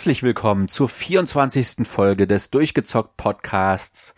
Herzlich 0.00 0.22
willkommen 0.22 0.66
zur 0.66 0.88
24. 0.88 1.86
Folge 1.86 2.26
des 2.26 2.48
Durchgezockt 2.48 3.18
Podcasts. 3.18 4.14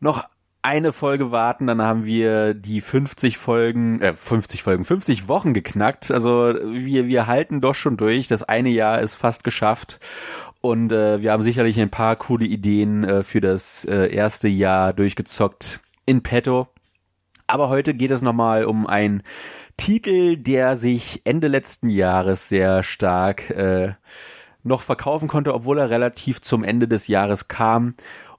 Noch 0.00 0.24
eine 0.62 0.92
Folge 0.92 1.30
warten, 1.30 1.68
dann 1.68 1.80
haben 1.80 2.04
wir 2.04 2.54
die 2.54 2.80
50 2.80 3.38
Folgen, 3.38 4.00
äh, 4.00 4.16
50 4.16 4.64
Folgen, 4.64 4.84
50 4.84 5.28
Wochen 5.28 5.54
geknackt. 5.54 6.10
Also 6.10 6.52
wir, 6.60 7.06
wir 7.06 7.28
halten 7.28 7.60
doch 7.60 7.76
schon 7.76 7.96
durch. 7.96 8.26
Das 8.26 8.42
eine 8.42 8.70
Jahr 8.70 9.00
ist 9.00 9.14
fast 9.14 9.44
geschafft. 9.44 10.00
Und 10.60 10.90
äh, 10.90 11.22
wir 11.22 11.30
haben 11.30 11.44
sicherlich 11.44 11.78
ein 11.78 11.88
paar 11.90 12.16
coole 12.16 12.46
Ideen 12.46 13.04
äh, 13.04 13.22
für 13.22 13.40
das 13.40 13.84
äh, 13.84 14.12
erste 14.12 14.48
Jahr 14.48 14.92
durchgezockt 14.92 15.82
in 16.04 16.24
petto. 16.24 16.66
Aber 17.46 17.68
heute 17.68 17.94
geht 17.94 18.10
es 18.10 18.22
nochmal 18.22 18.64
um 18.64 18.88
ein 18.88 19.22
Titel, 19.76 20.36
der 20.36 20.76
sich 20.76 21.20
Ende 21.22 21.46
letzten 21.46 21.90
Jahres 21.90 22.48
sehr 22.48 22.82
stark 22.82 23.50
äh, 23.50 23.92
noch 24.66 24.82
verkaufen 24.82 25.28
konnte, 25.28 25.54
obwohl 25.54 25.78
er 25.78 25.90
relativ 25.90 26.42
zum 26.42 26.64
Ende 26.64 26.88
des 26.88 27.08
Jahres 27.08 27.48
kam 27.48 27.94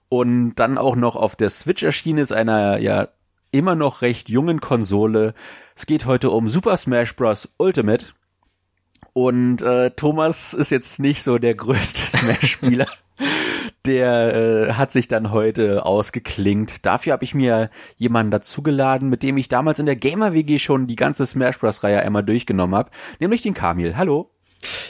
und 0.10 0.56
dann 0.56 0.78
auch 0.78 0.96
noch 0.96 1.16
auf 1.16 1.36
der 1.36 1.50
Switch 1.50 1.84
erschienen 1.84 2.20
ist, 2.20 2.34
einer 2.34 2.78
ja 2.80 3.10
immer 3.52 3.76
noch 3.76 4.02
recht 4.02 4.30
jungen 4.30 4.60
Konsole. 4.60 5.34
Es 5.76 5.86
geht 5.86 6.06
heute 6.06 6.30
um 6.30 6.48
Super 6.48 6.78
Smash 6.78 7.16
Bros. 7.16 7.50
Ultimate. 7.58 8.08
Und 9.14 9.62
äh, 9.64 9.92
Thomas 9.92 10.54
ist 10.54 10.70
jetzt 10.70 11.00
nicht 11.00 11.24
so 11.24 11.38
der 11.38 11.56
größte 11.56 12.02
Smash-Spieler. 12.02 12.88
der 13.86 14.36
äh, 14.36 14.74
hat 14.74 14.92
sich 14.92 15.08
dann 15.08 15.32
heute 15.32 15.86
ausgeklingt. 15.86 16.86
Dafür 16.86 17.14
habe 17.14 17.24
ich 17.24 17.34
mir 17.34 17.70
jemanden 17.96 18.32
dazugeladen, 18.32 19.10
mit 19.10 19.24
dem 19.24 19.38
ich 19.38 19.50
damals 19.50 19.80
in 19.80 19.86
der 19.86 19.96
Gamer 19.96 20.34
WG 20.34 20.60
schon 20.60 20.88
die 20.88 20.96
ganze 20.96 21.26
Smash 21.26 21.58
Bros. 21.58 21.84
Reihe 21.84 22.02
einmal 22.02 22.24
durchgenommen 22.24 22.76
habe, 22.76 22.92
nämlich 23.20 23.42
den 23.42 23.54
Kamil. 23.54 23.98
Hallo. 23.98 24.37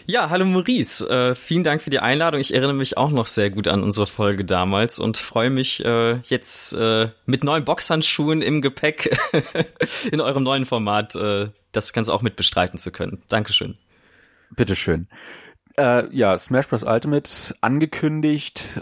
Ja, 0.06 0.30
hallo 0.30 0.46
Maurice. 0.46 1.08
Äh, 1.10 1.36
vielen 1.36 1.64
Dank 1.64 1.82
für 1.82 1.90
die 1.90 2.00
Einladung. 2.00 2.40
Ich 2.40 2.54
erinnere 2.54 2.74
mich 2.74 2.98
auch 2.98 3.10
noch 3.10 3.28
sehr 3.28 3.50
gut 3.50 3.68
an 3.68 3.84
unsere 3.84 4.08
Folge 4.08 4.46
damals 4.46 5.00
und 5.00 5.18
freue 5.18 5.50
mich 5.50 5.84
äh, 5.84 6.20
jetzt 6.24 6.74
äh, 6.74 7.10
mit 7.26 7.44
neuen 7.44 7.66
Boxhandschuhen 7.66 8.42
im 8.42 8.62
Gepäck 8.62 9.18
in 10.12 10.22
eurem 10.22 10.44
neuen 10.44 10.66
Format 10.66 11.16
äh, 11.16 11.50
das 11.72 11.94
Ganze 11.94 12.14
auch 12.14 12.22
mit 12.22 12.36
bestreiten 12.36 12.78
zu 12.78 12.92
können. 12.92 13.22
Dankeschön. 13.28 13.78
Bitteschön. 14.56 15.08
Äh, 15.78 16.14
ja, 16.16 16.38
Smash 16.38 16.68
Bros. 16.68 16.84
Ultimate 16.84 17.30
angekündigt 17.62 18.82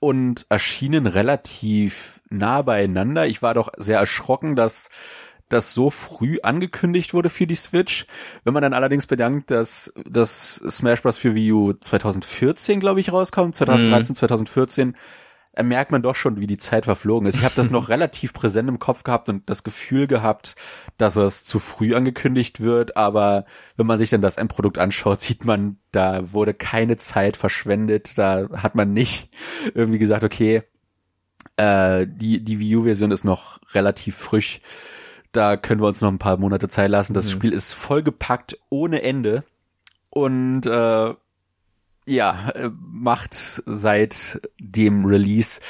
und 0.00 0.46
erschienen 0.48 1.06
relativ 1.06 2.20
nah 2.30 2.62
beieinander. 2.62 3.26
Ich 3.26 3.42
war 3.42 3.54
doch 3.54 3.70
sehr 3.76 3.98
erschrocken, 3.98 4.56
dass 4.56 4.88
das 5.54 5.72
so 5.72 5.90
früh 5.90 6.38
angekündigt 6.42 7.14
wurde 7.14 7.30
für 7.30 7.46
die 7.46 7.54
Switch. 7.54 8.06
Wenn 8.44 8.52
man 8.52 8.62
dann 8.62 8.74
allerdings 8.74 9.06
bedankt, 9.06 9.50
dass 9.50 9.92
das 10.04 10.56
Smash 10.68 11.02
Bros. 11.02 11.16
für 11.16 11.34
Wii 11.34 11.52
U 11.52 11.72
2014, 11.72 12.80
glaube 12.80 13.00
ich, 13.00 13.12
rauskommt, 13.12 13.54
2013, 13.54 14.12
mhm. 14.12 14.16
2014, 14.16 14.96
merkt 15.62 15.92
man 15.92 16.02
doch 16.02 16.14
schon, 16.14 16.40
wie 16.40 16.46
die 16.46 16.56
Zeit 16.56 16.86
verflogen 16.86 17.28
ist. 17.28 17.36
Ich 17.36 17.44
habe 17.44 17.54
das 17.54 17.70
noch 17.70 17.88
relativ 17.90 18.32
präsent 18.32 18.68
im 18.68 18.78
Kopf 18.78 19.04
gehabt 19.04 19.28
und 19.28 19.48
das 19.48 19.62
Gefühl 19.62 20.06
gehabt, 20.06 20.56
dass 20.98 21.16
es 21.16 21.44
zu 21.44 21.58
früh 21.58 21.94
angekündigt 21.94 22.60
wird, 22.60 22.96
aber 22.96 23.44
wenn 23.76 23.86
man 23.86 23.98
sich 23.98 24.10
dann 24.10 24.22
das 24.22 24.36
Endprodukt 24.36 24.78
anschaut, 24.78 25.20
sieht 25.20 25.44
man, 25.44 25.78
da 25.92 26.32
wurde 26.32 26.54
keine 26.54 26.96
Zeit 26.96 27.36
verschwendet, 27.36 28.18
da 28.18 28.48
hat 28.52 28.74
man 28.74 28.92
nicht 28.92 29.30
irgendwie 29.74 29.98
gesagt, 29.98 30.24
okay, 30.24 30.62
äh, 31.56 32.06
die, 32.08 32.44
die 32.44 32.58
Wii 32.58 32.76
U-Version 32.76 33.10
ist 33.10 33.24
noch 33.24 33.60
relativ 33.74 34.16
frisch, 34.16 34.60
da 35.36 35.56
können 35.56 35.80
wir 35.80 35.88
uns 35.88 36.00
noch 36.00 36.10
ein 36.10 36.18
paar 36.18 36.36
Monate 36.36 36.68
Zeit 36.68 36.90
lassen. 36.90 37.14
Das 37.14 37.26
mhm. 37.26 37.30
Spiel 37.30 37.52
ist 37.52 37.72
vollgepackt 37.72 38.58
ohne 38.70 39.02
Ende 39.02 39.44
und 40.10 40.66
äh, 40.66 41.14
ja, 42.06 42.50
äh, 42.50 42.70
macht 42.78 43.34
seit 43.34 44.40
dem 44.58 45.06
Release 45.06 45.60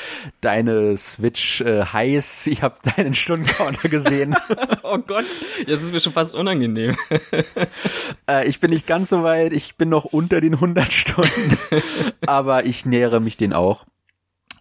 deine 0.41 0.97
Switch 0.97 1.61
äh, 1.61 1.85
heiß. 1.85 2.49
Ich 2.49 2.63
habe 2.63 2.75
deinen 2.97 3.15
Stundencounter 3.15 3.89
gesehen. 3.89 4.35
oh 4.83 4.99
Gott, 4.99 5.25
jetzt 5.67 5.83
ist 5.83 5.93
mir 5.93 6.01
schon 6.01 6.13
fast 6.13 6.35
unangenehm. 6.35 6.97
äh, 8.29 8.49
ich 8.49 8.59
bin 8.61 8.71
nicht 8.71 8.87
ganz 8.87 9.11
so 9.11 9.23
weit, 9.23 9.53
ich 9.53 9.77
bin 9.77 9.89
noch 9.89 10.05
unter 10.05 10.41
den 10.41 10.55
100 10.55 10.93
Stunden, 10.93 11.57
aber 12.27 12.67
ich 12.67 12.85
nähere 12.85 13.21
mich 13.21 13.37
den 13.37 13.53
auch. 13.53 13.87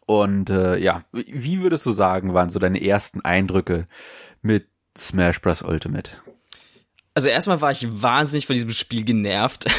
Und 0.05 0.49
äh, 0.49 0.77
ja, 0.77 1.01
wie 1.11 1.61
würdest 1.61 1.85
du 1.85 1.91
sagen, 1.91 2.33
waren 2.33 2.49
so 2.49 2.59
deine 2.59 2.85
ersten 2.85 3.21
Eindrücke 3.21 3.87
mit 4.41 4.67
Smash 4.97 5.41
Bros. 5.41 5.61
Ultimate? 5.61 6.17
Also 7.13 7.29
erstmal 7.29 7.61
war 7.61 7.71
ich 7.71 7.85
wahnsinnig 7.89 8.47
von 8.47 8.53
diesem 8.53 8.71
Spiel 8.71 9.03
genervt. 9.03 9.65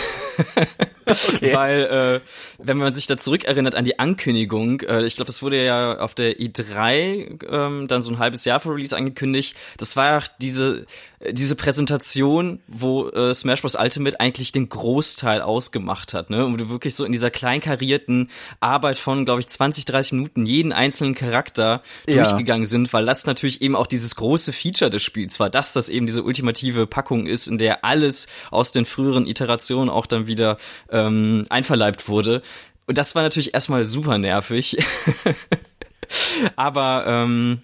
okay. 1.07 1.53
Weil, 1.55 1.83
äh, 1.85 2.21
wenn 2.59 2.79
man 2.79 2.95
sich 2.95 3.07
da 3.07 3.17
zurückerinnert 3.17 3.75
an 3.75 3.85
die 3.85 3.99
Ankündigung, 3.99 4.81
äh, 4.81 5.05
ich 5.05 5.17
glaube, 5.17 5.27
das 5.27 5.43
wurde 5.43 5.65
ja 5.65 5.99
auf 5.99 6.15
der 6.15 6.39
E3 6.39 7.45
ähm, 7.51 7.89
dann 7.89 8.03
so 8.03 8.13
ein 8.13 8.19
halbes 8.19 8.45
Jahr 8.45 8.61
vor 8.61 8.75
Release 8.75 8.97
angekündigt. 8.97 9.57
Das 9.79 9.97
war 9.97 10.07
ja 10.07 10.27
diese 10.41 10.87
diese 11.33 11.57
Präsentation, 11.57 12.61
wo 12.67 13.09
äh, 13.09 13.33
Smash 13.35 13.63
Bros. 13.63 13.77
Ultimate 13.77 14.21
eigentlich 14.21 14.53
den 14.53 14.69
Großteil 14.69 15.41
ausgemacht 15.41 16.15
hat, 16.15 16.31
ne? 16.31 16.45
Und 16.45 16.55
wo 16.55 16.57
du 16.57 16.69
wirklich 16.69 16.95
so 16.95 17.05
in 17.05 17.13
dieser 17.13 17.31
kleinkarierten 17.31 18.31
Arbeit 18.61 18.99
von, 18.99 19.25
glaube 19.25 19.41
ich, 19.41 19.49
20, 19.49 19.85
30 19.85 20.13
Minuten 20.13 20.47
jeden 20.47 20.73
einzelnen 20.73 21.15
Charakter 21.15 21.83
ja. 22.07 22.17
durchgegangen 22.17 22.67
sind, 22.67 22.93
weil 22.93 23.07
das 23.07 23.27
natürlich 23.27 23.63
eben 23.63 23.77
auch 23.77 23.87
dieses 23.87 24.17
große 24.17 24.53
Feature 24.53 24.91
des 24.91 25.03
Spiels 25.03 25.41
war, 25.41 25.51
dass 25.51 25.73
das 25.73 25.89
eben 25.89 26.07
diese 26.07 26.23
ultimative 26.23 26.87
Packung 26.87 27.27
ist, 27.27 27.47
in 27.47 27.59
der 27.59 27.85
alles 27.85 28.27
aus 28.51 28.73
den 28.73 28.85
früheren 28.85 29.27
Iterationen 29.27 29.89
auch 29.89 30.07
dann 30.07 30.24
wieder 30.27 30.59
ähm, 30.91 31.47
einverleibt 31.49 32.09
wurde. 32.09 32.43
Und 32.87 32.99
das 32.99 33.15
war 33.15 33.23
natürlich 33.23 33.55
erstmal 33.55 33.85
super 33.85 34.19
nervig. 34.19 34.77
Aber 36.57 37.05
ähm, 37.07 37.63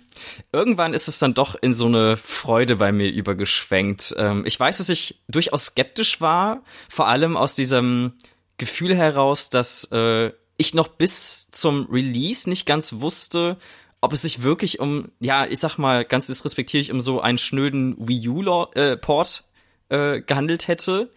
irgendwann 0.52 0.94
ist 0.94 1.08
es 1.08 1.18
dann 1.18 1.34
doch 1.34 1.56
in 1.60 1.72
so 1.72 1.86
eine 1.86 2.16
Freude 2.16 2.76
bei 2.76 2.92
mir 2.92 3.10
übergeschwenkt. 3.10 4.14
Ähm, 4.16 4.44
ich 4.46 4.58
weiß, 4.58 4.78
dass 4.78 4.88
ich 4.88 5.20
durchaus 5.28 5.66
skeptisch 5.66 6.20
war, 6.20 6.62
vor 6.88 7.06
allem 7.06 7.36
aus 7.36 7.54
diesem 7.54 8.14
Gefühl 8.56 8.96
heraus, 8.96 9.50
dass 9.50 9.84
äh, 9.92 10.32
ich 10.56 10.74
noch 10.74 10.88
bis 10.88 11.50
zum 11.50 11.86
Release 11.90 12.48
nicht 12.48 12.66
ganz 12.66 12.94
wusste, 12.94 13.56
ob 14.02 14.12
es 14.12 14.22
sich 14.22 14.42
wirklich 14.42 14.80
um, 14.80 15.10
ja, 15.20 15.46
ich 15.46 15.58
sag 15.58 15.78
mal, 15.78 16.04
ganz 16.04 16.26
disrespektierlich 16.26 16.90
um 16.90 17.00
so 17.00 17.20
einen 17.20 17.38
schnöden 17.38 17.96
Wii 17.98 18.28
U-Port 18.28 19.44
äh, 19.90 20.16
äh, 20.16 20.20
gehandelt 20.22 20.68
hätte 20.68 21.10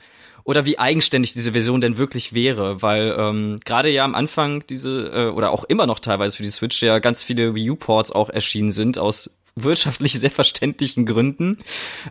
oder 0.43 0.65
wie 0.65 0.77
eigenständig 0.77 1.33
diese 1.33 1.53
Version 1.53 1.81
denn 1.81 1.97
wirklich 1.97 2.33
wäre, 2.33 2.81
weil 2.81 3.15
ähm, 3.17 3.59
gerade 3.63 3.89
ja 3.89 4.03
am 4.03 4.15
Anfang 4.15 4.65
diese 4.67 5.07
äh, 5.13 5.27
oder 5.29 5.51
auch 5.51 5.63
immer 5.63 5.87
noch 5.87 5.99
teilweise 5.99 6.37
für 6.37 6.43
die 6.43 6.49
Switch 6.49 6.81
ja 6.81 6.99
ganz 6.99 7.23
viele 7.23 7.55
Wii 7.55 7.71
U 7.71 7.75
Ports 7.75 8.11
auch 8.11 8.29
erschienen 8.29 8.71
sind 8.71 8.97
aus 8.97 9.41
wirtschaftlich 9.55 10.13
sehr 10.19 10.31
verständlichen 10.31 11.05
Gründen. 11.05 11.59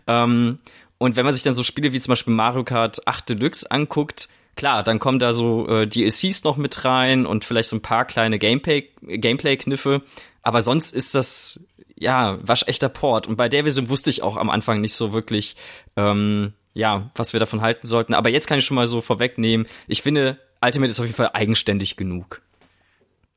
Ähm, 0.06 0.58
und 0.98 1.16
wenn 1.16 1.24
man 1.24 1.34
sich 1.34 1.42
dann 1.42 1.54
so 1.54 1.62
Spiele 1.62 1.92
wie 1.92 2.00
zum 2.00 2.12
Beispiel 2.12 2.32
Mario 2.32 2.64
Kart 2.64 3.06
8 3.06 3.30
Deluxe 3.30 3.70
anguckt, 3.70 4.28
klar, 4.54 4.82
dann 4.82 4.98
kommen 4.98 5.18
da 5.18 5.32
so 5.32 5.68
äh, 5.68 5.86
DLCs 5.86 6.44
noch 6.44 6.56
mit 6.56 6.84
rein 6.84 7.26
und 7.26 7.44
vielleicht 7.44 7.70
so 7.70 7.76
ein 7.76 7.82
paar 7.82 8.04
kleine 8.04 8.38
Gameplay 8.38 8.88
Gameplay-Kniffe, 9.02 10.02
aber 10.42 10.62
sonst 10.62 10.94
ist 10.94 11.14
das 11.14 11.66
ja 11.96 12.38
waschechter 12.42 12.88
Port. 12.88 13.26
Und 13.26 13.36
bei 13.36 13.48
der 13.48 13.64
Version 13.64 13.88
wusste 13.88 14.10
ich 14.10 14.22
auch 14.22 14.36
am 14.36 14.50
Anfang 14.50 14.80
nicht 14.80 14.94
so 14.94 15.12
wirklich, 15.12 15.56
ähm, 15.96 16.52
ja, 16.74 17.10
was 17.14 17.32
wir 17.32 17.40
davon 17.40 17.60
halten 17.60 17.86
sollten. 17.86 18.14
Aber 18.14 18.30
jetzt 18.30 18.46
kann 18.46 18.58
ich 18.58 18.64
schon 18.64 18.74
mal 18.74 18.86
so 18.86 19.00
vorwegnehmen. 19.00 19.66
Ich 19.86 20.02
finde, 20.02 20.38
Ultimate 20.62 20.90
ist 20.90 21.00
auf 21.00 21.06
jeden 21.06 21.16
Fall 21.16 21.30
eigenständig 21.32 21.96
genug. 21.96 22.42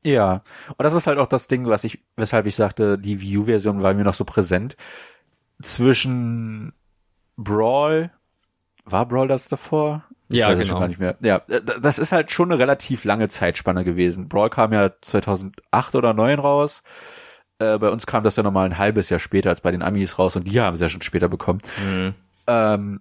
Ja, 0.02 0.42
und 0.68 0.84
das 0.84 0.94
ist 0.94 1.06
halt 1.06 1.18
auch 1.18 1.26
das 1.26 1.48
Ding, 1.48 1.66
was 1.66 1.82
ich, 1.82 1.98
weshalb 2.16 2.46
ich 2.46 2.54
sagte, 2.54 2.96
die 2.96 3.20
View-Version 3.20 3.82
war 3.82 3.92
mir 3.94 4.04
noch 4.04 4.14
so 4.14 4.24
präsent. 4.24 4.76
Zwischen 5.60 6.72
Brawl, 7.36 8.12
war 8.84 9.06
Brawl 9.06 9.26
das 9.26 9.48
davor? 9.48 10.04
Ich 10.28 10.38
ja, 10.38 10.48
weiß 10.48 10.58
genau. 10.58 10.70
schon 10.70 10.80
gar 10.80 10.88
nicht 10.88 11.00
mehr. 11.00 11.16
Ja, 11.20 11.40
das 11.80 11.98
ist 11.98 12.12
halt 12.12 12.30
schon 12.30 12.50
eine 12.50 12.60
relativ 12.60 13.04
lange 13.04 13.28
Zeitspanne 13.28 13.84
gewesen. 13.84 14.28
Brawl 14.28 14.50
kam 14.50 14.72
ja 14.72 14.90
2008 15.00 15.94
oder 15.94 16.14
2009 16.14 16.38
raus. 16.38 16.82
Äh, 17.58 17.78
bei 17.78 17.88
uns 17.90 18.06
kam 18.06 18.22
das 18.22 18.36
ja 18.36 18.42
nochmal 18.42 18.66
ein 18.66 18.78
halbes 18.78 19.08
Jahr 19.08 19.18
später 19.18 19.50
als 19.50 19.60
bei 19.60 19.70
den 19.70 19.82
Amis 19.82 20.18
raus 20.18 20.36
und 20.36 20.46
die 20.46 20.60
haben 20.60 20.74
es 20.74 20.80
ja 20.80 20.88
schon 20.88 21.02
später 21.02 21.28
bekommen. 21.28 21.60
Mhm. 21.84 22.14
Ähm, 22.46 23.00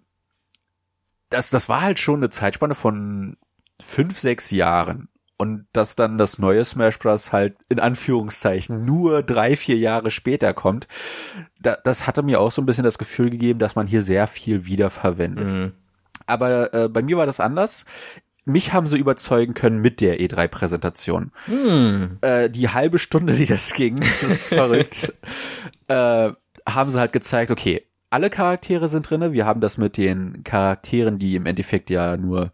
das, 1.35 1.49
das 1.49 1.69
war 1.69 1.81
halt 1.81 1.99
schon 1.99 2.19
eine 2.19 2.29
Zeitspanne 2.29 2.75
von 2.75 3.37
fünf, 3.81 4.17
sechs 4.17 4.51
Jahren. 4.51 5.09
Und 5.37 5.67
dass 5.73 5.97
dann 5.97 6.17
das 6.17 6.39
neue 6.39 6.63
Smash 6.63 6.97
Bros. 6.97 7.33
halt 7.33 7.57
in 7.67 7.81
Anführungszeichen 7.81 8.85
nur 8.85 9.21
drei, 9.21 9.57
vier 9.57 9.75
Jahre 9.75 10.09
später 10.09 10.53
kommt, 10.53 10.87
da, 11.59 11.75
das 11.83 12.07
hatte 12.07 12.23
mir 12.23 12.39
auch 12.39 12.51
so 12.51 12.61
ein 12.61 12.65
bisschen 12.65 12.85
das 12.85 12.97
Gefühl 12.97 13.29
gegeben, 13.29 13.59
dass 13.59 13.75
man 13.75 13.85
hier 13.85 14.01
sehr 14.01 14.27
viel 14.27 14.65
wiederverwendet. 14.65 15.51
Mhm. 15.51 15.73
Aber 16.25 16.73
äh, 16.73 16.87
bei 16.87 17.01
mir 17.01 17.17
war 17.17 17.25
das 17.25 17.41
anders. 17.41 17.83
Mich 18.45 18.71
haben 18.71 18.87
sie 18.87 18.97
überzeugen 18.97 19.53
können 19.53 19.81
mit 19.81 19.99
der 19.99 20.21
E3-Präsentation. 20.21 21.33
Mhm. 21.47 22.19
Äh, 22.21 22.49
die 22.49 22.69
halbe 22.69 22.97
Stunde, 22.97 23.33
die 23.33 23.45
das 23.45 23.73
ging, 23.73 23.99
das 23.99 24.23
ist 24.23 24.47
verrückt, 24.47 25.13
äh, 25.89 26.31
haben 26.65 26.89
sie 26.91 26.99
halt 26.99 27.11
gezeigt, 27.11 27.51
okay, 27.51 27.85
alle 28.15 28.29
Charaktere 28.29 28.87
sind 28.87 29.09
drinne. 29.09 29.33
Wir 29.33 29.45
haben 29.45 29.59
das 29.59 29.77
mit 29.77 29.97
den 29.97 30.45
Charakteren, 30.45 31.19
die 31.19 31.35
im 31.35 31.45
Endeffekt 31.45 31.89
ja 31.89 32.15
nur 32.15 32.53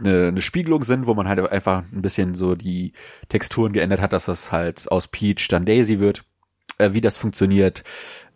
eine, 0.00 0.28
eine 0.28 0.40
Spiegelung 0.40 0.84
sind, 0.84 1.08
wo 1.08 1.14
man 1.14 1.26
halt 1.26 1.40
einfach 1.50 1.82
ein 1.92 2.00
bisschen 2.00 2.34
so 2.34 2.54
die 2.54 2.92
Texturen 3.28 3.72
geändert 3.72 4.00
hat, 4.00 4.12
dass 4.12 4.26
das 4.26 4.52
halt 4.52 4.88
aus 4.92 5.08
Peach 5.08 5.48
dann 5.48 5.66
Daisy 5.66 5.98
wird, 5.98 6.24
äh, 6.78 6.92
wie 6.92 7.00
das 7.00 7.16
funktioniert, 7.16 7.82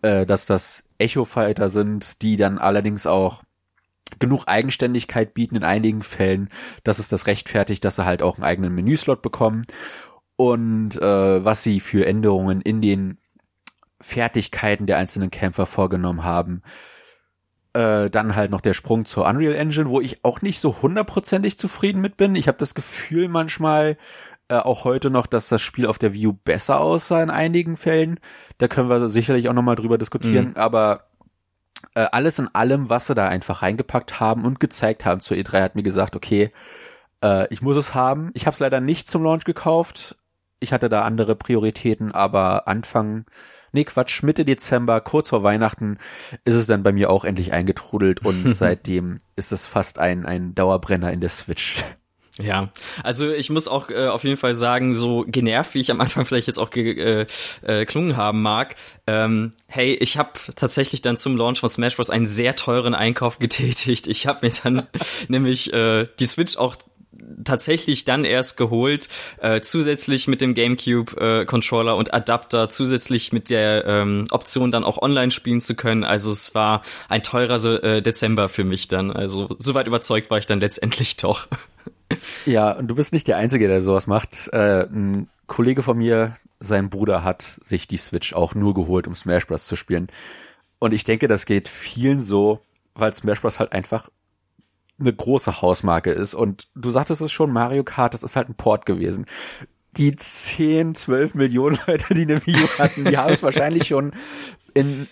äh, 0.03 0.27
dass 0.27 0.44
das 0.44 0.83
Echo-Fighter 0.99 1.69
sind, 1.69 2.23
die 2.23 2.37
dann 2.37 2.59
allerdings 2.59 3.06
auch 3.06 3.44
genug 4.19 4.49
Eigenständigkeit 4.49 5.35
bieten 5.35 5.55
in 5.55 5.62
einigen 5.62 6.03
Fällen, 6.03 6.49
dass 6.83 6.99
es 6.99 7.06
das 7.06 7.29
rechtfertigt, 7.29 7.85
dass 7.85 7.94
sie 7.94 8.05
halt 8.05 8.21
auch 8.21 8.35
einen 8.35 8.44
eigenen 8.44 8.75
Menüslot 8.75 9.23
bekommen 9.23 9.62
und 10.35 11.00
äh, 11.00 11.44
was 11.44 11.62
sie 11.62 11.79
für 11.79 12.05
Änderungen 12.05 12.62
in 12.62 12.81
den 12.81 13.21
Fertigkeiten 14.02 14.87
der 14.87 14.99
einzelnen 14.99 15.31
Kämpfer 15.31 15.66
vorgenommen 15.66 16.25
haben. 16.25 16.62
Äh, 17.72 18.10
dann 18.10 18.37
halt 18.37 18.50
noch 18.50 18.60
der 18.60 18.75
Sprung 18.75 19.06
zur 19.06 19.26
Unreal 19.26 19.54
Engine, 19.54 19.88
wo 19.88 20.00
ich 20.00 20.25
auch 20.25 20.43
nicht 20.43 20.60
so 20.60 20.82
hundertprozentig 20.82 21.56
zufrieden 21.56 22.02
mit 22.02 22.19
bin. 22.19 22.34
Ich 22.34 22.49
habe 22.49 22.58
das 22.58 22.75
Gefühl 22.75 23.28
manchmal, 23.28 23.96
äh, 24.49 24.56
auch 24.56 24.84
heute 24.84 25.08
noch, 25.08 25.26
dass 25.26 25.49
das 25.49 25.62
Spiel 25.62 25.87
auf 25.87 25.99
der 25.99 26.12
View 26.12 26.34
besser 26.34 26.81
aussah 26.81 27.22
in 27.22 27.31
einigen 27.31 27.76
Fällen. 27.76 28.20
Da 28.58 28.69
können 28.69 28.90
wir 28.90 29.08
sicherlich 29.08 29.49
auch 29.49 29.54
nochmal 29.54 29.76
drüber 29.76 29.96
diskutieren, 29.96 30.48
mhm. 30.48 30.56
aber 30.56 31.06
äh, 31.94 32.06
alles 32.12 32.38
in 32.38 32.55
allem, 32.55 32.90
was 32.90 33.06
sie 33.06 33.14
da 33.14 33.28
einfach 33.28 33.62
reingepackt 33.62 34.20
haben 34.20 34.44
und 34.44 34.60
gezeigt 34.60 35.06
haben 35.06 35.20
zur 35.20 35.38
E3, 35.38 35.62
hat 35.62 35.75
mir 35.75 35.82
gesagt, 35.82 36.16
okay, 36.16 36.52
äh, 37.22 37.46
ich 37.48 37.62
muss 37.62 37.76
es 37.76 37.94
haben. 37.94 38.31
Ich 38.34 38.46
habe 38.46 38.55
es 38.55 38.60
leider 38.60 38.81
nicht 38.81 39.08
zum 39.08 39.22
Launch 39.22 39.44
gekauft. 39.44 40.16
Ich 40.60 40.72
hatte 40.72 40.88
da 40.88 41.02
andere 41.02 41.34
Prioritäten, 41.34 42.12
aber 42.12 42.69
Anfang, 42.69 43.25
nee 43.72 43.84
Quatsch, 43.84 44.22
Mitte 44.22 44.44
Dezember, 44.44 45.00
kurz 45.00 45.28
vor 45.30 45.42
Weihnachten, 45.42 45.98
ist 46.44 46.54
es 46.54 46.66
dann 46.66 46.82
bei 46.82 46.92
mir 46.92 47.10
auch 47.10 47.24
endlich 47.24 47.52
eingetrudelt 47.52 48.24
und 48.24 48.52
seitdem 48.54 49.19
ist 49.36 49.52
es 49.52 49.66
fast 49.66 49.98
ein, 49.98 50.26
ein 50.26 50.54
Dauerbrenner 50.54 51.12
in 51.12 51.20
der 51.20 51.30
Switch. 51.30 51.82
Ja, 52.40 52.70
also 53.02 53.30
ich 53.30 53.50
muss 53.50 53.69
auch 53.69 53.90
äh, 53.90 54.06
auf 54.06 54.24
jeden 54.24 54.38
Fall 54.38 54.54
sagen, 54.54 54.94
so 54.94 55.24
genervt, 55.26 55.74
wie 55.74 55.80
ich 55.80 55.90
am 55.90 56.00
Anfang 56.00 56.24
vielleicht 56.24 56.46
jetzt 56.46 56.58
auch 56.58 56.70
ge 56.70 57.26
äh, 57.62 57.82
äh, 57.82 58.14
haben 58.14 58.40
mag, 58.40 58.74
ähm, 59.06 59.52
hey, 59.66 59.94
ich 59.94 60.16
habe 60.16 60.32
tatsächlich 60.56 61.02
dann 61.02 61.19
zum 61.19 61.36
Launch 61.36 61.60
von 61.60 61.69
Smash 61.69 61.96
Bros. 61.96 62.08
einen 62.08 62.26
sehr 62.26 62.56
teuren 62.56 62.94
Einkauf 62.94 63.38
getätigt. 63.38 64.06
Ich 64.06 64.26
habe 64.26 64.46
mir 64.46 64.52
dann 64.62 64.86
nämlich 65.28 65.74
äh, 65.74 66.08
die 66.19 66.26
Switch 66.26 66.56
auch 66.56 66.76
tatsächlich 67.44 68.05
dann 68.05 68.25
erst 68.25 68.56
geholt, 68.56 69.08
äh, 69.40 69.61
zusätzlich 69.61 70.29
mit 70.29 70.40
dem 70.40 70.55
GameCube 70.55 71.46
äh, 71.46 71.93
und 71.93 72.14
Adapter, 72.14 72.69
zusätzlich 72.69 73.32
mit 73.32 73.50
der 73.50 73.84
ähm, 73.87 74.26
Option 74.31 74.70
dann 74.70 74.84
auch 74.84 75.00
online 75.00 75.31
spielen 75.31 75.61
zu 75.61 75.75
können. 75.75 76.05
Also 76.05 76.32
es 76.32 76.55
war 76.55 76.82
ein 77.08 77.23
teurer 77.23 77.82
äh, 77.82 78.02
Dezember 78.02 78.49
für 78.49 78.64
mich 78.64 78.88
dann. 78.88 79.11
Also 79.11 79.49
soweit 79.58 79.87
überzeugt 79.87 80.31
war 80.31 80.38
ich 80.38 80.46
dann 80.46 80.61
letztendlich 80.61 81.17
doch. 81.17 81.49
Ja, 82.44 82.73
und 82.73 82.88
du 82.88 82.94
bist 82.94 83.12
nicht 83.12 83.26
der 83.26 83.37
Einzige, 83.37 83.69
der 83.69 83.81
sowas 83.81 84.06
macht. 84.06 84.49
Äh, 84.52 84.84
ein 84.84 85.29
Kollege 85.46 85.82
von 85.82 85.99
mir, 85.99 86.34
sein 86.61 86.90
Bruder 86.90 87.25
hat 87.25 87.43
sich 87.43 87.88
die 87.88 87.96
Switch 87.96 88.32
auch 88.32 88.55
nur 88.55 88.75
geholt, 88.75 89.06
um 89.06 89.14
Smash 89.14 89.46
Bros. 89.46 89.67
zu 89.67 89.76
spielen. 89.76 90.08
Und 90.79 90.93
ich 90.93 91.05
denke, 91.05 91.29
das 91.29 91.46
geht 91.46 91.69
vielen 91.69 92.20
so, 92.20 92.61
weil 92.94 93.12
Smash 93.14 93.40
Bros. 93.40 93.61
halt 93.61 93.73
einfach 93.73 94.08
eine 94.99 95.12
große 95.12 95.62
Hausmarke 95.62 96.11
ist. 96.11 96.35
Und 96.35 96.69
du 96.75 96.91
sagtest 96.91 97.21
es 97.21 97.33
schon, 97.33 97.53
Mario 97.53 97.85
Kart, 97.85 98.15
das 98.15 98.23
ist 98.23 98.37
halt 98.37 98.49
ein 98.49 98.55
Port 98.55 98.87
gewesen. 98.87 99.27
Die 99.97 100.15
10, 100.15 100.94
12 100.94 101.35
Millionen 101.35 101.79
Leute, 101.87 102.15
die 102.15 102.23
eine 102.23 102.44
Wii 102.47 102.65
U 102.65 102.69
hatten, 102.79 103.05
die 103.05 103.19
haben 103.19 103.33
es 103.33 103.43
wahrscheinlich 103.43 103.89
schon 103.89 104.12
in 104.75 105.09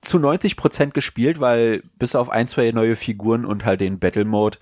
zu 0.00 0.18
90 0.18 0.56
Prozent 0.56 0.94
gespielt, 0.94 1.40
weil 1.40 1.82
bis 1.98 2.14
auf 2.14 2.30
ein, 2.30 2.48
zwei 2.48 2.72
neue 2.72 2.96
Figuren 2.96 3.44
und 3.44 3.66
halt 3.66 3.82
den 3.82 3.98
Battle 3.98 4.24
Mode 4.24 4.58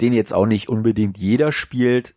den 0.00 0.12
jetzt 0.12 0.34
auch 0.34 0.46
nicht 0.46 0.68
unbedingt 0.68 1.18
jeder 1.18 1.52
spielt, 1.52 2.14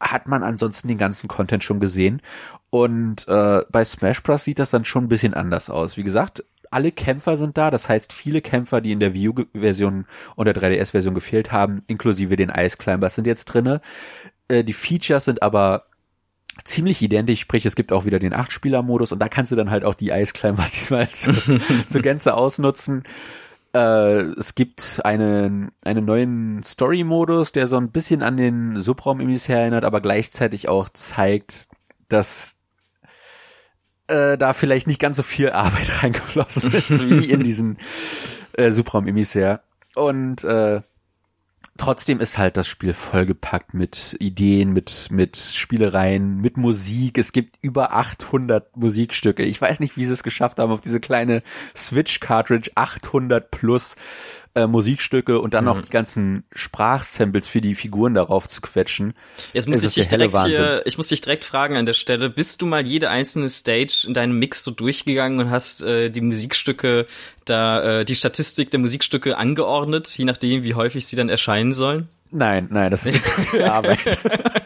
hat 0.00 0.26
man 0.26 0.42
ansonsten 0.42 0.88
den 0.88 0.98
ganzen 0.98 1.28
Content 1.28 1.62
schon 1.62 1.80
gesehen. 1.80 2.22
Und 2.70 3.28
äh, 3.28 3.62
bei 3.70 3.84
Smash 3.84 4.22
Bros. 4.22 4.44
sieht 4.44 4.58
das 4.58 4.70
dann 4.70 4.84
schon 4.84 5.04
ein 5.04 5.08
bisschen 5.08 5.34
anders 5.34 5.70
aus. 5.70 5.96
Wie 5.96 6.02
gesagt, 6.02 6.44
alle 6.72 6.92
Kämpfer 6.92 7.36
sind 7.36 7.58
da, 7.58 7.70
das 7.70 7.88
heißt 7.88 8.12
viele 8.12 8.40
Kämpfer, 8.40 8.80
die 8.80 8.92
in 8.92 9.00
der 9.00 9.14
Wii 9.14 9.28
U-Version 9.28 10.06
und 10.36 10.46
der 10.46 10.54
3DS-Version 10.54 11.14
gefehlt 11.14 11.52
haben, 11.52 11.82
inklusive 11.86 12.36
den 12.36 12.50
Ice 12.50 12.76
Climbers 12.76 13.14
sind 13.14 13.26
jetzt 13.26 13.46
drinne. 13.46 13.80
Äh, 14.48 14.64
die 14.64 14.72
Features 14.72 15.24
sind 15.24 15.42
aber 15.42 15.86
ziemlich 16.64 17.00
identisch, 17.02 17.40
sprich 17.40 17.66
es 17.66 17.76
gibt 17.76 17.92
auch 17.92 18.04
wieder 18.04 18.18
den 18.18 18.34
8-Spieler-Modus 18.34 19.12
und 19.12 19.18
da 19.18 19.28
kannst 19.28 19.52
du 19.52 19.56
dann 19.56 19.70
halt 19.70 19.84
auch 19.84 19.94
die 19.94 20.10
Ice 20.10 20.32
Climbers 20.32 20.72
diesmal 20.72 21.08
zu, 21.08 21.32
zur 21.86 22.02
Gänze 22.02 22.34
ausnutzen. 22.34 23.04
Äh, 23.74 24.22
es 24.38 24.54
gibt 24.54 25.00
einen, 25.04 25.72
einen 25.84 26.04
neuen 26.04 26.62
Story-Modus, 26.62 27.52
der 27.52 27.66
so 27.66 27.76
ein 27.76 27.90
bisschen 27.90 28.22
an 28.22 28.36
den 28.36 28.76
Subraum-Emissär 28.76 29.60
erinnert, 29.60 29.84
aber 29.84 30.00
gleichzeitig 30.00 30.68
auch 30.68 30.88
zeigt, 30.90 31.68
dass 32.08 32.56
äh, 34.08 34.36
da 34.36 34.52
vielleicht 34.52 34.86
nicht 34.86 35.00
ganz 35.00 35.16
so 35.16 35.22
viel 35.22 35.50
Arbeit 35.50 35.88
reingeflossen 36.02 36.72
ist 36.72 37.00
wie 37.08 37.30
in 37.30 37.40
diesen 37.44 37.78
äh, 38.52 38.70
Subraum-Emissär. 38.70 39.62
Und 39.94 40.44
äh, 40.44 40.80
trotzdem 41.76 42.20
ist 42.20 42.38
halt 42.38 42.56
das 42.56 42.66
Spiel 42.68 42.92
vollgepackt 42.94 43.74
mit 43.74 44.16
Ideen, 44.20 44.72
mit, 44.72 45.08
mit 45.10 45.36
Spielereien, 45.36 46.38
mit 46.38 46.56
Musik. 46.56 47.18
Es 47.18 47.32
gibt 47.32 47.58
über 47.60 47.92
800 47.92 48.76
Musikstücke. 48.76 49.42
Ich 49.42 49.60
weiß 49.60 49.80
nicht, 49.80 49.96
wie 49.96 50.04
sie 50.04 50.12
es 50.12 50.22
geschafft 50.22 50.58
haben, 50.58 50.72
auf 50.72 50.80
diese 50.80 51.00
kleine 51.00 51.42
Switch-Cartridge 51.76 52.70
800 52.74 53.50
plus 53.50 53.96
äh, 54.54 54.66
Musikstücke 54.66 55.40
und 55.40 55.54
dann 55.54 55.64
mhm. 55.64 55.70
noch 55.70 55.82
die 55.82 55.90
ganzen 55.90 56.44
Sprachsamples 56.52 57.48
für 57.48 57.60
die 57.60 57.74
Figuren 57.74 58.14
darauf 58.14 58.48
zu 58.48 58.60
quetschen. 58.60 59.14
Jetzt 59.52 59.68
muss 59.68 59.82
ich 59.82 59.94
dich 59.94 60.08
direkt 60.08 60.36
hier, 60.44 60.82
ich 60.84 60.96
muss 60.96 61.08
dich 61.08 61.20
direkt 61.20 61.44
fragen 61.44 61.76
an 61.76 61.86
der 61.86 61.94
Stelle, 61.94 62.30
bist 62.30 62.60
du 62.62 62.66
mal 62.66 62.86
jede 62.86 63.08
einzelne 63.10 63.48
Stage 63.48 64.04
in 64.06 64.14
deinem 64.14 64.38
Mix 64.38 64.62
so 64.62 64.70
durchgegangen 64.70 65.40
und 65.40 65.50
hast 65.50 65.82
äh, 65.82 66.10
die 66.10 66.20
Musikstücke 66.20 67.06
da, 67.44 68.00
äh, 68.00 68.04
die 68.04 68.14
Statistik 68.14 68.70
der 68.70 68.80
Musikstücke 68.80 69.36
angeordnet, 69.36 70.08
je 70.16 70.24
nachdem, 70.24 70.64
wie 70.64 70.74
häufig 70.74 71.06
sie 71.06 71.16
dann 71.16 71.28
erscheinen 71.28 71.72
sollen? 71.72 72.08
Nein, 72.30 72.68
nein, 72.70 72.90
das 72.90 73.06
ist 73.06 73.24
zu 73.34 73.40
viel 73.42 73.62
Arbeit. 73.62 74.18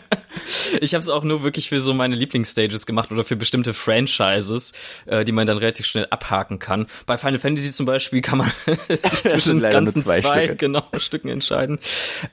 ich 0.80 0.94
habe 0.94 1.02
es 1.02 1.08
auch 1.08 1.24
nur 1.24 1.42
wirklich 1.42 1.68
für 1.68 1.80
so 1.80 1.94
meine 1.94 2.16
Lieblingsstages 2.16 2.86
gemacht 2.86 3.10
oder 3.10 3.24
für 3.24 3.36
bestimmte 3.36 3.74
Franchises, 3.74 4.72
äh, 5.06 5.24
die 5.24 5.32
man 5.32 5.46
dann 5.46 5.58
relativ 5.58 5.86
schnell 5.86 6.06
abhaken 6.10 6.58
kann. 6.58 6.86
Bei 7.06 7.16
Final 7.16 7.38
Fantasy 7.38 7.72
zum 7.72 7.86
Beispiel 7.86 8.20
kann 8.20 8.38
man 8.38 8.52
sich 8.88 9.22
zwischen 9.22 9.60
ganzen 9.60 10.02
zwei, 10.02 10.20
zwei 10.20 10.48
genau, 10.48 10.84
Stücken 10.98 11.28
entscheiden. 11.28 11.78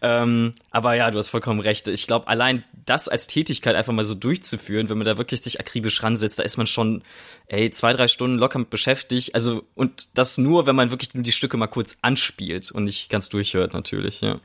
Ähm, 0.02 0.54
aber 0.72 0.96
ja, 0.96 1.12
du 1.12 1.18
hast 1.18 1.30
vollkommen 1.30 1.60
recht. 1.60 1.88
Ich 1.88 2.08
glaube, 2.08 2.28
allein 2.28 2.64
das 2.86 3.08
als 3.08 3.28
Tätigkeit 3.28 3.76
einfach 3.76 3.94
mal 3.94 4.06
so 4.06 4.16
durchzuführen, 4.16 4.90
wenn 4.90 4.98
man 4.98 5.06
da 5.06 5.18
wirklich 5.18 5.42
sich 5.42 5.60
akribisch 5.60 6.04
ransetzt, 6.04 6.40
da 6.40 6.44
ist 6.44 6.58
man 6.58 6.68
schon, 6.68 7.04
ey, 7.48 7.70
zwei, 7.72 7.94
drei 7.94 8.08
Stunden 8.08 8.38
locker 8.38 8.60
mit 8.60 8.70
beschäftigt. 8.70 9.36
Also, 9.36 9.64
und 9.76 10.10
das 10.14 10.38
nur, 10.38 10.66
wenn 10.66 10.76
man 10.76 10.92
wirklich 10.92 11.14
nur 11.14 11.24
die 11.24 11.32
Stücke 11.32 11.58
mal 11.58 11.68
kurz 11.68 11.98
anspielt 12.02 12.72
und 12.72 12.84
nicht 12.86 13.10
ganz 13.10 13.30
durchhört, 13.30 13.74
natürlich, 13.74 14.22
ja. 14.22 14.38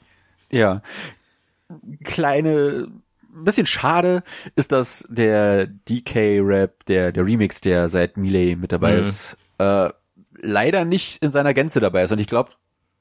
Ja. 0.50 0.82
Kleine, 2.04 2.88
bisschen 3.44 3.66
schade 3.66 4.22
ist, 4.56 4.72
dass 4.72 5.06
der 5.08 5.66
DK-Rap, 5.66 6.84
der, 6.86 7.12
der 7.12 7.24
Remix, 7.24 7.60
der 7.60 7.88
seit 7.88 8.16
Melee 8.16 8.56
mit 8.56 8.72
dabei 8.72 8.94
mhm. 8.94 9.00
ist, 9.00 9.36
äh, 9.58 9.90
leider 10.40 10.84
nicht 10.84 11.22
in 11.22 11.30
seiner 11.30 11.54
Gänze 11.54 11.80
dabei 11.80 12.04
ist. 12.04 12.12
Und 12.12 12.20
ich 12.20 12.26
glaube, 12.26 12.52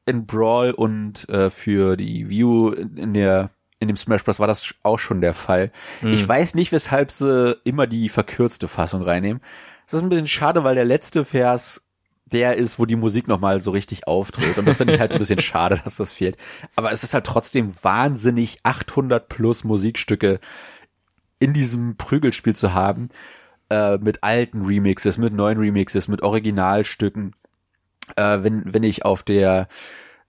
in 0.06 0.26
Brawl 0.26 0.72
und 0.72 1.28
äh, 1.30 1.50
für 1.50 1.98
die 1.98 2.30
View 2.30 2.72
in 2.72 3.14
der 3.14 3.52
in 3.80 3.88
dem 3.88 3.98
Smash 3.98 4.24
Bros. 4.24 4.40
war 4.40 4.48
das 4.48 4.74
auch 4.82 4.98
schon 4.98 5.22
der 5.22 5.34
Fall. 5.34 5.72
Mhm. 6.02 6.14
Ich 6.14 6.28
weiß 6.28 6.56
nicht, 6.56 6.72
weshalb 6.72 7.12
sie 7.12 7.56
immer 7.64 7.86
die 7.86 8.10
verkürzte 8.10 8.68
Fassung 8.68 9.04
reinnehmen. 9.04 9.42
Das 9.86 9.94
ist 9.94 10.02
ein 10.02 10.10
bisschen 10.10 10.28
schade, 10.28 10.64
weil 10.64 10.76
der 10.76 10.86
letzte 10.86 11.24
Vers 11.24 11.87
der 12.32 12.58
ist, 12.58 12.80
wo 12.80 12.86
die 12.86 12.96
Musik 12.96 13.28
nochmal 13.28 13.62
so 13.62 13.72
richtig 13.72 14.08
auftritt. 14.08 14.58
Und 14.58 14.68
das 14.68 14.78
finde 14.78 14.94
ich 14.94 15.00
halt 15.00 15.12
ein 15.12 15.20
bisschen 15.20 15.40
schade, 15.42 15.80
dass 15.84 15.98
das 15.98 16.12
fehlt. 16.12 16.38
Aber 16.76 16.92
es 16.92 17.04
ist 17.04 17.14
halt 17.14 17.26
trotzdem 17.26 17.74
wahnsinnig, 17.84 18.60
800 18.64 19.28
plus 19.30 19.64
Musikstücke 19.64 20.40
in 21.40 21.54
diesem 21.54 21.96
Prügelspiel 21.98 22.56
zu 22.56 22.74
haben. 22.74 23.10
Äh, 23.70 23.98
mit 23.98 24.24
alten 24.24 24.66
Remixes, 24.66 25.18
mit 25.18 25.34
neuen 25.34 25.58
Remixes, 25.58 26.08
mit 26.08 26.22
Originalstücken. 26.22 27.36
Äh, 28.16 28.40
wenn, 28.42 28.74
wenn 28.74 28.84
ich 28.84 29.04
auf 29.04 29.24
der, 29.24 29.68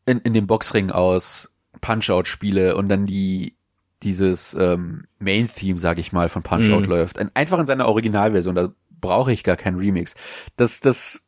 in, 0.07 0.19
in 0.19 0.33
dem 0.33 0.47
Boxring 0.47 0.90
aus 0.90 1.50
Punch-Out 1.81 2.26
spiele 2.26 2.76
und 2.76 2.88
dann 2.88 3.07
die, 3.07 3.57
dieses 4.02 4.55
ähm, 4.55 5.05
Main-Theme, 5.21 5.78
sag 5.78 5.99
ich 5.99 6.12
mal, 6.12 6.28
von 6.28 6.43
Punch-Out 6.43 6.85
mhm. 6.85 6.90
läuft. 6.90 7.37
Einfach 7.37 7.59
in 7.59 7.67
seiner 7.67 7.87
Originalversion, 7.87 8.57
da 8.57 8.73
brauche 9.00 9.33
ich 9.33 9.45
gar 9.45 9.57
keinen 9.57 9.78
Remix. 9.78 10.14
Das, 10.57 10.81
das 10.81 11.27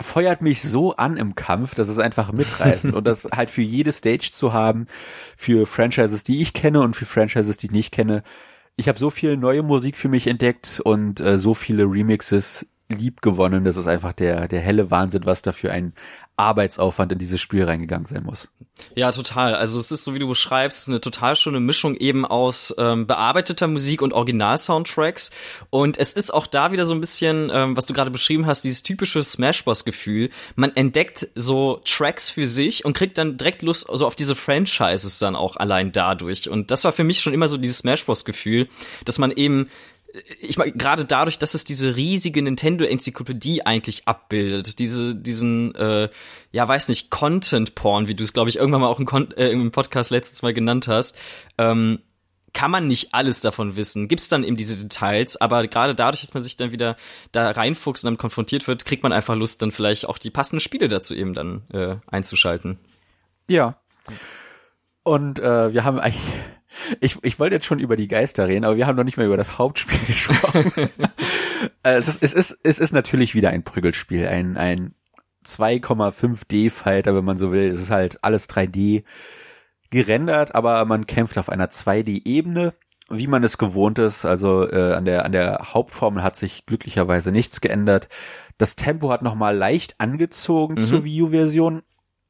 feuert 0.00 0.42
mich 0.42 0.62
so 0.62 0.94
an 0.96 1.16
im 1.16 1.34
Kampf, 1.34 1.74
dass 1.74 1.88
es 1.88 1.98
einfach 1.98 2.32
mitreißend 2.32 2.94
und 2.94 3.04
das 3.04 3.24
halt 3.32 3.50
für 3.50 3.62
jede 3.62 3.92
Stage 3.92 4.30
zu 4.32 4.52
haben, 4.52 4.86
für 5.36 5.66
Franchises, 5.66 6.24
die 6.24 6.40
ich 6.40 6.52
kenne 6.52 6.80
und 6.80 6.94
für 6.94 7.06
Franchises, 7.06 7.56
die 7.56 7.66
ich 7.66 7.72
nicht 7.72 7.92
kenne. 7.92 8.22
Ich 8.76 8.88
habe 8.88 8.98
so 8.98 9.10
viel 9.10 9.36
neue 9.36 9.62
Musik 9.62 9.96
für 9.96 10.08
mich 10.08 10.28
entdeckt 10.28 10.80
und 10.84 11.20
äh, 11.20 11.38
so 11.38 11.54
viele 11.54 11.84
Remixes, 11.84 12.66
lieb 12.88 13.20
gewonnen. 13.20 13.64
Das 13.64 13.76
ist 13.76 13.86
einfach 13.86 14.12
der, 14.12 14.48
der 14.48 14.60
helle 14.60 14.90
Wahnsinn, 14.90 15.26
was 15.26 15.42
dafür 15.42 15.72
ein 15.72 15.92
Arbeitsaufwand 16.38 17.12
in 17.12 17.18
dieses 17.18 17.40
Spiel 17.40 17.64
reingegangen 17.64 18.06
sein 18.06 18.22
muss. 18.22 18.50
Ja, 18.94 19.10
total. 19.10 19.56
Also 19.56 19.80
es 19.80 19.90
ist 19.90 20.04
so, 20.04 20.14
wie 20.14 20.20
du 20.20 20.28
beschreibst, 20.28 20.88
eine 20.88 21.00
total 21.00 21.34
schöne 21.34 21.58
Mischung 21.58 21.96
eben 21.96 22.24
aus 22.24 22.72
ähm, 22.78 23.08
bearbeiteter 23.08 23.66
Musik 23.66 24.02
und 24.02 24.12
Original-Soundtracks. 24.12 25.32
Und 25.70 25.98
es 25.98 26.14
ist 26.14 26.32
auch 26.32 26.46
da 26.46 26.70
wieder 26.70 26.84
so 26.84 26.94
ein 26.94 27.00
bisschen, 27.00 27.50
ähm, 27.52 27.76
was 27.76 27.86
du 27.86 27.92
gerade 27.92 28.12
beschrieben 28.12 28.46
hast, 28.46 28.62
dieses 28.64 28.84
typische 28.84 29.22
Smash 29.22 29.64
Bros-Gefühl. 29.64 30.30
Man 30.54 30.74
entdeckt 30.76 31.26
so 31.34 31.80
Tracks 31.84 32.30
für 32.30 32.46
sich 32.46 32.84
und 32.84 32.92
kriegt 32.92 33.18
dann 33.18 33.36
direkt 33.36 33.62
Lust 33.62 33.88
so 33.92 34.06
auf 34.06 34.14
diese 34.14 34.36
Franchises 34.36 35.18
dann 35.18 35.34
auch 35.34 35.56
allein 35.56 35.90
dadurch. 35.90 36.48
Und 36.48 36.70
das 36.70 36.84
war 36.84 36.92
für 36.92 37.04
mich 37.04 37.20
schon 37.20 37.34
immer 37.34 37.48
so 37.48 37.58
dieses 37.58 37.78
Smash 37.78 38.06
Bros-Gefühl, 38.06 38.68
dass 39.04 39.18
man 39.18 39.32
eben 39.32 39.68
ich 40.40 40.56
meine, 40.56 40.72
gerade 40.72 41.04
dadurch, 41.04 41.38
dass 41.38 41.54
es 41.54 41.64
diese 41.64 41.96
riesige 41.96 42.40
Nintendo-Enzyklopädie 42.42 43.66
eigentlich 43.66 44.08
abbildet, 44.08 44.78
diese, 44.78 45.14
diesen, 45.14 45.74
äh, 45.74 46.08
ja, 46.50 46.66
weiß 46.66 46.88
nicht, 46.88 47.10
Content-Porn, 47.10 48.08
wie 48.08 48.14
du 48.14 48.24
es, 48.24 48.32
glaube 48.32 48.48
ich, 48.48 48.56
irgendwann 48.56 48.80
mal 48.80 48.88
auch 48.88 49.00
im, 49.00 49.28
äh, 49.36 49.50
im 49.50 49.70
Podcast 49.70 50.10
letztes 50.10 50.42
Mal 50.42 50.54
genannt 50.54 50.88
hast, 50.88 51.18
ähm, 51.58 52.00
kann 52.54 52.70
man 52.70 52.86
nicht 52.86 53.12
alles 53.12 53.42
davon 53.42 53.76
wissen. 53.76 54.08
Gibt's 54.08 54.30
dann 54.30 54.44
eben 54.44 54.56
diese 54.56 54.78
Details, 54.78 55.38
aber 55.38 55.66
gerade 55.66 55.94
dadurch, 55.94 56.22
dass 56.22 56.32
man 56.32 56.42
sich 56.42 56.56
dann 56.56 56.72
wieder 56.72 56.96
da 57.32 57.50
reinfuchst 57.50 58.04
und 58.04 58.08
damit 58.08 58.20
konfrontiert 58.20 58.66
wird, 58.66 58.86
kriegt 58.86 59.02
man 59.02 59.12
einfach 59.12 59.36
Lust, 59.36 59.60
dann 59.60 59.70
vielleicht 59.70 60.08
auch 60.08 60.16
die 60.16 60.30
passenden 60.30 60.60
Spiele 60.60 60.88
dazu 60.88 61.14
eben 61.14 61.34
dann 61.34 61.62
äh, 61.72 61.96
einzuschalten. 62.06 62.78
Ja. 63.48 63.78
Und 65.02 65.38
äh, 65.40 65.72
wir 65.72 65.84
haben 65.84 66.00
eigentlich 66.00 66.22
ich, 67.00 67.16
ich 67.22 67.38
wollte 67.38 67.56
jetzt 67.56 67.66
schon 67.66 67.78
über 67.78 67.96
die 67.96 68.08
Geister 68.08 68.48
reden, 68.48 68.64
aber 68.64 68.76
wir 68.76 68.86
haben 68.86 68.96
noch 68.96 69.04
nicht 69.04 69.16
mehr 69.16 69.26
über 69.26 69.36
das 69.36 69.58
Hauptspiel 69.58 69.98
gesprochen. 70.06 70.72
Äh, 71.82 71.94
es, 71.94 72.08
ist, 72.08 72.22
es, 72.22 72.32
ist, 72.32 72.58
es 72.62 72.78
ist 72.78 72.92
natürlich 72.92 73.34
wieder 73.34 73.50
ein 73.50 73.64
Prügelspiel, 73.64 74.26
ein, 74.26 74.56
ein 74.56 74.94
2,5D-Fighter, 75.46 77.14
wenn 77.14 77.24
man 77.24 77.36
so 77.36 77.52
will. 77.52 77.68
Es 77.68 77.80
ist 77.80 77.90
halt 77.90 78.22
alles 78.22 78.48
3D 78.48 79.04
gerendert, 79.90 80.54
aber 80.54 80.84
man 80.84 81.06
kämpft 81.06 81.38
auf 81.38 81.48
einer 81.48 81.68
2D-Ebene, 81.70 82.74
wie 83.10 83.26
man 83.26 83.42
es 83.42 83.58
gewohnt 83.58 83.98
ist. 83.98 84.24
Also 84.24 84.70
äh, 84.70 84.94
an 84.94 85.04
der 85.04 85.24
an 85.24 85.32
der 85.32 85.72
Hauptformel 85.72 86.22
hat 86.22 86.36
sich 86.36 86.66
glücklicherweise 86.66 87.32
nichts 87.32 87.60
geändert. 87.60 88.08
Das 88.58 88.76
Tempo 88.76 89.10
hat 89.10 89.22
noch 89.22 89.34
mal 89.34 89.56
leicht 89.56 89.94
angezogen 89.98 90.74
mhm. 90.74 90.78
zur 90.78 91.04
Wii 91.04 91.22
U-Version, 91.22 91.82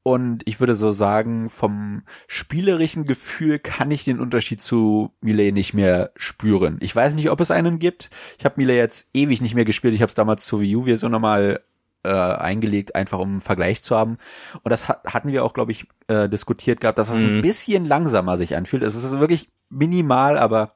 und 0.09 0.41
ich 0.47 0.59
würde 0.59 0.75
so 0.75 0.91
sagen, 0.91 1.51
vom 1.51 2.03
spielerischen 2.29 3.05
Gefühl 3.05 3.59
kann 3.59 3.91
ich 3.91 4.05
den 4.05 4.21
Unterschied 4.21 4.63
zu 4.63 5.13
Melee 5.21 5.53
nicht 5.53 5.75
mehr 5.75 6.13
spüren. 6.17 6.79
Ich 6.81 6.97
weiß 6.97 7.15
nicht, 7.15 7.29
ob 7.29 7.41
es 7.41 7.51
einen 7.51 7.79
gibt. 7.79 8.09
Ich 8.39 8.47
habe 8.47 8.55
Melee 8.57 8.79
jetzt 8.79 9.11
ewig 9.13 9.43
nicht 9.43 9.55
mehr 9.55 9.67
gespielt. 9.67 9.93
Ich 9.93 10.01
habe 10.01 10.09
es 10.09 10.15
damals 10.15 10.47
zur 10.47 10.63
Wii 10.63 10.77
U-Version 10.77 11.13
nochmal 11.13 11.61
äh, 12.05 12.09
eingelegt, 12.09 12.95
einfach 12.95 13.19
um 13.19 13.33
einen 13.33 13.41
Vergleich 13.43 13.83
zu 13.83 13.97
haben. 13.97 14.17
Und 14.63 14.71
das 14.71 14.89
hat, 14.89 15.05
hatten 15.05 15.31
wir 15.31 15.45
auch, 15.45 15.53
glaube 15.53 15.73
ich, 15.73 15.87
äh, 16.07 16.27
diskutiert 16.27 16.81
gehabt, 16.81 16.99
dass 16.99 17.11
es 17.11 17.23
mhm. 17.23 17.29
ein 17.29 17.41
bisschen 17.43 17.85
langsamer 17.85 18.39
sich 18.39 18.57
anfühlt. 18.57 18.83
Es 18.83 18.95
ist 18.95 19.11
wirklich 19.21 19.51
minimal, 19.69 20.39
aber 20.39 20.73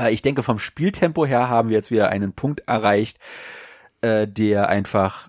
äh, 0.00 0.10
ich 0.10 0.22
denke, 0.22 0.42
vom 0.42 0.58
Spieltempo 0.58 1.26
her 1.26 1.50
haben 1.50 1.68
wir 1.68 1.76
jetzt 1.76 1.90
wieder 1.90 2.08
einen 2.08 2.32
Punkt 2.32 2.60
erreicht, 2.66 3.18
äh, 4.00 4.26
der 4.26 4.70
einfach 4.70 5.27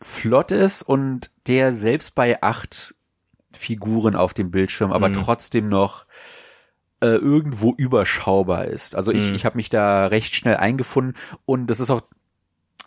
flott 0.00 0.50
ist 0.50 0.82
und 0.82 1.30
der 1.46 1.74
selbst 1.74 2.14
bei 2.14 2.42
acht 2.42 2.94
Figuren 3.52 4.14
auf 4.14 4.34
dem 4.34 4.50
Bildschirm, 4.50 4.92
aber 4.92 5.08
mhm. 5.08 5.14
trotzdem 5.14 5.68
noch 5.68 6.06
äh, 7.00 7.16
irgendwo 7.16 7.74
überschaubar 7.76 8.66
ist. 8.66 8.94
Also 8.94 9.12
ich, 9.12 9.30
mhm. 9.30 9.34
ich 9.34 9.44
habe 9.44 9.56
mich 9.56 9.68
da 9.70 10.06
recht 10.06 10.34
schnell 10.34 10.56
eingefunden 10.56 11.14
und 11.44 11.66
das 11.66 11.80
ist 11.80 11.90
auch 11.90 12.02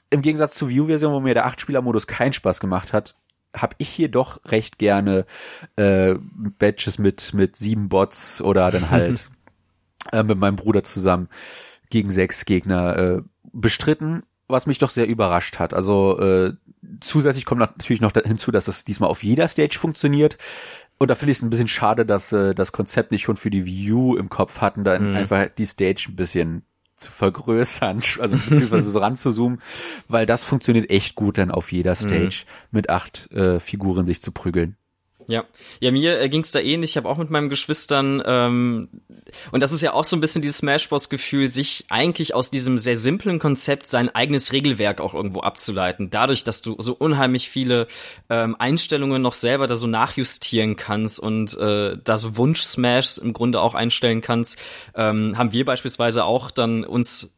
im 0.10 0.22
Gegensatz 0.22 0.56
zur 0.56 0.70
View-Version, 0.70 1.14
wo 1.14 1.20
mir 1.20 1.34
der 1.34 1.46
Acht-Spieler-Modus 1.46 2.08
keinen 2.08 2.34
Spaß 2.34 2.60
gemacht 2.60 2.94
hat, 2.94 3.16
habe 3.56 3.76
ich 3.80 3.90
hier 3.90 4.10
doch 4.10 4.40
recht 4.46 4.78
gerne 4.78 5.26
äh, 5.76 6.16
Badges 6.60 7.00
mit 7.00 7.34
mit 7.34 7.56
sieben 7.56 7.90
Bots 7.90 8.42
oder 8.42 8.72
dann 8.72 8.90
halt 8.90 9.30
äh, 10.12 10.24
mit 10.24 10.38
meinem 10.38 10.56
Bruder 10.56 10.84
zusammen 10.84 11.30
gegen 11.90 12.10
sechs 12.10 12.46
Gegner 12.46 12.98
äh, 12.98 13.22
bestritten, 13.52 14.24
was 14.54 14.66
mich 14.66 14.78
doch 14.78 14.90
sehr 14.90 15.08
überrascht 15.08 15.60
hat. 15.60 15.74
Also 15.74 16.20
äh, 16.20 16.54
zusätzlich 17.02 17.46
kommt 17.46 17.60
natürlich 17.60 18.02
noch 18.02 18.14
hinzu, 18.14 18.52
dass 18.52 18.70
es 18.70 18.86
diesmal 18.86 19.10
auf 19.10 19.24
jeder 19.24 19.48
Stage 19.50 19.78
funktioniert. 19.78 20.38
Und 20.98 21.10
da 21.10 21.16
finde 21.16 21.32
ich 21.34 21.40
es 21.40 21.42
ein 21.42 21.50
bisschen 21.50 21.68
schade, 21.68 22.06
dass 22.06 22.32
äh, 22.32 22.56
das 22.56 22.72
Konzept 22.72 23.12
nicht 23.12 23.24
schon 23.24 23.36
für 23.36 23.50
die 23.50 23.66
View 23.66 24.16
im 24.16 24.30
Kopf 24.30 24.62
hatten, 24.62 24.86
dann 24.86 25.10
mhm. 25.10 25.18
einfach 25.18 25.50
die 25.50 25.66
Stage 25.66 26.06
ein 26.08 26.16
bisschen 26.16 26.64
zu 26.96 27.12
vergrößern, 27.12 28.02
also 28.20 28.38
beziehungsweise 28.38 28.90
so 28.90 29.00
ranzuzoomen, 29.00 29.62
weil 30.08 30.26
das 30.26 30.44
funktioniert 30.44 30.90
echt 30.90 31.16
gut, 31.16 31.38
dann 31.38 31.52
auf 31.52 31.72
jeder 31.72 31.92
mhm. 31.92 31.96
Stage 31.96 32.46
mhm. 32.46 32.68
mit 32.72 32.90
acht 32.90 33.32
äh, 33.32 33.60
Figuren 33.60 34.06
sich 34.06 34.22
zu 34.22 34.32
prügeln. 34.32 34.78
Ja, 35.28 35.46
ja, 35.80 35.92
mir 35.92 36.20
äh, 36.20 36.30
ging's 36.30 36.52
da 36.52 36.60
ähnlich. 36.60 36.92
Ich 36.92 36.98
habe 36.98 37.10
auch 37.10 37.18
mit 37.18 37.30
meinen 37.30 37.50
Geschwistern 37.50 38.22
ähm, 38.26 38.88
und 39.52 39.64
das 39.64 39.72
ist 39.72 39.82
ja 39.82 39.94
auch 39.94 40.06
so 40.06 40.16
ein 40.18 40.22
bisschen 40.22 40.42
dieses 40.42 40.58
Smash 40.58 40.90
Bros 40.90 41.10
Gefühl, 41.10 41.48
sich 41.48 41.86
eigentlich 41.90 42.34
aus 42.34 42.52
diesem 42.52 42.78
sehr 42.78 42.96
simplen 42.96 43.40
Konzept 43.40 43.88
sein 43.88 44.14
eigenes 44.14 44.52
Regelwerk 44.52 45.02
auch 45.02 45.14
irgendwo 45.14 45.42
abzuleiten. 45.42 46.10
Dadurch, 46.10 46.44
dass 46.44 46.62
du 46.62 46.76
so 46.80 46.94
unheimlich 46.94 47.50
viele 47.50 47.88
ähm, 48.30 48.56
Einstellungen 48.60 49.22
noch 49.22 49.34
selber 49.34 49.68
da 49.68 49.76
so 49.76 49.88
nachjustieren 49.88 50.76
kannst 50.76 51.20
und 51.20 51.58
äh, 51.58 51.98
da 52.04 52.18
so 52.18 52.38
Wunsch 52.38 52.62
Smash 52.62 53.18
im 53.18 53.34
Grunde 53.34 53.62
auch 53.62 53.74
einstellen 53.74 54.22
kannst, 54.22 54.60
ähm, 54.96 55.38
haben 55.38 55.54
wir 55.54 55.66
beispielsweise 55.66 56.26
auch 56.26 56.52
dann 56.52 56.84
uns 56.84 57.38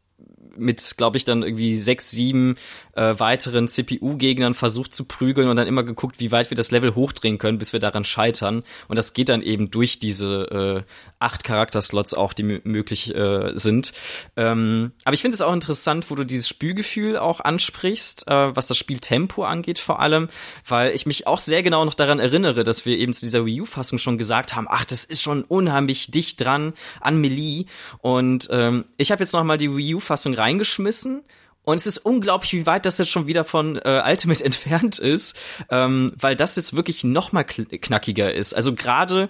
mit, 0.58 0.94
glaube 0.96 1.16
ich, 1.16 1.24
dann 1.24 1.42
irgendwie 1.42 1.76
sechs, 1.76 2.10
sieben 2.10 2.56
äh, 2.94 3.14
weiteren 3.18 3.68
CPU-Gegnern 3.68 4.54
versucht 4.54 4.94
zu 4.94 5.04
prügeln 5.04 5.48
und 5.48 5.56
dann 5.56 5.66
immer 5.66 5.84
geguckt, 5.84 6.18
wie 6.18 6.32
weit 6.32 6.50
wir 6.50 6.56
das 6.56 6.70
Level 6.70 6.94
hochdrehen 6.94 7.38
können, 7.38 7.58
bis 7.58 7.72
wir 7.72 7.80
daran 7.80 8.04
scheitern. 8.04 8.62
Und 8.88 8.96
das 8.96 9.12
geht 9.12 9.28
dann 9.28 9.42
eben 9.42 9.70
durch 9.70 9.98
diese 9.98 10.84
äh, 10.86 10.90
acht 11.18 11.44
Charakterslots 11.44 12.14
auch, 12.14 12.32
die 12.32 12.42
möglich 12.42 13.14
äh, 13.14 13.52
sind. 13.54 13.92
Ähm, 14.36 14.92
aber 15.04 15.14
ich 15.14 15.22
finde 15.22 15.34
es 15.34 15.42
auch 15.42 15.52
interessant, 15.52 16.10
wo 16.10 16.14
du 16.14 16.24
dieses 16.24 16.48
Spielgefühl 16.48 17.16
auch 17.18 17.40
ansprichst, 17.40 18.28
äh, 18.28 18.56
was 18.56 18.66
das 18.66 18.78
Spieltempo 18.78 19.44
angeht 19.44 19.78
vor 19.78 20.00
allem, 20.00 20.28
weil 20.66 20.94
ich 20.94 21.06
mich 21.06 21.26
auch 21.26 21.38
sehr 21.38 21.62
genau 21.62 21.84
noch 21.84 21.94
daran 21.94 22.18
erinnere, 22.18 22.64
dass 22.64 22.86
wir 22.86 22.96
eben 22.98 23.12
zu 23.12 23.20
dieser 23.24 23.44
Wii 23.46 23.62
U-Fassung 23.62 23.98
schon 23.98 24.18
gesagt 24.18 24.54
haben, 24.54 24.66
ach, 24.68 24.84
das 24.84 25.04
ist 25.04 25.22
schon 25.22 25.42
unheimlich 25.42 26.10
dicht 26.10 26.40
dran 26.40 26.72
an 27.00 27.20
Melee. 27.20 27.66
Und 27.98 28.48
ähm, 28.50 28.84
ich 28.96 29.12
habe 29.12 29.22
jetzt 29.22 29.32
noch 29.32 29.44
mal 29.44 29.58
die 29.58 29.74
Wii 29.74 29.96
U-Fassung 29.96 30.34
reingeschmissen 30.46 31.22
und 31.66 31.80
es 31.80 31.86
ist 31.86 31.98
unglaublich, 31.98 32.52
wie 32.52 32.66
weit 32.66 32.86
das 32.86 32.98
jetzt 32.98 33.10
schon 33.10 33.26
wieder 33.26 33.42
von 33.42 33.76
äh, 33.76 34.02
Ultimate 34.06 34.44
entfernt 34.44 34.98
ist, 35.00 35.36
ähm, 35.68 36.12
weil 36.18 36.36
das 36.36 36.54
jetzt 36.56 36.76
wirklich 36.76 37.02
noch 37.02 37.32
mal 37.32 37.44
knackiger 37.44 38.32
ist. 38.32 38.54
Also 38.54 38.74
gerade 38.74 39.28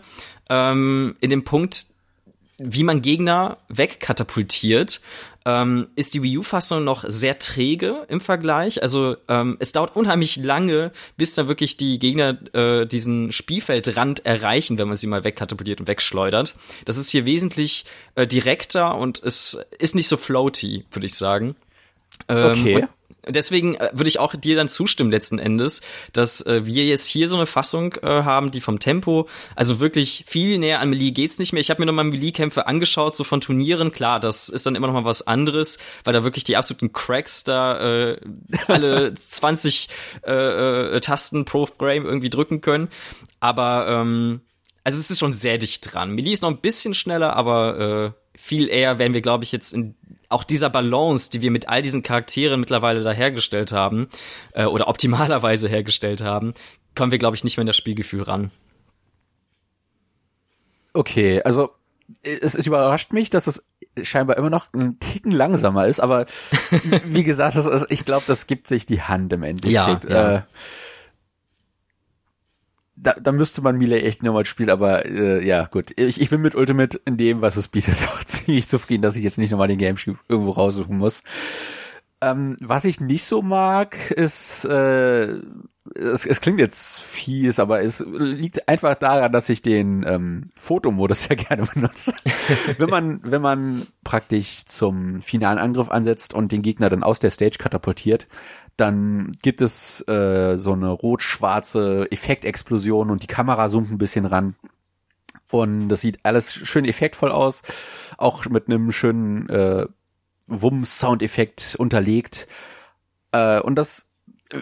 ähm, 0.51 1.17
in 1.21 1.31
dem 1.31 1.45
Punkt, 1.45 1.87
wie 2.59 2.85
man 2.85 3.03
Gegner 3.03 3.59
wegkatapultiert, 3.69 5.01
ähm, 5.45 5.89
ist 5.95 6.15
die 6.15 6.23
Wii 6.23 6.39
U-Fassung 6.39 6.83
noch 6.83 7.05
sehr 7.07 7.39
träge 7.39 8.05
im 8.09 8.21
Vergleich. 8.21 8.83
Also 8.83 9.17
ähm, 9.29 9.57
es 9.61 9.73
dauert 9.73 9.95
unheimlich 9.95 10.37
lange, 10.37 10.91
bis 11.17 11.35
dann 11.35 11.47
wirklich 11.47 11.77
die 11.77 11.99
Gegner 11.99 12.37
äh, 12.53 12.87
diesen 12.87 13.31
Spielfeldrand 13.31 14.27
erreichen, 14.27 14.77
wenn 14.79 14.89
man 14.89 14.97
sie 14.97 15.07
mal 15.07 15.23
wegkatapultiert 15.23 15.81
und 15.81 15.87
wegschleudert. 15.87 16.57
Das 16.85 16.97
ist 16.97 17.11
hier 17.11 17.27
wesentlich 17.27 17.85
äh, 18.17 18.27
direkter 18.27 18.97
und 18.97 19.23
es 19.23 19.59
ist 19.79 19.95
nicht 19.95 20.09
so 20.09 20.17
floaty, 20.17 20.85
würde 20.91 21.07
ich 21.07 21.15
sagen. 21.15 21.55
Ähm, 22.29 22.51
okay. 22.51 22.89
Deswegen 23.29 23.75
äh, 23.75 23.91
würde 23.93 24.09
ich 24.09 24.19
auch 24.19 24.35
dir 24.37 24.57
dann 24.57 24.69
zustimmen 24.69 25.11
letzten 25.11 25.39
Endes, 25.39 25.81
dass 26.13 26.45
äh, 26.47 26.65
wir 26.65 26.85
jetzt 26.85 27.07
hier 27.07 27.29
so 27.29 27.37
eine 27.37 27.47
Fassung 27.47 27.95
äh, 28.03 28.07
haben, 28.07 28.51
die 28.51 28.61
vom 28.61 28.79
Tempo, 28.79 29.29
also 29.55 29.81
wirklich 29.81 30.25
viel 30.27 30.59
näher 30.59 30.81
an 30.81 30.91
Melee 30.91 31.11
geht's 31.11 31.39
nicht 31.39 31.53
mehr. 31.53 31.61
Ich 31.61 31.71
habe 31.71 31.83
mir 31.83 31.87
noch 31.87 31.93
mal 31.93 32.05
Melee-Kämpfe 32.05 32.67
angeschaut, 32.67 33.17
so 33.17 33.25
von 33.25 33.41
Turnieren. 33.41 33.93
Klar, 33.93 34.21
das 34.21 34.49
ist 34.49 34.67
dann 34.67 34.75
immer 34.75 34.87
noch 34.87 34.95
mal 34.95 35.05
was 35.05 35.27
anderes, 35.27 35.79
weil 36.05 36.13
da 36.13 36.25
wirklich 36.25 36.45
die 36.45 36.57
absoluten 36.57 36.93
Cracks 36.93 37.45
da 37.45 38.11
äh, 38.11 38.21
alle 38.69 39.15
20 39.15 39.89
äh, 40.25 40.33
äh, 40.33 41.01
Tasten 41.01 41.45
pro 41.45 41.67
Frame 41.67 42.05
irgendwie 42.05 42.31
drücken 42.31 42.61
können. 42.61 42.89
Aber 43.41 43.89
ähm, 43.89 44.41
also 44.85 45.01
es 45.01 45.11
ist 45.11 45.19
schon 45.19 45.33
sehr 45.33 45.59
dicht 45.59 45.93
dran. 45.93 46.13
Melee 46.13 46.31
ist 46.31 46.43
noch 46.43 46.51
ein 46.51 46.61
bisschen 46.61 46.95
schneller, 46.95 47.35
aber 47.35 48.15
äh, 48.15 48.39
viel 48.39 48.69
eher 48.69 49.01
werden 49.01 49.15
wir, 49.15 49.21
glaube 49.21 49.43
ich, 49.43 49.51
jetzt 49.51 49.73
in 49.73 49.97
auch 50.29 50.45
dieser 50.45 50.71
Balance, 50.71 51.31
die 51.31 51.43
wir 51.43 51.51
mit 51.51 51.69
all 51.69 51.83
diesen 51.83 52.03
Charakteren 52.03 52.61
mittlerweile 52.61 53.03
da 53.03 53.13
hergestellt 53.13 53.73
haben, 53.73 54.09
äh, 54.53 54.65
oder 54.65 54.89
optimalerweise 54.89 55.69
hergestellt 55.69 56.23
haben, 56.23 56.55
kommen 56.95 57.11
wir, 57.11 57.19
glaube 57.19 57.37
ich, 57.37 57.45
nicht 57.45 57.57
mehr 57.57 57.63
in 57.63 57.69
das 57.69 57.77
Spielgefühl 57.77 58.23
ran. 58.23 58.51
Okay, 60.93 61.43
also 61.43 61.71
es, 62.23 62.55
es 62.55 62.67
überrascht 62.67 63.13
mich, 63.13 63.31
dass 63.31 63.47
es 63.47 63.65
scheinbar 64.03 64.37
immer 64.37 64.51
noch 64.51 64.73
ein 64.73 64.99
Ticken 65.01 65.31
langsamer 65.31 65.87
ist, 65.87 66.01
aber 66.01 66.27
wie 67.05 67.25
gesagt, 67.25 67.57
das, 67.57 67.87
ich 67.91 68.05
glaube, 68.05 68.25
das 68.27 68.47
gibt 68.47 68.67
sich 68.67 68.87
die 68.87 69.03
Hand 69.03 69.33
im 69.33 69.43
Endeffekt. 69.43 70.05
Ja, 70.05 70.11
ja. 70.11 70.37
Äh, 70.37 70.43
da, 73.07 73.15
da 73.21 73.31
müsste 73.31 73.63
man 73.63 73.79
Melee 73.79 74.01
echt 74.01 74.25
nochmal 74.25 74.45
spielen, 74.45 74.71
aber 74.71 75.07
äh, 75.07 75.47
ja, 75.47 75.67
gut. 75.67 75.93
Ich, 75.97 76.21
ich 76.21 76.29
bin 76.29 76.43
mit 76.43 76.57
Ultimate 76.57 77.01
in 77.05 77.17
dem, 77.17 77.41
was 77.41 77.57
es 77.57 77.69
bietet, 77.69 78.09
auch 78.13 78.25
ziemlich 78.25 78.67
zufrieden, 78.67 79.03
dass 79.03 79.15
ich 79.15 79.23
jetzt 79.23 79.39
nicht 79.39 79.51
nochmal 79.53 79.69
den 79.69 79.79
Gamecube 79.79 80.19
irgendwo 80.29 80.51
raussuchen 80.51 80.99
muss. 80.99 81.23
Ähm, 82.21 82.57
was 82.61 82.85
ich 82.85 83.01
nicht 83.01 83.25
so 83.25 83.43
mag, 83.43 84.11
ist, 84.11 84.65
äh, 84.65 85.39
es, 85.95 86.27
es 86.27 86.41
klingt 86.41 86.61
jetzt 86.61 87.03
fies, 87.03 87.61
aber 87.61 87.83
es 87.83 88.05
liegt 88.09 88.69
einfach 88.69 88.95
daran, 88.95 89.33
dass 89.33 89.49
ich 89.49 89.63
den 89.63 90.05
ähm, 90.07 90.51
Fotomodus 90.55 91.23
sehr 91.29 91.37
gerne 91.37 91.67
benutze. 91.67 92.15
wenn 92.79 92.89
man, 92.89 93.21
wenn 93.23 93.43
man 93.43 93.87
praktisch 94.03 94.65
zum 94.65 95.21
finalen 95.21 95.59
Angriff 95.59 95.91
ansetzt 95.91 96.33
und 96.33 96.53
den 96.53 96.63
Gegner 96.63 96.89
dann 96.89 97.03
aus 97.03 97.19
der 97.19 97.31
Stage 97.31 97.59
katapultiert, 97.59 98.29
dann 98.77 99.33
gibt 99.43 99.63
es 99.63 100.07
äh, 100.09 100.57
so 100.57 100.73
eine 100.73 100.89
rot-schwarze 100.89 102.09
Effektexplosion 102.11 103.11
und 103.11 103.23
die 103.23 103.29
Kamera 103.29 103.69
zoomt 103.69 103.91
ein 103.91 103.99
bisschen 103.99 104.27
ran. 104.27 104.55
Und 105.51 105.89
das 105.89 106.01
sieht 106.01 106.25
alles 106.25 106.53
schön 106.53 106.85
effektvoll 106.85 107.31
aus, 107.31 107.63
auch 108.19 108.47
mit 108.47 108.69
einem 108.69 108.91
schönen 108.91 109.49
äh, 109.49 109.87
Wumms-Soundeffekt 110.47 111.77
unterlegt. 111.79 112.47
Äh, 113.33 113.61
und 113.61 113.77
das 113.77 114.09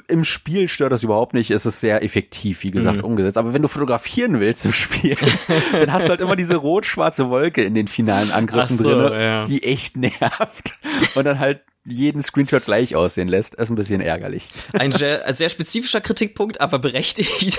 im 0.09 0.25
Spiel 0.25 0.69
stört 0.69 0.93
das 0.93 1.03
überhaupt 1.03 1.35
nicht. 1.35 1.51
Es 1.51 1.67
ist 1.67 1.81
sehr 1.81 2.03
effektiv, 2.03 2.63
wie 2.63 2.71
gesagt, 2.71 2.99
mhm. 2.99 3.05
umgesetzt. 3.05 3.37
Aber 3.37 3.53
wenn 3.53 3.63
du 3.63 3.69
fotografieren 3.69 4.41
willst 4.41 4.65
im 4.65 4.73
Spiel, 4.73 5.17
dann 5.73 5.93
hast 5.93 6.07
du 6.07 6.11
halt 6.11 6.21
immer 6.21 6.37
diese 6.37 6.57
rot-schwarze 6.57 7.29
Wolke 7.29 7.63
in 7.63 7.75
den 7.75 7.89
finalen 7.89 8.31
Angriffen 8.31 8.79
so, 8.79 8.91
drin, 8.91 9.13
ja. 9.13 9.45
die 9.45 9.63
echt 9.63 9.97
nervt. 9.97 10.79
Und 11.15 11.25
dann 11.25 11.39
halt 11.39 11.63
jeden 11.87 12.23
Screenshot 12.23 12.65
gleich 12.65 12.97
aussehen 12.97 13.29
lässt, 13.29 13.55
ist 13.55 13.69
ein 13.69 13.75
bisschen 13.75 14.01
ärgerlich. 14.01 14.49
Ein 14.73 14.91
sehr, 14.91 15.31
sehr 15.35 15.51
spezifischer 15.51 16.01
Kritikpunkt, 16.01 16.61
aber 16.61 16.79
berechtigt. 16.79 17.59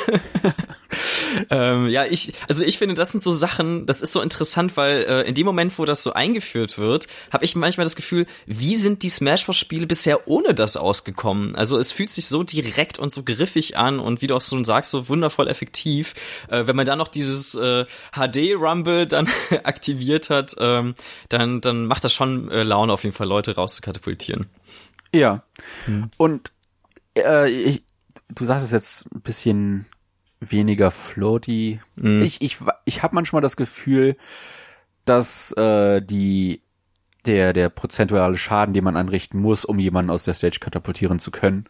ähm, 1.52 1.88
ja, 1.88 2.06
ich, 2.06 2.34
also 2.48 2.66
ich 2.66 2.80
finde, 2.80 2.96
das 2.96 3.12
sind 3.12 3.24
so 3.24 3.32
Sachen, 3.32 3.86
das 3.86 4.02
ist 4.02 4.14
so 4.14 4.22
interessant, 4.22 4.78
weil 4.78 5.04
äh, 5.04 5.22
in 5.28 5.36
dem 5.36 5.46
Moment, 5.46 5.78
wo 5.78 5.86
das 5.86 6.02
so 6.02 6.14
eingeführt 6.14 6.80
wird, 6.80 7.08
habe 7.32 7.46
ich 7.46 7.56
manchmal 7.56 7.84
das 7.84 7.96
Gefühl, 7.96 8.26
wie 8.48 8.78
sind 8.78 9.04
die 9.04 9.10
Smash 9.10 9.46
Bros. 9.46 9.58
Spiele 9.58 9.86
bisher 9.86 10.28
ohne 10.28 10.56
das 10.56 10.76
ausgekommen? 10.76 11.56
Also 11.56 11.78
es 11.78 11.92
fühlt 11.92 12.10
sich 12.10 12.26
so 12.26 12.42
direkt 12.42 12.98
und 12.98 13.12
so 13.12 13.24
griffig 13.24 13.78
an 13.78 14.00
und 14.00 14.24
wie 14.24 14.28
du 14.28 14.36
auch 14.36 14.42
so 14.42 14.62
sagst, 14.64 14.90
so 14.90 15.08
wundervoll 15.08 15.48
effektiv. 15.48 16.16
Äh, 16.50 16.66
wenn 16.66 16.76
man 16.76 16.86
da 16.86 16.96
noch 16.96 17.10
dieses 17.10 17.54
äh, 17.54 17.86
HD 18.12 18.56
Rumble 18.58 19.06
dann 19.06 19.30
aktiviert 19.64 20.32
hat, 20.32 20.56
ähm, 20.60 20.96
dann, 21.30 21.62
dann 21.62 21.86
macht 21.86 22.04
das 22.04 22.14
schon 22.14 22.50
äh, 22.50 22.64
Laune 22.64 22.92
auf 22.92 23.04
jeden 23.04 23.16
Fall 23.16 23.28
Leute 23.28 23.54
rauszukatapultieren 23.54 24.15
interpretieren. 24.16 24.48
Ja. 25.14 25.44
Hm. 25.86 26.10
Und 26.18 26.52
äh, 27.18 27.50
ich, 27.50 27.84
du 28.30 28.46
sagst 28.46 28.66
es 28.66 28.72
jetzt 28.72 29.14
ein 29.14 29.22
bisschen 29.22 29.86
weniger 30.40 30.92
floaty. 30.92 31.80
Mhm. 31.96 32.22
Ich, 32.22 32.42
ich, 32.42 32.58
ich 32.86 33.04
habe 33.04 33.16
manchmal 33.16 33.42
das 33.42 33.56
Gefühl, 33.56 34.18
dass 35.06 35.52
äh, 35.54 36.02
die 36.02 36.62
der 37.26 37.54
der 37.54 37.70
prozentuale 37.70 38.38
Schaden, 38.38 38.74
den 38.74 38.84
man 38.84 38.98
anrichten 38.98 39.40
muss, 39.40 39.66
um 39.66 39.80
jemanden 39.80 40.12
aus 40.12 40.26
der 40.26 40.36
Stage 40.36 40.60
katapultieren 40.60 41.18
zu 41.18 41.32
können, 41.32 41.66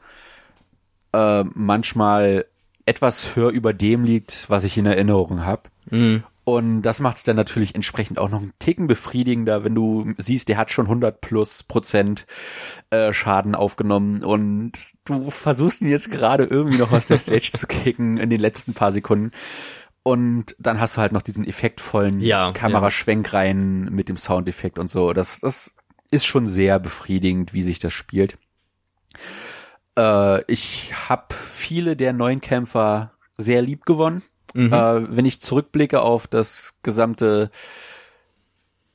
äh, 1.13 1.43
manchmal 1.53 2.45
etwas 2.85 3.35
höher 3.35 3.51
über 3.51 3.71
dem 3.73 4.03
liegt, 4.03 4.49
was 4.49 4.65
ich 4.65 4.77
in 4.77 4.85
Erinnerung 4.85 5.45
habe. 5.45 5.63
Mhm. 5.89 6.23
Und 6.45 6.83
das 6.83 6.99
macht 6.99 7.17
es 7.17 7.23
dann 7.23 7.35
natürlich 7.35 7.73
entsprechend 7.73 8.19
auch 8.19 8.29
noch 8.29 8.39
einen 8.39 8.53
Ticken 8.59 8.85
befriedigender, 8.85 9.63
wenn 9.63 9.73
du 9.73 10.13
siehst, 10.17 10.47
der 10.47 10.57
hat 10.57 10.69
schon 10.69 10.85
100 10.85 11.19
plus 11.19 11.63
Prozent 11.63 12.27
äh, 12.91 13.11
Schaden 13.13 13.55
aufgenommen 13.55 14.23
und 14.23 14.73
du 15.05 15.31
versuchst 15.31 15.81
ihn 15.81 15.89
jetzt 15.89 16.11
gerade 16.11 16.43
irgendwie 16.43 16.77
noch 16.77 16.91
aus 16.91 17.07
der 17.07 17.17
Stage 17.17 17.51
zu 17.51 17.65
kicken 17.65 18.17
in 18.17 18.29
den 18.29 18.39
letzten 18.39 18.75
paar 18.75 18.91
Sekunden. 18.91 19.31
Und 20.03 20.55
dann 20.59 20.79
hast 20.79 20.97
du 20.97 21.01
halt 21.01 21.13
noch 21.13 21.23
diesen 21.23 21.47
effektvollen 21.47 22.19
ja, 22.19 22.51
Kameraschwenk 22.51 23.33
ja. 23.33 23.39
rein 23.39 23.85
mit 23.85 24.07
dem 24.07 24.17
Soundeffekt 24.17 24.77
und 24.77 24.87
so. 24.87 25.13
Das, 25.13 25.39
das 25.39 25.75
ist 26.11 26.27
schon 26.27 26.45
sehr 26.45 26.77
befriedigend, 26.77 27.53
wie 27.53 27.63
sich 27.63 27.79
das 27.79 27.91
spielt. 27.91 28.37
Äh, 29.97 30.43
ich 30.45 30.93
habe 31.09 31.33
viele 31.33 31.95
der 31.95 32.13
neuen 32.13 32.39
Kämpfer 32.39 33.13
sehr 33.35 33.63
lieb 33.63 33.87
gewonnen 33.87 34.21
Mhm. 34.55 34.73
Äh, 34.73 35.15
wenn 35.15 35.25
ich 35.25 35.41
zurückblicke 35.41 36.01
auf 36.01 36.27
das 36.27 36.79
gesamte 36.81 37.51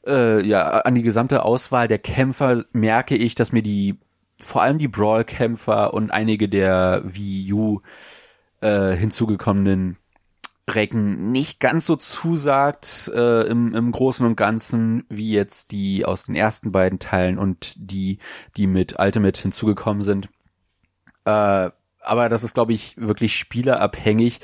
äh, 0.06 0.44
ja, 0.46 0.80
an 0.80 0.94
die 0.94 1.02
gesamte 1.02 1.44
Auswahl 1.44 1.86
der 1.86 1.98
Kämpfer 1.98 2.64
merke 2.72 3.14
ich, 3.14 3.34
dass 3.34 3.52
mir 3.52 3.62
die, 3.62 3.98
vor 4.40 4.62
allem 4.62 4.78
die 4.78 4.88
Brawl-Kämpfer 4.88 5.92
und 5.92 6.10
einige 6.10 6.48
der 6.48 7.02
Wii 7.04 7.52
U 7.52 7.80
äh, 8.60 8.92
hinzugekommenen 8.92 9.96
Recken 10.68 11.32
nicht 11.32 11.60
ganz 11.60 11.84
so 11.84 11.96
zusagt 11.96 13.10
äh, 13.14 13.42
im, 13.42 13.74
im 13.74 13.90
Großen 13.92 14.24
und 14.24 14.36
Ganzen 14.36 15.04
wie 15.08 15.32
jetzt 15.32 15.72
die 15.72 16.04
aus 16.06 16.24
den 16.24 16.36
ersten 16.36 16.72
beiden 16.72 16.98
Teilen 16.98 17.38
und 17.38 17.74
die, 17.76 18.18
die 18.56 18.66
mit 18.66 18.98
Ultimate 18.98 19.42
hinzugekommen 19.42 20.02
sind. 20.02 20.28
Äh, 21.24 21.70
aber 22.02 22.28
das 22.28 22.44
ist, 22.44 22.54
glaube 22.54 22.72
ich, 22.72 22.96
wirklich 22.96 23.36
spielerabhängig, 23.36 24.40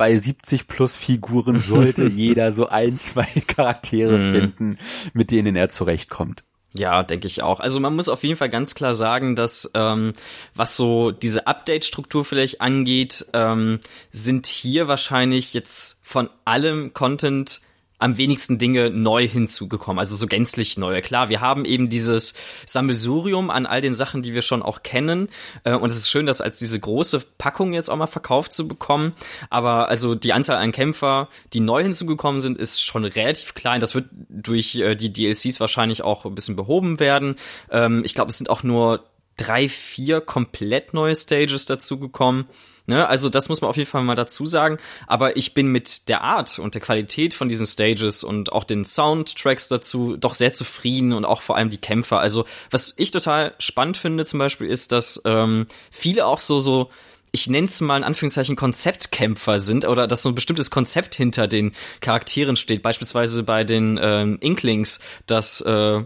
bei 0.00 0.16
70 0.16 0.66
plus 0.66 0.96
Figuren 0.96 1.58
sollte 1.58 2.06
jeder 2.08 2.52
so 2.52 2.70
ein, 2.70 2.96
zwei 2.96 3.26
Charaktere 3.46 4.16
mhm. 4.16 4.32
finden, 4.32 4.78
mit 5.12 5.30
denen 5.30 5.56
er 5.56 5.68
zurechtkommt. 5.68 6.42
Ja, 6.72 7.02
denke 7.02 7.26
ich 7.26 7.42
auch. 7.42 7.60
Also 7.60 7.80
man 7.80 7.94
muss 7.94 8.08
auf 8.08 8.24
jeden 8.24 8.36
Fall 8.36 8.48
ganz 8.48 8.74
klar 8.74 8.94
sagen, 8.94 9.36
dass 9.36 9.70
ähm, 9.74 10.14
was 10.54 10.74
so 10.74 11.10
diese 11.10 11.46
Update-Struktur 11.46 12.24
vielleicht 12.24 12.62
angeht, 12.62 13.26
ähm, 13.34 13.80
sind 14.10 14.46
hier 14.46 14.88
wahrscheinlich 14.88 15.52
jetzt 15.52 16.00
von 16.02 16.30
allem 16.46 16.94
Content 16.94 17.60
am 18.00 18.16
wenigsten 18.16 18.58
Dinge 18.58 18.90
neu 18.90 19.28
hinzugekommen, 19.28 19.98
also 19.98 20.16
so 20.16 20.26
gänzlich 20.26 20.78
neue. 20.78 21.02
Klar, 21.02 21.28
wir 21.28 21.40
haben 21.40 21.64
eben 21.64 21.88
dieses 21.88 22.34
Sammelsurium 22.66 23.50
an 23.50 23.66
all 23.66 23.80
den 23.80 23.94
Sachen, 23.94 24.22
die 24.22 24.34
wir 24.34 24.42
schon 24.42 24.62
auch 24.62 24.82
kennen. 24.82 25.28
Äh, 25.64 25.74
und 25.74 25.90
es 25.90 25.96
ist 25.96 26.10
schön, 26.10 26.26
das 26.26 26.40
als 26.40 26.58
diese 26.58 26.80
große 26.80 27.20
Packung 27.38 27.72
jetzt 27.74 27.90
auch 27.90 27.96
mal 27.96 28.06
verkauft 28.06 28.52
zu 28.52 28.66
bekommen. 28.66 29.14
Aber 29.50 29.88
also 29.88 30.14
die 30.14 30.32
Anzahl 30.32 30.56
an 30.56 30.72
Kämpfer, 30.72 31.28
die 31.52 31.60
neu 31.60 31.82
hinzugekommen 31.82 32.40
sind, 32.40 32.58
ist 32.58 32.82
schon 32.82 33.04
relativ 33.04 33.54
klein. 33.54 33.80
Das 33.80 33.94
wird 33.94 34.06
durch 34.28 34.76
äh, 34.76 34.96
die 34.96 35.12
DLCs 35.12 35.60
wahrscheinlich 35.60 36.02
auch 36.02 36.24
ein 36.24 36.34
bisschen 36.34 36.56
behoben 36.56 37.00
werden. 37.00 37.36
Ähm, 37.70 38.02
ich 38.04 38.14
glaube, 38.14 38.30
es 38.30 38.38
sind 38.38 38.50
auch 38.50 38.62
nur 38.62 39.04
drei, 39.36 39.68
vier 39.68 40.20
komplett 40.20 40.94
neue 40.94 41.14
Stages 41.14 41.66
dazugekommen. 41.66 42.46
Ne? 42.90 43.08
Also 43.08 43.30
das 43.30 43.48
muss 43.48 43.60
man 43.62 43.70
auf 43.70 43.76
jeden 43.76 43.88
Fall 43.88 44.02
mal 44.02 44.16
dazu 44.16 44.44
sagen. 44.44 44.78
Aber 45.06 45.36
ich 45.36 45.54
bin 45.54 45.68
mit 45.68 46.08
der 46.08 46.22
Art 46.22 46.58
und 46.58 46.74
der 46.74 46.82
Qualität 46.82 47.32
von 47.32 47.48
diesen 47.48 47.66
Stages 47.66 48.24
und 48.24 48.52
auch 48.52 48.64
den 48.64 48.84
Soundtracks 48.84 49.68
dazu 49.68 50.16
doch 50.16 50.34
sehr 50.34 50.52
zufrieden 50.52 51.12
und 51.12 51.24
auch 51.24 51.40
vor 51.40 51.56
allem 51.56 51.70
die 51.70 51.78
Kämpfer. 51.78 52.18
Also 52.18 52.44
was 52.70 52.92
ich 52.96 53.12
total 53.12 53.54
spannend 53.58 53.96
finde 53.96 54.26
zum 54.26 54.38
Beispiel 54.38 54.66
ist, 54.66 54.92
dass 54.92 55.22
ähm, 55.24 55.66
viele 55.90 56.26
auch 56.26 56.40
so 56.40 56.58
so 56.58 56.90
ich 57.32 57.48
nenne 57.48 57.68
es 57.68 57.80
mal 57.80 57.96
in 57.96 58.02
Anführungszeichen 58.02 58.56
Konzeptkämpfer 58.56 59.60
sind 59.60 59.84
oder 59.86 60.08
dass 60.08 60.22
so 60.22 60.30
ein 60.30 60.34
bestimmtes 60.34 60.72
Konzept 60.72 61.14
hinter 61.14 61.46
den 61.46 61.72
Charakteren 62.00 62.56
steht. 62.56 62.82
Beispielsweise 62.82 63.44
bei 63.44 63.62
den 63.62 64.00
ähm, 64.02 64.38
Inklings, 64.40 64.98
dass 65.26 65.60
äh, 65.60 66.02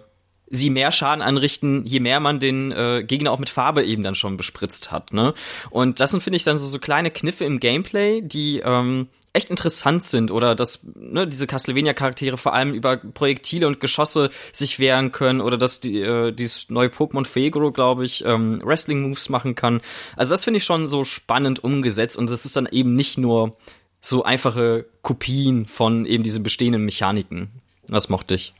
sie 0.54 0.70
mehr 0.70 0.92
Schaden 0.92 1.22
anrichten, 1.22 1.84
je 1.84 2.00
mehr 2.00 2.20
man 2.20 2.40
den 2.40 2.72
äh, 2.72 3.04
Gegner 3.06 3.32
auch 3.32 3.38
mit 3.38 3.50
Farbe 3.50 3.84
eben 3.84 4.02
dann 4.02 4.14
schon 4.14 4.36
bespritzt 4.36 4.92
hat. 4.92 5.12
Ne? 5.12 5.34
Und 5.70 6.00
das 6.00 6.10
sind, 6.10 6.22
finde 6.22 6.36
ich, 6.36 6.44
dann 6.44 6.58
so, 6.58 6.66
so 6.66 6.78
kleine 6.78 7.10
Kniffe 7.10 7.44
im 7.44 7.60
Gameplay, 7.60 8.20
die 8.22 8.60
ähm, 8.64 9.08
echt 9.34 9.50
interessant 9.50 10.02
sind 10.02 10.30
oder 10.30 10.54
dass 10.54 10.86
ne, 10.94 11.26
diese 11.26 11.46
Castlevania-Charaktere 11.46 12.36
vor 12.36 12.54
allem 12.54 12.72
über 12.72 12.96
Projektile 12.96 13.66
und 13.66 13.80
Geschosse 13.80 14.30
sich 14.52 14.78
wehren 14.78 15.12
können 15.12 15.40
oder 15.40 15.58
dass 15.58 15.80
die, 15.80 16.00
äh, 16.00 16.32
dieses 16.32 16.70
neue 16.70 16.88
Pokémon 16.88 17.26
Fegro, 17.26 17.72
glaube 17.72 18.04
ich, 18.04 18.24
ähm, 18.24 18.62
Wrestling-Moves 18.64 19.28
machen 19.28 19.56
kann. 19.56 19.80
Also 20.16 20.34
das 20.34 20.44
finde 20.44 20.58
ich 20.58 20.64
schon 20.64 20.86
so 20.86 21.04
spannend 21.04 21.62
umgesetzt 21.62 22.16
und 22.16 22.30
das 22.30 22.44
ist 22.44 22.56
dann 22.56 22.68
eben 22.70 22.94
nicht 22.94 23.18
nur 23.18 23.56
so 24.00 24.22
einfache 24.22 24.86
Kopien 25.02 25.66
von 25.66 26.06
eben 26.06 26.22
diesen 26.22 26.42
bestehenden 26.42 26.84
Mechaniken. 26.84 27.50
Das 27.88 28.08
mochte 28.08 28.34
ich. 28.34 28.54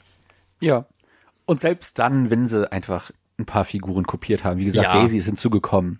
Ja, 0.60 0.86
und 1.46 1.60
selbst 1.60 1.98
dann, 1.98 2.30
wenn 2.30 2.46
sie 2.46 2.70
einfach 2.70 3.10
ein 3.38 3.46
paar 3.46 3.64
Figuren 3.64 4.06
kopiert 4.06 4.44
haben, 4.44 4.58
wie 4.58 4.64
gesagt, 4.64 4.94
ja. 4.94 5.00
Daisy 5.00 5.18
ist 5.18 5.26
hinzugekommen. 5.26 5.98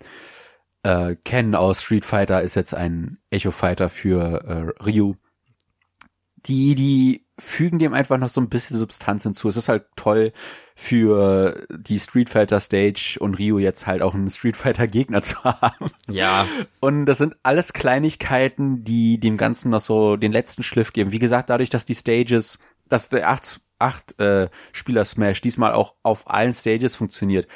Äh, 0.83 1.17
Ken 1.25 1.55
aus 1.55 1.83
Street 1.83 2.05
Fighter 2.05 2.43
ist 2.43 2.55
jetzt 2.55 2.75
ein 2.75 3.19
Echo 3.31 3.51
Fighter 3.51 3.89
für 3.89 4.45
äh, 4.45 4.83
Ryu. 4.83 5.15
Die, 6.47 6.75
die 6.75 7.25
fügen 7.39 7.79
dem 7.79 7.95
einfach 7.95 8.19
noch 8.19 8.29
so 8.29 8.41
ein 8.41 8.49
bisschen 8.49 8.79
Substanz 8.79 9.25
hinzu. 9.25 9.49
Es 9.49 9.57
ist 9.57 9.69
halt 9.69 9.87
toll 9.97 10.33
für 10.77 11.67
die 11.71 11.99
Street 11.99 12.29
Fighter 12.29 12.61
Stage 12.61 13.17
und 13.19 13.39
Ryu 13.39 13.59
jetzt 13.59 13.87
halt 13.87 14.03
auch 14.03 14.15
einen 14.15 14.29
Street 14.29 14.57
Fighter 14.57 14.87
Gegner 14.87 15.23
zu 15.23 15.43
haben. 15.43 15.87
Ja. 16.09 16.47
Und 16.81 17.07
das 17.07 17.19
sind 17.19 17.35
alles 17.43 17.73
Kleinigkeiten, 17.73 18.85
die 18.85 19.19
dem 19.19 19.37
Ganzen 19.37 19.71
noch 19.71 19.81
so 19.81 20.17
den 20.17 20.33
letzten 20.33 20.63
Schliff 20.63 20.93
geben. 20.93 21.13
Wie 21.13 21.19
gesagt, 21.19 21.51
dadurch, 21.51 21.71
dass 21.71 21.87
die 21.87 21.95
Stages, 21.95 22.59
dass 22.89 23.09
der 23.09 23.29
acht 23.31 23.61
acht 23.79 24.19
äh, 24.21 24.49
Spieler 24.73 25.05
Smash 25.05 25.41
diesmal 25.41 25.73
auch 25.73 25.95
auf 26.03 26.31
allen 26.31 26.55
Stages 26.55 26.97
funktioniert. 26.97 27.47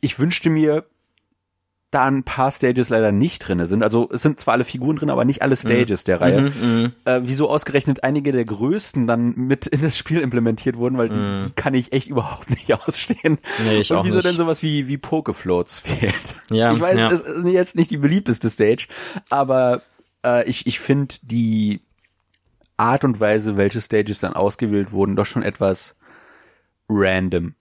Ich 0.00 0.18
wünschte 0.18 0.50
mir, 0.50 0.86
da 1.90 2.04
ein 2.04 2.24
paar 2.24 2.50
Stages 2.50 2.88
leider 2.88 3.12
nicht 3.12 3.38
drinne 3.38 3.66
sind. 3.66 3.82
Also 3.82 4.08
es 4.12 4.20
sind 4.20 4.40
zwar 4.40 4.54
alle 4.54 4.64
Figuren 4.64 4.96
drin, 4.96 5.08
aber 5.08 5.24
nicht 5.24 5.42
alle 5.42 5.56
Stages 5.56 6.02
mhm. 6.02 6.06
der 6.06 6.20
Reihe. 6.20 6.40
Mhm, 6.42 6.50
mhm, 6.62 6.92
äh, 7.04 7.20
wieso 7.22 7.48
ausgerechnet 7.48 8.02
einige 8.02 8.32
der 8.32 8.44
größten 8.44 9.06
dann 9.06 9.34
mit 9.36 9.66
in 9.66 9.82
das 9.82 9.96
Spiel 9.96 10.20
implementiert 10.20 10.76
wurden, 10.76 10.98
weil 10.98 11.08
die, 11.08 11.18
mhm. 11.18 11.38
die 11.38 11.52
kann 11.52 11.74
ich 11.74 11.92
echt 11.92 12.08
überhaupt 12.08 12.50
nicht 12.50 12.72
ausstehen. 12.74 13.38
Nee, 13.64 13.78
ich 13.78 13.92
Und 13.92 14.04
wieso 14.04 14.16
nicht. 14.16 14.28
denn 14.28 14.36
sowas 14.36 14.62
wie, 14.62 14.88
wie 14.88 14.98
Pokefloats 14.98 15.80
fehlt. 15.86 16.14
Ja, 16.50 16.72
ich 16.72 16.80
weiß, 16.80 16.98
ja. 16.98 17.08
das 17.08 17.22
ist 17.22 17.46
jetzt 17.46 17.76
nicht 17.76 17.90
die 17.90 17.98
beliebteste 17.98 18.50
Stage, 18.50 18.88
aber 19.30 19.82
äh, 20.24 20.46
ich, 20.48 20.66
ich 20.66 20.80
finde 20.80 21.14
die 21.22 21.80
Art 22.76 23.04
und 23.04 23.20
Weise, 23.20 23.56
welche 23.56 23.80
Stages 23.80 24.20
dann 24.20 24.34
ausgewählt 24.34 24.92
wurden, 24.92 25.16
doch 25.16 25.26
schon 25.26 25.42
etwas 25.42 25.96
random. 26.88 27.54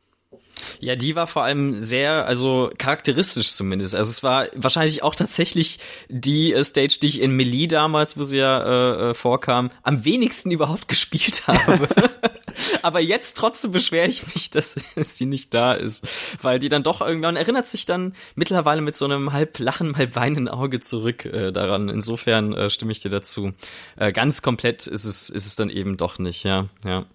Ja, 0.79 0.95
die 0.95 1.15
war 1.15 1.27
vor 1.27 1.43
allem 1.43 1.79
sehr, 1.79 2.25
also 2.25 2.71
charakteristisch 2.77 3.51
zumindest. 3.51 3.95
Also 3.95 4.09
es 4.09 4.23
war 4.23 4.47
wahrscheinlich 4.55 5.03
auch 5.03 5.15
tatsächlich 5.15 5.79
die 6.09 6.53
äh, 6.53 6.63
Stage, 6.63 6.97
die 7.01 7.07
ich 7.07 7.21
in 7.21 7.31
Melee 7.31 7.67
damals, 7.67 8.17
wo 8.17 8.23
sie 8.23 8.37
ja 8.37 8.63
äh, 8.63 9.09
äh 9.09 9.13
vorkam, 9.13 9.71
am 9.83 10.05
wenigsten 10.05 10.51
überhaupt 10.51 10.87
gespielt 10.87 11.47
habe. 11.47 11.87
Aber 12.81 12.99
jetzt 12.99 13.35
trotzdem 13.37 13.71
beschwere 13.71 14.07
ich 14.07 14.25
mich, 14.33 14.49
dass 14.49 14.75
sie 14.95 15.25
nicht 15.25 15.53
da 15.53 15.73
ist, 15.73 16.07
weil 16.41 16.59
die 16.59 16.69
dann 16.69 16.83
doch 16.83 17.01
irgendwann 17.01 17.35
erinnert 17.35 17.67
sich 17.67 17.85
dann 17.85 18.13
mittlerweile 18.35 18.81
mit 18.81 18.95
so 18.95 19.05
einem 19.05 19.33
halb 19.33 19.59
lachen, 19.59 19.97
halb 19.97 20.15
weinenden 20.15 20.47
Auge 20.47 20.79
zurück 20.79 21.25
äh, 21.25 21.51
daran. 21.51 21.89
Insofern 21.89 22.53
äh, 22.53 22.69
stimme 22.69 22.91
ich 22.91 23.01
dir 23.01 23.09
dazu. 23.09 23.53
Äh, 23.97 24.11
ganz 24.11 24.41
komplett 24.41 24.87
ist 24.87 25.05
es 25.05 25.29
ist 25.29 25.45
es 25.45 25.55
dann 25.55 25.69
eben 25.69 25.97
doch 25.97 26.19
nicht, 26.19 26.43
ja, 26.43 26.67
ja. 26.83 27.05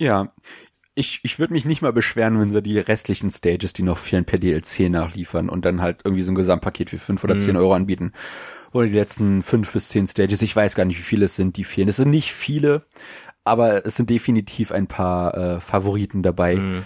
Ja, 0.00 0.32
ich, 0.98 1.20
ich 1.22 1.38
würde 1.38 1.52
mich 1.52 1.64
nicht 1.64 1.80
mal 1.80 1.92
beschweren, 1.92 2.40
wenn 2.40 2.50
sie 2.50 2.60
die 2.60 2.78
restlichen 2.78 3.30
Stages, 3.30 3.72
die 3.72 3.82
noch 3.82 3.98
fehlen, 3.98 4.24
per 4.24 4.38
DLC 4.38 4.90
nachliefern 4.90 5.48
und 5.48 5.64
dann 5.64 5.80
halt 5.80 6.00
irgendwie 6.04 6.22
so 6.22 6.32
ein 6.32 6.34
Gesamtpaket 6.34 6.90
für 6.90 6.98
fünf 6.98 7.22
oder 7.22 7.34
mhm. 7.34 7.38
zehn 7.38 7.56
Euro 7.56 7.72
anbieten. 7.72 8.12
Oder 8.72 8.86
die 8.86 8.92
letzten 8.92 9.40
fünf 9.40 9.72
bis 9.72 9.88
zehn 9.88 10.06
Stages, 10.06 10.42
ich 10.42 10.54
weiß 10.54 10.74
gar 10.74 10.84
nicht, 10.84 10.98
wie 10.98 11.04
viele 11.04 11.26
es 11.26 11.36
sind, 11.36 11.56
die 11.56 11.64
fehlen. 11.64 11.88
Es 11.88 11.96
sind 11.96 12.10
nicht 12.10 12.32
viele, 12.32 12.84
aber 13.48 13.84
es 13.86 13.96
sind 13.96 14.10
definitiv 14.10 14.72
ein 14.72 14.86
paar 14.86 15.36
äh, 15.36 15.60
Favoriten 15.60 16.22
dabei. 16.22 16.56
Mhm. 16.56 16.84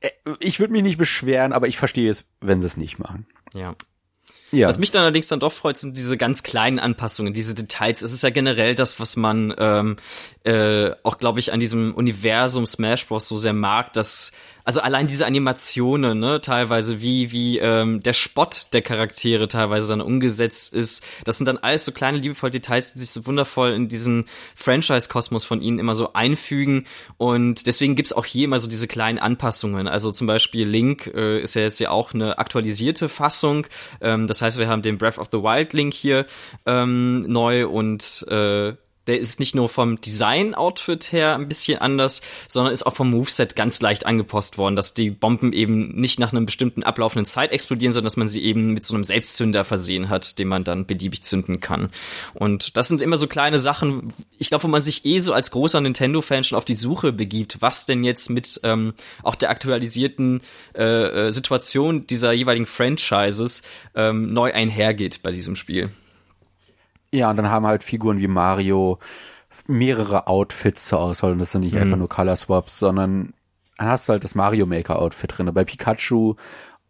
Äh, 0.00 0.10
ich 0.40 0.60
würde 0.60 0.72
mich 0.72 0.82
nicht 0.82 0.98
beschweren, 0.98 1.52
aber 1.52 1.68
ich 1.68 1.78
verstehe 1.78 2.10
es, 2.10 2.24
wenn 2.40 2.60
sie 2.60 2.66
es 2.66 2.76
nicht 2.76 2.98
machen. 2.98 3.26
Ja. 3.54 3.74
Ja. 4.52 4.68
Was 4.68 4.78
mich 4.78 4.92
dann 4.92 5.02
allerdings 5.02 5.26
dann 5.26 5.40
doch 5.40 5.52
freut, 5.52 5.76
sind 5.76 5.96
diese 5.96 6.16
ganz 6.16 6.44
kleinen 6.44 6.78
Anpassungen, 6.78 7.32
diese 7.32 7.54
Details. 7.54 8.02
Es 8.02 8.12
ist 8.12 8.22
ja 8.22 8.30
generell 8.30 8.76
das, 8.76 9.00
was 9.00 9.16
man 9.16 9.52
ähm, 9.58 9.96
äh, 10.44 10.92
auch, 11.02 11.18
glaube 11.18 11.40
ich, 11.40 11.52
an 11.52 11.58
diesem 11.58 11.92
Universum 11.92 12.64
Smash 12.64 13.06
Bros. 13.06 13.26
so 13.26 13.36
sehr 13.36 13.52
mag, 13.52 13.92
dass 13.92 14.30
also 14.66 14.80
allein 14.80 15.06
diese 15.06 15.26
Animationen, 15.26 16.18
ne, 16.18 16.40
teilweise 16.40 17.00
wie 17.00 17.30
wie 17.30 17.58
ähm, 17.58 18.02
der 18.02 18.12
Spott 18.12 18.66
der 18.72 18.82
Charaktere 18.82 19.46
teilweise 19.46 19.88
dann 19.88 20.00
umgesetzt 20.00 20.74
ist, 20.74 21.06
das 21.22 21.38
sind 21.38 21.46
dann 21.46 21.58
alles 21.58 21.84
so 21.84 21.92
kleine 21.92 22.18
liebevolle 22.18 22.50
Details, 22.50 22.92
die 22.92 22.98
sich 22.98 23.10
so 23.10 23.26
wundervoll 23.26 23.72
in 23.72 23.86
diesen 23.86 24.24
Franchise-Kosmos 24.56 25.44
von 25.44 25.62
ihnen 25.62 25.78
immer 25.78 25.94
so 25.94 26.14
einfügen. 26.14 26.84
Und 27.16 27.68
deswegen 27.68 27.94
gibt's 27.94 28.12
auch 28.12 28.24
hier 28.24 28.44
immer 28.44 28.58
so 28.58 28.68
diese 28.68 28.88
kleinen 28.88 29.20
Anpassungen. 29.20 29.86
Also 29.86 30.10
zum 30.10 30.26
Beispiel 30.26 30.66
Link 30.66 31.06
äh, 31.14 31.40
ist 31.40 31.54
ja 31.54 31.62
jetzt 31.62 31.78
ja 31.78 31.90
auch 31.90 32.12
eine 32.12 32.38
aktualisierte 32.38 33.08
Fassung, 33.08 33.68
ähm, 34.00 34.26
das 34.26 34.42
heißt, 34.42 34.58
wir 34.58 34.66
haben 34.66 34.82
den 34.82 34.98
Breath 34.98 35.18
of 35.18 35.28
the 35.30 35.38
Wild 35.38 35.74
Link 35.74 35.94
hier 35.94 36.26
ähm, 36.66 37.20
neu 37.20 37.68
und 37.68 38.26
äh, 38.28 38.74
der 39.06 39.18
ist 39.20 39.40
nicht 39.40 39.54
nur 39.54 39.68
vom 39.68 40.00
Design-Outfit 40.00 41.12
her 41.12 41.34
ein 41.34 41.48
bisschen 41.48 41.78
anders, 41.78 42.22
sondern 42.48 42.72
ist 42.72 42.86
auch 42.86 42.94
vom 42.94 43.10
Moveset 43.10 43.56
ganz 43.56 43.80
leicht 43.80 44.06
angepasst 44.06 44.58
worden, 44.58 44.76
dass 44.76 44.94
die 44.94 45.10
Bomben 45.10 45.52
eben 45.52 45.98
nicht 45.98 46.18
nach 46.18 46.32
einem 46.32 46.46
bestimmten 46.46 46.82
ablaufenden 46.82 47.26
Zeit 47.26 47.52
explodieren, 47.52 47.92
sondern 47.92 48.06
dass 48.06 48.16
man 48.16 48.28
sie 48.28 48.42
eben 48.42 48.74
mit 48.74 48.84
so 48.84 48.94
einem 48.94 49.04
Selbstzünder 49.04 49.64
versehen 49.64 50.08
hat, 50.08 50.38
den 50.38 50.48
man 50.48 50.64
dann 50.64 50.86
beliebig 50.86 51.22
zünden 51.22 51.60
kann. 51.60 51.90
Und 52.34 52.76
das 52.76 52.88
sind 52.88 53.02
immer 53.02 53.16
so 53.16 53.26
kleine 53.26 53.58
Sachen, 53.58 54.12
ich 54.38 54.48
glaube, 54.48 54.64
wo 54.64 54.68
man 54.68 54.80
sich 54.80 55.04
eh 55.04 55.20
so 55.20 55.32
als 55.32 55.50
großer 55.50 55.80
Nintendo-Fan 55.80 56.44
schon 56.44 56.58
auf 56.58 56.64
die 56.64 56.74
Suche 56.74 57.12
begibt, 57.12 57.58
was 57.60 57.86
denn 57.86 58.04
jetzt 58.04 58.30
mit 58.30 58.60
ähm, 58.64 58.94
auch 59.22 59.34
der 59.34 59.50
aktualisierten 59.50 60.40
äh, 60.74 61.26
äh 61.26 61.30
Situation 61.30 62.06
dieser 62.06 62.32
jeweiligen 62.32 62.66
Franchises 62.66 63.62
ähm, 63.94 64.32
neu 64.32 64.52
einhergeht 64.52 65.22
bei 65.22 65.32
diesem 65.32 65.56
Spiel. 65.56 65.90
Ja, 67.12 67.30
und 67.30 67.36
dann 67.36 67.50
haben 67.50 67.66
halt 67.66 67.82
Figuren 67.82 68.18
wie 68.18 68.28
Mario 68.28 68.98
mehrere 69.66 70.26
Outfits 70.26 70.86
zur 70.86 71.00
Auswahl 71.00 71.32
und 71.32 71.38
das 71.38 71.52
sind 71.52 71.62
nicht 71.62 71.74
mhm. 71.74 71.82
einfach 71.82 71.96
nur 71.96 72.08
Color 72.08 72.36
Swaps, 72.36 72.78
sondern 72.78 73.32
dann 73.78 73.88
hast 73.88 74.08
du 74.08 74.12
halt 74.12 74.24
das 74.24 74.34
Mario 74.34 74.66
Maker 74.66 74.98
Outfit 74.98 75.36
drin. 75.36 75.52
Bei 75.52 75.64
Pikachu 75.64 76.34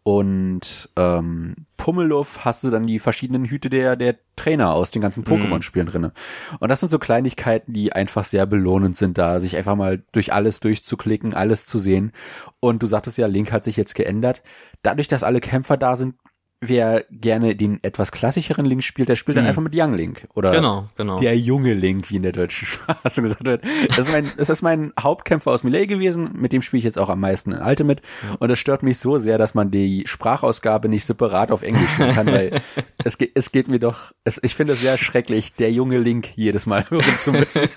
und 0.03 0.89
ähm, 0.95 1.55
Pummeluff 1.75 2.45
hast 2.45 2.63
du 2.63 2.69
dann 2.69 2.87
die 2.87 2.99
verschiedenen 2.99 3.43
Hüte 3.43 3.69
der 3.69 3.97
der 3.97 4.15
Trainer 4.37 4.71
aus 4.71 4.91
den 4.91 5.01
ganzen 5.01 5.25
mhm. 5.27 5.33
Pokémon-Spielen 5.33 5.87
drinne. 5.87 6.13
Und 6.59 6.69
das 6.69 6.79
sind 6.79 6.89
so 6.89 6.97
Kleinigkeiten, 6.97 7.73
die 7.73 7.91
einfach 7.91 8.23
sehr 8.23 8.45
belohnend 8.45 8.95
sind, 8.95 9.17
da 9.17 9.41
sich 9.41 9.57
einfach 9.57 9.75
mal 9.75 10.01
durch 10.13 10.31
alles 10.31 10.61
durchzuklicken, 10.61 11.33
alles 11.33 11.65
zu 11.65 11.77
sehen. 11.77 12.13
Und 12.61 12.83
du 12.83 12.87
sagtest 12.87 13.17
ja, 13.17 13.27
Link 13.27 13.51
hat 13.51 13.65
sich 13.65 13.75
jetzt 13.75 13.95
geändert. 13.95 14.43
Dadurch, 14.81 15.09
dass 15.09 15.23
alle 15.23 15.41
Kämpfer 15.41 15.75
da 15.75 15.97
sind, 15.97 16.15
wer 16.59 17.05
gerne 17.11 17.55
den 17.55 17.83
etwas 17.83 18.11
klassischeren 18.11 18.65
Link 18.65 18.83
spielt, 18.83 19.09
der 19.09 19.15
spielt 19.15 19.37
dann 19.37 19.43
mhm. 19.43 19.49
einfach 19.49 19.61
mit 19.61 19.73
Young 19.75 19.93
Link 19.93 20.27
oder 20.33 20.51
genau, 20.51 20.89
genau. 20.95 21.17
der 21.17 21.37
junge 21.37 21.73
Link, 21.73 22.09
wie 22.09 22.15
in 22.15 22.23
der 22.23 22.31
deutschen 22.31 22.65
Sprache 22.67 23.21
gesagt 23.21 23.45
wird. 23.45 23.63
Das 23.89 23.99
ist 23.99 24.11
mein, 24.11 24.31
das 24.37 24.49
ist 24.49 24.61
mein 24.63 24.91
Hauptkämpfer 24.99 25.51
aus 25.51 25.63
Melee 25.63 25.85
gewesen, 25.85 26.31
mit 26.33 26.53
dem 26.53 26.63
spiele 26.63 26.79
ich 26.79 26.85
jetzt 26.85 26.97
auch 26.97 27.09
am 27.09 27.19
meisten 27.19 27.51
in 27.51 27.61
Ultimate 27.61 28.01
mhm. 28.01 28.35
und 28.39 28.49
das 28.49 28.57
stört 28.57 28.81
mich 28.81 28.97
so 28.97 29.19
sehr, 29.19 29.37
dass 29.37 29.53
man 29.53 29.69
die 29.69 30.03
Sprachausgabe 30.07 30.89
nicht 30.89 31.05
separat 31.05 31.51
auf 31.51 31.61
Englisch 31.61 31.91
spielen 31.91 32.15
kann, 32.15 32.27
weil 32.27 32.61
es 33.03 33.19
geht, 33.19 33.31
es 33.35 33.51
geht 33.51 33.67
mir 33.67 33.79
doch, 33.79 34.13
es, 34.23 34.41
ich 34.43 34.55
finde 34.55 34.73
es 34.73 34.81
sehr 34.81 34.97
schrecklich, 34.97 35.53
der 35.53 35.71
junge 35.71 35.99
Link 35.99 36.35
jedes 36.35 36.65
Mal 36.65 36.85
hören 36.89 37.17
zu 37.17 37.33
müssen, 37.33 37.69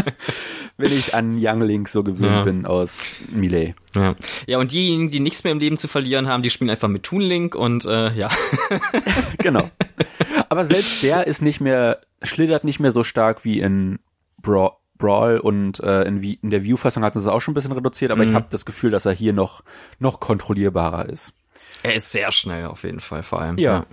wenn 0.78 0.92
ich 0.92 1.14
an 1.14 1.36
Young 1.38 1.60
Link 1.60 1.88
so 1.88 2.02
gewöhnt 2.02 2.36
ja. 2.36 2.42
bin 2.42 2.64
aus 2.64 3.02
Melee. 3.30 3.74
Ja. 3.96 4.14
ja, 4.46 4.58
und 4.58 4.72
diejenigen, 4.72 5.08
die 5.08 5.20
nichts 5.20 5.44
mehr 5.44 5.52
im 5.52 5.58
Leben 5.58 5.76
zu 5.76 5.88
verlieren 5.88 6.28
haben, 6.28 6.42
die 6.42 6.50
spielen 6.50 6.70
einfach 6.70 6.88
mit 6.88 7.02
Toon 7.02 7.22
Link 7.22 7.54
und 7.54 7.84
äh, 7.84 8.12
ja. 8.12 8.30
genau. 9.38 9.70
Aber 10.48 10.64
selbst 10.64 11.02
der 11.02 11.26
ist 11.26 11.42
nicht 11.42 11.60
mehr, 11.60 12.00
schlittert 12.22 12.64
nicht 12.64 12.80
mehr 12.80 12.92
so 12.92 13.04
stark 13.04 13.44
wie 13.44 13.60
in 13.60 13.98
Bra 14.40 14.76
Brawl 14.98 15.38
und 15.38 15.80
äh, 15.80 16.04
in, 16.04 16.22
in 16.22 16.48
der 16.50 16.64
View-Fassung 16.64 17.04
hat 17.04 17.16
es 17.16 17.26
auch 17.26 17.40
schon 17.40 17.52
ein 17.52 17.54
bisschen 17.54 17.72
reduziert, 17.72 18.10
aber 18.10 18.24
mhm. 18.24 18.30
ich 18.30 18.34
habe 18.34 18.46
das 18.48 18.64
Gefühl, 18.64 18.90
dass 18.90 19.04
er 19.04 19.12
hier 19.12 19.34
noch, 19.34 19.62
noch 19.98 20.20
kontrollierbarer 20.20 21.06
ist. 21.10 21.34
Er 21.82 21.94
ist 21.94 22.12
sehr 22.12 22.32
schnell 22.32 22.66
auf 22.66 22.82
jeden 22.82 23.00
Fall, 23.00 23.22
vor 23.22 23.42
allem. 23.42 23.58
Ja. 23.58 23.80
ja. 23.80 23.86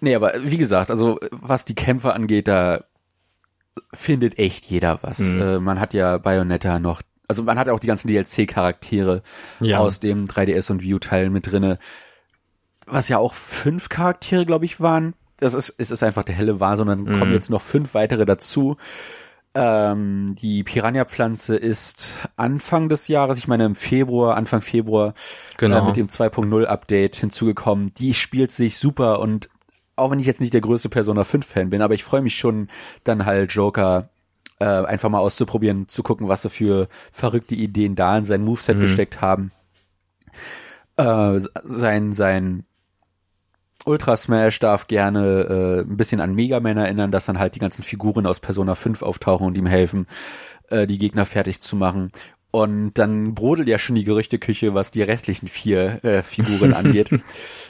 Nee, 0.00 0.14
aber 0.14 0.32
wie 0.42 0.58
gesagt, 0.58 0.90
also 0.90 1.18
was 1.30 1.64
die 1.64 1.74
Kämpfe 1.74 2.14
angeht, 2.14 2.48
da 2.48 2.84
findet 3.92 4.38
echt 4.38 4.64
jeder 4.66 5.02
was. 5.02 5.18
Mhm. 5.20 5.40
Äh, 5.40 5.60
man 5.60 5.80
hat 5.80 5.94
ja 5.94 6.18
Bayonetta 6.18 6.78
noch 6.78 7.02
also 7.30 7.44
man 7.44 7.60
hat 7.60 7.68
auch 7.68 7.78
die 7.78 7.86
ganzen 7.86 8.08
DLC-Charaktere 8.08 9.22
ja. 9.60 9.78
aus 9.78 10.00
dem 10.00 10.24
3DS 10.24 10.72
und 10.72 10.82
View-Teil 10.82 11.30
mit 11.30 11.48
drinne, 11.48 11.78
was 12.88 13.08
ja 13.08 13.18
auch 13.18 13.34
fünf 13.34 13.88
Charaktere, 13.88 14.44
glaube 14.44 14.64
ich, 14.64 14.80
waren. 14.80 15.14
Das 15.36 15.54
ist, 15.54 15.72
es 15.78 15.92
ist 15.92 16.02
einfach 16.02 16.24
der 16.24 16.34
helle 16.34 16.58
Wahnsinn, 16.58 16.88
dann 16.88 17.04
mhm. 17.04 17.18
kommen 17.20 17.32
jetzt 17.32 17.48
noch 17.48 17.62
fünf 17.62 17.94
weitere 17.94 18.26
dazu. 18.26 18.78
Ähm, 19.54 20.34
die 20.40 20.64
Piranha-Pflanze 20.64 21.54
ist 21.54 22.18
Anfang 22.34 22.88
des 22.88 23.06
Jahres, 23.06 23.38
ich 23.38 23.46
meine 23.46 23.64
im 23.64 23.76
Februar, 23.76 24.36
Anfang 24.36 24.60
Februar, 24.60 25.14
genau. 25.56 25.78
äh, 25.78 25.86
mit 25.86 25.94
dem 25.94 26.08
2.0 26.08 26.64
Update 26.64 27.14
hinzugekommen. 27.14 27.94
Die 27.94 28.12
spielt 28.12 28.50
sich 28.50 28.76
super 28.76 29.20
und 29.20 29.48
auch 29.94 30.10
wenn 30.10 30.18
ich 30.18 30.26
jetzt 30.26 30.40
nicht 30.40 30.52
der 30.52 30.62
größte 30.62 30.88
Persona 30.88 31.22
5 31.22 31.46
Fan 31.46 31.70
bin, 31.70 31.80
aber 31.80 31.94
ich 31.94 32.02
freue 32.02 32.22
mich 32.22 32.34
schon, 32.36 32.66
dann 33.04 33.24
halt 33.24 33.52
Joker 33.52 34.10
äh, 34.60 34.64
einfach 34.64 35.08
mal 35.08 35.18
auszuprobieren, 35.18 35.88
zu 35.88 36.02
gucken, 36.02 36.28
was 36.28 36.42
sie 36.42 36.50
für 36.50 36.88
verrückte 37.10 37.54
Ideen 37.54 37.96
da 37.96 38.16
in 38.16 38.24
sein 38.24 38.44
Moveset 38.44 38.76
mhm. 38.76 38.82
gesteckt 38.82 39.20
haben. 39.20 39.50
Äh, 40.96 41.40
sein, 41.64 42.12
sein 42.12 42.64
Ultra 43.86 44.16
Smash 44.16 44.58
darf 44.58 44.86
gerne 44.86 45.24
äh, 45.26 45.80
ein 45.80 45.96
bisschen 45.96 46.20
an 46.20 46.34
Mega 46.34 46.60
Man 46.60 46.76
erinnern, 46.76 47.10
dass 47.10 47.24
dann 47.24 47.38
halt 47.38 47.54
die 47.54 47.58
ganzen 47.58 47.82
Figuren 47.82 48.26
aus 48.26 48.38
Persona 48.40 48.74
5 48.74 49.02
auftauchen 49.02 49.46
und 49.46 49.56
ihm 49.56 49.66
helfen, 49.66 50.06
äh, 50.68 50.86
die 50.86 50.98
Gegner 50.98 51.24
fertig 51.24 51.60
zu 51.60 51.76
machen. 51.76 52.10
Und 52.52 52.94
dann 52.94 53.34
brodelt 53.34 53.68
ja 53.68 53.78
schon 53.78 53.94
die 53.94 54.04
Gerüchteküche, 54.04 54.74
was 54.74 54.90
die 54.90 55.02
restlichen 55.02 55.48
vier 55.48 56.04
äh, 56.04 56.22
Figuren 56.22 56.74
angeht. 56.74 57.10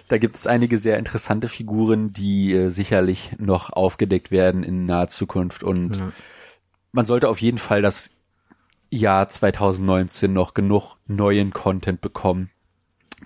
Da 0.09 0.19
gibt 0.19 0.37
es 0.37 0.47
einige 0.49 0.79
sehr 0.79 0.99
interessante 0.99 1.49
Figuren, 1.49 2.13
die 2.13 2.55
äh, 2.55 2.69
sicherlich 2.69 3.33
noch 3.39 3.71
aufgedeckt 3.71 4.33
werden 4.33 4.65
in 4.65 4.87
naher 4.87 5.09
Zukunft 5.09 5.63
und 5.63 5.99
ja 5.99 6.11
man 6.93 7.05
sollte 7.05 7.29
auf 7.29 7.41
jeden 7.41 7.59
Fall 7.59 7.83
das 7.83 8.11
Jahr 8.91 9.29
2019 9.29 10.33
noch 10.33 10.55
genug 10.55 10.97
neuen 11.07 11.53
Content 11.53 12.01
bekommen, 12.01 12.51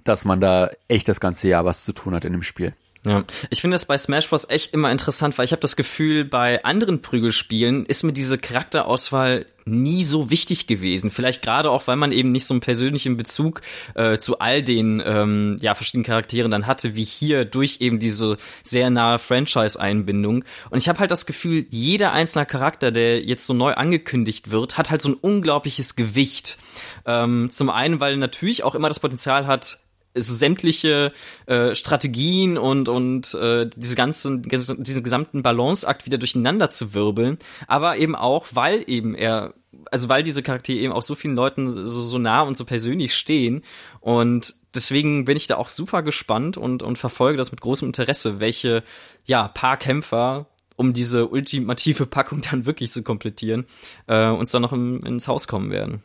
dass 0.04 0.24
man 0.24 0.40
da 0.40 0.70
echt 0.88 1.08
das 1.08 1.20
ganze 1.20 1.48
Jahr 1.48 1.64
was 1.64 1.84
zu 1.84 1.92
tun 1.92 2.14
hat 2.14 2.24
in 2.24 2.32
dem 2.32 2.42
Spiel. 2.42 2.74
Ja, 3.06 3.22
ich 3.50 3.60
finde 3.60 3.74
das 3.74 3.84
bei 3.84 3.98
Smash 3.98 4.30
Bros. 4.30 4.48
echt 4.48 4.72
immer 4.72 4.90
interessant, 4.90 5.36
weil 5.36 5.44
ich 5.44 5.52
habe 5.52 5.60
das 5.60 5.76
Gefühl, 5.76 6.24
bei 6.24 6.64
anderen 6.64 7.02
Prügelspielen 7.02 7.84
ist 7.84 8.02
mir 8.02 8.14
diese 8.14 8.38
Charakterauswahl 8.38 9.44
nie 9.66 10.04
so 10.04 10.30
wichtig 10.30 10.66
gewesen. 10.66 11.10
Vielleicht 11.10 11.42
gerade 11.42 11.70
auch, 11.70 11.86
weil 11.86 11.96
man 11.96 12.12
eben 12.12 12.32
nicht 12.32 12.46
so 12.46 12.54
einen 12.54 12.60
persönlichen 12.60 13.16
Bezug 13.16 13.62
äh, 13.94 14.18
zu 14.18 14.38
all 14.38 14.62
den 14.62 15.02
ähm, 15.04 15.56
ja 15.60 15.74
verschiedenen 15.74 16.04
Charakteren 16.04 16.50
dann 16.50 16.66
hatte, 16.66 16.94
wie 16.94 17.04
hier 17.04 17.44
durch 17.44 17.78
eben 17.80 17.98
diese 17.98 18.38
sehr 18.62 18.90
nahe 18.90 19.18
Franchise-Einbindung. 19.18 20.44
Und 20.70 20.78
ich 20.78 20.88
habe 20.88 20.98
halt 20.98 21.10
das 21.10 21.26
Gefühl, 21.26 21.66
jeder 21.70 22.12
einzelne 22.12 22.46
Charakter, 22.46 22.90
der 22.90 23.22
jetzt 23.22 23.46
so 23.46 23.54
neu 23.54 23.74
angekündigt 23.74 24.50
wird, 24.50 24.78
hat 24.78 24.90
halt 24.90 25.02
so 25.02 25.10
ein 25.10 25.14
unglaubliches 25.14 25.96
Gewicht. 25.96 26.58
Ähm, 27.06 27.48
zum 27.50 27.70
einen, 27.70 28.00
weil 28.00 28.16
natürlich 28.16 28.64
auch 28.64 28.74
immer 28.74 28.88
das 28.88 29.00
Potenzial 29.00 29.46
hat, 29.46 29.78
sämtliche 30.14 31.12
äh, 31.46 31.74
Strategien 31.74 32.56
und 32.56 32.88
und 32.88 33.34
äh, 33.34 33.68
diese 33.74 33.96
ganzen 33.96 34.42
diesen 34.42 35.04
gesamten 35.04 35.42
Balanceakt 35.42 36.06
wieder 36.06 36.18
durcheinander 36.18 36.70
zu 36.70 36.94
wirbeln, 36.94 37.38
aber 37.66 37.96
eben 37.96 38.14
auch, 38.14 38.46
weil 38.52 38.84
eben 38.86 39.14
er 39.14 39.54
also 39.90 40.08
weil 40.08 40.22
diese 40.22 40.42
Charaktere 40.42 40.78
eben 40.78 40.92
auch 40.92 41.02
so 41.02 41.14
vielen 41.14 41.34
Leuten 41.34 41.68
so, 41.68 42.02
so 42.02 42.18
nah 42.18 42.42
und 42.42 42.56
so 42.56 42.64
persönlich 42.64 43.14
stehen 43.14 43.62
und 44.00 44.54
deswegen 44.74 45.24
bin 45.24 45.36
ich 45.36 45.46
da 45.46 45.56
auch 45.56 45.68
super 45.68 46.02
gespannt 46.02 46.56
und 46.56 46.82
und 46.82 46.98
verfolge 46.98 47.36
das 47.36 47.50
mit 47.50 47.60
großem 47.60 47.88
Interesse, 47.88 48.40
welche 48.40 48.82
ja 49.24 49.48
paar 49.48 49.76
Kämpfer 49.76 50.46
um 50.76 50.92
diese 50.92 51.28
ultimative 51.28 52.06
Packung 52.06 52.40
dann 52.50 52.66
wirklich 52.66 52.90
zu 52.90 53.02
komplettieren, 53.02 53.66
äh, 54.06 54.28
uns 54.28 54.50
dann 54.50 54.62
noch 54.62 54.72
im, 54.72 55.00
ins 55.00 55.28
Haus 55.28 55.48
kommen 55.48 55.70
werden. 55.70 56.02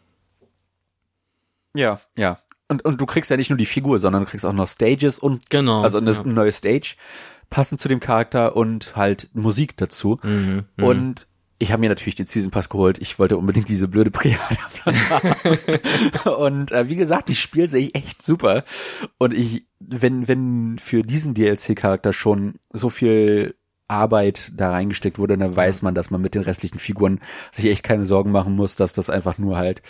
Ja, 1.76 2.02
ja. 2.18 2.40
Und, 2.70 2.86
und 2.86 3.02
du 3.02 3.06
kriegst 3.06 3.30
ja 3.32 3.38
nicht 3.38 3.50
nur 3.50 3.58
die 3.58 3.66
Figur, 3.66 4.00
sondern 4.00 4.24
du 4.24 4.30
kriegst 4.30 4.46
auch 4.46 4.54
noch 4.54 4.68
Stages 4.68 5.20
und 5.20 5.50
genau, 5.50 5.82
also 5.82 5.98
eine 5.98 6.12
ja. 6.12 6.24
neue 6.24 6.52
Stage 6.52 6.96
passend 7.50 7.82
zu 7.82 7.88
dem 7.88 8.00
Charakter 8.00 8.56
und 8.56 8.96
halt 8.96 9.30
Musik 9.34 9.76
dazu. 9.76 10.20
Mhm, 10.24 10.66
und 10.78 11.28
ich 11.58 11.72
habe 11.74 11.82
mir 11.82 11.90
natürlich 11.90 12.16
den 12.16 12.26
Season 12.26 12.52
Pass 12.52 12.70
geholt. 12.70 13.00
Ich 13.00 13.20
wollte 13.20 13.38
unbedingt 13.38 13.68
diese 13.68 13.90
blöde 13.90 14.12
Priada-Pflanze 14.12 15.10
haben. 15.10 16.38
und 16.38 16.72
äh, 16.72 16.88
wie 16.88 16.96
gesagt, 16.96 17.28
die 17.28 17.36
spielt 17.36 17.70
sich 17.70 17.96
echt 17.96 18.22
super. 18.22 18.64
Und 19.18 19.34
ich, 19.34 19.68
wenn, 19.80 20.28
wenn 20.30 20.78
für 20.80 21.02
diesen 21.02 21.34
DLC-Charakter 21.34 22.14
schon 22.14 22.56
so 22.72 22.90
viel 22.90 23.56
Arbeit 23.90 24.54
da 24.56 24.72
reingesteckt 24.72 25.20
wurde, 25.20 25.38
dann 25.38 25.56
weiß 25.56 25.82
man, 25.82 25.96
dass 25.96 26.12
man 26.12 26.22
mit 26.22 26.34
den 26.34 26.44
restlichen 26.44 26.80
Figuren 26.80 27.20
sich 27.52 27.66
echt 27.66 27.84
keine 27.84 28.06
Sorgen 28.06 28.32
machen 28.32 28.56
muss, 28.56 28.78
dass 28.78 28.94
das 28.94 29.10
einfach 29.10 29.38
nur 29.38 29.58
halt 29.58 29.82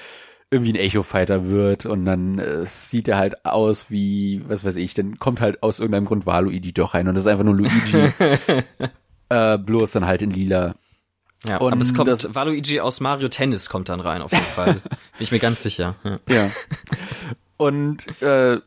irgendwie 0.51 0.73
ein 0.73 0.77
Echo-Fighter 0.77 1.45
wird 1.47 1.85
und 1.85 2.05
dann 2.05 2.39
äh, 2.39 2.65
sieht 2.65 3.07
er 3.07 3.17
halt 3.17 3.45
aus 3.45 3.91
wie, 3.91 4.41
was 4.47 4.63
weiß 4.63 4.77
ich, 4.77 4.93
dann 4.95 5.19
kommt 5.19 5.41
halt 5.41 5.61
aus 5.61 5.79
irgendeinem 5.79 6.05
Grund 6.05 6.25
Waluigi 6.25 6.73
doch 6.73 6.93
rein 6.95 7.07
und 7.07 7.13
das 7.15 7.25
ist 7.25 7.27
einfach 7.27 7.43
nur 7.45 7.55
Luigi, 7.55 8.11
äh, 9.29 9.57
bloß 9.57 9.91
dann 9.91 10.05
halt 10.07 10.21
in 10.21 10.31
lila. 10.31 10.73
Ja, 11.47 11.57
Und 11.57 11.71
aber 11.73 11.81
es 11.81 11.93
kommt, 11.93 12.07
das- 12.09 12.33
Waluigi 12.35 12.79
aus 12.79 12.99
Mario 12.99 13.27
Tennis 13.29 13.69
kommt 13.69 13.89
dann 13.89 13.99
rein, 13.99 14.21
auf 14.21 14.31
jeden 14.31 14.43
Fall. 14.43 14.73
Bin 14.81 14.81
ich 15.19 15.31
mir 15.31 15.39
ganz 15.39 15.61
sicher. 15.63 15.95
Ja. 16.03 16.19
Ja. 16.29 16.51
Und 17.57 18.07
äh, 18.21 18.59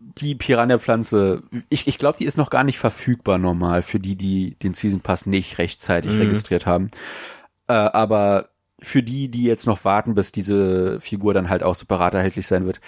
die 0.00 0.34
Piranha-Pflanze, 0.34 1.42
ich, 1.68 1.86
ich 1.86 1.98
glaube, 1.98 2.18
die 2.18 2.24
ist 2.24 2.36
noch 2.38 2.50
gar 2.50 2.64
nicht 2.64 2.78
verfügbar 2.78 3.38
normal 3.38 3.82
für 3.82 4.00
die, 4.00 4.14
die 4.16 4.56
den 4.62 4.74
Season 4.74 5.00
Pass 5.00 5.26
nicht 5.26 5.58
rechtzeitig 5.58 6.12
Mhm. 6.14 6.22
registriert 6.22 6.66
haben. 6.66 6.88
Äh, 7.68 7.74
aber 7.74 8.48
für 8.82 9.02
die, 9.02 9.28
die 9.30 9.44
jetzt 9.44 9.66
noch 9.66 9.84
warten, 9.84 10.14
bis 10.14 10.32
diese 10.32 11.00
Figur 11.00 11.34
dann 11.34 11.48
halt 11.48 11.62
auch 11.62 11.74
separat 11.74 12.14
erhältlich 12.14 12.46
sein 12.46 12.66
wird, 12.66 12.80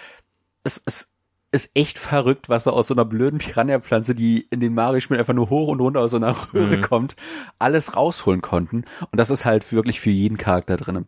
es, 0.64 0.82
es 0.86 1.08
ist 1.52 1.70
echt 1.74 1.98
verrückt, 2.00 2.48
was 2.48 2.64
so 2.64 2.72
aus 2.72 2.88
so 2.88 2.94
einer 2.94 3.04
blöden 3.04 3.38
Piranha-Pflanze, 3.38 4.16
die 4.16 4.46
in 4.50 4.58
den 4.58 4.74
Mario-Spielen 4.74 5.20
einfach 5.20 5.34
nur 5.34 5.50
hoch 5.50 5.68
und 5.68 5.80
runter 5.80 6.00
aus 6.00 6.10
so 6.10 6.16
einer 6.16 6.34
Röhre 6.52 6.78
Mhm. 6.78 6.80
kommt, 6.82 7.14
alles 7.60 7.94
rausholen 7.96 8.42
konnten. 8.42 8.78
Und 9.12 9.20
das 9.20 9.30
ist 9.30 9.44
halt 9.44 9.72
wirklich 9.72 10.00
für 10.00 10.10
jeden 10.10 10.36
Charakter 10.36 10.76
drin. 10.76 11.06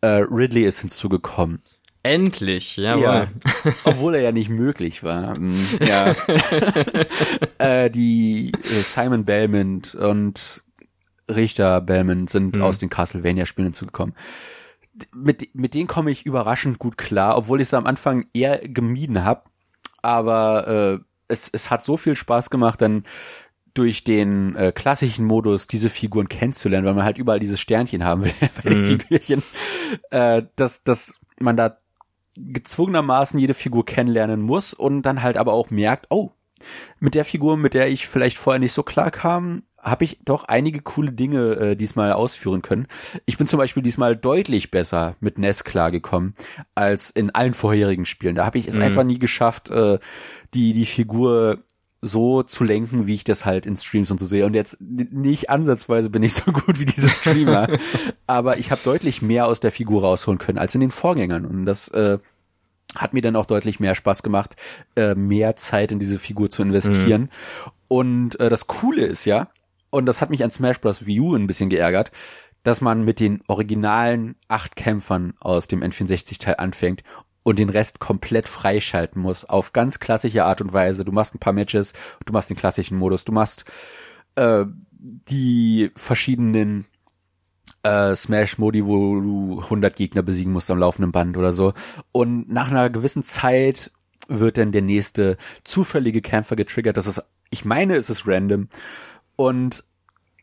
Äh, 0.00 0.24
Ridley 0.28 0.64
ist 0.64 0.80
hinzugekommen. 0.80 1.60
Endlich, 2.02 2.76
jawohl. 2.76 3.02
Ja, 3.04 3.26
obwohl 3.84 4.16
er 4.16 4.20
ja 4.22 4.32
nicht 4.32 4.50
möglich 4.50 5.04
war. 5.04 5.38
Mm, 5.38 5.54
Ja. 5.80 6.14
äh, 7.58 7.88
die 7.88 8.50
äh, 8.64 8.82
Simon 8.82 9.24
Belmont 9.24 9.94
und 9.94 10.63
Richter 11.28 11.80
Belmont 11.80 12.30
sind 12.30 12.56
Mhm. 12.56 12.62
aus 12.62 12.78
den 12.78 12.90
Castlevania-Spielen 12.90 13.66
hinzugekommen. 13.68 14.14
Mit, 15.12 15.54
mit 15.54 15.74
denen 15.74 15.88
komme 15.88 16.10
ich 16.10 16.24
überraschend 16.26 16.78
gut 16.78 16.96
klar, 16.98 17.36
obwohl 17.36 17.60
ich 17.60 17.68
es 17.68 17.74
am 17.74 17.86
Anfang 17.86 18.26
eher 18.32 18.58
gemieden 18.58 19.24
habe. 19.24 19.42
Aber 20.02 20.68
äh, 20.68 21.04
es, 21.28 21.48
es 21.52 21.70
hat 21.70 21.82
so 21.82 21.96
viel 21.96 22.14
Spaß 22.14 22.50
gemacht, 22.50 22.80
dann 22.80 23.04
durch 23.72 24.04
den 24.04 24.54
äh, 24.54 24.70
klassischen 24.72 25.24
Modus 25.24 25.66
diese 25.66 25.90
Figuren 25.90 26.28
kennenzulernen, 26.28 26.86
weil 26.86 26.94
man 26.94 27.04
halt 27.04 27.18
überall 27.18 27.40
dieses 27.40 27.58
Sternchen 27.60 28.04
haben 28.04 28.24
will 28.24 28.32
bei 28.62 28.70
den 28.70 28.82
Mhm. 28.82 28.86
Figürchen, 29.00 29.42
äh, 30.10 30.42
dass, 30.54 30.84
dass 30.84 31.18
man 31.40 31.56
da 31.56 31.78
gezwungenermaßen 32.36 33.38
jede 33.38 33.54
Figur 33.54 33.84
kennenlernen 33.84 34.42
muss 34.42 34.74
und 34.74 35.02
dann 35.02 35.22
halt 35.22 35.36
aber 35.36 35.52
auch 35.52 35.70
merkt, 35.70 36.06
oh, 36.10 36.30
mit 37.00 37.14
der 37.14 37.24
Figur, 37.24 37.56
mit 37.56 37.74
der 37.74 37.88
ich 37.88 38.06
vielleicht 38.06 38.38
vorher 38.38 38.60
nicht 38.60 38.72
so 38.72 38.82
klar 38.82 39.10
kam, 39.10 39.62
habe 39.84 40.04
ich 40.04 40.18
doch 40.24 40.44
einige 40.44 40.80
coole 40.80 41.12
Dinge 41.12 41.52
äh, 41.56 41.76
diesmal 41.76 42.12
ausführen 42.12 42.62
können. 42.62 42.86
Ich 43.26 43.36
bin 43.38 43.46
zum 43.46 43.58
Beispiel 43.58 43.82
diesmal 43.82 44.16
deutlich 44.16 44.70
besser 44.70 45.14
mit 45.20 45.38
Ness 45.38 45.62
klargekommen 45.62 46.32
als 46.74 47.10
in 47.10 47.30
allen 47.34 47.54
vorherigen 47.54 48.06
Spielen. 48.06 48.34
Da 48.34 48.46
habe 48.46 48.58
ich 48.58 48.66
es 48.66 48.76
Mhm. 48.76 48.82
einfach 48.82 49.04
nie 49.04 49.18
geschafft, 49.18 49.70
äh, 49.70 49.98
die 50.54 50.72
die 50.72 50.86
Figur 50.86 51.58
so 52.00 52.42
zu 52.42 52.64
lenken, 52.64 53.06
wie 53.06 53.14
ich 53.14 53.24
das 53.24 53.44
halt 53.46 53.64
in 53.64 53.76
Streams 53.76 54.10
und 54.10 54.18
so 54.20 54.26
sehe. 54.26 54.44
Und 54.44 54.54
jetzt 54.54 54.76
nicht 54.80 55.48
ansatzweise 55.48 56.10
bin 56.10 56.22
ich 56.22 56.34
so 56.34 56.44
gut 56.52 56.78
wie 56.78 56.84
diese 56.84 57.08
Streamer, 57.08 57.78
aber 58.26 58.58
ich 58.58 58.70
habe 58.70 58.80
deutlich 58.84 59.22
mehr 59.22 59.46
aus 59.46 59.60
der 59.60 59.72
Figur 59.72 60.02
rausholen 60.02 60.38
können 60.38 60.58
als 60.58 60.74
in 60.74 60.80
den 60.82 60.90
Vorgängern. 60.90 61.46
Und 61.46 61.64
das 61.66 61.88
äh, 61.88 62.18
hat 62.94 63.14
mir 63.14 63.22
dann 63.22 63.36
auch 63.36 63.46
deutlich 63.46 63.80
mehr 63.80 63.94
Spaß 63.94 64.22
gemacht, 64.22 64.54
äh, 64.96 65.14
mehr 65.14 65.56
Zeit 65.56 65.92
in 65.92 65.98
diese 65.98 66.18
Figur 66.18 66.50
zu 66.50 66.62
investieren. 66.62 67.30
Und 67.88 68.38
äh, 68.38 68.50
das 68.50 68.66
Coole 68.66 69.06
ist 69.06 69.24
ja, 69.24 69.48
und 69.94 70.06
das 70.06 70.20
hat 70.20 70.30
mich 70.30 70.42
an 70.42 70.50
Smash 70.50 70.80
Bros. 70.80 71.06
Wii 71.06 71.20
U 71.20 71.36
ein 71.36 71.46
bisschen 71.46 71.70
geärgert, 71.70 72.10
dass 72.64 72.80
man 72.80 73.04
mit 73.04 73.20
den 73.20 73.40
originalen 73.46 74.34
acht 74.48 74.74
Kämpfern 74.74 75.34
aus 75.38 75.68
dem 75.68 75.82
N64-Teil 75.82 76.56
anfängt 76.58 77.04
und 77.44 77.60
den 77.60 77.68
Rest 77.68 78.00
komplett 78.00 78.48
freischalten 78.48 79.22
muss, 79.22 79.44
auf 79.44 79.72
ganz 79.72 80.00
klassische 80.00 80.44
Art 80.44 80.60
und 80.60 80.72
Weise. 80.72 81.04
Du 81.04 81.12
machst 81.12 81.34
ein 81.34 81.38
paar 81.38 81.52
Matches, 81.52 81.92
du 82.26 82.32
machst 82.32 82.50
den 82.50 82.56
klassischen 82.56 82.98
Modus, 82.98 83.24
du 83.24 83.30
machst 83.30 83.66
äh, 84.34 84.64
die 84.90 85.92
verschiedenen 85.94 86.86
äh, 87.84 88.16
Smash-Modi, 88.16 88.84
wo 88.84 89.20
du 89.20 89.60
100 89.62 89.94
Gegner 89.94 90.22
besiegen 90.22 90.52
musst 90.52 90.72
am 90.72 90.78
laufenden 90.78 91.12
Band 91.12 91.36
oder 91.36 91.52
so. 91.52 91.72
Und 92.10 92.50
nach 92.50 92.68
einer 92.68 92.90
gewissen 92.90 93.22
Zeit 93.22 93.92
wird 94.26 94.58
dann 94.58 94.72
der 94.72 94.82
nächste 94.82 95.36
zufällige 95.62 96.20
Kämpfer 96.20 96.56
getriggert. 96.56 96.96
Das 96.96 97.06
ist, 97.06 97.22
ich 97.50 97.64
meine, 97.64 97.94
es 97.94 98.10
ist 98.10 98.26
random. 98.26 98.68
Und 99.36 99.84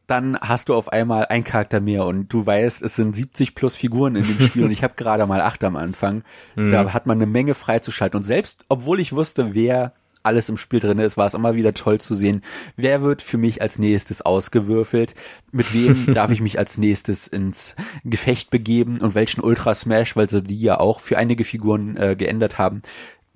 dann 0.07 0.37
hast 0.41 0.67
du 0.67 0.75
auf 0.75 0.91
einmal 0.91 1.25
einen 1.25 1.45
Charakter 1.45 1.79
mehr 1.79 2.05
und 2.05 2.27
du 2.33 2.45
weißt, 2.45 2.81
es 2.81 2.95
sind 2.97 3.15
70 3.15 3.55
plus 3.55 3.77
Figuren 3.77 4.17
in 4.17 4.23
dem 4.27 4.39
Spiel 4.41 4.65
und 4.65 4.71
ich 4.71 4.83
habe 4.83 4.95
gerade 4.97 5.25
mal 5.25 5.39
acht 5.39 5.63
am 5.63 5.77
Anfang. 5.77 6.23
Da 6.69 6.91
hat 6.93 7.05
man 7.05 7.17
eine 7.17 7.27
Menge 7.31 7.53
freizuschalten. 7.53 8.17
Und 8.17 8.23
selbst, 8.23 8.65
obwohl 8.67 8.99
ich 8.99 9.13
wusste, 9.13 9.53
wer 9.53 9.93
alles 10.23 10.49
im 10.49 10.57
Spiel 10.57 10.79
drin 10.79 10.99
ist, 10.99 11.17
war 11.17 11.27
es 11.27 11.33
immer 11.33 11.55
wieder 11.55 11.73
toll 11.73 11.99
zu 11.99 12.15
sehen, 12.15 12.41
wer 12.75 13.01
wird 13.01 13.21
für 13.21 13.37
mich 13.37 13.61
als 13.61 13.79
nächstes 13.79 14.21
ausgewürfelt, 14.21 15.15
mit 15.51 15.73
wem 15.73 16.13
darf 16.13 16.31
ich 16.31 16.41
mich 16.41 16.59
als 16.59 16.77
nächstes 16.77 17.27
ins 17.27 17.75
Gefecht 18.03 18.49
begeben 18.49 18.99
und 18.99 19.15
welchen 19.15 19.41
Ultra 19.41 19.73
Smash, 19.73 20.15
weil 20.15 20.29
sie 20.29 20.43
die 20.43 20.59
ja 20.59 20.79
auch 20.79 20.99
für 20.99 21.17
einige 21.17 21.43
Figuren 21.43 21.97
äh, 21.97 22.15
geändert 22.15 22.57
haben, 22.57 22.81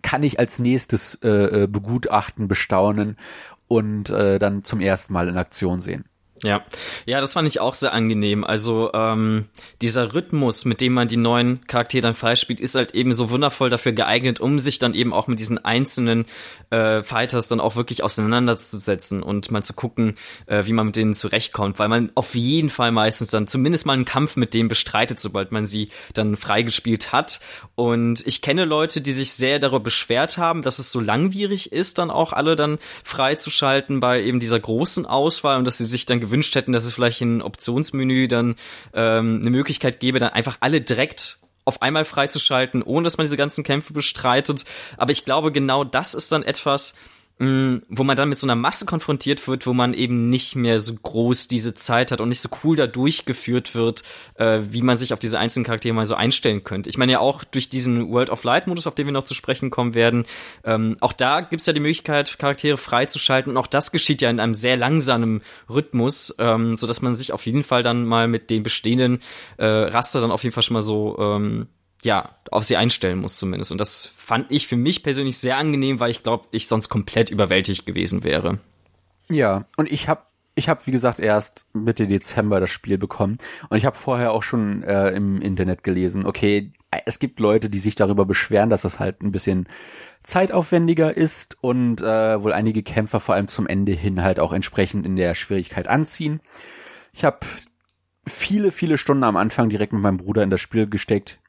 kann 0.01 0.21
ich 0.21 0.39
als 0.39 0.59
nächstes 0.59 1.17
äh, 1.23 1.63
äh, 1.63 1.67
begutachten, 1.67 2.47
bestaunen 2.47 3.17
und 3.67 4.09
äh, 4.09 4.39
dann 4.39 4.63
zum 4.63 4.79
ersten 4.79 5.13
Mal 5.13 5.27
in 5.27 5.37
Aktion 5.37 5.79
sehen. 5.79 6.05
Ja, 6.43 6.65
ja, 7.05 7.21
das 7.21 7.31
fand 7.31 7.47
ich 7.47 7.61
auch 7.61 7.73
sehr 7.73 7.93
angenehm. 7.93 8.43
Also 8.43 8.91
ähm, 8.93 9.45
dieser 9.81 10.13
Rhythmus, 10.13 10.65
mit 10.65 10.81
dem 10.81 10.93
man 10.93 11.07
die 11.07 11.15
neuen 11.15 11.65
Charaktere 11.65 12.01
dann 12.01 12.13
freispielt, 12.13 12.59
ist 12.59 12.75
halt 12.75 12.93
eben 12.93 13.13
so 13.13 13.29
wundervoll 13.29 13.69
dafür 13.69 13.93
geeignet, 13.93 14.41
um 14.41 14.59
sich 14.59 14.77
dann 14.77 14.93
eben 14.95 15.13
auch 15.13 15.27
mit 15.27 15.39
diesen 15.39 15.63
einzelnen 15.63 16.25
äh, 16.71 17.03
Fighters 17.03 17.47
dann 17.47 17.61
auch 17.61 17.77
wirklich 17.77 18.03
auseinanderzusetzen 18.03 19.23
und 19.23 19.49
mal 19.49 19.63
zu 19.63 19.73
gucken, 19.73 20.15
äh, 20.47 20.65
wie 20.65 20.73
man 20.73 20.87
mit 20.87 20.97
denen 20.97 21.13
zurechtkommt, 21.13 21.79
weil 21.79 21.87
man 21.87 22.11
auf 22.15 22.35
jeden 22.35 22.69
Fall 22.69 22.91
meistens 22.91 23.29
dann 23.29 23.47
zumindest 23.47 23.85
mal 23.85 23.93
einen 23.93 24.03
Kampf 24.03 24.35
mit 24.35 24.53
denen 24.53 24.67
bestreitet, 24.67 25.21
sobald 25.21 25.53
man 25.53 25.65
sie 25.65 25.89
dann 26.13 26.35
freigespielt 26.35 27.13
hat. 27.13 27.39
Und 27.75 28.27
ich 28.27 28.41
kenne 28.41 28.65
Leute, 28.65 28.99
die 28.99 29.13
sich 29.13 29.31
sehr 29.31 29.57
darüber 29.59 29.79
beschwert 29.79 30.37
haben, 30.37 30.63
dass 30.63 30.79
es 30.79 30.91
so 30.91 30.99
langwierig 30.99 31.71
ist, 31.71 31.97
dann 31.97 32.11
auch 32.11 32.33
alle 32.33 32.57
dann 32.57 32.77
freizuschalten 33.05 34.01
bei 34.01 34.21
eben 34.21 34.41
dieser 34.41 34.59
großen 34.59 35.05
Auswahl 35.05 35.57
und 35.57 35.65
dass 35.65 35.77
sie 35.77 35.85
sich 35.85 36.05
dann 36.05 36.24
gewünscht 36.25 36.55
hätten, 36.55 36.71
dass 36.71 36.85
es 36.85 36.93
vielleicht 36.93 37.21
in 37.21 37.41
Optionsmenü 37.41 38.27
dann 38.27 38.55
ähm, 38.93 39.39
eine 39.41 39.49
Möglichkeit 39.51 39.99
gäbe, 39.99 40.19
dann 40.19 40.29
einfach 40.29 40.57
alle 40.59 40.81
direkt 40.81 41.39
auf 41.65 41.81
einmal 41.81 42.05
freizuschalten, 42.05 42.83
ohne 42.83 43.03
dass 43.03 43.17
man 43.17 43.25
diese 43.25 43.37
ganzen 43.37 43.63
Kämpfe 43.63 43.93
bestreitet. 43.93 44.65
Aber 44.97 45.11
ich 45.11 45.25
glaube, 45.25 45.51
genau 45.51 45.83
das 45.83 46.13
ist 46.13 46.31
dann 46.31 46.43
etwas, 46.43 46.93
Mm, 47.37 47.79
wo 47.89 48.05
man 48.05 48.15
dann 48.15 48.29
mit 48.29 48.37
so 48.37 48.47
einer 48.47 48.55
Masse 48.55 48.85
konfrontiert 48.85 49.45
wird, 49.45 49.67
wo 49.67 49.73
man 49.73 49.93
eben 49.93 50.29
nicht 50.29 50.55
mehr 50.55 50.79
so 50.79 50.93
groß 50.93 51.49
diese 51.49 51.73
Zeit 51.73 52.11
hat 52.11 52.21
und 52.21 52.29
nicht 52.29 52.39
so 52.39 52.47
cool 52.63 52.77
da 52.77 52.87
durchgeführt 52.87 53.75
wird, 53.75 54.03
äh, 54.35 54.61
wie 54.69 54.81
man 54.81 54.95
sich 54.95 55.11
auf 55.11 55.19
diese 55.19 55.37
einzelnen 55.37 55.65
Charaktere 55.65 55.93
mal 55.93 56.05
so 56.05 56.15
einstellen 56.15 56.63
könnte. 56.63 56.89
Ich 56.89 56.97
meine 56.97 57.11
ja 57.11 57.19
auch 57.19 57.43
durch 57.43 57.67
diesen 57.67 58.09
World 58.09 58.29
of 58.29 58.45
Light 58.45 58.67
Modus, 58.67 58.87
auf 58.87 58.95
den 58.95 59.07
wir 59.07 59.11
noch 59.11 59.23
zu 59.23 59.33
sprechen 59.33 59.69
kommen 59.69 59.93
werden, 59.93 60.23
ähm, 60.63 60.95
auch 61.01 61.11
da 61.11 61.41
gibt's 61.41 61.65
ja 61.65 61.73
die 61.73 61.81
Möglichkeit, 61.81 62.39
Charaktere 62.39 62.77
freizuschalten 62.77 63.51
und 63.51 63.57
auch 63.57 63.67
das 63.67 63.91
geschieht 63.91 64.21
ja 64.21 64.29
in 64.29 64.39
einem 64.39 64.55
sehr 64.55 64.77
langsamen 64.77 65.41
Rhythmus, 65.69 66.33
ähm, 66.39 66.77
so 66.77 66.87
dass 66.87 67.01
man 67.01 67.15
sich 67.15 67.33
auf 67.33 67.45
jeden 67.45 67.63
Fall 67.63 67.83
dann 67.83 68.05
mal 68.05 68.29
mit 68.29 68.49
den 68.49 68.63
bestehenden 68.63 69.19
äh, 69.57 69.65
Raster 69.65 70.21
dann 70.21 70.31
auf 70.31 70.43
jeden 70.43 70.53
Fall 70.53 70.63
schon 70.63 70.75
mal 70.75 70.81
so 70.81 71.17
ähm, 71.19 71.67
ja, 72.05 72.35
auf 72.51 72.63
sie 72.63 72.77
einstellen 72.77 73.19
muss 73.19 73.37
zumindest. 73.37 73.71
Und 73.71 73.81
das 73.81 74.05
fand 74.05 74.51
ich 74.51 74.67
für 74.67 74.77
mich 74.77 75.03
persönlich 75.03 75.37
sehr 75.37 75.57
angenehm, 75.57 75.99
weil 75.99 76.11
ich 76.11 76.23
glaube, 76.23 76.47
ich 76.51 76.67
sonst 76.67 76.89
komplett 76.89 77.29
überwältigt 77.29 77.85
gewesen 77.85 78.23
wäre. 78.23 78.59
Ja, 79.29 79.65
und 79.75 79.91
ich 79.91 80.07
habe 80.07 80.21
ich 80.57 80.69
habe 80.69 80.85
wie 80.85 80.91
gesagt 80.91 81.19
erst 81.19 81.65
Mitte 81.73 82.07
Dezember 82.07 82.61
das 82.61 82.69
Spiel 82.69 82.97
bekommen 82.97 83.37
und 83.69 83.77
ich 83.77 83.85
habe 83.85 83.97
vorher 83.97 84.31
auch 84.31 84.41
schon 84.41 84.83
äh, 84.83 85.09
im 85.09 85.41
Internet 85.41 85.83
gelesen, 85.83 86.25
okay, 86.25 86.71
es 87.05 87.19
gibt 87.19 87.41
Leute, 87.41 87.69
die 87.69 87.77
sich 87.77 87.95
darüber 87.95 88.25
beschweren, 88.25 88.69
dass 88.69 88.83
das 88.83 88.99
halt 88.99 89.21
ein 89.21 89.33
bisschen 89.33 89.67
zeitaufwendiger 90.23 91.15
ist 91.15 91.57
und 91.61 92.01
äh, 92.01 92.41
wohl 92.41 92.53
einige 92.53 92.83
Kämpfer 92.83 93.19
vor 93.19 93.35
allem 93.35 93.49
zum 93.49 93.67
Ende 93.67 93.91
hin 93.91 94.23
halt 94.23 94.39
auch 94.39 94.53
entsprechend 94.53 95.05
in 95.05 95.17
der 95.17 95.35
Schwierigkeit 95.35 95.89
anziehen. 95.89 96.39
Ich 97.11 97.25
habe 97.25 97.39
viele, 98.25 98.71
viele 98.71 98.97
Stunden 98.97 99.25
am 99.25 99.35
Anfang 99.35 99.67
direkt 99.67 99.93
mit 99.93 100.01
meinem 100.01 100.17
Bruder 100.17 100.41
in 100.43 100.49
das 100.49 100.61
Spiel 100.61 100.87
gesteckt. 100.87 101.39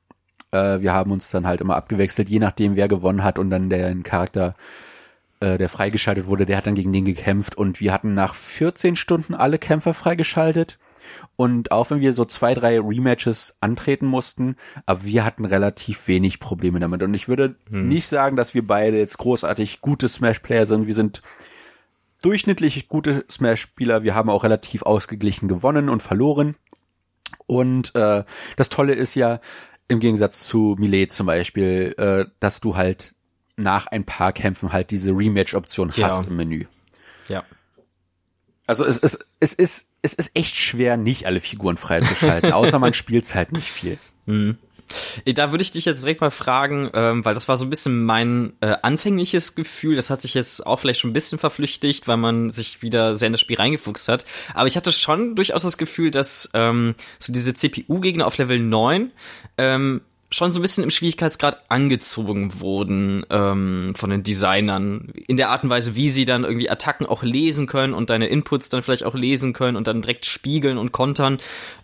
Äh, 0.56 0.82
wir 0.82 0.92
haben 0.92 1.12
uns 1.12 1.30
dann 1.30 1.46
halt 1.46 1.60
immer 1.60 1.76
abgewechselt, 1.76 2.28
je 2.28 2.38
nachdem, 2.38 2.76
wer 2.76 2.88
gewonnen 2.88 3.24
hat 3.24 3.38
und 3.38 3.50
dann 3.50 3.70
der 3.70 3.94
Charakter, 4.02 4.54
äh, 5.40 5.58
der 5.58 5.68
freigeschaltet 5.68 6.26
wurde, 6.26 6.46
der 6.46 6.56
hat 6.56 6.66
dann 6.66 6.74
gegen 6.74 6.92
den 6.92 7.04
gekämpft 7.04 7.56
und 7.56 7.80
wir 7.80 7.92
hatten 7.92 8.14
nach 8.14 8.34
14 8.34 8.96
Stunden 8.96 9.34
alle 9.34 9.58
Kämpfer 9.58 9.94
freigeschaltet. 9.94 10.78
Und 11.36 11.70
auch 11.70 11.90
wenn 11.90 12.00
wir 12.00 12.12
so 12.12 12.24
zwei, 12.24 12.54
drei 12.54 12.80
Rematches 12.80 13.54
antreten 13.60 14.06
mussten, 14.06 14.56
aber 14.86 15.04
wir 15.04 15.24
hatten 15.24 15.44
relativ 15.44 16.08
wenig 16.08 16.40
Probleme 16.40 16.80
damit. 16.80 17.02
Und 17.02 17.14
ich 17.14 17.28
würde 17.28 17.56
hm. 17.70 17.88
nicht 17.88 18.06
sagen, 18.06 18.36
dass 18.36 18.54
wir 18.54 18.66
beide 18.66 18.98
jetzt 18.98 19.18
großartig 19.18 19.80
gute 19.80 20.08
Smash-Player 20.08 20.66
sind. 20.66 20.86
Wir 20.86 20.94
sind 20.94 21.22
durchschnittlich 22.22 22.88
gute 22.88 23.24
Smash-Spieler. 23.30 24.02
Wir 24.02 24.14
haben 24.14 24.30
auch 24.30 24.42
relativ 24.42 24.82
ausgeglichen 24.82 25.46
gewonnen 25.48 25.88
und 25.88 26.02
verloren. 26.02 26.56
Und 27.46 27.94
äh, 27.94 28.24
das 28.56 28.68
Tolle 28.68 28.94
ist 28.94 29.14
ja, 29.14 29.38
im 29.88 30.00
Gegensatz 30.00 30.46
zu 30.46 30.76
Millet 30.78 31.10
zum 31.10 31.26
Beispiel, 31.26 31.94
äh, 31.98 32.30
dass 32.40 32.60
du 32.60 32.76
halt 32.76 33.14
nach 33.56 33.86
ein 33.86 34.04
paar 34.04 34.32
Kämpfen 34.32 34.72
halt 34.72 34.90
diese 34.90 35.12
Rematch-Option 35.12 35.92
ja. 35.96 36.06
hast 36.06 36.28
im 36.28 36.36
Menü. 36.36 36.66
Ja. 37.28 37.44
Also 38.66 38.84
es, 38.84 38.98
es, 38.98 39.18
es 39.40 39.54
ist 39.54 39.88
es 40.06 40.14
ist 40.14 40.30
echt 40.34 40.56
schwer, 40.56 40.96
nicht 40.96 41.26
alle 41.26 41.40
Figuren 41.40 41.76
freizuschalten, 41.76 42.52
außer 42.52 42.78
man 42.78 42.92
spielt 42.92 43.34
halt 43.34 43.52
nicht 43.52 43.70
viel. 43.70 43.98
Mhm. 44.26 44.58
Da 45.24 45.50
würde 45.50 45.62
ich 45.62 45.70
dich 45.70 45.84
jetzt 45.84 46.02
direkt 46.04 46.20
mal 46.20 46.30
fragen, 46.30 46.90
ähm, 46.94 47.24
weil 47.24 47.34
das 47.34 47.48
war 47.48 47.56
so 47.56 47.64
ein 47.64 47.70
bisschen 47.70 48.04
mein 48.04 48.52
äh, 48.60 48.76
anfängliches 48.82 49.54
Gefühl. 49.54 49.96
Das 49.96 50.10
hat 50.10 50.22
sich 50.22 50.34
jetzt 50.34 50.66
auch 50.66 50.80
vielleicht 50.80 51.00
schon 51.00 51.10
ein 51.10 51.14
bisschen 51.14 51.38
verflüchtigt, 51.38 52.08
weil 52.08 52.16
man 52.16 52.50
sich 52.50 52.82
wieder 52.82 53.14
sehr 53.14 53.28
in 53.28 53.32
das 53.32 53.40
Spiel 53.40 53.56
reingefuchst 53.56 54.08
hat. 54.08 54.24
Aber 54.54 54.66
ich 54.66 54.76
hatte 54.76 54.92
schon 54.92 55.34
durchaus 55.34 55.62
das 55.62 55.78
Gefühl, 55.78 56.10
dass 56.10 56.50
ähm, 56.54 56.94
so 57.18 57.32
diese 57.32 57.54
CPU-Gegner 57.54 58.26
auf 58.26 58.38
Level 58.38 58.58
9 58.58 59.10
ähm, 59.58 60.00
schon 60.30 60.52
so 60.52 60.58
ein 60.58 60.62
bisschen 60.62 60.84
im 60.84 60.90
Schwierigkeitsgrad 60.90 61.70
angezogen 61.70 62.60
wurden 62.60 63.24
ähm, 63.30 63.94
von 63.96 64.10
den 64.10 64.22
Designern. 64.22 65.12
In 65.28 65.36
der 65.36 65.50
Art 65.50 65.62
und 65.62 65.70
Weise, 65.70 65.94
wie 65.94 66.10
sie 66.10 66.24
dann 66.24 66.44
irgendwie 66.44 66.68
Attacken 66.68 67.06
auch 67.06 67.22
lesen 67.22 67.66
können 67.66 67.94
und 67.94 68.10
deine 68.10 68.26
Inputs 68.26 68.68
dann 68.68 68.82
vielleicht 68.82 69.04
auch 69.04 69.14
lesen 69.14 69.52
können 69.52 69.76
und 69.76 69.86
dann 69.86 70.02
direkt 70.02 70.26
spiegeln 70.26 70.78
und 70.78 70.90
kontern. 70.90 71.38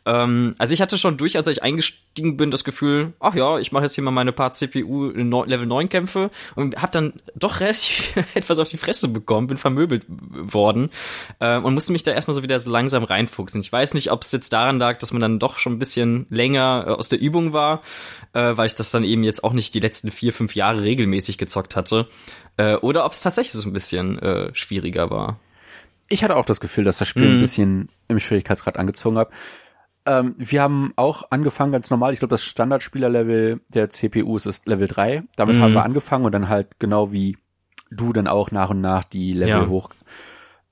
Ähm, 0.04 0.54
also 0.58 0.74
ich 0.74 0.82
hatte 0.82 0.98
schon 0.98 1.16
durchaus, 1.16 1.46
als 1.46 1.56
ich 1.56 1.62
eingestiegen 1.62 2.36
bin, 2.36 2.50
das 2.50 2.64
Gefühl, 2.64 3.12
ach 3.20 3.34
ja, 3.34 3.58
ich 3.58 3.70
mache 3.70 3.84
jetzt 3.84 3.94
hier 3.94 4.02
mal 4.04 4.10
meine 4.10 4.32
paar 4.32 4.52
CPU 4.52 5.10
Level 5.10 5.66
9 5.66 5.88
Kämpfe 5.88 6.30
und 6.56 6.82
habe 6.82 6.92
dann 6.92 7.12
doch 7.36 7.60
relativ 7.60 8.14
etwas 8.34 8.58
auf 8.58 8.68
die 8.68 8.76
Fresse 8.76 9.08
bekommen, 9.08 9.46
bin 9.46 9.56
vermöbelt 9.56 10.04
worden 10.08 10.90
ähm, 11.40 11.64
und 11.64 11.74
musste 11.74 11.92
mich 11.92 12.02
da 12.02 12.12
erstmal 12.12 12.34
so 12.34 12.42
wieder 12.42 12.58
so 12.58 12.70
langsam 12.70 13.04
reinfuchsen. 13.04 13.60
Ich 13.60 13.72
weiß 13.72 13.94
nicht, 13.94 14.10
ob 14.10 14.22
es 14.22 14.32
jetzt 14.32 14.52
daran 14.52 14.78
lag, 14.78 14.98
dass 14.98 15.12
man 15.12 15.22
dann 15.22 15.38
doch 15.38 15.58
schon 15.58 15.74
ein 15.74 15.78
bisschen 15.78 16.26
länger 16.28 16.84
äh, 16.88 16.90
aus 16.90 17.08
der 17.08 17.20
Übung 17.20 17.52
war, 17.52 17.82
äh, 18.32 18.56
weil 18.56 18.66
ich 18.66 18.74
das 18.74 18.90
dann 18.90 19.04
eben 19.04 19.24
jetzt 19.24 19.44
auch 19.44 19.52
nicht 19.52 19.74
die 19.74 19.80
letzten 19.80 20.10
vier, 20.10 20.32
fünf 20.32 20.54
Jahre 20.54 20.82
regelmäßig 20.82 21.38
gezockt 21.38 21.76
hatte, 21.76 22.08
äh, 22.56 22.76
oder 22.76 23.04
ob 23.04 23.12
es 23.12 23.20
tatsächlich 23.20 23.52
so 23.52 23.68
ein 23.68 23.72
bisschen 23.72 24.18
äh, 24.18 24.54
schwieriger 24.54 25.10
war. 25.10 25.38
Ich 26.08 26.22
hatte 26.22 26.36
auch 26.36 26.44
das 26.44 26.60
Gefühl, 26.60 26.84
dass 26.84 26.98
das 26.98 27.08
Spiel 27.08 27.28
mm. 27.28 27.36
ein 27.36 27.40
bisschen 27.40 27.88
im 28.08 28.18
Schwierigkeitsgrad 28.18 28.76
angezogen 28.76 29.18
hat. 29.18 29.30
Ähm, 30.04 30.34
wir 30.36 30.62
haben 30.62 30.92
auch 30.96 31.30
angefangen 31.30 31.72
ganz 31.72 31.90
normal. 31.90 32.12
Ich 32.12 32.18
glaube, 32.18 32.32
das 32.32 32.44
Standardspielerlevel 32.44 33.60
der 33.72 33.90
CPUs 33.90 34.46
ist 34.46 34.66
Level 34.66 34.88
3. 34.88 35.22
Damit 35.36 35.56
mhm. 35.56 35.62
haben 35.62 35.74
wir 35.74 35.84
angefangen 35.84 36.24
und 36.24 36.32
dann 36.32 36.48
halt 36.48 36.78
genau 36.80 37.12
wie 37.12 37.36
du 37.90 38.12
dann 38.12 38.26
auch 38.26 38.50
nach 38.50 38.70
und 38.70 38.80
nach 38.80 39.04
die 39.04 39.32
Level 39.32 39.62
ja. 39.62 39.68
hoch, 39.68 39.90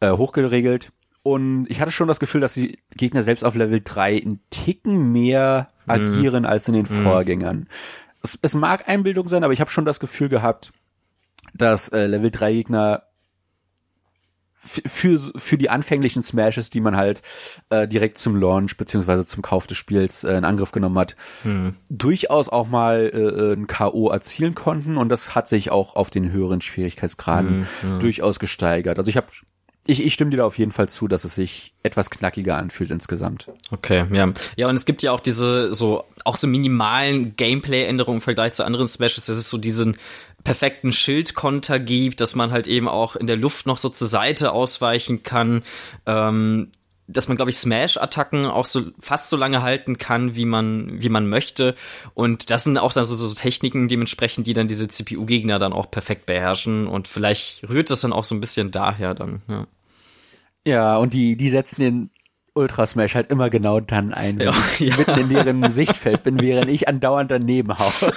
äh, 0.00 0.10
hochgeregelt. 0.10 0.90
Und 1.22 1.66
ich 1.68 1.80
hatte 1.80 1.90
schon 1.90 2.08
das 2.08 2.20
Gefühl, 2.20 2.40
dass 2.40 2.54
die 2.54 2.78
Gegner 2.96 3.22
selbst 3.22 3.44
auf 3.44 3.54
Level 3.54 3.80
3 3.84 4.22
einen 4.22 4.40
Ticken 4.50 5.12
mehr 5.12 5.68
mhm. 5.84 5.90
agieren 5.90 6.46
als 6.46 6.66
in 6.68 6.74
den 6.74 6.86
mhm. 6.88 7.02
Vorgängern. 7.02 7.68
Es, 8.22 8.38
es, 8.40 8.54
mag 8.54 8.88
Einbildung 8.88 9.28
sein, 9.28 9.44
aber 9.44 9.52
ich 9.52 9.60
habe 9.60 9.70
schon 9.70 9.84
das 9.84 10.00
Gefühl 10.00 10.28
gehabt, 10.28 10.72
dass 11.54 11.88
äh, 11.88 12.06
Level 12.06 12.30
3 12.30 12.52
Gegner 12.52 13.04
für, 14.62 15.18
für 15.18 15.56
die 15.56 15.70
anfänglichen 15.70 16.22
Smashes, 16.22 16.68
die 16.68 16.80
man 16.80 16.96
halt 16.96 17.22
äh, 17.70 17.88
direkt 17.88 18.18
zum 18.18 18.36
Launch 18.36 18.76
beziehungsweise 18.76 19.24
zum 19.24 19.42
Kauf 19.42 19.66
des 19.66 19.78
Spiels 19.78 20.22
äh, 20.22 20.34
in 20.34 20.44
Angriff 20.44 20.70
genommen 20.70 20.98
hat, 20.98 21.16
hm. 21.42 21.76
durchaus 21.88 22.50
auch 22.50 22.68
mal 22.68 23.10
äh, 23.12 23.54
ein 23.54 23.66
K.O. 23.66 24.10
erzielen 24.10 24.54
konnten 24.54 24.98
und 24.98 25.08
das 25.08 25.34
hat 25.34 25.48
sich 25.48 25.70
auch 25.70 25.96
auf 25.96 26.10
den 26.10 26.30
höheren 26.30 26.60
Schwierigkeitsgraden 26.60 27.66
hm, 27.80 27.92
hm. 27.92 28.00
durchaus 28.00 28.38
gesteigert. 28.38 28.98
Also 28.98 29.08
ich 29.08 29.16
habe 29.16 29.28
ich, 29.86 30.04
ich 30.04 30.14
stimme 30.14 30.30
dir 30.30 30.38
da 30.38 30.44
auf 30.44 30.58
jeden 30.58 30.72
Fall 30.72 30.88
zu, 30.88 31.08
dass 31.08 31.24
es 31.24 31.34
sich 31.34 31.72
etwas 31.82 32.10
knackiger 32.10 32.56
anfühlt 32.56 32.90
insgesamt. 32.90 33.48
Okay, 33.70 34.06
ja. 34.12 34.32
Ja, 34.56 34.68
und 34.68 34.76
es 34.76 34.84
gibt 34.84 35.02
ja 35.02 35.12
auch 35.12 35.20
diese 35.20 35.74
so, 35.74 36.04
auch 36.24 36.36
so 36.36 36.46
minimalen 36.46 37.34
Gameplay-Änderungen 37.36 38.18
im 38.18 38.22
Vergleich 38.22 38.52
zu 38.52 38.64
anderen 38.64 38.86
Smashes. 38.86 39.26
Das 39.26 39.36
ist 39.36 39.50
so 39.50 39.58
diesen 39.58 39.96
perfekten 40.44 40.92
Schildkonter 40.92 41.78
gibt, 41.78 42.20
dass 42.20 42.34
man 42.34 42.50
halt 42.52 42.66
eben 42.66 42.88
auch 42.88 43.16
in 43.16 43.26
der 43.26 43.36
Luft 43.36 43.66
noch 43.66 43.78
so 43.78 43.88
zur 43.88 44.06
Seite 44.06 44.52
ausweichen 44.52 45.22
kann. 45.22 45.62
Ähm, 46.06 46.70
dass 47.12 47.28
man, 47.28 47.36
glaube 47.36 47.50
ich, 47.50 47.56
Smash-Attacken 47.56 48.46
auch 48.46 48.66
so 48.66 48.82
fast 48.98 49.30
so 49.30 49.36
lange 49.36 49.62
halten 49.62 49.98
kann, 49.98 50.36
wie 50.36 50.44
man, 50.44 51.02
wie 51.02 51.08
man 51.08 51.28
möchte. 51.28 51.74
Und 52.14 52.50
das 52.50 52.64
sind 52.64 52.78
auch 52.78 52.92
dann 52.92 53.04
so, 53.04 53.14
so 53.14 53.34
Techniken 53.34 53.88
dementsprechend, 53.88 54.46
die 54.46 54.52
dann 54.52 54.68
diese 54.68 54.88
CPU-Gegner 54.88 55.58
dann 55.58 55.72
auch 55.72 55.90
perfekt 55.90 56.26
beherrschen. 56.26 56.86
Und 56.86 57.08
vielleicht 57.08 57.68
rührt 57.68 57.90
das 57.90 58.00
dann 58.00 58.12
auch 58.12 58.24
so 58.24 58.34
ein 58.34 58.40
bisschen 58.40 58.70
daher 58.70 59.14
dann, 59.14 59.42
ja. 59.48 59.66
Ja, 60.66 60.96
und 60.98 61.14
die, 61.14 61.36
die 61.36 61.48
setzen 61.48 61.80
den 61.80 62.10
Ultra 62.54 62.86
Smash 62.86 63.14
halt 63.14 63.30
immer 63.30 63.50
genau 63.50 63.80
dann 63.80 64.12
ein, 64.12 64.38
wenn 64.38 64.46
ja, 64.46 64.54
ich 64.74 64.80
ja. 64.80 64.96
mitten 64.96 65.18
in 65.18 65.28
deren 65.28 65.70
Sichtfeld 65.70 66.22
bin, 66.22 66.40
während 66.40 66.70
ich 66.70 66.88
andauernd 66.88 67.30
daneben 67.30 67.78
haue. 67.78 67.90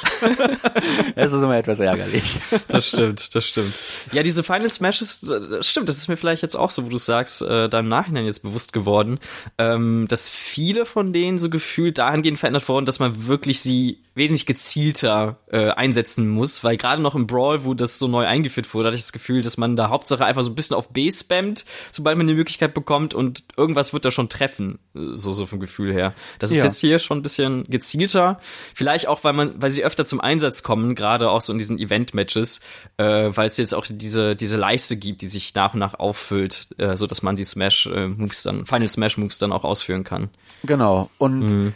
das 1.15 1.33
ist 1.33 1.43
immer 1.43 1.57
etwas 1.57 1.79
ärgerlich. 1.79 2.37
Das 2.67 2.89
stimmt, 2.89 3.35
das 3.35 3.47
stimmt. 3.47 3.73
Ja, 4.11 4.23
diese 4.23 4.43
Final 4.43 4.69
Smashes, 4.69 5.21
das 5.21 5.67
stimmt, 5.67 5.89
das 5.89 5.97
ist 5.97 6.07
mir 6.07 6.17
vielleicht 6.17 6.41
jetzt 6.41 6.55
auch 6.55 6.69
so, 6.69 6.85
wo 6.85 6.89
du 6.89 6.97
sagst, 6.97 7.41
äh, 7.41 7.69
da 7.69 7.79
im 7.79 7.87
Nachhinein 7.87 8.25
jetzt 8.25 8.41
bewusst 8.41 8.73
geworden, 8.73 9.19
ähm, 9.57 10.05
dass 10.09 10.29
viele 10.29 10.85
von 10.85 11.13
denen 11.13 11.37
so 11.37 11.49
gefühlt 11.49 11.97
dahingehend 11.97 12.39
verändert 12.39 12.67
wurden, 12.67 12.85
dass 12.85 12.99
man 12.99 13.27
wirklich 13.27 13.61
sie 13.61 14.03
wesentlich 14.15 14.45
gezielter 14.45 15.37
äh, 15.51 15.69
einsetzen 15.69 16.29
muss, 16.29 16.63
weil 16.63 16.77
gerade 16.77 17.01
noch 17.01 17.15
im 17.15 17.25
Brawl, 17.25 17.65
wo 17.65 17.73
das 17.73 17.97
so 17.97 18.07
neu 18.07 18.25
eingeführt 18.25 18.73
wurde, 18.73 18.87
hatte 18.87 18.97
ich 18.97 19.03
das 19.03 19.11
Gefühl, 19.11 19.41
dass 19.41 19.57
man 19.57 19.75
da 19.75 19.89
Hauptsache 19.89 20.23
einfach 20.23 20.43
so 20.43 20.51
ein 20.51 20.55
bisschen 20.55 20.75
auf 20.75 20.89
B 20.89 21.11
spammt, 21.11 21.65
sobald 21.91 22.17
man 22.17 22.27
die 22.27 22.35
Möglichkeit 22.35 22.73
bekommt 22.73 23.13
und 23.13 23.43
irgendwas 23.57 23.91
wird 23.91 24.05
da 24.05 24.11
schon 24.11 24.29
treffen, 24.29 24.79
so 24.93 25.33
so 25.33 25.45
vom 25.47 25.59
Gefühl 25.59 25.91
her. 25.93 26.13
Das 26.37 26.51
ist 26.51 26.57
ja. 26.57 26.65
jetzt 26.65 26.79
hier 26.79 26.99
schon 26.99 27.19
ein 27.19 27.21
bisschen 27.23 27.63
gezielter, 27.65 28.39
vielleicht 28.75 29.07
auch, 29.07 29.23
weil 29.23 29.33
man, 29.33 29.59
weil 29.61 29.71
sie 29.71 29.83
öfter 29.83 30.05
zum 30.05 30.21
Einsatz 30.21 30.61
kommen, 30.61 30.93
gerade 30.93 31.31
auch 31.31 31.41
so 31.41 31.51
in 31.51 31.59
diesen 31.59 31.79
Event-Matches, 31.79 32.61
äh, 32.97 33.31
weil 33.33 33.47
es 33.47 33.57
jetzt 33.57 33.73
auch 33.73 33.85
diese 33.89 34.35
diese 34.35 34.57
Leiste 34.57 34.97
gibt, 34.97 35.21
die 35.21 35.27
sich 35.27 35.55
nach 35.55 35.73
und 35.73 35.79
nach 35.79 35.95
auffüllt, 35.95 36.67
äh, 36.77 36.95
so 36.95 37.07
dass 37.07 37.23
man 37.23 37.35
die 37.35 37.43
Smash 37.43 37.87
äh, 37.87 38.07
Moves 38.07 38.43
dann, 38.43 38.67
Final 38.67 38.87
Smash 38.87 39.17
Moves 39.17 39.39
dann 39.39 39.51
auch 39.51 39.63
ausführen 39.63 40.03
kann. 40.03 40.29
Genau 40.63 41.09
und 41.17 41.51
mhm 41.51 41.73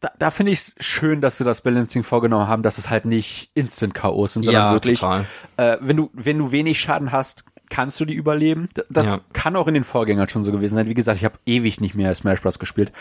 da, 0.00 0.10
da 0.18 0.30
finde 0.30 0.52
ich 0.52 0.60
es 0.60 0.74
schön, 0.78 1.20
dass 1.20 1.38
sie 1.38 1.44
das 1.44 1.60
Balancing 1.60 2.02
vorgenommen 2.02 2.48
haben, 2.48 2.62
dass 2.62 2.78
es 2.78 2.88
halt 2.88 3.04
nicht 3.04 3.50
Instant 3.54 3.94
K.O. 3.94 4.26
sind, 4.26 4.44
sondern 4.44 4.64
ja, 4.64 4.72
wirklich, 4.72 5.02
äh, 5.56 5.76
wenn 5.80 5.96
du 5.96 6.10
wenn 6.14 6.38
du 6.38 6.52
wenig 6.52 6.80
Schaden 6.80 7.12
hast, 7.12 7.44
kannst 7.68 8.00
du 8.00 8.04
die 8.04 8.14
überleben. 8.14 8.68
Das 8.88 9.06
ja. 9.06 9.20
kann 9.32 9.56
auch 9.56 9.68
in 9.68 9.74
den 9.74 9.84
Vorgängern 9.84 10.28
schon 10.28 10.42
so 10.42 10.52
gewesen 10.52 10.74
sein. 10.74 10.88
Wie 10.88 10.94
gesagt, 10.94 11.18
ich 11.18 11.24
habe 11.24 11.38
ewig 11.46 11.80
nicht 11.80 11.94
mehr 11.94 12.14
Smash 12.14 12.40
Bros. 12.40 12.58
gespielt. 12.58 12.92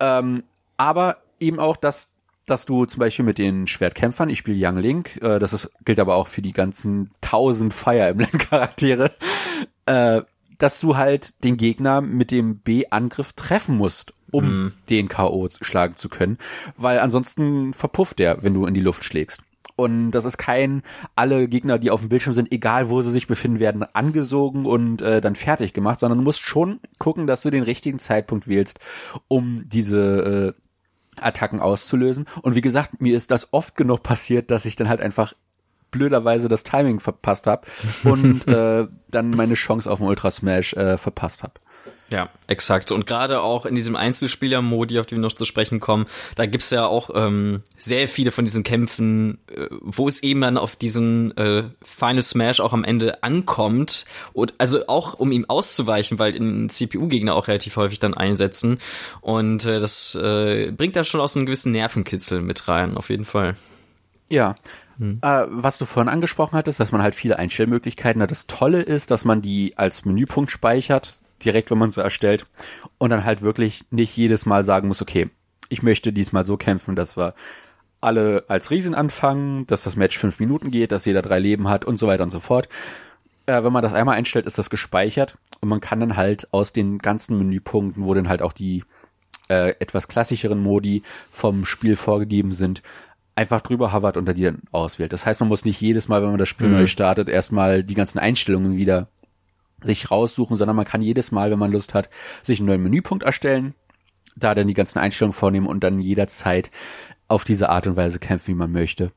Ähm, 0.00 0.42
aber 0.76 1.18
eben 1.40 1.58
auch, 1.60 1.76
dass 1.76 2.10
dass 2.46 2.66
du 2.66 2.84
zum 2.84 3.00
Beispiel 3.00 3.24
mit 3.24 3.38
den 3.38 3.66
Schwertkämpfern, 3.66 4.28
ich 4.28 4.38
spiele 4.38 4.68
Young 4.68 4.76
Link, 4.76 5.16
äh, 5.22 5.38
das 5.38 5.52
ist, 5.52 5.70
gilt 5.84 5.98
aber 5.98 6.16
auch 6.16 6.26
für 6.28 6.42
die 6.42 6.52
ganzen 6.52 7.10
tausend 7.22 7.72
Fire 7.72 8.08
Emblem 8.08 8.30
Charaktere, 8.38 9.12
äh, 9.86 10.20
dass 10.58 10.80
du 10.80 10.96
halt 10.96 11.42
den 11.42 11.56
Gegner 11.56 12.00
mit 12.00 12.30
dem 12.30 12.58
B-Angriff 12.58 13.32
treffen 13.32 13.76
musst, 13.76 14.12
um 14.34 14.66
mm. 14.66 14.70
den 14.90 15.08
K.O. 15.08 15.48
schlagen 15.60 15.96
zu 15.96 16.08
können, 16.08 16.38
weil 16.76 16.98
ansonsten 16.98 17.72
verpufft 17.72 18.18
der, 18.18 18.42
wenn 18.42 18.54
du 18.54 18.66
in 18.66 18.74
die 18.74 18.80
Luft 18.80 19.04
schlägst. 19.04 19.42
Und 19.76 20.12
das 20.12 20.24
ist 20.24 20.38
kein, 20.38 20.82
alle 21.16 21.48
Gegner, 21.48 21.78
die 21.78 21.90
auf 21.90 22.00
dem 22.00 22.08
Bildschirm 22.08 22.32
sind, 22.32 22.52
egal 22.52 22.90
wo 22.90 23.02
sie 23.02 23.10
sich 23.10 23.26
befinden, 23.26 23.58
werden 23.58 23.82
angesogen 23.82 24.66
und 24.66 25.02
äh, 25.02 25.20
dann 25.20 25.34
fertig 25.34 25.72
gemacht, 25.72 25.98
sondern 25.98 26.18
du 26.18 26.24
musst 26.24 26.42
schon 26.42 26.78
gucken, 26.98 27.26
dass 27.26 27.42
du 27.42 27.50
den 27.50 27.64
richtigen 27.64 27.98
Zeitpunkt 27.98 28.46
wählst, 28.46 28.78
um 29.26 29.68
diese 29.68 30.54
äh, 30.56 31.20
Attacken 31.20 31.60
auszulösen. 31.60 32.26
Und 32.42 32.54
wie 32.54 32.60
gesagt, 32.60 33.00
mir 33.00 33.16
ist 33.16 33.32
das 33.32 33.52
oft 33.52 33.76
genug 33.76 34.02
passiert, 34.02 34.50
dass 34.50 34.64
ich 34.64 34.76
dann 34.76 34.88
halt 34.88 35.00
einfach 35.00 35.32
blöderweise 35.90 36.48
das 36.48 36.64
Timing 36.64 37.00
verpasst 37.00 37.46
habe 37.46 37.66
und 38.04 38.46
äh, 38.48 38.86
dann 39.08 39.30
meine 39.30 39.54
Chance 39.54 39.90
auf 39.90 39.98
den 39.98 40.08
Ultra 40.08 40.30
Smash 40.30 40.72
äh, 40.74 40.98
verpasst 40.98 41.42
habe. 41.42 41.54
Ja, 42.10 42.28
exakt. 42.46 42.92
Und 42.92 43.06
gerade 43.06 43.40
auch 43.40 43.66
in 43.66 43.74
diesem 43.74 43.96
Einzelspieler-Modi, 43.96 45.00
auf 45.00 45.06
den 45.06 45.18
wir 45.18 45.22
noch 45.22 45.34
zu 45.34 45.44
sprechen 45.44 45.80
kommen, 45.80 46.06
da 46.36 46.46
gibt's 46.46 46.70
ja 46.70 46.86
auch 46.86 47.10
ähm, 47.14 47.62
sehr 47.76 48.08
viele 48.08 48.30
von 48.30 48.44
diesen 48.44 48.62
Kämpfen, 48.62 49.38
äh, 49.48 49.66
wo 49.80 50.06
es 50.06 50.22
eben 50.22 50.42
dann 50.42 50.58
auf 50.58 50.76
diesen 50.76 51.36
äh, 51.36 51.64
Final 51.82 52.22
Smash 52.22 52.60
auch 52.60 52.72
am 52.72 52.84
Ende 52.84 53.22
ankommt. 53.22 54.04
Und 54.32 54.54
also 54.58 54.86
auch 54.86 55.14
um 55.14 55.32
ihm 55.32 55.46
auszuweichen, 55.48 56.18
weil 56.18 56.36
in 56.36 56.68
CPU-Gegner 56.68 57.34
auch 57.34 57.48
relativ 57.48 57.76
häufig 57.76 57.98
dann 57.98 58.14
einsetzen. 58.14 58.78
Und 59.20 59.64
äh, 59.64 59.80
das 59.80 60.14
äh, 60.14 60.70
bringt 60.70 60.96
da 60.96 61.04
schon 61.04 61.20
auch 61.20 61.28
so 61.28 61.38
einen 61.38 61.46
gewissen 61.46 61.72
Nervenkitzel 61.72 62.42
mit 62.42 62.68
rein, 62.68 62.96
auf 62.96 63.10
jeden 63.10 63.24
Fall. 63.24 63.56
Ja, 64.28 64.54
hm. 64.98 65.18
Äh, 65.22 65.46
was 65.48 65.78
du 65.78 65.84
vorhin 65.84 66.08
angesprochen 66.08 66.56
hattest, 66.56 66.80
dass 66.80 66.92
man 66.92 67.02
halt 67.02 67.14
viele 67.14 67.38
Einstellmöglichkeiten 67.38 68.22
hat. 68.22 68.30
Das 68.30 68.46
Tolle 68.46 68.82
ist, 68.82 69.10
dass 69.10 69.24
man 69.24 69.42
die 69.42 69.76
als 69.76 70.04
Menüpunkt 70.04 70.50
speichert 70.50 71.18
direkt, 71.42 71.70
wenn 71.70 71.78
man 71.78 71.90
sie 71.90 72.02
erstellt 72.02 72.46
und 72.98 73.10
dann 73.10 73.24
halt 73.24 73.42
wirklich 73.42 73.84
nicht 73.90 74.16
jedes 74.16 74.46
Mal 74.46 74.64
sagen 74.64 74.88
muss, 74.88 75.02
okay, 75.02 75.30
ich 75.68 75.82
möchte 75.82 76.12
diesmal 76.12 76.44
so 76.44 76.56
kämpfen, 76.56 76.96
dass 76.96 77.16
wir 77.16 77.34
alle 78.00 78.44
als 78.48 78.70
Riesen 78.70 78.94
anfangen, 78.94 79.66
dass 79.66 79.84
das 79.84 79.96
Match 79.96 80.18
fünf 80.18 80.38
Minuten 80.38 80.70
geht, 80.70 80.92
dass 80.92 81.06
jeder 81.06 81.22
drei 81.22 81.38
Leben 81.38 81.68
hat 81.68 81.84
und 81.84 81.96
so 81.96 82.06
weiter 82.06 82.22
und 82.22 82.30
so 82.30 82.40
fort. 82.40 82.68
Äh, 83.46 83.64
wenn 83.64 83.72
man 83.72 83.82
das 83.82 83.94
einmal 83.94 84.16
einstellt, 84.16 84.46
ist 84.46 84.58
das 84.58 84.70
gespeichert 84.70 85.36
und 85.60 85.68
man 85.68 85.80
kann 85.80 86.00
dann 86.00 86.16
halt 86.16 86.48
aus 86.52 86.72
den 86.72 86.98
ganzen 86.98 87.38
Menüpunkten, 87.38 88.04
wo 88.04 88.14
dann 88.14 88.28
halt 88.28 88.42
auch 88.42 88.52
die 88.52 88.84
äh, 89.48 89.70
etwas 89.80 90.08
klassischeren 90.08 90.62
Modi 90.62 91.02
vom 91.30 91.64
Spiel 91.64 91.96
vorgegeben 91.96 92.52
sind, 92.52 92.82
einfach 93.36 93.60
drüber 93.60 93.92
hovert 93.92 94.16
und 94.16 94.26
dann 94.26 94.36
die 94.36 94.44
dann 94.44 94.62
auswählt. 94.70 95.12
Das 95.12 95.26
heißt, 95.26 95.40
man 95.40 95.48
muss 95.48 95.64
nicht 95.64 95.80
jedes 95.80 96.08
Mal, 96.08 96.22
wenn 96.22 96.30
man 96.30 96.38
das 96.38 96.48
Spiel 96.48 96.68
mhm. 96.68 96.74
neu 96.74 96.86
startet, 96.86 97.28
erstmal 97.28 97.82
die 97.82 97.94
ganzen 97.94 98.18
Einstellungen 98.18 98.76
wieder 98.76 99.08
sich 99.84 100.10
raussuchen, 100.10 100.56
sondern 100.56 100.76
man 100.76 100.84
kann 100.84 101.02
jedes 101.02 101.30
Mal, 101.30 101.50
wenn 101.50 101.58
man 101.58 101.72
Lust 101.72 101.94
hat, 101.94 102.10
sich 102.42 102.58
einen 102.58 102.66
neuen 102.66 102.82
Menüpunkt 102.82 103.24
erstellen, 103.24 103.74
da 104.36 104.54
dann 104.54 104.66
die 104.66 104.74
ganzen 104.74 104.98
Einstellungen 104.98 105.32
vornehmen 105.32 105.66
und 105.66 105.84
dann 105.84 106.00
jederzeit 106.00 106.70
auf 107.28 107.44
diese 107.44 107.68
Art 107.68 107.86
und 107.86 107.96
Weise 107.96 108.18
kämpfen, 108.18 108.48
wie 108.48 108.58
man 108.58 108.72
möchte. 108.72 109.12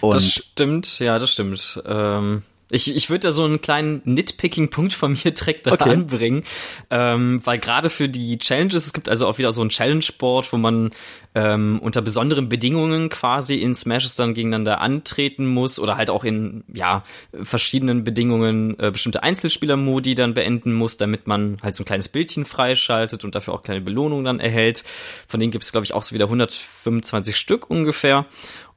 Und 0.00 0.14
das 0.14 0.32
stimmt, 0.32 0.98
ja, 0.98 1.18
das 1.18 1.30
stimmt. 1.30 1.82
Ähm, 1.86 2.42
ich, 2.72 2.96
ich 2.96 3.10
würde 3.10 3.28
da 3.28 3.32
so 3.32 3.44
einen 3.44 3.60
kleinen 3.60 4.00
Nitpicking-Punkt 4.04 4.94
von 4.94 5.12
mir 5.12 5.30
direkt 5.30 5.66
da 5.66 5.72
okay. 5.72 5.90
anbringen, 5.90 6.42
ähm, 6.90 7.40
weil 7.44 7.58
gerade 7.58 7.90
für 7.90 8.08
die 8.08 8.38
Challenges, 8.38 8.86
es 8.86 8.92
gibt 8.94 9.08
also 9.10 9.28
auch 9.28 9.38
wieder 9.38 9.52
so 9.52 9.62
ein 9.62 9.68
Challenge-Board, 9.68 10.52
wo 10.52 10.56
man 10.56 10.90
ähm, 11.34 11.78
unter 11.82 12.00
besonderen 12.00 12.48
Bedingungen 12.48 13.10
quasi 13.10 13.56
in 13.56 13.74
Smashes 13.74 14.16
dann 14.16 14.34
gegeneinander 14.34 14.80
antreten 14.80 15.46
muss 15.46 15.78
oder 15.78 15.96
halt 15.96 16.08
auch 16.08 16.24
in 16.24 16.64
ja 16.74 17.04
verschiedenen 17.42 18.04
Bedingungen 18.04 18.78
äh, 18.78 18.90
bestimmte 18.90 19.22
Einzelspieler-Modi 19.22 20.14
dann 20.14 20.32
beenden 20.32 20.72
muss, 20.72 20.96
damit 20.96 21.26
man 21.26 21.58
halt 21.62 21.74
so 21.74 21.82
ein 21.82 21.86
kleines 21.86 22.08
Bildchen 22.08 22.46
freischaltet 22.46 23.24
und 23.24 23.34
dafür 23.34 23.54
auch 23.54 23.62
kleine 23.62 23.82
Belohnungen 23.82 24.24
dann 24.24 24.40
erhält. 24.40 24.82
Von 25.28 25.40
denen 25.40 25.52
gibt 25.52 25.64
es, 25.64 25.72
glaube 25.72 25.84
ich, 25.84 25.92
auch 25.92 26.02
so 26.02 26.14
wieder 26.14 26.26
125 26.26 27.36
Stück 27.36 27.68
ungefähr. 27.68 28.26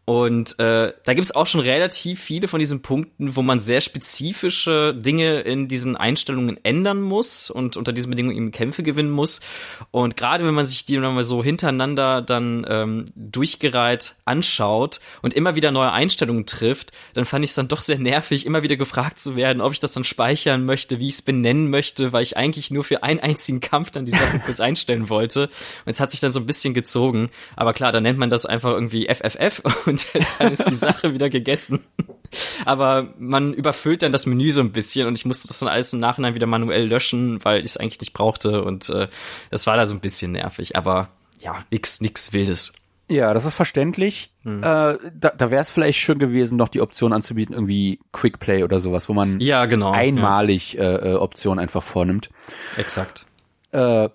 Und 0.06 0.60
äh, 0.60 0.94
da 1.04 1.14
gibt 1.16 1.26
es 1.26 1.34
auch 1.34 1.48
schon 1.48 1.62
relativ 1.62 2.22
viele 2.22 2.48
von 2.48 2.60
diesen 2.60 2.84
Punkten, 2.84 3.36
wo 3.36 3.42
man 3.42 3.60
sehr 3.60 3.82
spezifische 3.82 4.94
Dinge 4.94 5.42
in 5.42 5.68
diesen 5.68 5.98
Einstellungen 5.98 6.64
ändern 6.64 7.02
muss 7.02 7.50
und 7.50 7.76
unter 7.76 7.92
diesen 7.92 8.12
Bedingungen 8.12 8.38
eben 8.38 8.52
Kämpfe 8.52 8.84
gewinnen 8.84 9.10
muss. 9.10 9.42
Und 9.90 10.16
gerade 10.16 10.46
wenn 10.46 10.54
man 10.54 10.66
sich 10.66 10.86
die 10.86 10.96
dann 10.96 11.16
mal 11.16 11.24
so 11.24 11.44
hintereinander 11.44 12.22
dann 12.22 12.68
ähm, 12.70 13.06
durchgereiht 13.16 14.16
anschaut 14.26 15.00
und 15.24 15.34
immer 15.34 15.56
wieder 15.56 15.72
neue 15.72 15.92
Einstellungen 15.92 16.46
trifft, 16.46 16.92
dann 17.14 17.26
fand 17.26 17.44
ich 17.44 17.52
es 17.52 17.56
dann 17.56 17.68
doch 17.68 17.82
sehr 17.82 17.98
nervig, 17.98 18.46
immer 18.46 18.62
wieder 18.62 18.78
gefragt 18.78 19.18
zu 19.18 19.36
werden, 19.36 19.60
ob 19.60 19.74
ich 19.74 19.80
das 19.80 19.94
dann 19.94 20.04
speichern 20.04 20.66
möchte, 20.66 21.00
wie 21.00 21.08
ich 21.08 21.16
es 21.16 21.22
benennen 21.24 21.72
möchte, 21.72 22.14
weil 22.14 22.22
ich 22.22 22.38
eigentlich 22.38 22.70
nur 22.70 22.84
für 22.84 23.02
einen 23.02 23.22
einzigen 23.22 23.60
Kampf 23.60 23.90
dann 23.90 24.06
die 24.06 24.12
Sachen 24.12 24.42
kurz 24.44 24.60
einstellen 24.60 25.10
wollte. 25.10 25.46
Und 25.46 25.92
es 25.92 26.00
hat 26.00 26.12
sich 26.12 26.20
dann 26.20 26.32
so 26.32 26.40
ein 26.40 26.46
bisschen 26.46 26.76
gezogen. 26.76 27.32
Aber 27.56 27.74
klar, 27.74 27.92
dann 27.92 28.04
nennt 28.04 28.20
man 28.20 28.30
das 28.30 28.46
einfach 28.46 28.72
irgendwie 28.72 29.08
FFF 29.08 29.64
und 29.88 29.95
und 29.96 30.08
dann 30.40 30.54
ist 30.54 30.70
die 30.70 30.76
Sache 30.76 31.14
wieder 31.14 31.30
gegessen. 31.30 31.80
Aber 32.66 33.14
man 33.18 33.54
überfüllt 33.54 34.02
dann 34.02 34.12
das 34.12 34.26
Menü 34.26 34.52
so 34.52 34.62
ein 34.62 34.72
bisschen 34.72 35.08
und 35.08 35.18
ich 35.18 35.26
musste 35.26 35.48
das 35.48 35.60
dann 35.60 35.70
alles 35.70 35.94
im 35.94 36.00
Nachhinein 36.00 36.36
wieder 36.36 36.48
manuell 36.48 36.86
löschen, 36.86 37.44
weil 37.44 37.60
ich 37.60 37.72
es 37.72 37.78
eigentlich 37.78 38.02
nicht 38.02 38.14
brauchte 38.14 38.64
und 38.64 38.90
äh, 38.90 39.08
das 39.52 39.68
war 39.68 39.78
da 39.78 39.86
so 39.86 39.94
ein 39.94 40.02
bisschen 40.02 40.34
nervig. 40.34 40.76
Aber 40.76 41.10
ja, 41.40 41.64
nix, 41.72 42.02
nix 42.02 42.34
Wildes. 42.34 42.74
Ja, 43.10 43.36
das 43.36 43.46
ist 43.46 43.54
verständlich. 43.54 44.32
Hm. 44.44 44.60
Äh, 44.60 44.64
da 44.64 45.30
da 45.38 45.52
wäre 45.52 45.62
es 45.62 45.70
vielleicht 45.70 46.00
schön 46.00 46.18
gewesen, 46.18 46.58
noch 46.58 46.70
die 46.70 46.82
Option 46.82 47.14
anzubieten, 47.14 47.54
irgendwie 47.54 48.00
Quick 48.12 48.40
Play 48.40 48.64
oder 48.64 48.80
sowas, 48.80 49.08
wo 49.08 49.14
man 49.14 49.40
ja, 49.40 49.66
genau, 49.66 49.92
einmalig 49.92 50.74
ja. 50.74 50.84
äh, 50.84 51.12
äh 51.12 51.16
Optionen 51.16 51.60
einfach 51.60 51.84
vornimmt. 51.84 52.32
Exakt. 52.78 53.26
Äh, 53.72 54.10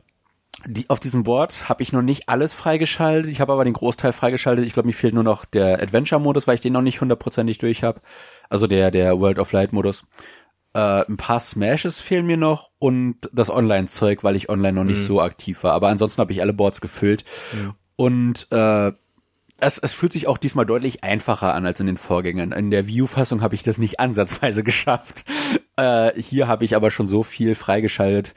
die, 0.67 0.89
auf 0.89 1.01
diesem 1.01 1.23
Board 1.23 1.69
habe 1.69 1.83
ich 1.83 1.93
noch 1.93 2.03
nicht 2.03 2.29
alles 2.29 2.55
freigeschaltet. 2.55 3.31
Ich 3.31 3.41
habe 3.41 3.53
aber 3.53 3.65
den 3.65 3.73
Großteil 3.73 4.13
freigeschaltet. 4.13 4.67
Ich 4.67 4.73
glaube, 4.73 4.87
mir 4.87 4.93
fehlt 4.93 5.15
nur 5.15 5.25
noch 5.25 5.45
der 5.45 5.83
Adventure-Modus, 5.83 6.47
weil 6.47 6.55
ich 6.55 6.61
den 6.61 6.73
noch 6.73 6.83
nicht 6.83 7.01
hundertprozentig 7.01 7.59
durch 7.59 7.83
habe. 7.83 8.01
Also 8.49 8.67
der, 8.67 8.91
der 8.91 9.19
World 9.21 9.39
of 9.39 9.53
Light-Modus. 9.53 10.05
Äh, 10.73 11.05
ein 11.09 11.17
paar 11.17 11.41
Smashes 11.41 12.01
fehlen 12.01 12.27
mir 12.27 12.37
noch 12.37 12.71
und 12.79 13.17
das 13.33 13.51
Online-Zeug, 13.51 14.23
weil 14.23 14.37
ich 14.37 14.49
online 14.49 14.75
noch 14.75 14.85
nicht 14.85 15.01
mhm. 15.01 15.07
so 15.07 15.21
aktiv 15.21 15.65
war. 15.65 15.73
Aber 15.73 15.89
ansonsten 15.89 16.21
habe 16.21 16.33
ich 16.33 16.41
alle 16.41 16.53
Boards 16.53 16.81
gefüllt. 16.81 17.25
Mhm. 17.53 17.75
Und 17.97 18.53
äh, 18.53 18.93
es, 19.61 19.79
es 19.79 19.93
fühlt 19.93 20.13
sich 20.13 20.27
auch 20.27 20.39
diesmal 20.39 20.67
deutlich 20.67 21.05
einfacher 21.05 21.55
an 21.55 21.67
als 21.67 21.81
in 21.81 21.87
den 21.87 21.97
Vorgängern. 21.97 22.53
In 22.53 22.71
der 22.71 22.87
View-Fassung 22.87 23.43
habe 23.43 23.55
ich 23.55 23.63
das 23.63 23.79
nicht 23.79 24.01
ansatzweise 24.01 24.63
geschafft. 24.63 25.25
Äh, 25.77 26.13
hier 26.21 26.49
habe 26.49 26.65
ich 26.65 26.77
aber 26.77 26.91
schon 26.91 27.07
so 27.07 27.23
viel 27.23 27.55
freigeschaltet, 27.55 28.35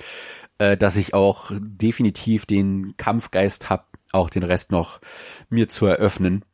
äh, 0.57 0.77
dass 0.77 0.97
ich 0.97 1.13
auch 1.13 1.51
definitiv 1.59 2.45
den 2.45 2.95
Kampfgeist 2.97 3.69
habe, 3.69 3.85
auch 4.11 4.29
den 4.29 4.43
Rest 4.43 4.71
noch 4.71 4.99
mir 5.49 5.69
zu 5.69 5.85
eröffnen 5.85 6.45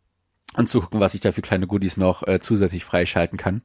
und 0.55 0.69
zu 0.69 0.81
gucken, 0.81 0.99
was 0.99 1.13
ich 1.13 1.21
da 1.21 1.31
für 1.31 1.41
kleine 1.41 1.67
Goodies 1.67 1.97
noch 1.97 2.27
äh, 2.27 2.39
zusätzlich 2.39 2.85
freischalten 2.85 3.37
kann. 3.37 3.61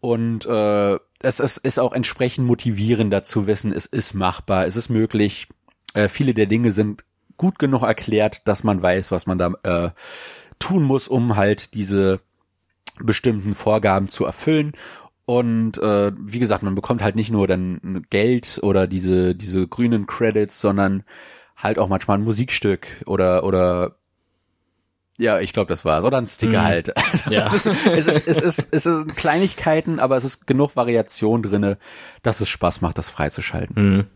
Und 0.00 0.46
äh, 0.46 0.98
es, 1.22 1.40
es 1.40 1.56
ist 1.56 1.78
auch 1.78 1.92
entsprechend 1.92 2.46
motivierender 2.46 3.22
zu 3.22 3.46
wissen, 3.46 3.72
es 3.72 3.86
ist 3.86 4.14
machbar, 4.14 4.66
es 4.66 4.76
ist 4.76 4.88
möglich. 4.88 5.48
Äh, 5.94 6.08
viele 6.08 6.34
der 6.34 6.46
Dinge 6.46 6.70
sind 6.70 7.04
gut 7.36 7.58
genug 7.58 7.82
erklärt, 7.82 8.46
dass 8.46 8.64
man 8.64 8.82
weiß, 8.82 9.10
was 9.10 9.26
man 9.26 9.38
da 9.38 9.52
äh, 9.62 9.90
tun 10.58 10.82
muss, 10.82 11.08
um 11.08 11.36
halt 11.36 11.74
diese 11.74 12.20
bestimmten 13.00 13.54
Vorgaben 13.54 14.08
zu 14.08 14.24
erfüllen. 14.24 14.72
Und 15.26 15.78
äh, 15.78 16.12
wie 16.16 16.38
gesagt, 16.38 16.62
man 16.62 16.76
bekommt 16.76 17.02
halt 17.02 17.16
nicht 17.16 17.30
nur 17.32 17.48
dann 17.48 18.06
Geld 18.10 18.60
oder 18.62 18.86
diese 18.86 19.34
diese 19.34 19.66
grünen 19.66 20.06
Credits, 20.06 20.60
sondern 20.60 21.02
halt 21.56 21.78
auch 21.78 21.88
manchmal 21.88 22.18
ein 22.18 22.24
Musikstück 22.24 22.86
oder 23.06 23.44
oder 23.44 23.96
ja, 25.18 25.40
ich 25.40 25.52
glaube, 25.52 25.68
das 25.68 25.84
war's. 25.84 26.04
Oder 26.04 26.18
ein 26.18 26.26
Sticker 26.26 26.60
mhm. 26.60 26.64
halt. 26.64 26.88
ja. 27.30 27.46
es, 27.46 27.54
ist, 27.54 27.66
es, 27.66 28.06
ist, 28.06 28.26
es, 28.26 28.38
ist, 28.38 28.68
es 28.70 28.82
sind 28.82 29.16
Kleinigkeiten, 29.16 29.98
aber 29.98 30.16
es 30.16 30.24
ist 30.24 30.46
genug 30.46 30.76
Variation 30.76 31.42
drinne, 31.42 31.78
dass 32.22 32.40
es 32.40 32.48
Spaß 32.48 32.82
macht, 32.82 32.98
das 32.98 33.08
freizuschalten. 33.08 33.96
Mhm. 33.96 34.06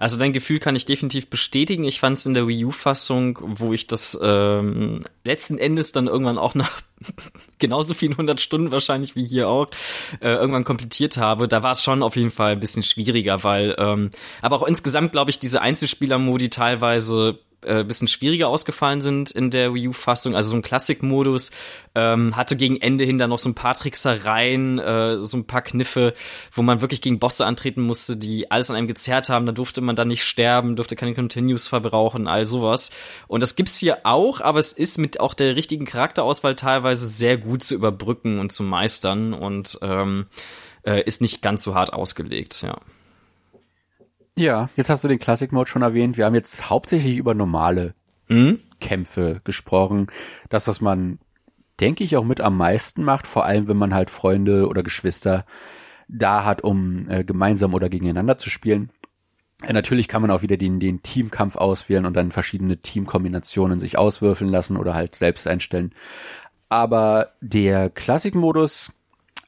Also 0.00 0.18
dein 0.18 0.32
Gefühl 0.32 0.58
kann 0.58 0.76
ich 0.76 0.84
definitiv 0.84 1.30
bestätigen. 1.30 1.84
Ich 1.84 2.00
fand 2.00 2.18
es 2.18 2.26
in 2.26 2.34
der 2.34 2.46
Wii 2.46 2.66
U-Fassung, 2.66 3.38
wo 3.40 3.72
ich 3.72 3.86
das 3.86 4.18
ähm, 4.20 5.02
letzten 5.24 5.58
Endes 5.58 5.92
dann 5.92 6.08
irgendwann 6.08 6.38
auch 6.38 6.54
nach 6.54 6.82
genauso 7.58 7.94
vielen 7.94 8.16
hundert 8.16 8.40
Stunden 8.40 8.72
wahrscheinlich 8.72 9.16
wie 9.16 9.24
hier 9.24 9.48
auch 9.48 9.68
äh, 10.20 10.32
irgendwann 10.32 10.64
komplettiert 10.64 11.16
habe, 11.16 11.48
da 11.48 11.62
war 11.62 11.72
es 11.72 11.82
schon 11.82 12.02
auf 12.02 12.16
jeden 12.16 12.30
Fall 12.30 12.52
ein 12.52 12.60
bisschen 12.60 12.82
schwieriger, 12.82 13.42
weil 13.44 13.74
ähm, 13.78 14.10
aber 14.42 14.56
auch 14.56 14.66
insgesamt 14.66 15.12
glaube 15.12 15.30
ich 15.30 15.38
diese 15.38 15.62
Einzelspieler-Modi 15.62 16.50
teilweise 16.50 17.38
äh, 17.62 17.84
bisschen 17.84 18.08
schwieriger 18.08 18.48
ausgefallen 18.48 19.00
sind 19.00 19.30
in 19.30 19.50
der 19.50 19.74
Wii 19.74 19.88
U-Fassung. 19.88 20.34
Also 20.34 20.50
so 20.50 20.56
ein 20.56 20.62
Classic-Modus 20.62 21.50
ähm, 21.94 22.36
hatte 22.36 22.56
gegen 22.56 22.80
Ende 22.80 23.04
hin 23.04 23.18
dann 23.18 23.30
noch 23.30 23.38
so 23.38 23.48
ein 23.48 23.54
paar 23.54 23.74
Tricksereien, 23.74 24.78
äh, 24.78 25.22
so 25.22 25.36
ein 25.36 25.46
paar 25.46 25.62
Kniffe, 25.62 26.14
wo 26.52 26.62
man 26.62 26.80
wirklich 26.80 27.02
gegen 27.02 27.18
Bosse 27.18 27.44
antreten 27.44 27.82
musste, 27.82 28.16
die 28.16 28.50
alles 28.50 28.70
an 28.70 28.76
einem 28.76 28.88
gezerrt 28.88 29.28
haben. 29.28 29.46
Da 29.46 29.52
durfte 29.52 29.80
man 29.80 29.96
dann 29.96 30.08
nicht 30.08 30.24
sterben, 30.24 30.76
durfte 30.76 30.96
keine 30.96 31.14
Continues 31.14 31.68
verbrauchen, 31.68 32.26
all 32.26 32.44
sowas. 32.44 32.90
Und 33.28 33.42
das 33.42 33.56
gibt's 33.56 33.78
hier 33.78 33.98
auch, 34.04 34.40
aber 34.40 34.58
es 34.58 34.72
ist 34.72 34.98
mit 34.98 35.20
auch 35.20 35.34
der 35.34 35.56
richtigen 35.56 35.84
Charakterauswahl 35.84 36.54
teilweise 36.54 37.06
sehr 37.06 37.36
gut 37.36 37.62
zu 37.62 37.74
überbrücken 37.74 38.38
und 38.38 38.52
zu 38.52 38.62
meistern 38.62 39.34
und 39.34 39.78
ähm, 39.82 40.26
äh, 40.84 41.02
ist 41.02 41.20
nicht 41.20 41.42
ganz 41.42 41.62
so 41.62 41.74
hart 41.74 41.92
ausgelegt, 41.92 42.62
ja. 42.62 42.78
Ja, 44.40 44.70
jetzt 44.74 44.88
hast 44.88 45.04
du 45.04 45.08
den 45.08 45.18
Classic 45.18 45.52
Mode 45.52 45.68
schon 45.68 45.82
erwähnt. 45.82 46.16
Wir 46.16 46.24
haben 46.24 46.34
jetzt 46.34 46.70
hauptsächlich 46.70 47.18
über 47.18 47.34
normale 47.34 47.92
mhm. 48.28 48.60
Kämpfe 48.80 49.42
gesprochen. 49.44 50.06
Das, 50.48 50.66
was 50.66 50.80
man, 50.80 51.18
denke 51.78 52.04
ich, 52.04 52.16
auch 52.16 52.24
mit 52.24 52.40
am 52.40 52.56
meisten 52.56 53.04
macht, 53.04 53.26
vor 53.26 53.44
allem 53.44 53.68
wenn 53.68 53.76
man 53.76 53.92
halt 53.92 54.08
Freunde 54.08 54.66
oder 54.66 54.82
Geschwister 54.82 55.44
da 56.08 56.46
hat, 56.46 56.64
um 56.64 57.06
äh, 57.10 57.22
gemeinsam 57.22 57.74
oder 57.74 57.90
gegeneinander 57.90 58.38
zu 58.38 58.48
spielen. 58.48 58.88
Äh, 59.62 59.74
natürlich 59.74 60.08
kann 60.08 60.22
man 60.22 60.30
auch 60.30 60.40
wieder 60.40 60.56
den, 60.56 60.80
den 60.80 61.02
Teamkampf 61.02 61.56
auswählen 61.56 62.06
und 62.06 62.16
dann 62.16 62.30
verschiedene 62.30 62.78
Teamkombinationen 62.78 63.78
sich 63.78 63.98
auswürfeln 63.98 64.50
lassen 64.50 64.78
oder 64.78 64.94
halt 64.94 65.16
selbst 65.16 65.46
einstellen. 65.46 65.92
Aber 66.70 67.32
der 67.42 67.90
Classic-Modus 67.90 68.90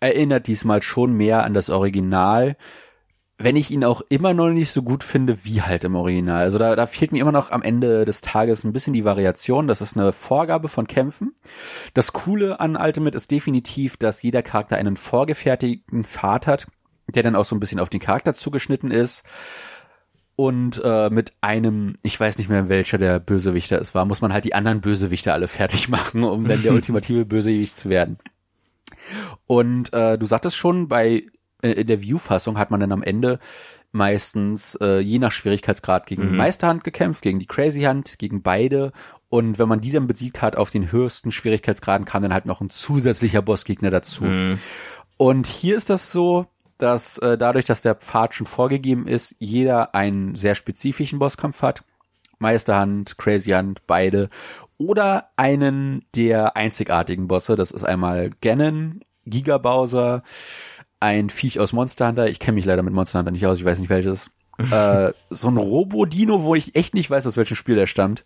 erinnert 0.01 0.49
diesmal 0.49 0.83
schon 0.83 1.15
mehr 1.15 1.45
an 1.45 1.55
das 1.55 1.71
Original, 1.71 2.59
wenn 3.43 3.57
ich 3.57 3.71
ihn 3.71 3.85
auch 3.85 4.03
immer 4.09 4.35
noch 4.35 4.51
nicht 4.51 4.71
so 4.71 4.83
gut 4.83 5.05
finde 5.05 5.45
wie 5.45 5.63
halt 5.63 5.85
im 5.85 5.95
Original. 5.95 6.43
Also 6.43 6.59
da, 6.59 6.77
da 6.77 6.87
fehlt 6.87 7.13
mir 7.13 7.21
immer 7.21 7.33
noch 7.33 7.51
am 7.51 7.63
Ende 7.63 8.05
des 8.05 8.21
Tages 8.21 8.65
ein 8.65 8.73
bisschen 8.73 8.93
die 8.93 9.05
Variation. 9.05 9.67
Das 9.67 9.81
ist 9.81 9.97
eine 9.97 10.13
Vorgabe 10.13 10.69
von 10.69 10.87
Kämpfen. 10.87 11.35
Das 11.95 12.13
Coole 12.13 12.61
an 12.61 12.77
Ultimate 12.77 13.17
ist 13.17 13.31
definitiv, 13.31 13.97
dass 13.97 14.23
jeder 14.23 14.43
Charakter 14.43 14.77
einen 14.77 14.97
vorgefertigten 14.97 16.05
Pfad 16.05 16.47
hat, 16.47 16.67
der 17.09 17.23
dann 17.23 17.37
auch 17.37 17.45
so 17.45 17.57
ein 17.57 17.61
bisschen 17.61 17.81
auf 17.81 17.89
den 17.89 18.01
Charakter 18.01 18.35
zugeschnitten 18.35 18.91
ist. 18.91 19.25
Und 20.35 20.81
äh, 20.83 21.11
mit 21.11 21.35
einem, 21.41 21.95
ich 22.03 22.19
weiß 22.19 22.39
nicht 22.39 22.49
mehr 22.49 22.69
welcher 22.69 22.99
der 22.99 23.19
Bösewichter 23.19 23.81
es 23.81 23.95
war, 23.95 24.07
muss 24.07 24.23
man 24.23 24.33
halt 24.33 24.45
die 24.45 24.55
anderen 24.55 24.81
Bösewichter 24.81 25.35
alle 25.35 25.49
fertig 25.49 25.89
machen, 25.91 26.25
um 26.25 26.47
dann 26.47 26.63
der 26.63 26.73
ultimative 26.75 27.27
Bösewicht 27.27 27.77
zu 27.77 27.91
werden. 27.91 28.19
Und 29.47 29.93
äh, 29.93 30.17
du 30.17 30.27
sagtest 30.27 30.57
schon, 30.57 30.89
bei 30.89 31.25
in 31.63 31.87
der 31.87 32.03
View-Fassung 32.03 32.59
hat 32.59 32.71
man 32.71 32.81
dann 32.81 32.93
am 32.93 33.03
Ende 33.03 33.39
meistens 33.93 34.75
äh, 34.81 34.99
je 35.01 35.19
nach 35.19 35.33
Schwierigkeitsgrad 35.33 36.07
gegen 36.07 36.25
mhm. 36.25 36.29
die 36.29 36.35
Meisterhand 36.35 36.83
gekämpft, 36.83 37.23
gegen 37.23 37.39
die 37.39 37.47
Crazy 37.47 37.83
Hand, 37.83 38.19
gegen 38.19 38.43
beide. 38.43 38.93
Und 39.29 39.59
wenn 39.59 39.69
man 39.69 39.81
die 39.81 39.93
dann 39.93 40.07
besiegt 40.07 40.43
hat 40.43 40.57
auf 40.57 40.71
den 40.71 40.91
höchsten 40.91 41.31
Schwierigkeitsgraden, 41.31 42.07
kam 42.07 42.23
dann 42.23 42.35
halt 42.35 42.47
noch 42.47 42.61
ein 42.61 42.71
zusätzlicher 42.71 43.43
Bossgegner 43.43 43.91
dazu. 43.91 44.25
Mhm. 44.25 44.59
Und 45.17 45.47
hier 45.47 45.77
ist 45.77 45.91
das 45.91 46.11
so, 46.11 46.47
dass 46.79 47.19
äh, 47.19 47.39
dadurch, 47.39 47.65
dass 47.65 47.83
der 47.83 47.95
Pfad 47.95 48.35
schon 48.35 48.47
vorgegeben 48.47 49.07
ist, 49.07 49.37
jeder 49.39 49.95
einen 49.95 50.35
sehr 50.35 50.55
spezifischen 50.55 51.19
Bosskampf 51.19 51.63
hat. 51.63 51.85
Meisterhand, 52.39 53.19
Crazy 53.19 53.53
Hand, 53.53 53.87
beide. 53.87 54.29
Oder 54.79 55.31
einen 55.37 56.05
der 56.17 56.57
einzigartigen 56.57 57.29
Bosse. 57.29 57.55
Das 57.55 57.71
ist 57.71 57.85
einmal 57.85 58.31
Ganon, 58.41 59.01
Giga 59.27 59.59
Bowser, 59.59 60.23
ein 61.03 61.31
Viech 61.31 61.59
aus 61.59 61.73
Monster 61.73 62.09
Hunter. 62.09 62.29
Ich 62.29 62.39
kenne 62.39 62.55
mich 62.55 62.65
leider 62.65 62.83
mit 62.83 62.95
Monster 62.95 63.19
Hunter 63.19 63.33
nicht 63.33 63.47
aus, 63.47 63.59
ich 63.59 63.65
weiß 63.65 63.79
nicht 63.81 63.91
welches. 63.91 64.31
äh, 64.71 65.13
so 65.31 65.49
ein 65.49 65.57
Robo-Dino, 65.57 66.45
wo 66.45 66.55
ich 66.55 66.77
echt 66.77 66.95
nicht 66.95 67.11
weiß, 67.11 67.27
aus 67.27 67.37
welchem 67.37 67.57
Spiel 67.57 67.75
der 67.75 67.87
stammt. 67.87 68.25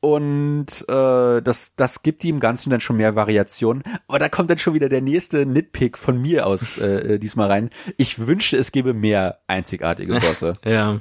Und 0.00 0.84
äh, 0.88 1.42
das, 1.42 1.74
das 1.74 2.02
gibt 2.02 2.22
ihm 2.24 2.40
Ganzen 2.40 2.70
dann 2.70 2.80
schon 2.80 2.96
mehr 2.96 3.16
Variationen. 3.16 3.82
Aber 4.08 4.18
da 4.18 4.28
kommt 4.28 4.50
dann 4.50 4.58
schon 4.58 4.74
wieder 4.74 4.88
der 4.88 5.02
nächste 5.02 5.44
Nitpick 5.44 5.98
von 5.98 6.20
mir 6.20 6.46
aus 6.46 6.78
äh, 6.78 7.14
äh 7.14 7.18
diesmal 7.18 7.48
rein. 7.48 7.70
Ich 7.96 8.26
wünschte, 8.26 8.56
es 8.56 8.72
gäbe 8.72 8.94
mehr 8.94 9.40
einzigartige 9.46 10.14
Bosse. 10.20 10.54
ja. 10.64 11.00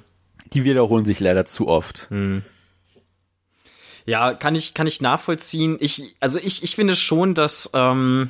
Die 0.53 0.63
wiederholen 0.63 1.05
sich 1.05 1.19
leider 1.19 1.45
zu 1.45 1.67
oft. 1.67 2.07
Hm. 2.11 2.43
Ja, 4.05 4.35
kann 4.35 4.53
ich, 4.53 4.75
kann 4.75 4.85
ich 4.85 5.01
nachvollziehen. 5.01 5.77
Ich, 5.79 6.15
also 6.19 6.39
ich, 6.39 6.61
ich 6.61 6.75
finde 6.75 6.95
schon, 6.95 7.33
dass 7.33 7.71
ähm, 7.73 8.29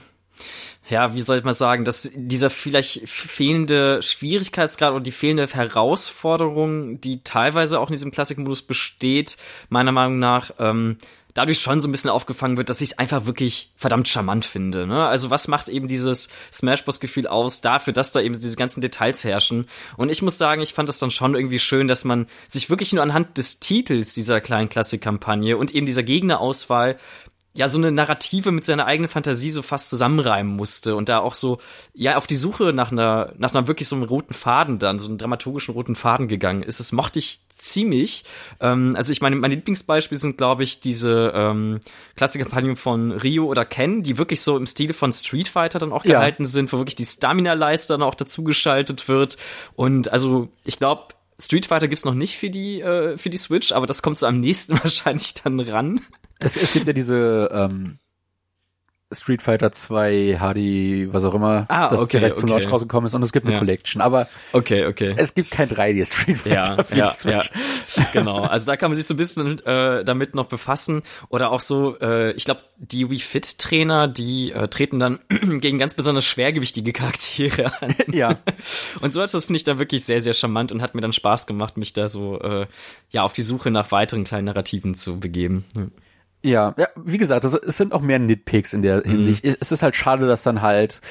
ja, 0.90 1.14
wie 1.16 1.22
soll 1.22 1.40
ich 1.40 1.44
mal 1.44 1.54
sagen, 1.54 1.84
dass 1.84 2.12
dieser 2.14 2.50
vielleicht 2.50 3.10
fehlende 3.10 4.04
Schwierigkeitsgrad 4.04 4.94
und 4.94 5.08
die 5.08 5.12
fehlende 5.12 5.48
Herausforderung, 5.48 7.02
die 7.02 7.24
teilweise 7.24 7.80
auch 7.80 7.90
in 7.90 7.94
diesem 7.94 8.12
Classic-Modus 8.12 8.62
besteht, 8.62 9.38
meiner 9.70 9.92
Meinung 9.92 10.20
nach, 10.20 10.52
ähm, 10.60 10.98
dadurch 11.36 11.60
schon 11.60 11.82
so 11.82 11.88
ein 11.88 11.92
bisschen 11.92 12.10
aufgefangen 12.10 12.58
wird, 12.58 12.70
dass 12.70 12.82
ich 12.82 12.92
es 12.92 12.98
einfach 12.98 13.26
wirklich 13.26 13.72
verdammt 13.76 14.08
charmant 14.08 14.46
finde. 14.46 14.88
Ne? 14.88 15.06
Also 15.06 15.30
was 15.30 15.48
macht 15.50 15.68
eben 15.68 15.88
dieses 15.88 16.30
Smash-Boss-Gefühl 16.52 17.28
aus 17.28 17.60
dafür, 17.60 17.92
dass 17.92 18.14
da 18.14 18.22
eben 18.22 18.40
diese 18.40 18.56
ganzen 18.56 18.80
Details 18.80 19.24
herrschen? 19.26 19.68
Und 19.98 20.10
ich 20.10 20.22
muss 20.22 20.38
sagen, 20.38 20.62
ich 20.62 20.74
fand 20.74 20.88
das 20.88 20.98
dann 20.98 21.12
schon 21.12 21.36
irgendwie 21.36 21.60
schön, 21.60 21.90
dass 21.90 22.06
man 22.06 22.28
sich 22.48 22.70
wirklich 22.70 22.94
nur 22.94 23.04
anhand 23.04 23.38
des 23.38 23.60
Titels 23.60 24.14
dieser 24.14 24.40
kleinen 24.40 24.70
Klassik-Kampagne 24.70 25.58
und 25.58 25.76
eben 25.76 25.86
dieser 25.86 26.04
Gegnerauswahl 26.04 26.98
ja 27.56 27.68
so 27.70 27.78
eine 27.78 27.92
Narrative 27.92 28.52
mit 28.52 28.66
seiner 28.66 28.86
eigenen 28.86 29.10
Fantasie 29.10 29.50
so 29.50 29.62
fast 29.62 29.90
zusammenreimen 29.90 30.56
musste 30.56 30.96
und 30.96 31.10
da 31.10 31.20
auch 31.20 31.34
so 31.34 31.60
ja 31.94 32.18
auf 32.18 32.28
die 32.28 32.36
Suche 32.36 32.74
nach 32.74 32.92
einer 32.92 33.34
nach 33.38 33.56
einer 33.56 33.68
wirklich 33.68 33.88
so 33.88 33.96
einem 33.96 34.06
roten 34.06 34.34
Faden 34.34 34.78
dann 34.78 35.00
so 35.00 35.08
einem 35.08 35.18
dramaturgischen 35.18 35.74
roten 35.74 35.96
Faden 35.96 36.28
gegangen 36.28 36.64
ist. 36.64 36.80
Das 36.80 36.92
mochte 36.92 37.20
ich 37.20 37.40
ziemlich. 37.58 38.26
Ähm, 38.60 38.94
also 38.96 39.12
ich 39.12 39.22
meine, 39.22 39.38
meine 39.38 39.56
Lieblingsbeispiele 39.56 40.20
sind, 40.20 40.38
glaube 40.38 40.64
ich, 40.64 40.82
diese 40.82 41.32
ähm, 41.34 41.80
Klassikkampagnen 42.16 42.76
von 42.76 43.12
Rio 43.12 43.46
oder 43.46 43.66
Ken, 43.66 44.04
die 44.04 44.18
wirklich 44.18 44.42
so 44.42 44.58
im 44.58 44.66
Stile 44.66 44.94
von 44.94 45.14
Street 45.14 45.48
Fighter 45.48 45.80
dann 45.80 45.94
auch 45.94 46.06
ja. 46.06 46.20
gehalten 46.20 46.46
sind, 46.46 46.72
wo 46.74 46.78
wirklich 46.78 46.96
die 46.96 47.06
Stamina-Leiste 47.06 47.94
dann 47.94 48.02
auch 48.02 48.16
dazugeschaltet 48.16 49.08
wird. 49.08 49.38
Und 49.76 50.12
also 50.12 50.50
ich 50.66 50.78
glaube, 50.78 51.16
Street 51.40 51.66
Fighter 51.66 51.88
gibt's 51.88 52.06
noch 52.06 52.14
nicht 52.14 52.38
für 52.38 52.50
die 52.50 52.82
äh, 52.82 53.18
für 53.18 53.30
die 53.30 53.38
Switch, 53.38 53.72
aber 53.72 53.86
das 53.86 54.02
kommt 54.02 54.18
so 54.18 54.28
am 54.28 54.40
nächsten 54.40 54.74
wahrscheinlich 54.84 55.34
dann 55.36 55.60
ran. 55.60 56.02
Es, 56.40 56.58
es 56.58 56.74
gibt 56.74 56.88
ja 56.88 56.94
diese 56.94 57.50
ähm, 57.52 57.98
Street 59.12 59.42
Fighter 59.42 59.72
2 59.72 60.40
HD, 60.40 61.14
was 61.14 61.26
auch 61.26 61.36
immer, 61.36 61.66
ah, 61.70 61.90
das 61.90 62.02
okay, 62.02 62.18
direkt 62.18 62.40
zum 62.40 62.50
okay. 62.50 62.60
Launch 62.60 62.74
rausgekommen 62.74 63.08
ist 63.08 63.14
und 63.14 63.22
es 63.22 63.32
gibt 63.32 63.46
eine 63.46 63.54
ja. 63.54 63.60
Collection, 63.60 64.02
aber 64.02 64.28
okay, 64.52 64.88
okay. 64.88 65.14
es 65.16 65.36
gibt 65.36 65.52
kein 65.52 65.70
3D 65.70 66.06
Street 66.06 66.38
Fighter 66.40 66.78
ja, 66.78 66.84
für 66.84 66.98
ja, 66.98 67.10
die 67.10 67.16
Switch. 67.16 67.52
Ja. 67.96 68.08
genau, 68.14 68.42
also 68.42 68.66
da 68.66 68.78
kann 68.78 68.90
man 68.90 68.96
sich 68.96 69.06
so 69.06 69.14
ein 69.14 69.18
bisschen 69.18 69.64
äh, 69.66 70.04
damit 70.04 70.34
noch 70.34 70.46
befassen 70.46 71.04
oder 71.30 71.52
auch 71.52 71.60
so, 71.60 72.00
äh, 72.00 72.32
ich 72.32 72.46
glaube, 72.46 72.62
die 72.78 73.10
Wii 73.10 73.20
Fit 73.20 73.60
Trainer, 73.60 74.08
die 74.08 74.52
äh, 74.52 74.68
treten 74.68 75.00
dann 75.00 75.20
gegen 75.30 75.78
ganz 75.78 75.94
besonders 75.94 76.26
schwergewichtige 76.26 76.92
Charaktere 76.92 77.72
an. 77.82 77.96
ja. 78.12 78.40
Und 79.02 79.14
so 79.14 79.22
etwas 79.22 79.46
finde 79.46 79.58
ich 79.58 79.64
da 79.64 79.78
wirklich 79.78 80.04
sehr, 80.04 80.20
sehr 80.20 80.34
charmant 80.34 80.72
und 80.72 80.82
hat 80.82 80.96
mir 80.96 81.02
dann 81.02 81.14
Spaß 81.14 81.46
gemacht, 81.48 81.78
mich 81.78 81.94
da 81.94 82.08
so 82.08 82.40
äh, 82.42 82.66
ja 83.12 83.22
auf 83.22 83.34
die 83.34 83.44
Suche 83.44 83.70
nach 83.70 83.92
weiteren 83.92 84.24
kleinen 84.24 84.46
Narrativen 84.46 84.96
zu 84.96 85.20
begeben. 85.20 85.64
Ja. 85.76 85.84
Ja, 86.46 86.74
ja, 86.78 86.88
wie 86.96 87.18
gesagt, 87.18 87.44
es 87.44 87.78
sind 87.78 87.94
auch 87.94 88.02
mehr 88.02 88.20
Nitpicks 88.20 88.74
in 88.74 88.82
der 88.82 89.02
Hinsicht. 89.02 89.44
Mhm. 89.44 89.56
Es 89.60 89.72
ist 89.72 89.82
halt 89.82 89.96
schade, 89.96 90.28
dass 90.28 90.44
dann 90.44 90.62
halt 90.62 91.02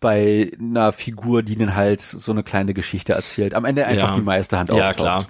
bei 0.00 0.52
einer 0.60 0.92
Figur, 0.92 1.42
die 1.42 1.56
dann 1.56 1.74
halt 1.74 2.00
so 2.00 2.30
eine 2.30 2.42
kleine 2.42 2.74
Geschichte 2.74 3.14
erzählt, 3.14 3.54
am 3.54 3.64
Ende 3.64 3.86
einfach 3.86 4.10
ja. 4.10 4.14
die 4.14 4.20
Meisterhand 4.20 4.68
ja, 4.68 4.90
auftaucht. 4.90 4.96
Klar. 4.96 5.26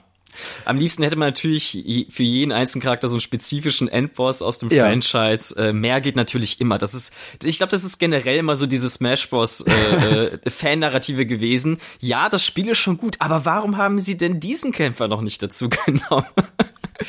Am 0.64 0.78
liebsten 0.78 1.02
hätte 1.02 1.16
man 1.16 1.28
natürlich 1.28 2.06
für 2.10 2.22
jeden 2.22 2.52
einzelnen 2.52 2.82
Charakter 2.82 3.08
so 3.08 3.14
einen 3.14 3.20
spezifischen 3.20 3.88
Endboss 3.88 4.42
aus 4.42 4.58
dem 4.58 4.70
ja. 4.70 4.84
Franchise. 4.84 5.54
Äh, 5.56 5.72
mehr 5.72 6.00
geht 6.00 6.16
natürlich 6.16 6.60
immer. 6.60 6.78
Das 6.78 6.94
ist, 6.94 7.12
ich 7.42 7.56
glaube, 7.56 7.70
das 7.70 7.84
ist 7.84 7.98
generell 7.98 8.38
immer 8.38 8.56
so 8.56 8.66
diese 8.66 8.90
Smash 8.90 9.30
Bros. 9.30 9.60
Äh, 9.60 10.24
äh, 10.24 10.38
Fan-Narrative 10.50 11.26
gewesen. 11.26 11.78
Ja, 12.00 12.28
das 12.28 12.44
Spiel 12.44 12.68
ist 12.68 12.78
schon 12.78 12.96
gut, 12.96 13.16
aber 13.20 13.44
warum 13.44 13.76
haben 13.76 13.98
sie 13.98 14.16
denn 14.16 14.40
diesen 14.40 14.72
Kämpfer 14.72 15.08
noch 15.08 15.20
nicht 15.20 15.42
dazu 15.42 15.68
genommen? 15.86 16.26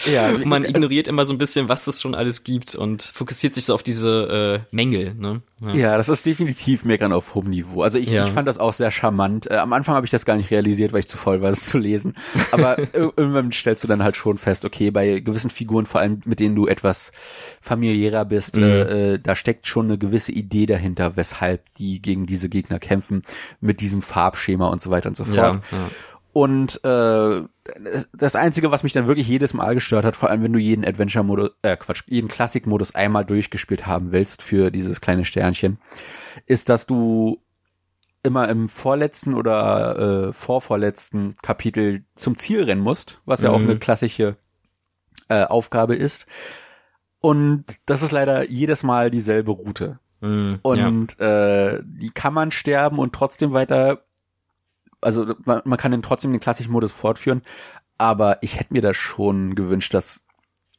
Ja, 0.05 0.37
man 0.45 0.65
ignoriert 0.65 1.07
immer 1.07 1.25
so 1.25 1.33
ein 1.33 1.37
bisschen, 1.37 1.69
was 1.69 1.87
es 1.87 2.01
schon 2.01 2.15
alles 2.15 2.43
gibt 2.43 2.75
und 2.75 3.01
fokussiert 3.01 3.53
sich 3.53 3.65
so 3.65 3.73
auf 3.73 3.83
diese 3.83 4.61
äh, 4.71 4.75
Mängel. 4.75 5.13
Ne? 5.15 5.41
Ja. 5.61 5.73
ja, 5.73 5.97
das 5.97 6.09
ist 6.09 6.25
definitiv 6.25 6.83
Meckern 6.83 7.13
auf 7.13 7.33
hohem 7.33 7.49
Niveau. 7.49 7.81
Also 7.81 7.97
ich, 7.97 8.09
ja. 8.09 8.25
ich 8.25 8.31
fand 8.31 8.47
das 8.47 8.57
auch 8.57 8.73
sehr 8.73 8.91
charmant. 8.91 9.49
Äh, 9.49 9.55
am 9.55 9.71
Anfang 9.71 9.95
habe 9.95 10.05
ich 10.05 10.11
das 10.11 10.25
gar 10.25 10.35
nicht 10.35 10.51
realisiert, 10.51 10.91
weil 10.91 10.99
ich 10.99 11.07
zu 11.07 11.17
voll 11.17 11.41
war, 11.41 11.49
es 11.49 11.65
zu 11.65 11.77
lesen. 11.77 12.15
Aber 12.51 12.77
irgendwann 12.93 13.51
stellst 13.53 13.83
du 13.83 13.87
dann 13.87 14.03
halt 14.03 14.17
schon 14.17 14.37
fest, 14.37 14.65
okay, 14.65 14.91
bei 14.91 15.19
gewissen 15.19 15.49
Figuren, 15.49 15.85
vor 15.85 16.01
allem 16.01 16.21
mit 16.25 16.39
denen 16.41 16.55
du 16.55 16.67
etwas 16.67 17.13
familiärer 17.61 18.25
bist, 18.25 18.57
mhm. 18.57 18.63
äh, 18.63 19.13
äh 19.13 19.19
da 19.19 19.35
steckt 19.35 19.67
schon 19.67 19.85
eine 19.85 19.97
gewisse 19.97 20.33
Idee 20.33 20.65
dahinter, 20.65 21.15
weshalb 21.15 21.73
die 21.75 22.01
gegen 22.01 22.25
diese 22.25 22.49
Gegner 22.49 22.79
kämpfen, 22.79 23.23
mit 23.61 23.79
diesem 23.79 24.01
Farbschema 24.01 24.67
und 24.67 24.81
so 24.81 24.91
weiter 24.91 25.09
und 25.09 25.15
so 25.15 25.23
fort. 25.23 25.55
Ja. 25.71 25.77
Und 26.35 26.83
äh, 26.83 27.43
das 28.11 28.35
Einzige, 28.35 28.69
was 28.69 28.83
mich 28.83 28.91
dann 28.91 29.07
wirklich 29.07 29.25
jedes 29.25 29.53
Mal 29.53 29.73
gestört 29.73 30.03
hat, 30.03 30.17
vor 30.17 30.29
allem 30.29 30.43
wenn 30.43 30.51
du 30.51 30.59
jeden 30.59 30.83
Adventure-Modus, 30.83 31.51
äh 31.61 31.77
Quatsch, 31.77 32.03
jeden 32.07 32.27
Classic-Modus 32.27 32.93
einmal 32.93 33.23
durchgespielt 33.23 33.87
haben 33.87 34.11
willst 34.11 34.43
für 34.43 34.69
dieses 34.69 34.99
kleine 34.99 35.23
Sternchen, 35.23 35.79
ist, 36.45 36.67
dass 36.67 36.87
du 36.87 37.41
immer 38.21 38.49
im 38.49 38.67
vorletzten 38.67 39.33
oder 39.33 40.27
äh, 40.27 40.33
vorvorletzten 40.33 41.35
Kapitel 41.41 42.03
zum 42.15 42.37
Ziel 42.37 42.63
rennen 42.63 42.81
musst, 42.81 43.21
was 43.23 43.41
ja 43.41 43.47
mhm. 43.47 43.55
auch 43.55 43.61
eine 43.61 43.79
klassische 43.79 44.35
äh, 45.29 45.45
Aufgabe 45.45 45.95
ist. 45.95 46.25
Und 47.21 47.63
das 47.85 48.03
ist 48.03 48.11
leider 48.11 48.43
jedes 48.49 48.83
Mal 48.83 49.09
dieselbe 49.09 49.51
Route. 49.51 49.99
Mm, 50.19 50.55
Und 50.63 51.17
äh, 51.21 51.81
die 51.85 52.09
kann 52.09 52.33
man 52.33 52.51
sterben 52.51 52.99
und 52.99 53.13
trotzdem 53.13 53.53
weiter, 53.53 54.04
also 55.01 55.35
man, 55.45 55.61
man 55.65 55.77
kann 55.77 55.91
den 55.91 56.01
trotzdem 56.01 56.31
den 56.31 56.39
klassischen 56.39 56.71
Modus 56.71 56.91
fortführen, 56.91 57.41
aber 57.97 58.39
ich 58.41 58.59
hätte 58.59 58.73
mir 58.73 58.81
das 58.81 58.97
schon 58.97 59.55
gewünscht, 59.55 59.93
dass 59.93 60.25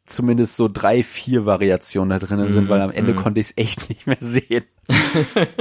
zumindest 0.07 0.57
so 0.57 0.69
drei, 0.69 1.03
vier 1.03 1.47
Variationen 1.47 2.11
da 2.11 2.25
drin 2.25 2.47
sind, 2.49 2.65
Mhm, 2.65 2.69
weil 2.69 2.81
am 2.81 2.91
Ende 2.91 3.13
mhm. 3.13 3.17
konnte 3.17 3.41
ich 3.41 3.49
es 3.49 3.57
echt 3.57 3.89
nicht 3.89 4.07
mehr 4.07 4.19
sehen. 4.21 4.65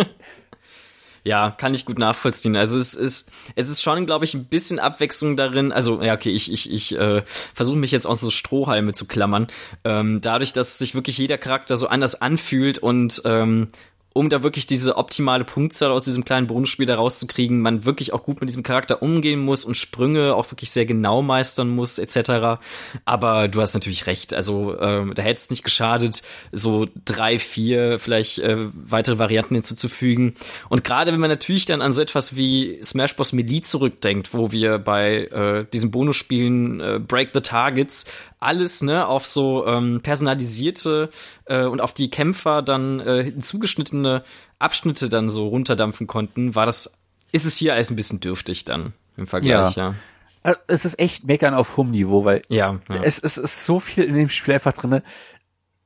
Ja, 1.26 1.50
kann 1.50 1.74
ich 1.74 1.86
gut 1.86 1.98
nachvollziehen. 1.98 2.56
Also 2.56 2.78
es 2.78 2.94
ist, 2.94 3.32
es 3.56 3.68
ist 3.68 3.82
schon, 3.82 4.06
glaube 4.06 4.26
ich, 4.26 4.36
ein 4.36 4.46
bisschen 4.46 4.78
Abwechslung 4.78 5.36
darin. 5.36 5.72
Also, 5.72 6.04
ja, 6.04 6.14
okay, 6.14 6.30
ich, 6.30 6.54
ich, 6.54 6.72
ich 6.72 6.96
äh, 6.96 7.24
versuche 7.56 7.80
mich 7.80 7.90
jetzt 7.90 8.06
aus 8.06 8.22
so 8.22 8.30
Strohhalme 8.30 8.94
zu 8.94 9.08
klammern. 9.08 9.48
Ähm, 9.84 10.22
dadurch, 10.22 10.54
dass 10.54 10.78
sich 10.78 10.94
wirklich 10.94 11.18
jeder 11.18 11.40
Charakter 11.40 11.78
so 11.78 11.88
anders 11.88 12.22
anfühlt 12.22 12.78
und 12.78 13.24
ähm, 13.26 13.70
um 14.18 14.30
da 14.30 14.44
wirklich 14.44 14.66
diese 14.66 14.96
optimale 14.96 15.44
Punktzahl 15.44 15.92
aus 15.92 16.06
diesem 16.06 16.24
kleinen 16.24 16.48
Bonusspiel 16.48 16.86
da 16.86 16.96
rauszukriegen, 16.96 17.60
man 17.60 17.84
wirklich 17.84 18.14
auch 18.14 18.24
gut 18.24 18.40
mit 18.40 18.50
diesem 18.50 18.64
Charakter 18.64 19.02
umgehen 19.02 19.42
muss 19.42 19.66
und 19.66 19.76
Sprünge 19.76 20.36
auch 20.36 20.50
wirklich 20.50 20.72
sehr 20.72 20.86
genau 20.86 21.22
meistern 21.22 21.68
muss, 21.68 22.00
etc. 22.00 22.62
Aber 23.04 23.50
du 23.50 23.60
hast 23.60 23.74
natürlich 23.74 24.08
recht. 24.08 24.34
Also 24.34 24.80
ähm, 24.80 25.14
da 25.14 25.22
hätte 25.22 25.40
es 25.40 25.50
nicht 25.50 25.66
geschadet, 25.66 26.24
so 26.54 26.88
drei, 27.04 27.40
vier 27.40 28.00
vielleicht 28.00 28.40
äh, 28.40 28.70
weitere 28.74 29.20
Varianten 29.20 29.56
hinzuzufügen. 29.56 30.36
Und 30.70 30.86
gerade 30.86 31.12
wenn 31.12 31.20
man 31.20 31.30
natürlich 31.30 31.66
dann 31.66 31.82
an 31.82 31.92
so 31.92 32.02
etwas 32.02 32.38
wie 32.38 32.80
Smash 32.82 33.18
Bros. 33.18 33.34
Melee 33.34 33.60
zurückdenkt, 33.60 34.34
wo 34.34 34.54
wir 34.54 34.78
bei 34.78 35.26
äh, 35.26 35.66
diesen 35.74 35.92
Bonusspielen 35.92 36.80
äh, 36.80 37.00
Break 37.06 37.32
the 37.34 37.42
Targets 37.42 38.06
alles 38.40 38.82
ne 38.82 39.08
auf 39.08 39.26
so 39.28 39.66
ähm, 39.66 40.02
personalisierte 40.02 41.10
äh, 41.46 41.64
und 41.66 41.82
auf 41.82 41.94
die 41.94 42.10
Kämpfer 42.10 42.62
dann 42.62 43.00
äh, 43.00 43.24
hinzugeschnittene 43.24 44.24
Abschnitte 44.60 45.10
dann 45.10 45.30
so 45.30 45.48
runterdampfen 45.48 46.08
konnten, 46.08 46.56
war 46.56 46.66
das 46.66 46.98
ist 47.32 47.46
es 47.46 47.58
hier 47.58 47.74
alles 47.74 47.90
ein 47.92 47.96
bisschen 47.96 48.20
dürftig 48.20 48.66
dann 48.66 48.94
im 49.18 49.28
Vergleich, 49.28 49.76
ja. 49.76 49.96
Äh, 50.44 50.56
Es 50.68 50.86
ist 50.86 51.00
echt 51.00 51.26
meckern 51.26 51.54
auf 51.54 51.76
hohem 51.78 51.92
Niveau, 51.92 52.24
weil 52.26 52.42
Ja, 52.50 52.80
ja. 52.90 52.96
es, 53.04 53.20
es 53.20 53.38
ist 53.38 53.66
so 53.66 53.80
viel 53.80 54.04
in 54.06 54.14
dem 54.14 54.30
Spiel 54.30 54.54
einfach 54.54 54.74
drinne. 54.74 55.04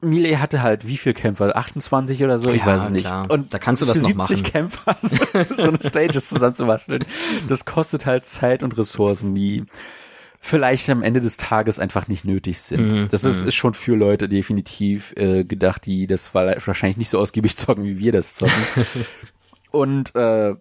Melee 0.02 0.38
hatte 0.38 0.62
halt 0.62 0.88
wie 0.88 0.96
viel 0.98 1.14
Kämpfer? 1.14 1.56
28 1.58 2.24
oder 2.24 2.40
so? 2.40 2.52
ich 2.52 2.62
Ja, 2.62 2.68
weiß 2.68 2.84
es 2.84 2.90
nicht. 2.90 3.06
klar. 3.06 3.30
Und 3.30 3.54
Da 3.54 3.60
kannst 3.60 3.82
du 3.82 3.86
das 3.86 4.02
noch 4.02 4.08
70 4.08 4.16
machen. 4.18 4.44
Kämpfer 4.52 4.96
so 5.56 5.64
eine 5.70 5.80
Stages 5.82 6.30
zusammenzubasteln, 6.30 7.04
das 7.50 7.66
kostet 7.66 8.06
halt 8.06 8.26
Zeit 8.26 8.64
und 8.64 8.78
Ressourcen, 8.78 9.36
die 9.36 9.66
vielleicht 10.42 10.90
am 10.90 11.04
Ende 11.04 11.22
des 11.22 11.38
Tages 11.38 11.80
einfach 11.80 12.08
nicht 12.08 12.26
nötig 12.26 12.62
sind. 12.62 12.94
Mhm, 12.94 13.08
das 13.10 13.24
ist, 13.24 13.44
ist 13.44 13.56
schon 13.56 13.74
für 13.74 13.96
Leute 13.96 14.30
definitiv 14.30 15.14
äh, 15.18 15.44
gedacht, 15.44 15.86
die 15.86 16.08
das 16.08 16.34
wahrscheinlich 16.34 16.98
nicht 16.98 17.10
so 17.10 17.20
ausgiebig 17.20 17.56
zocken, 17.58 17.84
wie 17.86 18.00
wir 18.00 18.12
das 18.12 18.36
zocken. 18.36 18.64
und 19.72 20.16
äh, 20.16 20.56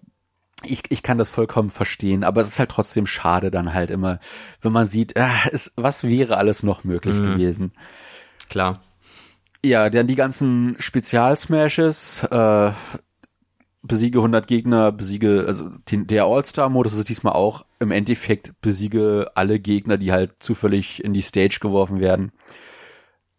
ich, 0.64 0.82
ich 0.88 1.02
kann 1.04 1.18
das 1.18 1.28
vollkommen 1.28 1.70
verstehen, 1.70 2.24
aber 2.24 2.40
es 2.40 2.48
ist 2.48 2.58
halt 2.58 2.70
trotzdem 2.70 3.06
schade 3.06 3.50
dann 3.52 3.72
halt 3.74 3.90
immer, 3.90 4.18
wenn 4.60 4.72
man 4.72 4.88
sieht, 4.88 5.16
ah, 5.16 5.36
es, 5.52 5.72
was 5.76 6.02
wäre 6.04 6.36
alles 6.36 6.64
noch 6.64 6.82
möglich 6.82 7.18
Mhm. 7.18 7.22
gewesen. 7.24 7.72
Klar. 8.50 8.82
Ja, 9.64 9.88
dann 9.90 10.06
die 10.08 10.14
ganzen 10.16 10.76
Spezialsmashes, 10.80 12.24
äh, 12.24 12.72
besiege 13.82 14.18
100 14.18 14.46
Gegner, 14.46 14.92
besiege, 14.92 15.44
also 15.46 15.68
den, 15.90 16.06
der 16.06 16.24
All-Star-Modus 16.24 16.94
ist 16.94 17.08
diesmal 17.08 17.34
auch 17.34 17.64
im 17.78 17.90
Endeffekt 17.90 18.52
besiege 18.60 19.30
alle 19.34 19.60
Gegner, 19.60 19.96
die 19.98 20.12
halt 20.12 20.32
zufällig 20.40 21.02
in 21.04 21.12
die 21.14 21.22
Stage 21.22 21.58
geworfen 21.60 22.00
werden. 22.00 22.32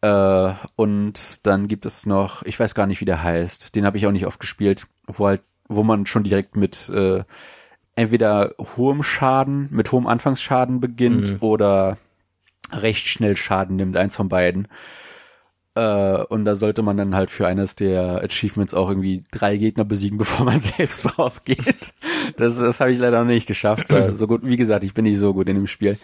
Äh, 0.01 0.53
und 0.75 1.45
dann 1.45 1.67
gibt 1.67 1.85
es 1.85 2.05
noch, 2.05 2.43
ich 2.43 2.59
weiß 2.59 2.73
gar 2.73 2.87
nicht, 2.87 3.01
wie 3.01 3.05
der 3.05 3.21
heißt, 3.21 3.75
den 3.75 3.85
habe 3.85 3.97
ich 3.97 4.07
auch 4.07 4.11
nicht 4.11 4.25
oft 4.25 4.39
gespielt, 4.39 4.87
wo 5.07 5.27
halt, 5.27 5.41
wo 5.67 5.83
man 5.83 6.05
schon 6.05 6.23
direkt 6.23 6.55
mit 6.55 6.89
äh, 6.89 7.23
entweder 7.95 8.53
hohem 8.77 9.03
Schaden, 9.03 9.67
mit 9.71 9.91
hohem 9.91 10.07
Anfangsschaden 10.07 10.79
beginnt 10.79 11.31
Mhm. 11.33 11.37
oder 11.41 11.97
recht 12.71 13.05
schnell 13.07 13.35
Schaden 13.35 13.75
nimmt, 13.75 13.97
eins 13.97 14.15
von 14.15 14.29
beiden. 14.29 14.67
Äh, 15.79 16.23
und 16.25 16.43
da 16.45 16.55
sollte 16.55 16.81
man 16.81 16.97
dann 16.97 17.15
halt 17.15 17.29
für 17.29 17.47
eines 17.47 17.75
der 17.75 18.21
Achievements 18.23 18.73
auch 18.73 18.89
irgendwie 18.89 19.23
drei 19.31 19.55
Gegner 19.57 19.85
besiegen, 19.85 20.17
bevor 20.17 20.45
man 20.45 20.59
selbst 20.59 21.03
drauf 21.03 21.43
geht. 21.45 21.93
Das, 22.35 22.57
das 22.59 22.79
habe 22.81 22.91
ich 22.91 22.99
leider 22.99 23.19
noch 23.19 23.27
nicht 23.27 23.47
geschafft. 23.47 23.87
So, 23.87 24.27
gut, 24.27 24.41
wie 24.43 24.57
gesagt, 24.57 24.83
ich 24.83 24.93
bin 24.93 25.05
nicht 25.05 25.17
so 25.17 25.33
gut 25.33 25.47
in 25.47 25.55
dem 25.55 25.67
Spiel. 25.67 25.97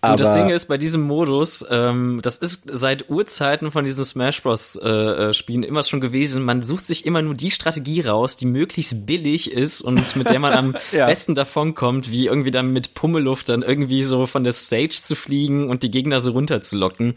Aber 0.00 0.12
Und 0.12 0.20
das 0.20 0.32
Ding 0.32 0.48
ist, 0.48 0.66
bei 0.66 0.78
diesem 0.78 1.02
Modus, 1.02 1.64
ähm, 1.70 2.20
das 2.22 2.38
ist 2.38 2.68
seit 2.72 3.10
Urzeiten 3.10 3.70
von 3.70 3.84
diesen 3.84 4.04
Smash 4.04 4.42
Bros. 4.42 4.76
Äh, 4.76 4.88
äh, 4.88 5.32
Spielen 5.32 5.62
immer 5.62 5.82
schon 5.82 6.00
gewesen, 6.00 6.44
man 6.44 6.62
sucht 6.62 6.86
sich 6.86 7.04
immer 7.04 7.22
nur 7.22 7.34
die 7.34 7.50
Strategie 7.50 8.02
raus, 8.02 8.36
die 8.36 8.46
möglichst 8.46 9.06
billig 9.06 9.50
ist 9.52 9.82
und 9.82 10.16
mit 10.16 10.30
der 10.30 10.38
man 10.38 10.52
am 10.52 10.76
Ja. 10.92 11.06
besten 11.06 11.34
davonkommt, 11.34 12.10
wie 12.10 12.26
irgendwie 12.26 12.50
dann 12.50 12.72
mit 12.72 12.94
Pummeluft 12.94 13.48
dann 13.48 13.62
irgendwie 13.62 14.04
so 14.04 14.26
von 14.26 14.44
der 14.44 14.52
Stage 14.52 15.00
zu 15.02 15.16
fliegen 15.16 15.68
und 15.68 15.82
die 15.82 15.90
Gegner 15.90 16.20
so 16.20 16.30
runterzulocken. 16.30 17.14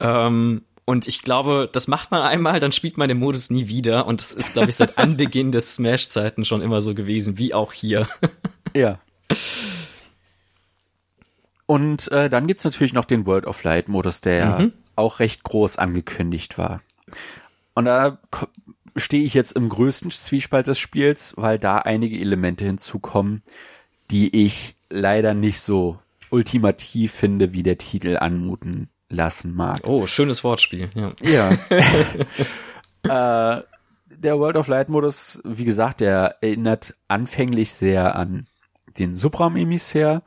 Ähm, 0.00 0.62
und 0.84 1.06
ich 1.06 1.22
glaube, 1.22 1.68
das 1.72 1.86
macht 1.88 2.10
man 2.10 2.22
einmal, 2.22 2.58
dann 2.60 2.72
spielt 2.72 2.96
man 2.98 3.08
den 3.08 3.18
Modus 3.18 3.50
nie 3.50 3.68
wieder. 3.68 4.06
Und 4.06 4.20
das 4.20 4.34
ist, 4.34 4.52
glaube 4.52 4.70
ich, 4.70 4.76
seit 4.76 4.98
Anbeginn 4.98 5.52
des 5.52 5.74
Smash-Zeiten 5.74 6.44
schon 6.44 6.60
immer 6.62 6.80
so 6.80 6.94
gewesen, 6.94 7.38
wie 7.38 7.54
auch 7.54 7.72
hier. 7.72 8.06
Ja. 8.74 9.00
Und 11.66 12.10
äh, 12.10 12.28
dann 12.28 12.46
gibt's 12.46 12.64
natürlich 12.64 12.92
noch 12.92 13.04
den 13.04 13.26
World 13.26 13.46
of 13.46 13.62
Light 13.64 13.88
Modus, 13.88 14.20
der 14.20 14.58
Mhm. 14.58 14.72
auch 14.96 15.20
recht 15.20 15.42
groß 15.42 15.76
angekündigt 15.78 16.58
war. 16.58 16.80
Und 17.74 17.86
da 17.86 18.18
stehe 18.96 19.24
ich 19.24 19.34
jetzt 19.34 19.52
im 19.52 19.68
größten 19.68 20.10
Zwiespalt 20.10 20.66
des 20.66 20.78
Spiels, 20.78 21.34
weil 21.36 21.58
da 21.58 21.78
einige 21.78 22.18
Elemente 22.18 22.64
hinzukommen, 22.64 23.42
die 24.10 24.44
ich 24.44 24.76
leider 24.90 25.34
nicht 25.34 25.60
so 25.60 25.98
ultimativ 26.30 27.12
finde, 27.12 27.52
wie 27.52 27.62
der 27.62 27.78
Titel 27.78 28.16
anmuten 28.18 28.88
lassen 29.12 29.54
mag. 29.54 29.80
Oh, 29.84 30.06
schönes 30.06 30.42
Wortspiel, 30.42 30.88
ja. 30.94 31.12
Ja. 31.22 31.50
äh, 33.58 33.62
der 34.08 34.38
World 34.38 34.56
of 34.56 34.68
Light 34.68 34.88
Modus, 34.88 35.40
wie 35.44 35.64
gesagt, 35.64 36.00
der 36.00 36.36
erinnert 36.40 36.94
anfänglich 37.08 37.72
sehr 37.72 38.16
an 38.16 38.46
den 38.98 39.14
Subraum-Emissär. 39.14 40.22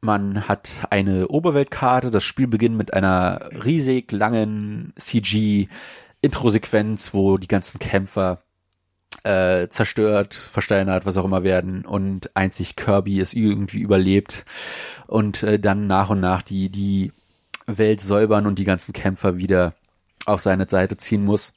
Man 0.00 0.48
hat 0.48 0.86
eine 0.90 1.28
Oberweltkarte. 1.28 2.10
Das 2.10 2.24
Spiel 2.24 2.46
beginnt 2.46 2.76
mit 2.76 2.94
einer 2.94 3.50
riesig 3.64 4.12
langen 4.12 4.92
CG-Intro-Sequenz, 4.96 7.14
wo 7.14 7.36
die 7.36 7.48
ganzen 7.48 7.78
Kämpfer 7.78 8.42
äh, 9.24 9.68
zerstört, 9.68 10.34
versteinert, 10.34 11.04
was 11.04 11.16
auch 11.16 11.24
immer 11.24 11.42
werden 11.42 11.84
und 11.84 12.36
einzig 12.36 12.76
Kirby 12.76 13.20
es 13.20 13.34
irgendwie 13.34 13.80
überlebt 13.80 14.44
und 15.06 15.42
äh, 15.42 15.58
dann 15.58 15.86
nach 15.86 16.10
und 16.10 16.20
nach 16.20 16.42
die 16.42 16.70
die 16.70 17.12
Welt 17.68 18.00
säubern 18.00 18.46
und 18.46 18.58
die 18.58 18.64
ganzen 18.64 18.92
Kämpfer 18.92 19.36
wieder 19.36 19.74
auf 20.26 20.40
seine 20.40 20.68
Seite 20.68 20.96
ziehen 20.96 21.24
muss. 21.24 21.52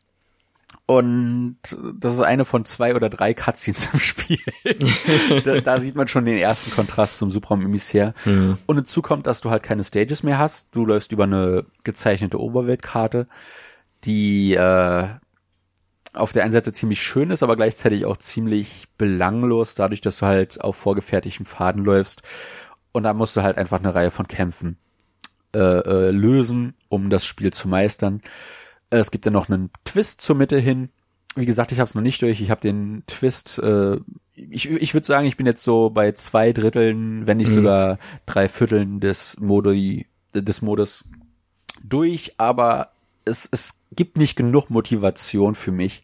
Und 0.85 1.57
das 1.95 2.15
ist 2.15 2.21
eine 2.21 2.43
von 2.43 2.65
zwei 2.65 2.95
oder 2.95 3.09
drei 3.09 3.33
Cutscenes 3.33 3.89
im 3.93 3.99
Spiel. 3.99 4.39
da, 5.45 5.61
da 5.61 5.79
sieht 5.79 5.95
man 5.95 6.07
schon 6.07 6.25
den 6.25 6.37
ersten 6.37 6.71
Kontrast 6.71 7.17
zum 7.17 7.29
Subraum-Emissär. 7.29 8.13
Mhm. 8.25 8.57
Und 8.65 8.75
hinzu 8.75 9.01
kommt, 9.01 9.27
dass 9.27 9.41
du 9.41 9.49
halt 9.49 9.63
keine 9.63 9.83
Stages 9.83 10.23
mehr 10.23 10.37
hast. 10.37 10.75
Du 10.75 10.85
läufst 10.85 11.11
über 11.11 11.23
eine 11.23 11.65
gezeichnete 11.83 12.39
Oberweltkarte, 12.39 13.27
die 14.03 14.53
äh, 14.55 15.07
auf 16.13 16.33
der 16.33 16.43
einen 16.43 16.51
Seite 16.51 16.73
ziemlich 16.73 17.01
schön 17.01 17.31
ist, 17.31 17.43
aber 17.43 17.55
gleichzeitig 17.55 18.05
auch 18.05 18.17
ziemlich 18.17 18.87
belanglos, 18.97 19.75
dadurch, 19.75 20.01
dass 20.01 20.19
du 20.19 20.25
halt 20.25 20.61
auf 20.61 20.75
vorgefertigten 20.75 21.45
Pfaden 21.45 21.85
läufst. 21.85 22.21
Und 22.91 23.03
da 23.03 23.13
musst 23.13 23.37
du 23.37 23.43
halt 23.43 23.57
einfach 23.57 23.79
eine 23.79 23.95
Reihe 23.95 24.11
von 24.11 24.27
Kämpfen 24.27 24.77
äh, 25.55 25.59
äh, 25.59 26.11
lösen, 26.11 26.73
um 26.89 27.09
das 27.09 27.25
Spiel 27.25 27.51
zu 27.51 27.67
meistern. 27.67 28.21
Es 28.89 29.11
gibt 29.11 29.25
ja 29.25 29.31
noch 29.31 29.49
einen 29.49 29.69
Twist 29.85 30.21
zur 30.21 30.35
Mitte 30.35 30.57
hin. 30.59 30.89
Wie 31.35 31.45
gesagt, 31.45 31.71
ich 31.71 31.79
habe 31.79 31.87
es 31.87 31.95
noch 31.95 32.01
nicht 32.01 32.21
durch. 32.21 32.41
Ich 32.41 32.51
habe 32.51 32.61
den 32.61 33.03
Twist. 33.07 33.57
Äh, 33.59 33.97
ich 34.35 34.69
ich 34.69 34.93
würde 34.93 35.07
sagen, 35.07 35.27
ich 35.27 35.37
bin 35.37 35.45
jetzt 35.45 35.63
so 35.63 35.89
bei 35.89 36.11
zwei 36.13 36.51
Dritteln, 36.51 37.25
wenn 37.27 37.37
nicht 37.37 37.49
Mhm. 37.49 37.55
sogar 37.55 37.99
drei 38.25 38.47
Vierteln 38.49 38.99
des 38.99 39.37
Modi 39.39 40.07
des 40.33 40.61
Modus 40.61 41.05
durch. 41.83 42.33
Aber 42.37 42.91
es 43.25 43.47
es 43.51 43.75
gibt 43.95 44.17
nicht 44.17 44.35
genug 44.35 44.69
Motivation 44.69 45.55
für 45.55 45.71
mich, 45.71 46.03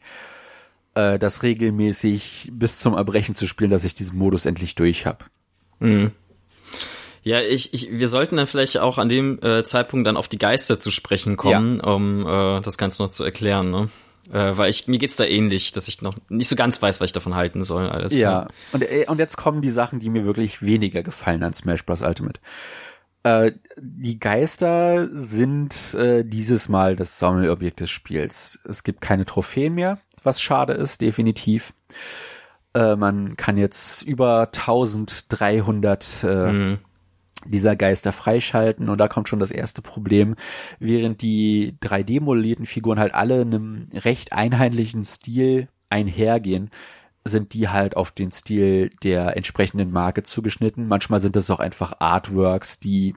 äh, 0.93 1.20
das 1.20 1.43
regelmäßig 1.43 2.52
bis 2.54 2.80
zum 2.80 2.93
Erbrechen 2.93 3.36
zu 3.36 3.48
spielen, 3.48 3.72
dass 3.72 3.84
ich 3.84 3.93
diesen 3.93 4.18
Modus 4.18 4.45
endlich 4.45 4.76
durch 4.76 5.06
habe. 5.06 5.26
Mhm. 5.80 6.12
Ja, 7.28 7.41
ich, 7.41 7.73
ich, 7.73 7.89
wir 7.91 8.07
sollten 8.07 8.38
dann 8.38 8.47
vielleicht 8.47 8.78
auch 8.78 8.97
an 8.97 9.09
dem 9.09 9.38
äh, 9.43 9.61
Zeitpunkt 9.65 10.07
dann 10.07 10.15
auf 10.15 10.30
die 10.30 10.38
Geister 10.38 10.80
zu 10.80 10.91
sprechen 10.91 11.36
kommen, 11.36 11.82
um 11.82 12.25
äh, 12.25 12.61
das 12.61 12.78
Ganze 12.78 13.03
noch 13.03 13.09
zu 13.09 13.25
erklären, 13.25 13.69
ne? 13.69 13.89
Äh, 14.32 14.57
weil 14.57 14.69
ich, 14.69 14.88
mir 14.88 14.97
geht's 14.97 15.17
da 15.17 15.25
ähnlich, 15.25 15.73
dass 15.73 15.89
ich 15.89 16.01
noch 16.01 16.15
nicht 16.30 16.47
so 16.47 16.55
ganz 16.55 16.82
weiß, 16.82 17.01
was 17.01 17.07
ich 17.07 17.13
davon 17.13 17.36
halten 17.36 17.65
soll. 17.65 17.89
Alles, 17.89 18.13
Ja, 18.17 18.47
und, 18.71 18.82
äh, 18.82 19.05
und 19.07 19.19
jetzt 19.19 19.36
kommen 19.36 19.61
die 19.61 19.69
Sachen, 19.69 19.99
die 19.99 20.09
mir 20.09 20.25
wirklich 20.25 20.61
weniger 20.61 21.03
gefallen 21.03 21.43
an 21.43 21.53
Smash 21.53 21.86
Bros. 21.86 22.01
Ultimate. 22.01 22.39
Äh, 23.23 23.51
die 23.78 24.19
Geister 24.19 25.09
sind 25.11 25.95
äh, 25.95 26.23
dieses 26.23 26.69
Mal 26.69 26.95
das 26.95 27.19
Sammelobjekt 27.19 27.82
des 27.82 27.89
Spiels. 27.89 28.59
Es 28.63 28.84
gibt 28.84 29.01
keine 29.01 29.25
Trophäen 29.25 29.73
mehr, 29.73 29.99
was 30.23 30.41
schade 30.41 30.73
ist, 30.73 31.01
definitiv. 31.01 31.73
Äh, 32.73 32.95
man 32.95 33.36
kann 33.36 33.57
jetzt 33.57 34.01
über 34.03 34.43
1300 34.43 36.23
äh, 36.23 36.51
mhm. 36.51 36.80
Dieser 37.46 37.76
Geister 37.76 38.12
freischalten 38.12 38.90
und 38.90 38.98
da 38.98 39.08
kommt 39.08 39.30
schon 39.30 39.40
das 39.40 39.52
erste 39.52 39.82
Problem. 39.82 40.36
Während 40.80 41.22
die 41.22 41.76
3D-modellierten 41.82 42.66
Figuren 42.66 43.00
halt 43.00 43.14
alle 43.14 43.42
in 43.42 43.54
einem 43.54 43.90
recht 43.94 44.34
einheitlichen 44.34 45.06
Stil 45.06 45.70
einhergehen, 45.90 46.70
sind 47.24 47.54
die 47.54 47.70
halt 47.70 47.98
auf 47.98 48.12
den 48.12 48.32
Stil 48.32 48.90
der 49.04 49.36
entsprechenden 49.38 49.92
Marke 49.92 50.24
zugeschnitten. 50.24 50.88
Manchmal 50.88 51.20
sind 51.20 51.36
es 51.36 51.50
auch 51.50 51.60
einfach 51.60 51.94
Artworks, 52.00 52.80
die 52.80 53.16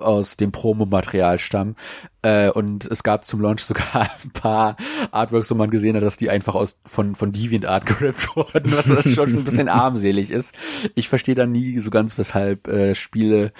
aus 0.00 0.36
dem 0.36 0.52
Promomaterial 0.52 1.38
stammen. 1.38 1.76
Äh, 2.22 2.50
und 2.50 2.86
es 2.90 3.02
gab 3.02 3.24
zum 3.24 3.40
Launch 3.40 3.60
sogar 3.60 4.10
ein 4.24 4.30
paar 4.32 4.76
Artworks, 5.10 5.50
wo 5.50 5.54
man 5.54 5.70
gesehen 5.70 5.96
hat, 5.96 6.02
dass 6.02 6.16
die 6.16 6.30
einfach 6.30 6.54
aus 6.54 6.78
von 6.84 7.14
von 7.14 7.32
DeviantArt 7.32 7.86
gerippt 7.86 8.36
wurden, 8.36 8.72
was 8.72 8.86
schon 9.14 9.36
ein 9.36 9.44
bisschen 9.44 9.68
armselig 9.70 10.30
ist. 10.30 10.54
Ich 10.94 11.08
verstehe 11.08 11.34
dann 11.34 11.52
nie 11.52 11.78
so 11.78 11.90
ganz, 11.90 12.18
weshalb 12.18 12.68
äh, 12.68 12.94
Spiele 12.94 13.52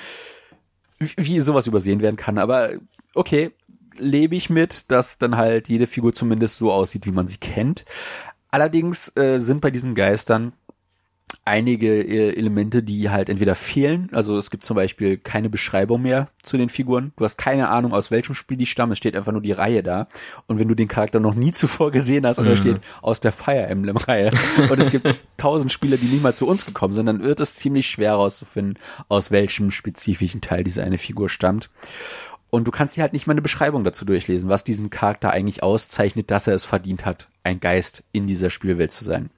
wie 0.99 1.41
sowas 1.41 1.67
übersehen 1.67 2.01
werden 2.01 2.17
kann. 2.17 2.39
Aber 2.39 2.71
okay, 3.15 3.53
lebe 3.99 4.37
ich 4.37 4.51
mit, 4.51 4.91
dass 4.91 5.19
dann 5.19 5.37
halt 5.37 5.69
jede 5.69 5.87
Figur 5.87 6.13
zumindest 6.13 6.57
so 6.57 6.73
aussieht, 6.73 7.07
wie 7.07 7.13
man 7.13 7.27
sie 7.27 7.39
kennt. 7.39 7.85
Allerdings 8.51 9.15
äh, 9.17 9.39
sind 9.39 9.61
bei 9.61 9.71
diesen 9.71 9.95
Geistern 9.95 10.53
einige 11.45 12.03
äh, 12.03 12.37
Elemente, 12.37 12.83
die 12.83 13.11
halt 13.11 13.29
entweder 13.29 13.55
fehlen, 13.55 14.09
also 14.13 14.37
es 14.37 14.51
gibt 14.51 14.65
zum 14.65 14.77
Beispiel 14.77 15.17
keine 15.17 15.49
Beschreibung 15.49 16.03
mehr 16.03 16.29
zu 16.43 16.57
den 16.57 16.69
Figuren. 16.69 17.13
Du 17.17 17.25
hast 17.25 17.37
keine 17.37 17.69
Ahnung, 17.69 17.93
aus 17.93 18.11
welchem 18.11 18.35
Spiel 18.35 18.57
die 18.57 18.67
stammen. 18.67 18.93
Es 18.93 18.99
steht 18.99 19.17
einfach 19.17 19.33
nur 19.33 19.43
die 19.43 19.53
Reihe 19.53 19.83
da. 19.83 20.09
Und 20.47 20.59
wenn 20.59 20.69
du 20.69 20.75
den 20.75 20.89
Charakter 20.89 21.21
noch 21.21 21.35
nie 21.35 21.53
zuvor 21.53 21.91
gesehen 21.93 22.27
hast, 22.27 22.39
und 22.39 22.47
mhm. 22.47 22.51
da 22.51 22.57
steht 22.57 22.81
aus 23.03 23.21
der 23.21 23.33
Fire 23.33 23.67
Emblem 23.67 23.97
Reihe, 23.97 24.31
und 24.71 24.79
es 24.79 24.91
gibt 24.91 25.09
tausend 25.37 25.73
Spieler, 25.73 25.97
die 25.97 26.07
nicht 26.07 26.23
mal 26.23 26.35
zu 26.35 26.47
uns 26.47 26.65
gekommen 26.65 26.95
sind, 26.95 27.07
dann 27.07 27.23
wird 27.23 27.41
es 27.41 27.57
ziemlich 27.57 27.87
schwer 27.87 28.11
herauszufinden, 28.11 28.79
aus 29.09 29.31
welchem 29.31 29.71
spezifischen 29.71 30.41
Teil 30.41 30.65
diese 30.65 30.83
eine 30.83 30.99
Figur 30.99 31.29
stammt. 31.29 31.71
Und 32.51 32.67
du 32.67 32.71
kannst 32.71 32.97
dir 32.97 33.03
halt 33.03 33.13
nicht 33.13 33.27
mal 33.27 33.33
eine 33.33 33.43
Beschreibung 33.43 33.85
dazu 33.85 34.05
durchlesen, 34.05 34.49
was 34.49 34.65
diesen 34.65 34.89
Charakter 34.89 35.31
eigentlich 35.31 35.63
auszeichnet, 35.63 36.31
dass 36.31 36.47
er 36.47 36.55
es 36.55 36.65
verdient 36.65 37.05
hat, 37.05 37.29
ein 37.43 37.61
Geist 37.61 38.05
in 38.13 38.27
dieser 38.27 38.51
Spielwelt 38.51 38.93
zu 38.93 39.05
sein. 39.05 39.31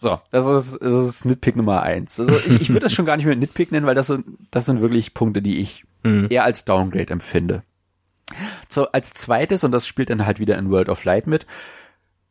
So, 0.00 0.20
das 0.30 0.46
ist, 0.46 0.78
das 0.80 1.06
ist 1.06 1.24
Nitpick 1.24 1.56
Nummer 1.56 1.82
eins. 1.82 2.20
Also 2.20 2.38
ich, 2.38 2.60
ich 2.60 2.68
würde 2.68 2.80
das 2.80 2.92
schon 2.92 3.04
gar 3.04 3.16
nicht 3.16 3.26
mehr 3.26 3.34
Nitpick 3.34 3.72
nennen, 3.72 3.84
weil 3.84 3.96
das 3.96 4.06
sind, 4.06 4.24
das 4.52 4.64
sind 4.64 4.80
wirklich 4.80 5.12
Punkte, 5.12 5.42
die 5.42 5.60
ich 5.60 5.84
mhm. 6.04 6.28
eher 6.30 6.44
als 6.44 6.64
Downgrade 6.64 7.10
empfinde. 7.10 7.64
So, 8.68 8.86
als 8.92 9.12
zweites, 9.12 9.64
und 9.64 9.72
das 9.72 9.88
spielt 9.88 10.10
dann 10.10 10.24
halt 10.24 10.38
wieder 10.38 10.56
in 10.56 10.70
World 10.70 10.88
of 10.88 11.02
Light 11.02 11.26
mit, 11.26 11.46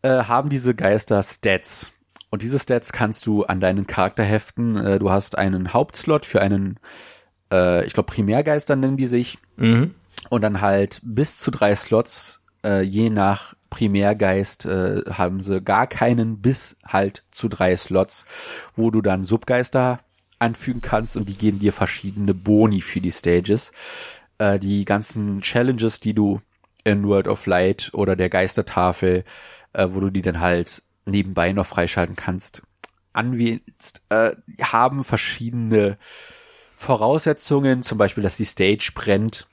äh, 0.01 0.24
haben 0.24 0.49
diese 0.49 0.76
Geister 0.76 1.22
Stats. 1.22 1.91
Und 2.30 2.41
diese 2.41 2.57
Stats 2.57 2.93
kannst 2.93 3.26
du 3.26 3.43
an 3.43 3.59
deinen 3.59 3.86
Charakter 3.86 4.24
heften. 4.24 4.78
Äh, 4.78 4.99
du 4.99 5.11
hast 5.11 5.38
einen 5.38 5.74
Hauptslot 5.74 6.26
für 6.26 6.41
einen 6.41 6.80
äh, 7.51 7.86
ich 7.86 7.93
glaube 7.93 8.11
Primärgeister 8.11 8.78
nennen 8.78 8.95
die 8.95 9.07
sich. 9.07 9.39
Mhm. 9.57 9.93
Und 10.30 10.41
dann 10.41 10.61
halt 10.61 11.01
bis 11.03 11.38
zu 11.38 11.51
drei 11.51 11.76
Slots, 11.76 12.39
äh, 12.63 12.82
je 12.82 13.09
nach 13.09 13.55
Primärgeist 13.78 14.65
äh, 14.65 15.03
haben 15.07 15.39
sie 15.39 15.61
gar 15.61 15.86
keinen 15.86 16.41
bis 16.41 16.75
halt 16.84 17.23
zu 17.30 17.47
drei 17.47 17.78
Slots, 17.78 18.25
wo 18.75 18.89
du 18.89 19.03
dann 19.03 19.23
Subgeister 19.23 19.99
anfügen 20.39 20.82
kannst 20.82 21.15
und 21.15 21.30
die 21.30 21.38
geben 21.38 21.59
dir 21.59 21.71
verschiedene 21.71 22.34
Boni 22.34 22.82
für 22.82 23.01
die 23.01 23.11
Stages. 23.11 23.71
Äh, 24.39 24.57
die 24.57 24.84
ganzen 24.84 25.41
Challenges, 25.41 25.99
die 25.99 26.15
du 26.15 26.41
in 26.84 27.07
World 27.07 27.28
of 27.28 27.45
Light 27.45 27.91
oder 27.93 28.15
der 28.15 28.30
Geistertafel, 28.30 29.23
äh, 29.73 29.88
wo 29.89 29.99
du 29.99 30.09
die 30.09 30.23
dann 30.23 30.39
halt 30.39 30.82
nebenbei 31.05 31.51
noch 31.51 31.67
freischalten 31.67 32.15
kannst, 32.15 32.63
anwählst, 33.13 34.01
äh, 34.09 34.32
haben 34.59 35.03
verschiedene 35.03 35.99
Voraussetzungen, 36.73 37.84
zum 37.84 37.99
Beispiel, 37.99 38.23
dass 38.23 38.38
die 38.38 38.45
Stage 38.45 38.91
brennt 38.95 39.47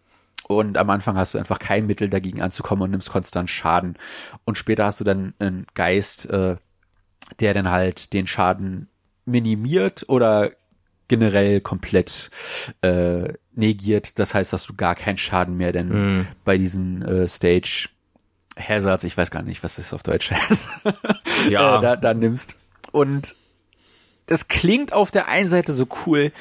und 0.47 0.77
am 0.79 0.91
Anfang 0.91 1.17
hast 1.17 1.35
du 1.35 1.39
einfach 1.39 1.59
kein 1.59 1.87
Mittel 1.87 2.11
dagegen 2.11 2.43
anzukommen 2.43 2.83
und 2.83 2.91
nimmst 2.91 3.11
konstant 3.11 3.49
Schaden. 3.49 3.97
Und 4.45 4.59
später 4.59 4.85
hast 4.85 5.01
du 5.01 5.05
dann 5.05 5.35
einen 5.39 5.67
Geist, 5.75 6.27
äh, 6.27 6.57
der 7.41 7.55
dann 7.55 7.71
halt 7.71 8.13
den 8.13 8.27
Schaden 8.27 8.89
minimiert 9.25 10.05
oder 10.09 10.51
generell 11.09 11.61
komplett 11.61 12.31
äh, 12.83 13.33
negiert. 13.55 14.19
Das 14.19 14.35
heißt, 14.35 14.53
dass 14.53 14.67
du 14.67 14.75
gar 14.75 14.95
keinen 14.95 15.17
Schaden 15.17 15.57
mehr 15.57 15.73
denn 15.73 15.89
mm. 16.21 16.27
bei 16.45 16.59
diesen 16.59 17.03
äh, 17.03 17.29
Stage 17.29 17.89
Hazards, 18.59 19.05
ich 19.05 19.17
weiß 19.17 19.31
gar 19.31 19.43
nicht, 19.43 19.63
was 19.63 19.77
das 19.77 19.93
auf 19.93 20.03
Deutsch 20.03 20.31
heißt, 20.31 20.67
ja. 21.51 21.79
äh, 21.79 21.83
da, 21.83 21.97
da 21.97 22.15
nimmst. 22.15 22.57
Und 22.93 23.35
das 24.27 24.49
klingt 24.49 24.93
auf 24.93 25.11
der 25.11 25.29
einen 25.29 25.49
Seite 25.49 25.73
so 25.73 25.87
cool, 26.07 26.33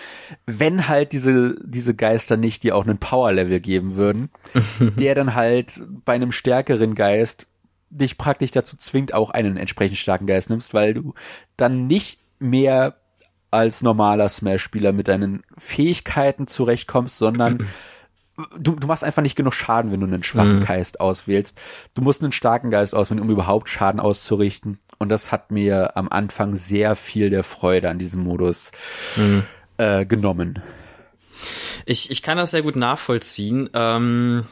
wenn 0.46 0.88
halt 0.88 1.12
diese, 1.12 1.56
diese 1.64 1.94
Geister 1.94 2.38
nicht 2.38 2.64
dir 2.64 2.76
auch 2.76 2.86
einen 2.86 2.98
Power-Level 2.98 3.60
geben 3.60 3.96
würden, 3.96 4.30
der 4.80 5.16
dann 5.16 5.36
halt 5.36 5.84
bei 6.06 6.14
einem 6.14 6.32
stärkeren 6.32 6.96
Geist 6.96 7.48
dich 7.90 8.18
praktisch 8.18 8.52
dazu 8.52 8.78
zwingt, 8.78 9.14
auch 9.14 9.30
einen 9.30 9.58
entsprechend 9.58 9.98
starken 9.98 10.26
Geist 10.26 10.50
nimmst, 10.50 10.74
weil 10.74 10.94
du 10.94 11.14
dann 11.58 11.88
nicht 11.88 12.20
mehr 12.40 12.98
als 13.52 13.84
normaler 13.84 14.30
Smash-Spieler 14.30 14.94
mit 14.94 15.08
deinen 15.08 15.44
Fähigkeiten 15.58 16.48
zurechtkommst, 16.48 17.18
sondern 17.18 17.68
du, 18.60 18.76
du 18.76 18.88
machst 18.88 19.04
einfach 19.04 19.22
nicht 19.22 19.36
genug 19.36 19.54
Schaden, 19.54 19.92
wenn 19.92 20.00
du 20.00 20.08
einen 20.08 20.24
schwachen 20.24 20.58
mhm. 20.60 20.66
Geist 20.66 21.00
auswählst. 21.00 21.60
Du 21.94 22.02
musst 22.02 22.24
einen 22.24 22.32
starken 22.32 22.72
Geist 22.72 22.96
auswählen, 22.96 23.22
um 23.22 23.30
überhaupt 23.30 23.70
Schaden 23.70 24.00
auszurichten. 24.00 24.80
Und 25.04 25.10
das 25.10 25.34
hat 25.34 25.52
mir 25.52 25.98
am 25.98 26.08
Anfang 26.08 26.56
sehr 26.56 26.96
viel 26.96 27.30
der 27.30 27.44
Freude 27.44 27.90
an 27.90 28.00
diesem 28.00 28.24
Modus 28.24 28.72
mhm. 29.18 29.44
äh, 29.78 30.06
genommen. 30.06 30.64
Ich, 31.86 32.10
ich 32.10 32.22
kann 32.22 32.38
das 32.38 32.52
sehr 32.52 32.62
gut 32.62 32.78
nachvollziehen. 32.78 33.70
Ähm, 33.74 34.46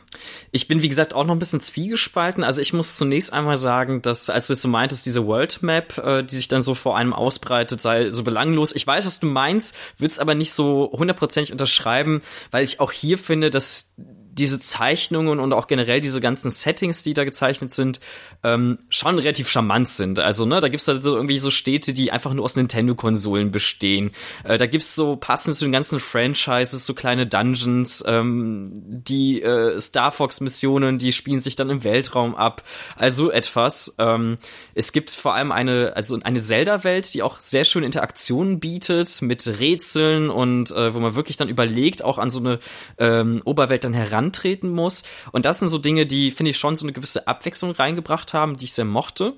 ich 0.51 0.67
bin, 0.67 0.81
wie 0.81 0.89
gesagt, 0.89 1.13
auch 1.13 1.23
noch 1.23 1.33
ein 1.33 1.39
bisschen 1.39 1.61
zwiegespalten. 1.61 2.43
Also 2.43 2.61
ich 2.61 2.73
muss 2.73 2.97
zunächst 2.97 3.31
einmal 3.31 3.55
sagen, 3.55 4.01
dass, 4.01 4.29
als 4.29 4.47
du 4.47 4.53
es 4.53 4.61
so 4.61 4.67
meintest, 4.67 5.05
diese 5.05 5.25
World 5.25 5.63
Map, 5.63 5.97
äh, 5.97 6.23
die 6.23 6.35
sich 6.35 6.49
dann 6.49 6.61
so 6.61 6.75
vor 6.75 6.97
einem 6.97 7.13
ausbreitet, 7.13 7.79
sei 7.79 8.11
so 8.11 8.23
belanglos. 8.23 8.75
Ich 8.75 8.85
weiß, 8.85 9.05
was 9.05 9.21
du 9.21 9.27
meinst, 9.27 9.73
würde 9.99 10.11
es 10.11 10.19
aber 10.19 10.35
nicht 10.35 10.51
so 10.51 10.91
hundertprozentig 10.91 11.53
unterschreiben, 11.53 12.21
weil 12.49 12.65
ich 12.65 12.81
auch 12.81 12.91
hier 12.91 13.17
finde, 13.17 13.51
dass 13.51 13.95
diese 14.33 14.59
Zeichnungen 14.59 15.39
und 15.39 15.53
auch 15.53 15.67
generell 15.67 15.99
diese 15.99 16.21
ganzen 16.21 16.49
Settings, 16.49 17.03
die 17.03 17.13
da 17.13 17.23
gezeichnet 17.23 17.71
sind, 17.71 17.99
ähm, 18.43 18.79
schon 18.89 19.19
relativ 19.19 19.49
charmant 19.49 19.89
sind. 19.89 20.19
Also, 20.19 20.45
ne, 20.45 20.59
da 20.59 20.69
gibt's 20.69 20.85
da 20.85 20.95
so 20.95 21.15
irgendwie 21.15 21.37
so 21.37 21.51
Städte, 21.51 21.93
die 21.93 22.11
einfach 22.11 22.33
nur 22.33 22.45
aus 22.45 22.55
Nintendo-Konsolen 22.55 23.51
bestehen. 23.51 24.11
Äh, 24.43 24.57
da 24.57 24.67
gibt's 24.67 24.95
so 24.95 25.17
passend 25.17 25.55
zu 25.55 25.65
den 25.65 25.71
ganzen 25.71 25.99
Franchises 25.99 26.85
so 26.85 26.93
kleine 26.93 27.27
Dungeons, 27.27 28.03
ähm, 28.07 28.69
die 28.73 29.41
äh, 29.41 29.79
Star 29.79 30.11
Fox-Missionen, 30.11 30.97
die 30.97 31.11
spielen 31.11 31.41
sich 31.41 31.55
dann 31.55 31.69
im 31.69 31.83
Weltraum 31.83 32.35
ab. 32.35 32.63
Also 32.95 33.31
etwas. 33.31 33.95
Ähm, 33.97 34.37
es 34.75 34.93
gibt 34.93 35.11
vor 35.11 35.33
allem 35.33 35.51
eine, 35.51 35.93
also 35.95 36.17
eine 36.23 36.39
Zelda-Welt, 36.39 37.13
die 37.13 37.21
auch 37.21 37.39
sehr 37.39 37.65
schöne 37.65 37.85
Interaktionen 37.85 38.59
bietet 38.59 39.21
mit 39.21 39.45
Rätseln 39.59 40.29
und 40.29 40.71
äh, 40.71 40.93
wo 40.93 40.99
man 40.99 41.15
wirklich 41.15 41.37
dann 41.37 41.49
überlegt, 41.49 42.03
auch 42.03 42.17
an 42.17 42.29
so 42.29 42.39
eine 42.39 42.59
ähm, 42.97 43.41
Oberwelt 43.43 43.83
dann 43.83 43.93
heran 43.93 44.20
antreten 44.21 44.69
muss. 44.69 45.03
Und 45.31 45.45
das 45.45 45.59
sind 45.59 45.69
so 45.69 45.77
Dinge, 45.77 46.05
die, 46.05 46.31
finde 46.31 46.51
ich, 46.51 46.57
schon 46.57 46.75
so 46.75 46.85
eine 46.85 46.93
gewisse 46.93 47.27
Abwechslung 47.27 47.71
reingebracht 47.71 48.33
haben, 48.33 48.57
die 48.57 48.65
ich 48.65 48.73
sehr 48.73 48.85
mochte. 48.85 49.33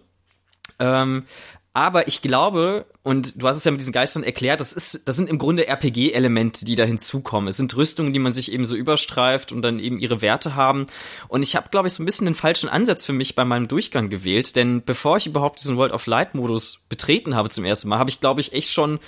Ähm, 0.79 1.25
aber 1.75 2.07
ich 2.07 2.21
glaube, 2.21 2.85
und 3.01 3.41
du 3.41 3.47
hast 3.47 3.57
es 3.57 3.63
ja 3.63 3.71
mit 3.71 3.81
diesen 3.81 3.93
Geistern 3.93 4.23
erklärt, 4.23 4.59
das 4.59 4.73
ist, 4.73 5.07
das 5.07 5.15
sind 5.15 5.27
im 5.27 5.39
Grunde 5.39 5.67
RPG-Elemente, 5.67 6.65
die 6.65 6.75
da 6.75 6.83
hinzukommen. 6.83 7.47
Es 7.47 7.57
sind 7.57 7.75
Rüstungen, 7.75 8.13
die 8.13 8.19
man 8.19 8.31
sich 8.31 8.51
eben 8.51 8.63
so 8.63 8.75
überstreift 8.75 9.51
und 9.51 9.63
dann 9.63 9.79
eben 9.79 9.97
ihre 9.97 10.21
Werte 10.21 10.53
haben. 10.53 10.85
Und 11.29 11.41
ich 11.41 11.55
habe, 11.55 11.69
glaube 11.71 11.87
ich, 11.87 11.95
so 11.95 12.03
ein 12.03 12.05
bisschen 12.05 12.25
den 12.25 12.35
falschen 12.35 12.69
Ansatz 12.69 13.05
für 13.05 13.13
mich 13.13 13.33
bei 13.33 13.43
meinem 13.43 13.67
Durchgang 13.67 14.09
gewählt, 14.09 14.55
denn 14.55 14.83
bevor 14.83 15.17
ich 15.17 15.25
überhaupt 15.25 15.61
diesen 15.61 15.75
World 15.75 15.93
of 15.93 16.05
Light-Modus 16.05 16.85
betreten 16.89 17.33
habe 17.33 17.49
zum 17.49 17.65
ersten 17.65 17.89
Mal, 17.89 17.97
habe 17.97 18.11
ich, 18.11 18.19
glaube 18.19 18.41
ich, 18.41 18.53
echt 18.53 18.69
schon 18.69 18.99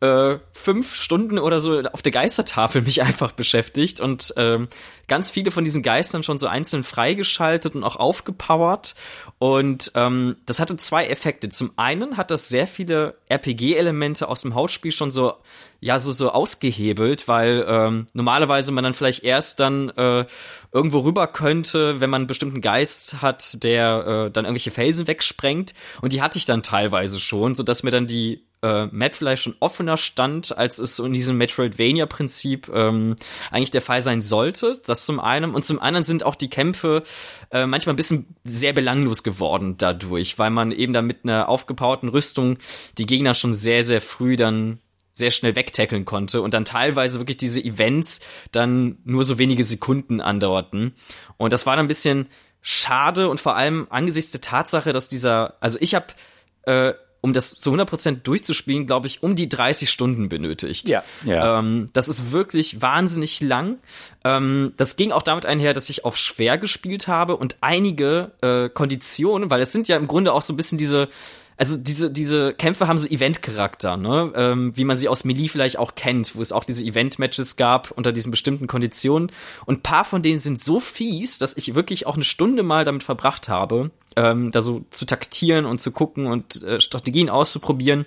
äh, 0.00 0.38
fünf 0.52 0.94
Stunden 0.94 1.38
oder 1.38 1.60
so 1.60 1.80
auf 1.80 2.02
der 2.02 2.12
Geistertafel 2.12 2.82
mich 2.82 3.02
einfach 3.02 3.32
beschäftigt 3.32 4.00
und 4.00 4.32
ähm, 4.36 4.68
ganz 5.08 5.30
viele 5.30 5.50
von 5.50 5.64
diesen 5.64 5.82
Geistern 5.82 6.22
schon 6.22 6.38
so 6.38 6.46
einzeln 6.46 6.84
freigeschaltet 6.84 7.74
und 7.74 7.82
auch 7.82 7.96
aufgepowert. 7.96 8.94
Und 9.38 9.92
ähm, 9.94 10.36
das 10.46 10.60
hatte 10.60 10.76
zwei 10.76 11.06
Effekte. 11.06 11.48
Zum 11.48 11.72
einen 11.76 12.16
hat 12.16 12.30
das 12.30 12.48
sehr 12.48 12.66
viele 12.66 13.16
RPG-Elemente 13.28 14.28
aus 14.28 14.42
dem 14.42 14.54
Hauptspiel 14.54 14.92
schon 14.92 15.10
so 15.10 15.34
ja 15.80 15.98
so 15.98 16.10
so 16.12 16.30
ausgehebelt, 16.30 17.28
weil 17.28 17.64
ähm, 17.68 18.06
normalerweise 18.12 18.72
man 18.72 18.84
dann 18.84 18.94
vielleicht 18.94 19.22
erst 19.22 19.60
dann 19.60 19.90
äh, 19.90 20.26
irgendwo 20.72 21.00
rüber 21.00 21.28
könnte, 21.28 22.00
wenn 22.00 22.10
man 22.10 22.22
einen 22.22 22.26
bestimmten 22.26 22.60
Geist 22.60 23.22
hat, 23.22 23.62
der 23.62 24.26
äh, 24.26 24.30
dann 24.30 24.44
irgendwelche 24.44 24.72
Felsen 24.72 25.06
wegsprengt. 25.06 25.74
Und 26.02 26.12
die 26.12 26.20
hatte 26.20 26.38
ich 26.38 26.44
dann 26.44 26.62
teilweise 26.62 27.20
schon, 27.20 27.54
so 27.54 27.62
dass 27.62 27.84
mir 27.84 27.90
dann 27.90 28.06
die 28.06 28.47
äh, 28.62 28.86
Map 28.86 29.14
vielleicht 29.14 29.42
schon 29.42 29.56
offener 29.60 29.96
stand, 29.96 30.56
als 30.56 30.78
es 30.78 30.96
so 30.96 31.04
in 31.04 31.12
diesem 31.12 31.36
Metroidvania-Prinzip 31.38 32.70
ähm, 32.74 33.16
eigentlich 33.50 33.70
der 33.70 33.82
Fall 33.82 34.00
sein 34.00 34.20
sollte. 34.20 34.80
Das 34.86 35.06
zum 35.06 35.20
einen. 35.20 35.54
Und 35.54 35.64
zum 35.64 35.80
anderen 35.80 36.04
sind 36.04 36.24
auch 36.24 36.34
die 36.34 36.50
Kämpfe 36.50 37.02
äh, 37.50 37.66
manchmal 37.66 37.94
ein 37.94 37.96
bisschen 37.96 38.34
sehr 38.44 38.72
belanglos 38.72 39.22
geworden 39.22 39.76
dadurch, 39.78 40.38
weil 40.38 40.50
man 40.50 40.72
eben 40.72 40.92
da 40.92 41.02
mit 41.02 41.24
einer 41.24 41.48
aufgebauten 41.48 42.08
Rüstung 42.08 42.58
die 42.98 43.06
Gegner 43.06 43.34
schon 43.34 43.52
sehr, 43.52 43.82
sehr 43.82 44.00
früh 44.00 44.36
dann 44.36 44.80
sehr 45.12 45.30
schnell 45.32 45.56
wegtackeln 45.56 46.04
konnte 46.04 46.42
und 46.42 46.54
dann 46.54 46.64
teilweise 46.64 47.18
wirklich 47.18 47.36
diese 47.36 47.62
Events 47.62 48.20
dann 48.52 48.98
nur 49.04 49.24
so 49.24 49.36
wenige 49.38 49.64
Sekunden 49.64 50.20
andauerten. 50.20 50.94
Und 51.36 51.52
das 51.52 51.66
war 51.66 51.74
dann 51.74 51.86
ein 51.86 51.88
bisschen 51.88 52.28
schade 52.60 53.28
und 53.28 53.40
vor 53.40 53.56
allem 53.56 53.88
angesichts 53.90 54.30
der 54.30 54.40
Tatsache, 54.40 54.92
dass 54.92 55.08
dieser, 55.08 55.56
also 55.60 55.78
ich 55.80 55.94
habe 55.96 56.06
äh, 56.62 56.94
um 57.20 57.32
das 57.32 57.54
zu 57.54 57.72
100% 57.72 58.22
durchzuspielen, 58.22 58.86
glaube 58.86 59.06
ich, 59.06 59.22
um 59.22 59.34
die 59.34 59.48
30 59.48 59.90
Stunden 59.90 60.28
benötigt. 60.28 60.88
Ja. 60.88 61.02
ja. 61.24 61.58
Ähm, 61.58 61.88
das 61.92 62.08
ist 62.08 62.32
wirklich 62.32 62.80
wahnsinnig 62.80 63.40
lang. 63.40 63.78
Ähm, 64.24 64.72
das 64.76 64.96
ging 64.96 65.12
auch 65.12 65.22
damit 65.22 65.46
einher, 65.46 65.72
dass 65.72 65.90
ich 65.90 66.04
auf 66.04 66.16
schwer 66.16 66.58
gespielt 66.58 67.08
habe 67.08 67.36
und 67.36 67.56
einige 67.60 68.32
äh, 68.40 68.68
Konditionen, 68.68 69.50
weil 69.50 69.60
es 69.60 69.72
sind 69.72 69.88
ja 69.88 69.96
im 69.96 70.06
Grunde 70.06 70.32
auch 70.32 70.42
so 70.42 70.52
ein 70.52 70.56
bisschen 70.56 70.78
diese 70.78 71.08
also 71.58 71.76
diese, 71.76 72.10
diese 72.12 72.54
Kämpfe 72.54 72.86
haben 72.86 72.98
so 72.98 73.08
Event-Charakter, 73.08 73.96
ne? 73.96 74.32
Ähm, 74.36 74.72
wie 74.76 74.84
man 74.84 74.96
sie 74.96 75.08
aus 75.08 75.24
Melee 75.24 75.48
vielleicht 75.48 75.76
auch 75.76 75.96
kennt, 75.96 76.36
wo 76.36 76.40
es 76.40 76.52
auch 76.52 76.62
diese 76.62 76.84
Event-Matches 76.84 77.56
gab 77.56 77.90
unter 77.90 78.12
diesen 78.12 78.30
bestimmten 78.30 78.68
Konditionen. 78.68 79.32
Und 79.66 79.82
paar 79.82 80.04
von 80.04 80.22
denen 80.22 80.38
sind 80.38 80.60
so 80.60 80.78
fies, 80.78 81.38
dass 81.38 81.56
ich 81.56 81.74
wirklich 81.74 82.06
auch 82.06 82.14
eine 82.14 82.22
Stunde 82.22 82.62
mal 82.62 82.84
damit 82.84 83.02
verbracht 83.02 83.48
habe, 83.48 83.90
ähm, 84.18 84.50
da 84.50 84.62
so 84.62 84.84
zu 84.90 85.04
taktieren 85.04 85.64
und 85.66 85.80
zu 85.80 85.92
gucken 85.92 86.26
und 86.26 86.62
äh, 86.62 86.80
Strategien 86.80 87.30
auszuprobieren. 87.30 88.06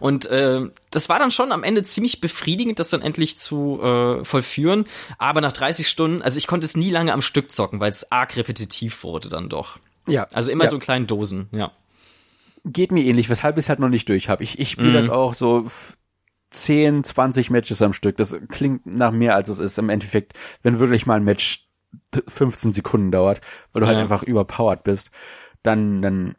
Und 0.00 0.26
äh, 0.26 0.62
das 0.90 1.08
war 1.08 1.18
dann 1.18 1.30
schon 1.30 1.52
am 1.52 1.62
Ende 1.62 1.82
ziemlich 1.82 2.20
befriedigend, 2.20 2.78
das 2.78 2.90
dann 2.90 3.02
endlich 3.02 3.38
zu 3.38 3.80
äh, 3.82 4.24
vollführen. 4.24 4.86
Aber 5.18 5.40
nach 5.40 5.52
30 5.52 5.88
Stunden, 5.88 6.22
also 6.22 6.38
ich 6.38 6.46
konnte 6.46 6.64
es 6.64 6.76
nie 6.76 6.90
lange 6.90 7.12
am 7.12 7.20
Stück 7.20 7.52
zocken, 7.52 7.80
weil 7.80 7.90
es 7.90 8.10
arg 8.10 8.36
repetitiv 8.36 9.02
wurde 9.02 9.28
dann 9.28 9.48
doch. 9.48 9.78
Ja. 10.06 10.26
Also 10.32 10.50
immer 10.50 10.64
ja. 10.64 10.70
so 10.70 10.76
in 10.76 10.80
kleinen 10.80 11.06
Dosen, 11.06 11.48
ja 11.52 11.72
geht 12.64 12.92
mir 12.92 13.04
ähnlich, 13.04 13.28
weshalb 13.28 13.56
ich 13.56 13.64
es 13.64 13.68
halt 13.68 13.78
noch 13.78 13.88
nicht 13.88 14.08
durch 14.08 14.28
habe. 14.28 14.42
Ich, 14.42 14.58
ich 14.58 14.70
spiele 14.70 14.90
mhm. 14.90 14.94
das 14.94 15.10
auch 15.10 15.34
so 15.34 15.66
10, 16.50 17.04
20 17.04 17.50
Matches 17.50 17.82
am 17.82 17.92
Stück. 17.92 18.16
Das 18.16 18.36
klingt 18.48 18.86
nach 18.86 19.12
mehr, 19.12 19.34
als 19.34 19.48
es 19.48 19.58
ist. 19.58 19.78
Im 19.78 19.90
Endeffekt, 19.90 20.32
wenn 20.62 20.78
wirklich 20.78 21.06
mal 21.06 21.16
ein 21.16 21.24
Match 21.24 21.67
15 22.26 22.72
Sekunden 22.72 23.10
dauert, 23.10 23.40
weil 23.72 23.80
du 23.80 23.86
halt 23.86 23.96
ja. 23.96 24.02
halt 24.02 24.10
einfach 24.10 24.22
überpowered 24.22 24.82
bist, 24.82 25.10
dann, 25.62 26.02
dann 26.02 26.36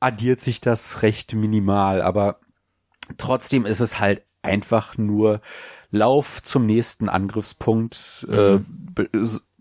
addiert 0.00 0.40
sich 0.40 0.60
das 0.60 1.02
recht 1.02 1.34
minimal, 1.34 2.02
aber 2.02 2.40
trotzdem 3.18 3.66
ist 3.66 3.80
es 3.80 4.00
halt 4.00 4.22
einfach 4.42 4.96
nur 4.96 5.40
Lauf 5.90 6.42
zum 6.42 6.66
nächsten 6.66 7.08
Angriffspunkt, 7.08 8.26
mhm. 8.28 8.64
äh, 9.04 9.18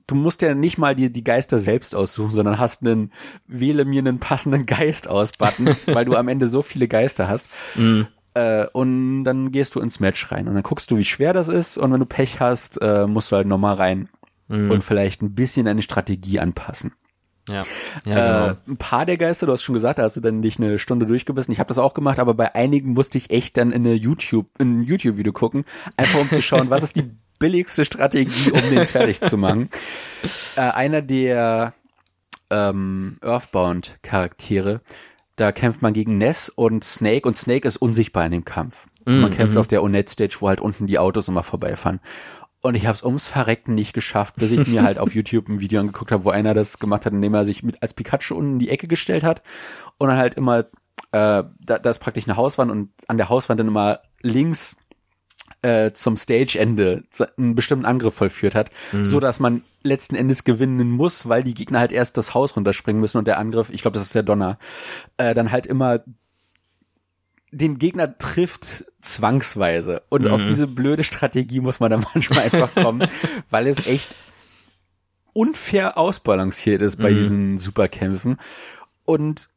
du 0.09 0.15
musst 0.15 0.41
ja 0.41 0.55
nicht 0.55 0.77
mal 0.77 0.95
dir 0.95 1.09
die 1.09 1.23
Geister 1.23 1.59
selbst 1.59 1.95
aussuchen, 1.95 2.31
sondern 2.31 2.59
hast 2.59 2.81
einen, 2.81 3.11
wähle 3.47 3.85
mir 3.85 3.99
einen 3.99 4.19
passenden 4.19 4.65
Geist 4.65 5.07
aus 5.07 5.31
Button, 5.33 5.75
weil 5.85 6.05
du 6.05 6.15
am 6.15 6.27
Ende 6.27 6.47
so 6.47 6.61
viele 6.61 6.87
Geister 6.87 7.27
hast. 7.27 7.49
Mhm. 7.75 8.07
Äh, 8.33 8.67
und 8.67 9.23
dann 9.23 9.51
gehst 9.51 9.75
du 9.75 9.79
ins 9.79 9.99
Match 9.99 10.31
rein 10.31 10.47
und 10.47 10.53
dann 10.53 10.63
guckst 10.63 10.91
du, 10.91 10.97
wie 10.97 11.05
schwer 11.05 11.33
das 11.33 11.47
ist 11.47 11.77
und 11.77 11.91
wenn 11.91 11.99
du 11.99 12.05
Pech 12.05 12.39
hast, 12.39 12.81
äh, 12.81 13.07
musst 13.07 13.31
du 13.31 13.35
halt 13.35 13.47
nochmal 13.47 13.75
rein 13.75 14.09
mhm. 14.49 14.71
und 14.71 14.83
vielleicht 14.83 15.21
ein 15.21 15.33
bisschen 15.33 15.65
deine 15.65 15.81
Strategie 15.81 16.39
anpassen. 16.39 16.93
Ja. 17.47 17.63
ja 18.05 18.45
äh, 18.45 18.47
genau. 18.49 18.57
ein 18.67 18.77
paar 18.77 19.05
der 19.05 19.17
Geister, 19.17 19.45
du 19.45 19.53
hast 19.53 19.63
schon 19.63 19.73
gesagt, 19.73 19.99
da 19.99 20.03
hast 20.03 20.17
du 20.17 20.21
dann 20.21 20.41
dich 20.41 20.59
eine 20.59 20.77
Stunde 20.77 21.05
durchgebissen. 21.05 21.51
Ich 21.51 21.59
habe 21.59 21.69
das 21.69 21.77
auch 21.77 21.93
gemacht, 21.93 22.19
aber 22.19 22.33
bei 22.33 22.53
einigen 22.55 22.93
musste 22.93 23.17
ich 23.17 23.31
echt 23.31 23.57
dann 23.57 23.71
in 23.71 23.85
eine 23.85 23.95
YouTube, 23.95 24.47
in 24.59 24.79
ein 24.79 24.83
YouTube-Video 24.83 25.33
gucken, 25.33 25.65
einfach 25.97 26.19
um 26.19 26.29
zu 26.29 26.41
schauen, 26.41 26.69
was 26.69 26.83
ist 26.83 26.95
die 26.95 27.09
billigste 27.39 27.85
Strategie, 27.85 28.51
um 28.51 28.61
den 28.69 28.85
fertig 28.85 29.21
zu 29.21 29.37
machen. 29.37 29.69
Äh, 30.57 30.61
einer 30.61 31.01
der 31.01 31.73
ähm, 32.49 33.17
Earthbound-Charaktere, 33.21 34.81
da 35.37 35.53
kämpft 35.53 35.81
man 35.81 35.93
gegen 35.93 36.17
Ness 36.17 36.49
und 36.49 36.83
Snake 36.83 37.25
und 37.25 37.37
Snake 37.37 37.65
ist 37.65 37.77
unsichtbar 37.77 38.25
in 38.25 38.33
dem 38.33 38.43
Kampf. 38.43 38.87
Mm, 39.05 39.21
man 39.21 39.31
kämpft 39.31 39.55
mm. 39.55 39.57
auf 39.57 39.67
der 39.67 39.81
Onet-Stage, 39.81 40.35
wo 40.39 40.49
halt 40.49 40.59
unten 40.59 40.85
die 40.85 40.99
Autos 40.99 41.29
immer 41.29 41.43
vorbeifahren. 41.43 42.01
Und 42.61 42.75
ich 42.75 42.85
habe 42.85 42.95
es 42.95 43.03
ums 43.03 43.27
Verrecken 43.27 43.73
nicht 43.73 43.93
geschafft, 43.93 44.35
bis 44.35 44.51
ich 44.51 44.67
mir 44.67 44.83
halt 44.83 44.97
auf 44.97 45.13
YouTube 45.15 45.47
ein 45.47 45.61
Video 45.61 45.79
angeguckt 45.79 46.11
habe, 46.11 46.25
wo 46.25 46.29
einer 46.29 46.53
das 46.53 46.79
gemacht 46.79 47.05
hat, 47.05 47.13
indem 47.13 47.33
er 47.33 47.45
sich 47.45 47.63
mit 47.63 47.81
als 47.81 47.93
Pikachu 47.93 48.35
unten 48.35 48.53
in 48.53 48.59
die 48.59 48.69
Ecke 48.69 48.87
gestellt 48.87 49.23
hat 49.23 49.41
und 49.97 50.09
dann 50.09 50.17
halt 50.17 50.35
immer, 50.35 50.59
äh, 50.59 50.65
da, 51.11 51.79
da 51.81 51.89
ist 51.89 51.99
praktisch 51.99 52.25
eine 52.27 52.35
Hauswand 52.35 52.69
und 52.69 52.89
an 53.07 53.17
der 53.17 53.29
Hauswand 53.29 53.59
dann 53.59 53.67
immer 53.67 54.01
links 54.21 54.75
äh, 55.61 55.91
zum 55.91 56.17
Stage-Ende 56.17 57.03
einen 57.37 57.55
bestimmten 57.55 57.85
Angriff 57.85 58.13
vollführt 58.15 58.55
hat, 58.55 58.71
mhm. 58.91 59.05
so 59.05 59.19
dass 59.19 59.39
man 59.39 59.63
letzten 59.83 60.15
Endes 60.15 60.43
gewinnen 60.43 60.89
muss, 60.89 61.27
weil 61.27 61.43
die 61.43 61.53
Gegner 61.53 61.79
halt 61.79 61.91
erst 61.91 62.17
das 62.17 62.33
Haus 62.33 62.55
runterspringen 62.55 62.99
müssen 62.99 63.17
und 63.17 63.27
der 63.27 63.39
Angriff, 63.39 63.69
ich 63.69 63.81
glaube, 63.81 63.95
das 63.95 64.03
ist 64.03 64.15
der 64.15 64.23
Donner, 64.23 64.57
äh, 65.17 65.33
dann 65.33 65.51
halt 65.51 65.65
immer 65.65 66.01
den 67.51 67.79
Gegner 67.79 68.17
trifft 68.17 68.85
zwangsweise. 69.01 70.03
Und 70.09 70.23
mhm. 70.23 70.31
auf 70.31 70.43
diese 70.43 70.67
blöde 70.67 71.03
Strategie 71.03 71.59
muss 71.59 71.79
man 71.79 71.91
dann 71.91 72.05
manchmal 72.13 72.39
einfach 72.39 72.73
kommen, 72.73 73.07
weil 73.49 73.67
es 73.67 73.87
echt 73.87 74.15
unfair 75.33 75.97
ausbalanciert 75.97 76.81
ist 76.81 76.97
bei 76.97 77.11
mhm. 77.11 77.15
diesen 77.15 77.57
Superkämpfen. 77.57 78.37
Und 79.05 79.49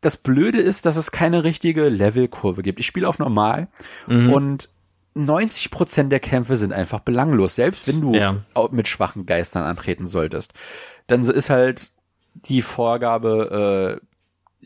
das 0.00 0.16
Blöde 0.16 0.58
ist, 0.58 0.86
dass 0.86 0.96
es 0.96 1.10
keine 1.10 1.44
richtige 1.44 1.88
Levelkurve 1.88 2.62
gibt. 2.62 2.78
Ich 2.78 2.86
spiele 2.86 3.08
auf 3.08 3.18
normal 3.18 3.68
mhm. 4.06 4.32
und 4.32 4.68
90 5.14 5.70
Prozent 5.70 6.12
der 6.12 6.20
Kämpfe 6.20 6.56
sind 6.56 6.72
einfach 6.72 7.00
belanglos, 7.00 7.54
selbst 7.54 7.86
wenn 7.86 8.00
du 8.00 8.14
ja. 8.14 8.36
mit 8.70 8.88
schwachen 8.88 9.26
Geistern 9.26 9.62
antreten 9.62 10.06
solltest. 10.06 10.52
Dann 11.06 11.22
ist 11.22 11.50
halt 11.50 11.92
die 12.34 12.62
Vorgabe, 12.62 14.00
äh, 14.02 14.06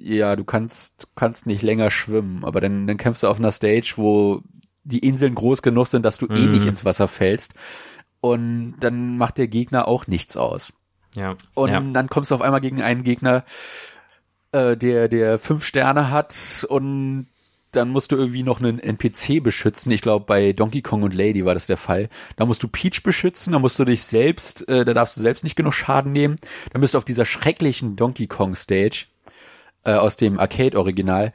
ja, 0.03 0.37
du 0.37 0.45
kannst, 0.45 1.09
kannst 1.15 1.47
nicht 1.47 1.63
länger 1.63 1.91
schwimmen, 1.91 2.45
aber 2.45 2.61
dann, 2.61 2.87
dann 2.87 2.97
kämpfst 2.97 3.23
du 3.23 3.29
auf 3.29 3.39
einer 3.39 3.53
Stage, 3.53 3.95
wo 3.97 4.43
die 4.85 5.01
Inseln 5.01 5.35
groß 5.35 5.63
genug 5.63 5.87
sind, 5.87 6.05
dass 6.05 6.19
du 6.19 6.27
mhm. 6.27 6.37
eh 6.37 6.47
nicht 6.47 6.63
mhm. 6.63 6.69
ins 6.69 6.85
Wasser 6.85 7.09
fällst. 7.09 7.55
Und 8.21 8.77
dann 8.81 9.17
macht 9.17 9.39
der 9.39 9.49
Gegner 9.49 9.87
auch 9.87 10.07
nichts 10.07 10.37
aus. 10.37 10.73
Ja. 11.15 11.37
Und 11.55 11.71
ja. 11.71 11.81
dann 11.81 12.09
kommst 12.09 12.31
du 12.31 12.35
auf 12.35 12.43
einmal 12.43 12.61
gegen 12.61 12.83
einen 12.83 13.03
Gegner, 13.03 13.45
äh, 14.53 14.77
der, 14.77 15.09
der 15.09 15.39
fünf 15.39 15.65
Sterne 15.65 16.11
hat 16.11 16.67
und 16.69 17.29
dann 17.73 17.91
musst 17.91 18.13
du 18.13 18.17
irgendwie 18.17 18.43
noch 18.43 18.61
einen 18.61 18.79
NPC 18.79 19.43
beschützen. 19.43 19.93
Ich 19.93 20.01
glaube, 20.01 20.25
bei 20.25 20.53
Donkey 20.53 20.81
Kong 20.81 21.03
und 21.03 21.15
Lady 21.15 21.45
war 21.45 21.53
das 21.53 21.67
der 21.67 21.77
Fall. 21.77 22.09
Da 22.37 22.47
musst 22.47 22.63
du 22.63 22.69
Peach 22.69 23.03
beschützen, 23.03 23.53
da 23.53 23.59
musst 23.59 23.79
du 23.79 23.85
dich 23.85 24.05
selbst, 24.05 24.67
äh, 24.69 24.87
da 24.87 24.95
darfst 24.95 25.17
du 25.17 25.21
selbst 25.21 25.45
nicht 25.45 25.57
genug 25.57 25.75
Schaden 25.75 26.13
nehmen. 26.13 26.37
Dann 26.73 26.81
bist 26.81 26.95
du 26.95 26.99
auf 26.99 27.05
dieser 27.05 27.27
schrecklichen 27.27 27.95
Donkey 27.95 28.27
Kong 28.27 28.55
Stage 28.55 29.07
äh, 29.85 29.95
aus 29.95 30.17
dem 30.17 30.39
Arcade-Original. 30.39 31.33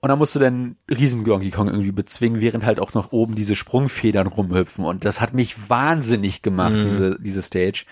Und 0.00 0.08
dann 0.10 0.18
musst 0.18 0.34
du 0.34 0.38
dann 0.38 0.76
riesen 0.88 1.24
Donkey 1.24 1.50
Kong 1.50 1.66
irgendwie 1.66 1.92
bezwingen, 1.92 2.40
während 2.40 2.64
halt 2.64 2.78
auch 2.78 2.94
noch 2.94 3.10
oben 3.10 3.34
diese 3.34 3.56
Sprungfedern 3.56 4.28
rumhüpfen. 4.28 4.84
Und 4.84 5.04
das 5.04 5.20
hat 5.20 5.34
mich 5.34 5.68
wahnsinnig 5.68 6.42
gemacht, 6.42 6.76
mhm. 6.76 6.82
diese, 6.82 7.20
diese 7.20 7.42
Stage. 7.42 7.84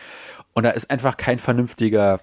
Und 0.54 0.62
da 0.62 0.70
ist 0.70 0.90
einfach 0.90 1.16
kein 1.16 1.38
vernünftiger, 1.38 2.20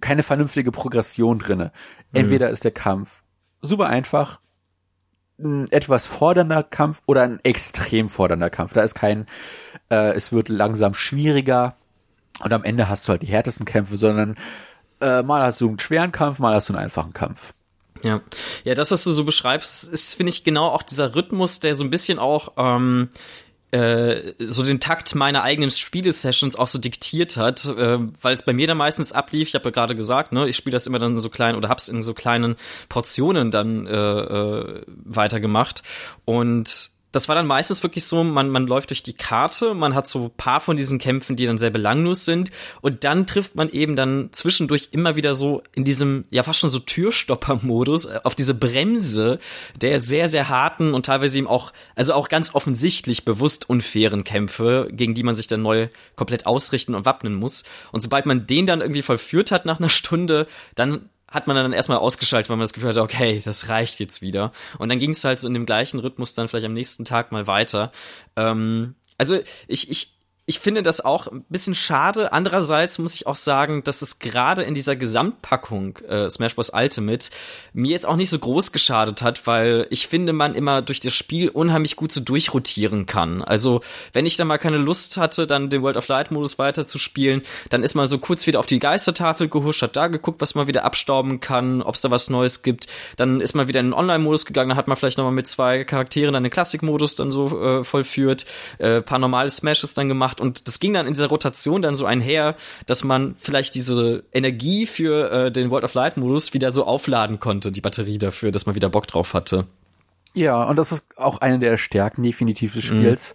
keine 0.00 0.24
vernünftige 0.24 0.72
Progression 0.72 1.38
drinne. 1.38 1.70
Entweder 2.12 2.48
mhm. 2.48 2.52
ist 2.52 2.64
der 2.64 2.72
Kampf 2.72 3.22
super 3.62 3.86
einfach, 3.86 4.40
ein 5.38 5.70
etwas 5.70 6.06
fordernder 6.06 6.62
Kampf 6.62 7.02
oder 7.06 7.22
ein 7.22 7.40
extrem 7.42 8.08
fordernder 8.08 8.50
Kampf. 8.50 8.72
Da 8.72 8.82
ist 8.82 8.94
kein, 8.94 9.26
äh, 9.90 10.12
es 10.14 10.32
wird 10.32 10.48
langsam 10.48 10.94
schwieriger 10.94 11.76
und 12.40 12.52
am 12.52 12.64
Ende 12.64 12.88
hast 12.88 13.06
du 13.06 13.10
halt 13.10 13.22
die 13.22 13.28
härtesten 13.28 13.64
Kämpfe, 13.64 13.96
sondern 13.96 14.36
äh, 15.04 15.22
mal 15.22 15.42
hast 15.42 15.60
du 15.60 15.68
einen 15.68 15.78
schweren 15.78 16.12
Kampf, 16.12 16.38
mal 16.38 16.54
hast 16.54 16.68
du 16.68 16.72
einen 16.72 16.82
einfachen 16.82 17.12
Kampf. 17.12 17.52
Ja, 18.02 18.20
ja, 18.64 18.74
das, 18.74 18.90
was 18.90 19.04
du 19.04 19.12
so 19.12 19.24
beschreibst, 19.24 19.88
ist, 19.88 20.14
finde 20.14 20.30
ich, 20.30 20.44
genau 20.44 20.68
auch 20.68 20.82
dieser 20.82 21.14
Rhythmus, 21.14 21.60
der 21.60 21.74
so 21.74 21.84
ein 21.84 21.90
bisschen 21.90 22.18
auch 22.18 22.52
ähm, 22.58 23.08
äh, 23.70 24.34
so 24.38 24.62
den 24.62 24.78
Takt 24.78 25.14
meiner 25.14 25.42
eigenen 25.42 25.70
Spielesessions 25.70 26.54
auch 26.56 26.68
so 26.68 26.78
diktiert 26.78 27.36
hat, 27.36 27.64
äh, 27.64 27.98
weil 28.20 28.32
es 28.34 28.44
bei 28.44 28.52
mir 28.52 28.66
dann 28.66 28.76
meistens 28.76 29.12
ablief. 29.12 29.48
Ich 29.48 29.54
habe 29.54 29.64
ja 29.64 29.70
gerade 29.70 29.94
gesagt, 29.96 30.32
ne, 30.32 30.48
ich 30.48 30.56
spiele 30.56 30.74
das 30.74 30.86
immer 30.86 30.98
dann 30.98 31.16
so 31.16 31.30
klein 31.30 31.56
oder 31.56 31.68
hab's 31.70 31.88
in 31.88 32.02
so 32.02 32.14
kleinen 32.14 32.56
Portionen 32.88 33.50
dann 33.50 33.86
äh, 33.86 33.92
äh, 33.92 34.82
weitergemacht 34.86 35.82
und 36.24 36.90
das 37.14 37.28
war 37.28 37.36
dann 37.36 37.46
meistens 37.46 37.82
wirklich 37.84 38.04
so, 38.04 38.24
man, 38.24 38.50
man 38.50 38.66
läuft 38.66 38.90
durch 38.90 39.04
die 39.04 39.12
Karte, 39.12 39.74
man 39.74 39.94
hat 39.94 40.08
so 40.08 40.32
paar 40.36 40.58
von 40.58 40.76
diesen 40.76 40.98
Kämpfen, 40.98 41.36
die 41.36 41.46
dann 41.46 41.58
sehr 41.58 41.70
belanglos 41.70 42.24
sind 42.24 42.50
und 42.80 43.04
dann 43.04 43.28
trifft 43.28 43.54
man 43.54 43.68
eben 43.70 43.94
dann 43.94 44.30
zwischendurch 44.32 44.88
immer 44.90 45.14
wieder 45.14 45.36
so 45.36 45.62
in 45.74 45.84
diesem, 45.84 46.24
ja 46.30 46.42
fast 46.42 46.58
schon 46.58 46.70
so 46.70 46.80
Türstopper-Modus 46.80 48.06
äh, 48.06 48.20
auf 48.24 48.34
diese 48.34 48.54
Bremse 48.54 49.38
der 49.80 50.00
sehr, 50.00 50.26
sehr 50.26 50.48
harten 50.48 50.92
und 50.92 51.06
teilweise 51.06 51.38
eben 51.38 51.46
auch, 51.46 51.72
also 51.94 52.14
auch 52.14 52.28
ganz 52.28 52.52
offensichtlich 52.54 53.24
bewusst 53.24 53.70
unfairen 53.70 54.24
Kämpfe, 54.24 54.88
gegen 54.90 55.14
die 55.14 55.22
man 55.22 55.36
sich 55.36 55.46
dann 55.46 55.62
neu 55.62 55.88
komplett 56.16 56.46
ausrichten 56.46 56.96
und 56.96 57.06
wappnen 57.06 57.34
muss. 57.34 57.62
Und 57.92 58.00
sobald 58.00 58.26
man 58.26 58.48
den 58.48 58.66
dann 58.66 58.80
irgendwie 58.80 59.02
vollführt 59.02 59.52
hat 59.52 59.66
nach 59.66 59.78
einer 59.78 59.88
Stunde, 59.88 60.48
dann 60.74 61.10
hat 61.34 61.48
man 61.48 61.56
dann 61.56 61.72
erstmal 61.72 61.98
ausgeschaltet, 61.98 62.48
weil 62.48 62.56
man 62.56 62.62
das 62.62 62.72
Gefühl 62.72 62.90
hatte, 62.90 63.02
okay, 63.02 63.42
das 63.44 63.68
reicht 63.68 63.98
jetzt 63.98 64.22
wieder. 64.22 64.52
Und 64.78 64.88
dann 64.88 65.00
ging 65.00 65.10
es 65.10 65.24
halt 65.24 65.40
so 65.40 65.48
in 65.48 65.54
dem 65.54 65.66
gleichen 65.66 65.98
Rhythmus 65.98 66.32
dann 66.34 66.48
vielleicht 66.48 66.64
am 66.64 66.72
nächsten 66.72 67.04
Tag 67.04 67.32
mal 67.32 67.48
weiter. 67.48 67.90
Ähm, 68.36 68.94
also 69.18 69.40
ich, 69.66 69.90
ich, 69.90 70.16
ich 70.46 70.58
finde 70.58 70.82
das 70.82 71.02
auch 71.02 71.26
ein 71.26 71.44
bisschen 71.48 71.74
schade. 71.74 72.32
Andererseits 72.32 72.98
muss 72.98 73.14
ich 73.14 73.26
auch 73.26 73.36
sagen, 73.36 73.82
dass 73.82 74.02
es 74.02 74.18
gerade 74.18 74.62
in 74.62 74.74
dieser 74.74 74.94
Gesamtpackung 74.94 75.98
äh, 76.06 76.28
Smash 76.28 76.54
Bros. 76.54 76.70
Ultimate 76.74 77.30
mir 77.72 77.92
jetzt 77.92 78.06
auch 78.06 78.16
nicht 78.16 78.28
so 78.28 78.38
groß 78.38 78.70
geschadet 78.70 79.22
hat, 79.22 79.46
weil 79.46 79.86
ich 79.88 80.06
finde, 80.06 80.34
man 80.34 80.54
immer 80.54 80.82
durch 80.82 81.00
das 81.00 81.14
Spiel 81.14 81.48
unheimlich 81.48 81.96
gut 81.96 82.12
so 82.12 82.20
durchrotieren 82.20 83.06
kann. 83.06 83.40
Also, 83.42 83.80
wenn 84.12 84.26
ich 84.26 84.36
dann 84.36 84.48
mal 84.48 84.58
keine 84.58 84.76
Lust 84.76 85.16
hatte, 85.16 85.46
dann 85.46 85.70
den 85.70 85.82
World 85.82 85.96
of 85.96 86.08
Light 86.08 86.30
Modus 86.30 86.58
weiterzuspielen, 86.58 87.42
dann 87.70 87.82
ist 87.82 87.94
man 87.94 88.06
so 88.08 88.18
kurz 88.18 88.46
wieder 88.46 88.60
auf 88.60 88.66
die 88.66 88.80
Geistertafel 88.80 89.48
gehuscht, 89.48 89.80
hat 89.80 89.96
da 89.96 90.08
geguckt, 90.08 90.42
was 90.42 90.54
man 90.54 90.66
wieder 90.66 90.84
abstauben 90.84 91.40
kann, 91.40 91.80
ob 91.80 91.94
es 91.94 92.02
da 92.02 92.10
was 92.10 92.28
Neues 92.28 92.62
gibt. 92.62 92.86
Dann 93.16 93.40
ist 93.40 93.54
man 93.54 93.66
wieder 93.68 93.80
in 93.80 93.86
den 93.86 93.94
Online-Modus 93.94 94.44
gegangen, 94.44 94.70
dann 94.70 94.78
hat 94.78 94.88
man 94.88 94.96
vielleicht 94.98 95.16
nochmal 95.16 95.32
mit 95.32 95.46
zwei 95.46 95.84
Charakteren 95.84 96.34
dann 96.34 96.42
den 96.42 96.52
Classic-Modus 96.52 97.16
dann 97.16 97.30
so 97.30 97.62
äh, 97.62 97.84
vollführt, 97.84 98.44
äh, 98.76 99.00
paar 99.00 99.18
normale 99.18 99.48
Smashes 99.48 99.94
dann 99.94 100.08
gemacht 100.08 100.33
gemacht 100.34 100.40
und 100.40 100.66
das 100.68 100.80
ging 100.80 100.92
dann 100.92 101.06
in 101.06 101.12
dieser 101.12 101.28
Rotation 101.28 101.82
dann 101.82 101.94
so 101.94 102.06
einher, 102.06 102.56
dass 102.86 103.04
man 103.04 103.36
vielleicht 103.38 103.74
diese 103.74 104.24
Energie 104.32 104.86
für 104.86 105.30
äh, 105.30 105.52
den 105.52 105.70
World 105.70 105.84
of 105.84 105.94
Light 105.94 106.16
Modus 106.16 106.54
wieder 106.54 106.70
so 106.70 106.84
aufladen 106.84 107.40
konnte, 107.40 107.72
die 107.72 107.80
Batterie 107.80 108.18
dafür, 108.18 108.50
dass 108.50 108.66
man 108.66 108.74
wieder 108.74 108.88
Bock 108.88 109.06
drauf 109.06 109.34
hatte. 109.34 109.66
Ja, 110.34 110.64
und 110.64 110.78
das 110.78 110.92
ist 110.92 111.16
auch 111.16 111.38
eine 111.38 111.58
der 111.58 111.76
Stärken 111.76 112.22
definitiv 112.22 112.74
des 112.74 112.90
mhm. 112.90 112.98
Spiels, 112.98 113.34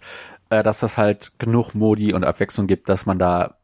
mhm. 0.50 0.56
äh, 0.56 0.62
dass 0.62 0.80
das 0.80 0.98
halt 0.98 1.32
genug 1.38 1.74
Modi 1.74 2.12
und 2.12 2.24
Abwechslung 2.24 2.66
gibt, 2.66 2.88
dass 2.88 3.06
man 3.06 3.18
da 3.18 3.56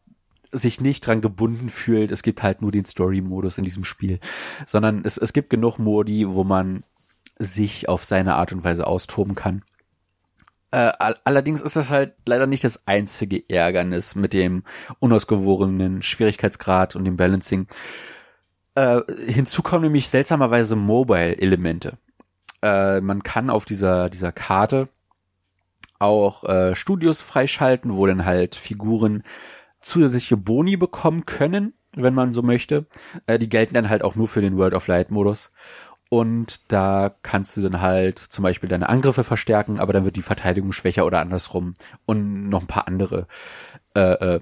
sich 0.52 0.80
nicht 0.80 1.06
dran 1.06 1.20
gebunden 1.20 1.68
fühlt, 1.68 2.10
es 2.10 2.22
gibt 2.22 2.42
halt 2.42 2.62
nur 2.62 2.72
den 2.72 2.86
Story-Modus 2.86 3.58
in 3.58 3.64
diesem 3.64 3.84
Spiel, 3.84 4.20
sondern 4.64 5.02
es, 5.04 5.18
es 5.18 5.32
gibt 5.32 5.50
genug 5.50 5.78
Modi, 5.78 6.26
wo 6.26 6.44
man 6.44 6.84
sich 7.38 7.88
auf 7.90 8.04
seine 8.04 8.36
Art 8.36 8.52
und 8.52 8.64
Weise 8.64 8.86
austoben 8.86 9.34
kann. 9.34 9.62
Äh, 10.72 10.92
allerdings 11.24 11.62
ist 11.62 11.76
das 11.76 11.90
halt 11.90 12.14
leider 12.26 12.46
nicht 12.46 12.64
das 12.64 12.86
einzige 12.86 13.48
Ärgernis 13.48 14.14
mit 14.14 14.32
dem 14.32 14.64
unausgewogenen 14.98 16.02
Schwierigkeitsgrad 16.02 16.96
und 16.96 17.04
dem 17.04 17.16
Balancing. 17.16 17.68
Äh, 18.74 19.00
hinzu 19.26 19.62
kommen 19.62 19.84
nämlich 19.84 20.08
seltsamerweise 20.08 20.76
Mobile-Elemente. 20.76 21.98
Äh, 22.62 23.00
man 23.00 23.22
kann 23.22 23.48
auf 23.48 23.64
dieser, 23.64 24.10
dieser 24.10 24.32
Karte 24.32 24.88
auch 25.98 26.44
äh, 26.44 26.74
Studios 26.74 27.20
freischalten, 27.20 27.94
wo 27.94 28.06
dann 28.06 28.24
halt 28.24 28.54
Figuren 28.54 29.22
zusätzliche 29.80 30.36
Boni 30.36 30.76
bekommen 30.76 31.24
können, 31.26 31.74
wenn 31.94 32.12
man 32.14 32.32
so 32.32 32.42
möchte. 32.42 32.86
Äh, 33.26 33.38
die 33.38 33.48
gelten 33.48 33.74
dann 33.74 33.88
halt 33.88 34.02
auch 34.02 34.14
nur 34.14 34.28
für 34.28 34.42
den 34.42 34.56
World 34.56 34.74
of 34.74 34.88
Light 34.88 35.10
Modus. 35.10 35.52
Und 36.08 36.60
da 36.72 37.14
kannst 37.22 37.56
du 37.56 37.62
dann 37.62 37.80
halt 37.80 38.18
zum 38.18 38.42
Beispiel 38.44 38.68
deine 38.68 38.88
Angriffe 38.88 39.24
verstärken, 39.24 39.80
aber 39.80 39.92
dann 39.92 40.04
wird 40.04 40.16
die 40.16 40.22
Verteidigung 40.22 40.72
schwächer 40.72 41.04
oder 41.04 41.20
andersrum. 41.20 41.74
Und 42.04 42.48
noch 42.48 42.62
ein 42.62 42.68
paar 42.68 42.86
andere 42.86 43.26
äh, 43.94 44.36
äh, 44.36 44.40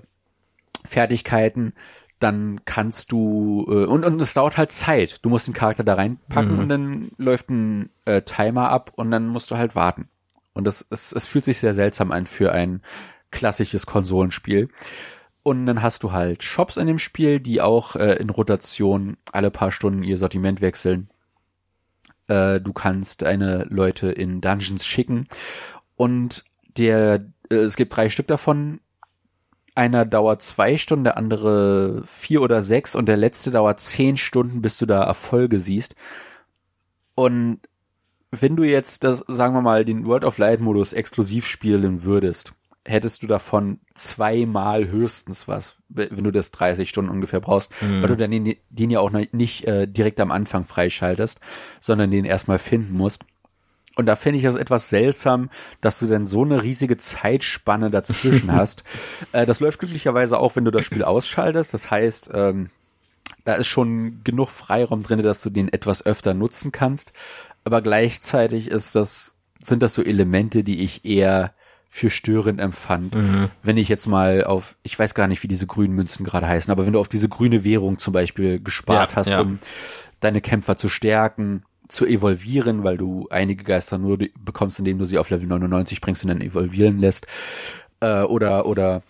Fertigkeiten. 0.85 1.73
Dann 2.19 2.61
kannst 2.65 3.13
du 3.13 3.67
äh, 3.69 3.87
und 3.87 4.05
und 4.05 4.21
es 4.21 4.35
dauert 4.35 4.57
halt 4.57 4.73
Zeit. 4.73 5.25
Du 5.25 5.31
musst 5.31 5.47
den 5.47 5.55
Charakter 5.55 5.85
da 5.85 5.95
reinpacken 5.95 6.55
mhm. 6.55 6.59
und 6.59 6.69
dann 6.69 7.11
läuft 7.17 7.51
ein 7.51 7.91
äh, 8.05 8.23
Timer 8.23 8.71
ab 8.71 8.93
und 8.95 9.11
dann 9.11 9.27
musst 9.27 9.51
du 9.51 9.57
halt 9.57 9.75
warten. 9.75 10.09
Und 10.53 10.67
das 10.67 10.87
es, 10.91 11.13
es 11.13 11.27
fühlt 11.27 11.45
sich 11.45 11.59
sehr 11.59 11.75
seltsam 11.75 12.13
an 12.13 12.27
für 12.27 12.53
ein 12.53 12.83
klassisches 13.31 13.87
Konsolenspiel. 13.87 14.69
Und 15.43 15.67
dann 15.67 15.83
hast 15.83 16.03
du 16.03 16.13
halt 16.13 16.43
Shops 16.43 16.79
in 16.79 16.87
dem 16.87 16.99
Spiel, 16.99 17.41
die 17.41 17.61
auch 17.61 17.97
äh, 17.97 18.15
in 18.15 18.31
Rotation 18.31 19.17
alle 19.33 19.51
paar 19.51 19.73
Stunden 19.73 20.03
ihr 20.03 20.17
Sortiment 20.17 20.63
wechseln. 20.63 21.11
Äh, 22.29 22.61
du 22.61 22.73
kannst 22.73 23.23
deine 23.23 23.67
Leute 23.69 24.11
in 24.11 24.41
Dungeons 24.41 24.87
schicken 24.87 25.27
und 25.97 26.45
der 26.77 27.27
äh, 27.51 27.57
es 27.57 27.77
gibt 27.77 27.97
drei 27.97 28.09
Stück 28.09 28.27
davon. 28.27 28.81
Einer 29.75 30.05
dauert 30.05 30.43
zwei 30.43 30.77
Stunden, 30.77 31.05
der 31.05 31.17
andere 31.17 32.03
vier 32.07 32.43
oder 32.43 32.63
sechs 32.63 32.95
und 32.95 33.07
der 33.07 33.17
letzte 33.17 33.51
dauert 33.51 33.81
zehn 33.81 34.17
Stunden, 34.17 34.63
bis 34.63 34.79
du 34.79 34.87
da 34.87 35.03
Erfolge 35.03 35.59
siehst. 35.59 35.97
Und 37.17 37.61
wenn 38.31 38.57
du 38.57 38.65
jetzt 38.65 39.05
das, 39.05 39.25
sagen 39.27 39.55
wir 39.55 39.63
mal, 39.63 39.85
den 39.85 40.07
World 40.07 40.25
of 40.25 40.39
Light 40.39 40.61
Modus 40.61 40.93
exklusiv 40.93 41.47
spielen 41.47 42.05
würdest, 42.05 42.53
hättest 42.85 43.23
du 43.23 43.27
davon 43.27 43.81
zweimal 43.95 44.89
höchstens 44.89 45.49
was, 45.49 45.77
wenn 45.89 46.25
du 46.25 46.31
das 46.31 46.51
30 46.51 46.89
Stunden 46.89 47.11
ungefähr 47.11 47.41
brauchst, 47.41 47.71
mhm. 47.83 48.03
weil 48.03 48.09
du 48.09 48.17
dann 48.17 48.31
den, 48.31 48.55
den 48.69 48.91
ja 48.91 49.01
auch 49.01 49.11
nicht 49.11 49.65
äh, 49.65 49.87
direkt 49.87 50.21
am 50.21 50.31
Anfang 50.31 50.65
freischaltest, 50.65 51.41
sondern 51.81 52.11
den 52.11 52.25
erstmal 52.25 52.59
finden 52.59 52.95
musst. 52.95 53.25
Und 53.97 54.07
da 54.07 54.17
finde 54.17 54.39
ich 54.39 54.45
das 54.45 54.57
etwas 54.57 54.89
seltsam, 54.89 55.51
dass 55.81 56.01
du 56.01 56.07
denn 56.07 56.27
so 56.27 56.43
eine 56.43 56.63
riesige 56.63 56.97
Zeitspanne 56.97 57.91
dazwischen 57.91 58.53
hast. 58.53 58.85
Äh, 59.33 59.47
das 59.47 59.61
läuft 59.61 59.79
glücklicherweise 59.79 60.39
auch, 60.39 60.57
wenn 60.57 60.65
du 60.65 60.71
das 60.71 60.85
Spiel 60.85 61.05
ausschaltest. 61.05 61.73
Das 61.73 61.91
heißt, 61.91 62.31
ähm, 62.35 62.71
da 63.45 63.55
ist 63.55 63.69
schon 63.69 64.23
genug 64.25 64.49
Freiraum 64.49 65.03
drin, 65.03 65.23
dass 65.23 65.43
du 65.43 65.51
den 65.51 65.73
etwas 65.73 66.05
öfter 66.05 66.35
nutzen 66.35 66.73
kannst. 66.73 67.13
Aber 67.63 67.83
gleichzeitig 67.83 68.69
ist 68.69 68.95
das, 68.95 69.37
sind 69.59 69.83
das 69.83 69.95
so 69.95 70.03
Elemente, 70.03 70.65
die 70.65 70.83
ich 70.83 71.05
eher 71.05 71.55
für 71.95 72.11
störend 72.11 72.61
empfand. 72.61 73.15
Mhm. 73.15 73.51
Wenn 73.63 73.77
ich 73.77 73.89
jetzt 73.89 74.09
mal 74.09 74.43
auf, 74.43 74.75
ich 74.83 74.99
weiß 74.99 75.15
gar 75.15 75.29
nicht, 75.29 75.45
wie 75.45 75.49
diese 75.49 75.69
grünen 75.69 75.95
Münzen 75.95 76.25
gerade 76.25 76.49
heißen, 76.49 76.73
aber 76.73 76.87
wenn 76.87 76.93
du 76.93 76.99
auf 76.99 77.09
diese 77.09 77.29
grüne 77.29 77.63
Währung 77.63 78.01
zum 78.01 78.13
Beispiel 78.13 78.59
gespart 78.59 79.13
ja, 79.13 79.17
hast, 79.17 79.31
ja. 79.31 79.41
um 79.41 79.61
deine 80.19 80.41
Kämpfer 80.41 80.77
zu 80.77 80.89
stärken, 80.89 81.63
zu 81.87 82.05
evolvieren, 82.05 82.83
weil 82.83 82.97
du 82.97 83.29
einige 83.31 83.63
Geister 83.63 83.99
nur 83.99 84.19
bekommst, 84.19 84.81
indem 84.81 84.99
du 84.99 85.05
sie 85.05 85.19
auf 85.19 85.31
Level 85.31 85.47
99 85.47 86.01
bringst 86.01 86.25
und 86.25 86.31
dann 86.31 86.41
evolvieren 86.41 86.99
lässt, 86.99 87.29
äh, 88.01 88.23
oder 88.23 88.67
oder 88.67 89.05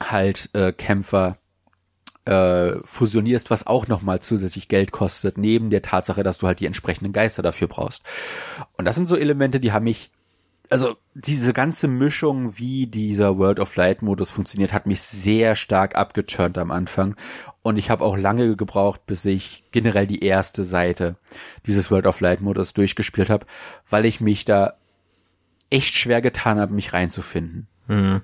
halt 0.00 0.50
äh, 0.54 0.72
Kämpfer 0.72 1.38
äh, 2.24 2.80
fusionierst, 2.82 3.48
was 3.48 3.68
auch 3.68 3.86
nochmal 3.86 4.18
zusätzlich 4.18 4.66
Geld 4.66 4.90
kostet, 4.90 5.38
neben 5.38 5.70
der 5.70 5.82
Tatsache, 5.82 6.24
dass 6.24 6.38
du 6.38 6.48
halt 6.48 6.58
die 6.58 6.66
entsprechenden 6.66 7.12
Geister 7.12 7.44
dafür 7.44 7.68
brauchst. 7.68 8.02
Und 8.76 8.86
das 8.86 8.96
sind 8.96 9.06
so 9.06 9.16
Elemente, 9.16 9.60
die 9.60 9.70
haben 9.70 9.84
mich 9.84 10.10
also 10.70 10.96
diese 11.14 11.52
ganze 11.52 11.88
Mischung, 11.88 12.58
wie 12.58 12.86
dieser 12.86 13.38
World 13.38 13.60
of 13.60 13.74
Light 13.76 14.02
Modus 14.02 14.30
funktioniert, 14.30 14.72
hat 14.72 14.86
mich 14.86 15.02
sehr 15.02 15.56
stark 15.56 15.94
abgeturnt 15.96 16.58
am 16.58 16.70
Anfang. 16.70 17.16
Und 17.62 17.78
ich 17.78 17.90
habe 17.90 18.04
auch 18.04 18.16
lange 18.16 18.56
gebraucht, 18.56 19.06
bis 19.06 19.24
ich 19.24 19.64
generell 19.72 20.06
die 20.06 20.22
erste 20.22 20.64
Seite 20.64 21.16
dieses 21.66 21.90
World 21.90 22.06
of 22.06 22.20
Light 22.20 22.40
Modus 22.40 22.74
durchgespielt 22.74 23.30
habe, 23.30 23.46
weil 23.88 24.04
ich 24.04 24.20
mich 24.20 24.44
da 24.44 24.74
echt 25.70 25.94
schwer 25.94 26.20
getan 26.20 26.58
habe, 26.58 26.74
mich 26.74 26.92
reinzufinden. 26.92 27.66
Mhm. 27.88 28.22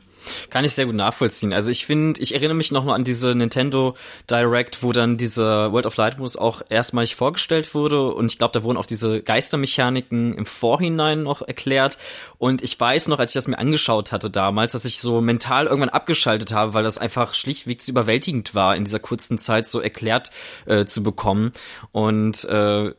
Kann 0.50 0.64
ich 0.64 0.74
sehr 0.74 0.86
gut 0.86 0.94
nachvollziehen. 0.94 1.52
Also 1.52 1.70
ich 1.70 1.86
finde, 1.86 2.20
ich 2.20 2.34
erinnere 2.34 2.56
mich 2.56 2.72
noch 2.72 2.84
mal 2.84 2.94
an 2.94 3.04
diese 3.04 3.34
Nintendo 3.34 3.96
Direct, 4.30 4.82
wo 4.82 4.92
dann 4.92 5.16
dieser 5.16 5.72
World 5.72 5.86
of 5.86 5.96
Light 5.96 6.18
Modus 6.18 6.36
auch 6.36 6.62
erstmalig 6.68 7.14
vorgestellt 7.14 7.74
wurde. 7.74 8.12
Und 8.12 8.32
ich 8.32 8.38
glaube, 8.38 8.52
da 8.52 8.64
wurden 8.64 8.76
auch 8.76 8.86
diese 8.86 9.22
Geistermechaniken 9.22 10.36
im 10.36 10.46
Vorhinein 10.46 11.22
noch 11.22 11.42
erklärt. 11.42 11.98
Und 12.38 12.62
ich 12.62 12.78
weiß 12.78 13.08
noch, 13.08 13.18
als 13.18 13.32
ich 13.32 13.34
das 13.34 13.48
mir 13.48 13.58
angeschaut 13.58 14.12
hatte 14.12 14.30
damals, 14.30 14.72
dass 14.72 14.84
ich 14.84 14.98
so 14.98 15.20
mental 15.20 15.66
irgendwann 15.66 15.90
abgeschaltet 15.90 16.52
habe, 16.52 16.74
weil 16.74 16.84
das 16.84 16.98
einfach 16.98 17.34
schlichtweg 17.34 17.74
überwältigend 17.86 18.54
war, 18.54 18.76
in 18.76 18.84
dieser 18.84 19.00
kurzen 19.00 19.38
Zeit 19.38 19.66
so 19.66 19.80
erklärt 19.80 20.30
äh, 20.66 20.84
zu 20.84 21.02
bekommen. 21.02 21.52
Und 21.92 22.44
äh, 22.44 22.92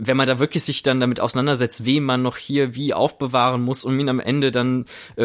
wenn 0.00 0.16
man 0.16 0.26
da 0.26 0.38
wirklich 0.38 0.62
sich 0.64 0.82
dann 0.82 1.00
damit 1.00 1.20
auseinandersetzt, 1.20 1.84
wem 1.84 2.04
man 2.04 2.22
noch 2.22 2.36
hier 2.36 2.74
wie 2.74 2.94
aufbewahren 2.94 3.62
muss, 3.62 3.84
um 3.84 3.98
ihn 3.98 4.08
am 4.08 4.20
Ende 4.20 4.50
dann 4.50 4.86
äh, 5.16 5.24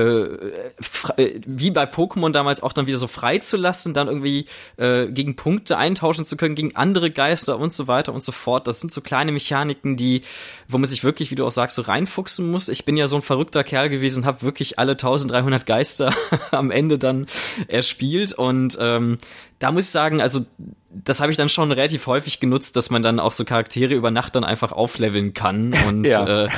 äh, 1.18 1.42
wie 1.46 1.72
bei 1.72 1.84
Pokémon 1.86 2.32
damals 2.32 2.62
auch 2.62 2.74
dann 2.74 2.88
wieder 2.88 2.98
so 2.98 3.08
frei 3.08 3.38
zu 3.38 3.58
lassen, 3.58 3.94
dann 3.94 4.08
irgendwie 4.08 4.46
äh, 4.78 5.08
gegen 5.08 5.36
Punkte 5.36 5.78
eintauschen 5.78 6.26
zu 6.26 6.38
können, 6.38 6.56
gegen 6.56 6.76
andere 6.76 7.12
Geister 7.12 7.60
und 7.60 7.72
so 7.72 7.88
weiter 7.88 8.14
und 8.14 8.24
so 8.24 8.32
fort. 8.32 8.68
Das 8.68 8.80
sind 8.80 8.92
so 8.92 9.02
kleine 9.02 9.32
Mechaniken, 9.32 9.96
die, 9.96 10.22
wo 10.68 10.78
man 10.78 10.90
sich 10.90 11.04
wirklich, 11.04 11.32
wie 11.32 11.36
du 11.36 11.46
auch 11.46 11.52
sagst, 11.52 11.76
so 11.76 11.84
reinfuchsen 11.84 12.50
muss. 12.50 12.70
Ich 12.70 12.86
bin 12.86 12.98
ja 12.98 13.08
so 13.08 13.18
ein 13.18 13.22
verrückter 13.22 13.64
Kerl 13.64 13.90
gewesen, 13.90 14.26
habe 14.26 14.42
wirklich 14.42 14.80
alle 14.80 14.94
1300 14.94 15.66
Geister 15.66 16.14
am 16.52 16.72
Ende 16.72 16.98
dann 16.98 17.28
erspielt 17.68 18.34
und 18.34 18.78
ähm, 18.80 19.18
da 19.64 19.72
muss 19.72 19.86
ich 19.86 19.92
sagen, 19.92 20.20
also 20.20 20.46
das 20.90 21.22
habe 21.22 21.32
ich 21.32 21.38
dann 21.38 21.48
schon 21.48 21.72
relativ 21.72 22.06
häufig 22.06 22.42
genutzt, 22.42 22.76
dass 22.76 22.90
man 22.90 23.02
dann 23.02 23.20
auch 23.20 23.32
so 23.32 23.46
Charaktere 23.46 23.94
über 23.94 24.12
Nacht 24.12 24.36
dann 24.36 24.44
einfach 24.44 24.74
aufleveln 24.74 25.34
kann 25.34 25.74
und 25.88 26.04
ja. 26.04 26.44
äh, 26.44 26.50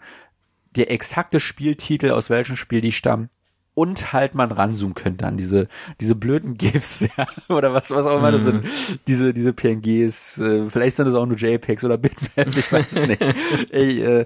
der 0.75 0.91
exakte 0.91 1.39
Spieltitel, 1.39 2.11
aus 2.11 2.29
welchem 2.29 2.55
Spiel 2.55 2.81
die 2.81 2.91
stammen, 2.91 3.29
und 3.75 4.13
halt 4.13 4.33
man 4.33 4.51
ranzoomen 4.51 4.95
könnte 4.95 5.27
an 5.27 5.37
diese 5.37 5.67
diese 6.01 6.15
blöden 6.15 6.53
GIFs 6.57 7.01
ja, 7.17 7.27
oder 7.49 7.73
was 7.73 7.91
was 7.91 8.07
auch 8.07 8.17
immer 8.17 8.31
das 8.31 8.45
sind. 8.45 8.65
Diese 9.07 9.33
diese 9.33 9.53
PNGs 9.53 10.39
äh, 10.39 10.69
vielleicht 10.69 10.95
sind 10.95 11.05
das 11.05 11.13
auch 11.13 11.25
nur 11.25 11.37
JPEGs 11.37 11.83
oder 11.83 11.97
Bitmaps 11.97 12.57
ich 12.57 12.71
weiß 12.71 12.91
es 12.91 13.07
nicht. 13.07 13.21
Ey, 13.71 14.01
äh, 14.01 14.25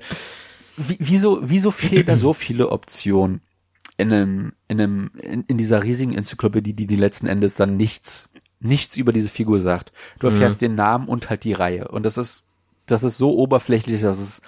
wie, 0.78 0.98
wieso 1.00 1.40
wieso 1.42 1.72
fehlen 1.72 2.06
da 2.06 2.16
so 2.16 2.34
viele 2.34 2.70
Optionen 2.70 3.42
in 3.98 4.14
einem 4.14 4.54
in 4.68 4.80
einem 4.80 5.12
in, 5.22 5.44
in 5.48 5.58
dieser 5.58 5.84
riesigen 5.84 6.14
Enzyklopädie 6.14 6.74
die 6.74 6.88
die 6.88 6.96
letzten 6.96 7.28
Endes 7.28 7.56
dann 7.56 7.76
nichts 7.76 8.30
nichts 8.60 8.98
über 8.98 9.12
diese 9.12 9.30
Figur 9.30 9.60
sagt? 9.60 9.92
Du 10.20 10.28
erfährst 10.28 10.62
den 10.62 10.76
Namen 10.76 11.08
und 11.08 11.30
halt 11.30 11.44
die 11.44 11.54
Reihe. 11.54 11.88
Und 11.88 12.06
das 12.06 12.18
ist 12.18 12.44
das 12.86 13.04
ist 13.04 13.18
so 13.18 13.36
oberflächlich 13.36 14.02
dass 14.02 14.20
es 14.20 14.42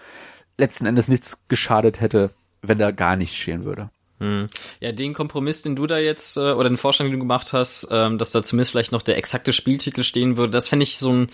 letzten 0.62 0.86
Endes 0.86 1.10
nichts 1.10 1.44
geschadet 1.50 2.00
hätte 2.00 2.32
wenn 2.62 2.78
da 2.78 2.92
gar 2.92 3.16
nichts 3.16 3.36
stehen 3.36 3.66
würde 3.66 3.90
Hm. 4.22 4.50
Ja, 4.80 4.92
den 4.92 5.16
Kompromiss, 5.16 5.64
den 5.64 5.76
du 5.76 5.88
da 5.88 5.98
jetzt, 5.98 6.38
äh, 6.38 6.52
oder 6.52 6.70
den 6.70 6.78
Vorschlag, 6.78 7.08
den 7.08 7.14
du 7.14 7.18
gemacht 7.18 7.54
hast, 7.54 7.88
ähm, 7.90 8.20
dass 8.20 8.30
da 8.30 8.44
zumindest 8.44 8.70
vielleicht 8.70 8.92
noch 8.92 9.02
der 9.02 9.18
exakte 9.18 9.52
Spieltitel 9.52 10.04
stehen 10.04 10.38
würde, 10.38 10.52
das 10.52 10.68
fände 10.68 10.84
ich 10.84 11.00
so 11.00 11.10
einen 11.10 11.30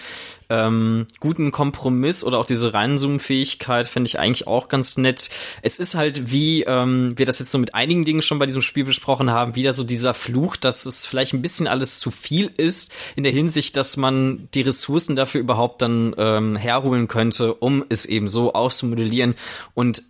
ähm, 0.49 1.05
guten 1.19 1.51
Kompromiss 1.51 2.23
oder 2.23 2.39
auch 2.39 2.45
diese 2.45 2.73
Reinzoom-Fähigkeit 2.73 3.87
fände 3.87 4.07
ich 4.07 4.19
eigentlich 4.19 4.47
auch 4.47 4.69
ganz 4.69 4.95
nett. 4.95 5.29
Es 5.61 5.79
ist 5.79 5.95
halt, 5.95 6.31
wie 6.31 6.63
ähm, 6.63 7.11
wir 7.17 7.25
das 7.25 7.39
jetzt 7.39 7.51
so 7.51 7.57
mit 7.57 7.75
einigen 7.75 8.05
Dingen 8.05 8.21
schon 8.21 8.39
bei 8.39 8.45
diesem 8.45 8.61
Spiel 8.61 8.85
besprochen 8.85 9.31
haben, 9.31 9.55
wieder 9.55 9.73
so 9.73 9.83
dieser 9.83 10.13
Fluch, 10.13 10.55
dass 10.55 10.85
es 10.85 11.05
vielleicht 11.05 11.33
ein 11.33 11.41
bisschen 11.41 11.67
alles 11.67 11.99
zu 11.99 12.09
viel 12.09 12.53
ist, 12.55 12.93
in 13.17 13.23
der 13.23 13.33
Hinsicht, 13.33 13.75
dass 13.75 13.97
man 13.97 14.47
die 14.53 14.61
Ressourcen 14.61 15.17
dafür 15.17 15.41
überhaupt 15.41 15.81
dann 15.81 16.15
ähm, 16.17 16.55
herholen 16.55 17.09
könnte, 17.09 17.53
um 17.53 17.83
es 17.89 18.05
eben 18.05 18.29
so 18.29 18.53
auszumodellieren 18.53 19.35
und 19.73 20.03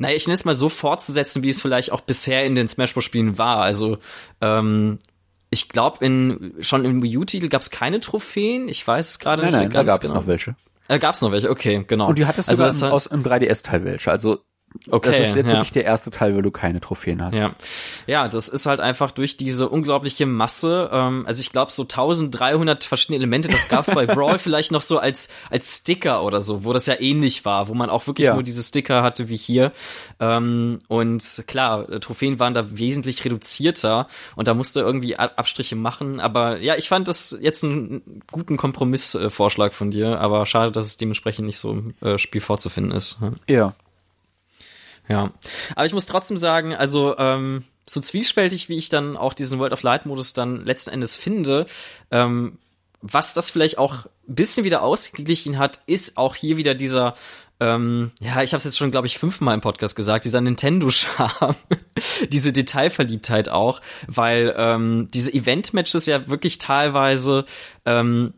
naja, 0.00 0.16
ich 0.16 0.26
nenne 0.26 0.34
es 0.34 0.46
mal 0.46 0.54
so 0.54 0.70
fortzusetzen, 0.70 1.42
wie 1.42 1.50
es 1.50 1.60
vielleicht 1.60 1.92
auch 1.92 2.00
bisher 2.00 2.46
in 2.46 2.54
den 2.54 2.68
Smash 2.68 2.94
Bros. 2.94 3.04
Spielen 3.04 3.36
war. 3.36 3.58
Also, 3.58 3.98
ähm, 4.40 4.98
ich 5.50 5.68
glaube, 5.68 6.02
in 6.02 6.54
schon 6.60 6.86
im 6.86 7.02
Wii 7.02 7.18
U-Titel 7.18 7.48
gab 7.48 7.60
es 7.60 7.70
keine 7.70 8.00
Trophäen. 8.00 8.68
Ich 8.68 8.86
weiß 8.86 9.10
es 9.10 9.18
gerade 9.18 9.42
nein 9.42 9.50
nicht 9.50 9.60
nein 9.60 9.68
mehr 9.68 9.84
da 9.84 9.92
gab 9.92 10.02
es 10.02 10.08
genau. 10.08 10.20
noch 10.20 10.26
welche 10.26 10.56
Äh, 10.88 10.98
gab 10.98 11.16
es 11.16 11.20
noch 11.20 11.32
welche? 11.32 11.50
Okay, 11.50 11.84
genau. 11.86 12.08
Und 12.08 12.18
die 12.18 12.24
hattest 12.24 12.48
du 12.48 12.52
also 12.52 12.68
sogar 12.68 12.88
im, 12.88 12.94
aus 12.94 13.06
im 13.06 13.22
3DS-Teil 13.22 13.84
welche. 13.84 14.10
Also 14.10 14.38
Okay, 14.88 15.10
das 15.10 15.18
ist 15.18 15.34
jetzt 15.36 15.48
ja. 15.48 15.54
wirklich 15.54 15.72
der 15.72 15.84
erste 15.84 16.10
Teil, 16.10 16.36
wo 16.36 16.42
du 16.42 16.52
keine 16.52 16.80
Trophäen 16.80 17.22
hast. 17.22 17.34
Ja, 17.34 17.54
ja, 18.06 18.28
das 18.28 18.48
ist 18.48 18.66
halt 18.66 18.80
einfach 18.80 19.10
durch 19.10 19.36
diese 19.36 19.68
unglaubliche 19.68 20.26
Masse. 20.26 20.88
Ähm, 20.92 21.24
also 21.26 21.40
ich 21.40 21.50
glaube 21.50 21.72
so 21.72 21.82
1300 21.82 22.84
verschiedene 22.84 23.16
Elemente. 23.16 23.48
Das 23.48 23.68
gab's 23.68 23.92
bei 23.92 24.06
Brawl 24.14 24.38
vielleicht 24.38 24.70
noch 24.70 24.82
so 24.82 24.98
als 24.98 25.28
als 25.50 25.78
Sticker 25.78 26.22
oder 26.22 26.40
so, 26.40 26.64
wo 26.64 26.72
das 26.72 26.86
ja 26.86 27.00
ähnlich 27.00 27.44
war, 27.44 27.66
wo 27.66 27.74
man 27.74 27.90
auch 27.90 28.06
wirklich 28.06 28.26
Ja. 28.28 28.34
nur 28.34 28.44
diese 28.44 28.62
Sticker 28.62 29.02
hatte 29.02 29.28
wie 29.28 29.36
hier. 29.36 29.72
Ähm, 30.20 30.78
und 30.86 31.44
klar, 31.48 31.88
äh, 31.90 31.98
Trophäen 31.98 32.38
waren 32.38 32.54
da 32.54 32.78
wesentlich 32.78 33.24
reduzierter 33.24 34.06
und 34.36 34.46
da 34.46 34.54
musste 34.54 34.80
irgendwie 34.80 35.16
Abstriche 35.16 35.74
machen. 35.74 36.20
Aber 36.20 36.58
ja, 36.58 36.76
ich 36.76 36.88
fand 36.88 37.08
das 37.08 37.36
jetzt 37.40 37.64
einen 37.64 38.22
guten 38.30 38.56
Kompromissvorschlag 38.56 39.74
von 39.74 39.90
dir. 39.90 40.20
Aber 40.20 40.46
schade, 40.46 40.70
dass 40.70 40.86
es 40.86 40.96
dementsprechend 40.96 41.46
nicht 41.46 41.58
so 41.58 41.72
im 41.72 41.94
äh, 42.00 42.18
Spiel 42.18 42.40
vorzufinden 42.40 42.92
ist. 42.92 43.18
Ja. 43.48 43.74
Ja. 45.10 45.32
Aber 45.74 45.86
ich 45.86 45.92
muss 45.92 46.06
trotzdem 46.06 46.36
sagen, 46.36 46.74
also 46.74 47.18
ähm, 47.18 47.64
so 47.84 48.00
zwiespältig, 48.00 48.68
wie 48.68 48.76
ich 48.76 48.88
dann 48.88 49.16
auch 49.16 49.34
diesen 49.34 49.58
World 49.58 49.72
of 49.72 49.82
Light 49.82 50.06
Modus 50.06 50.32
dann 50.32 50.64
letzten 50.64 50.90
Endes 50.90 51.16
finde, 51.16 51.66
ähm, 52.10 52.58
was 53.02 53.34
das 53.34 53.50
vielleicht 53.50 53.78
auch 53.78 54.06
ein 54.28 54.34
bisschen 54.34 54.64
wieder 54.64 54.82
ausgeglichen 54.82 55.58
hat, 55.58 55.80
ist 55.86 56.16
auch 56.16 56.36
hier 56.36 56.56
wieder 56.56 56.74
dieser 56.74 57.14
ähm, 57.62 58.12
ja, 58.20 58.42
ich 58.42 58.52
habe 58.52 58.58
es 58.58 58.64
jetzt 58.64 58.78
schon, 58.78 58.90
glaube 58.90 59.06
ich, 59.06 59.18
fünfmal 59.18 59.54
im 59.54 59.60
Podcast 59.60 59.94
gesagt, 59.94 60.24
dieser 60.24 60.40
Nintendo-Charme, 60.40 61.56
diese 62.30 62.54
Detailverliebtheit 62.54 63.50
auch, 63.50 63.82
weil 64.06 64.54
ähm, 64.56 65.08
diese 65.12 65.34
Event-Matches 65.34 66.06
ja 66.06 66.26
wirklich 66.26 66.56
teilweise 66.56 67.44
ähm, 67.84 68.32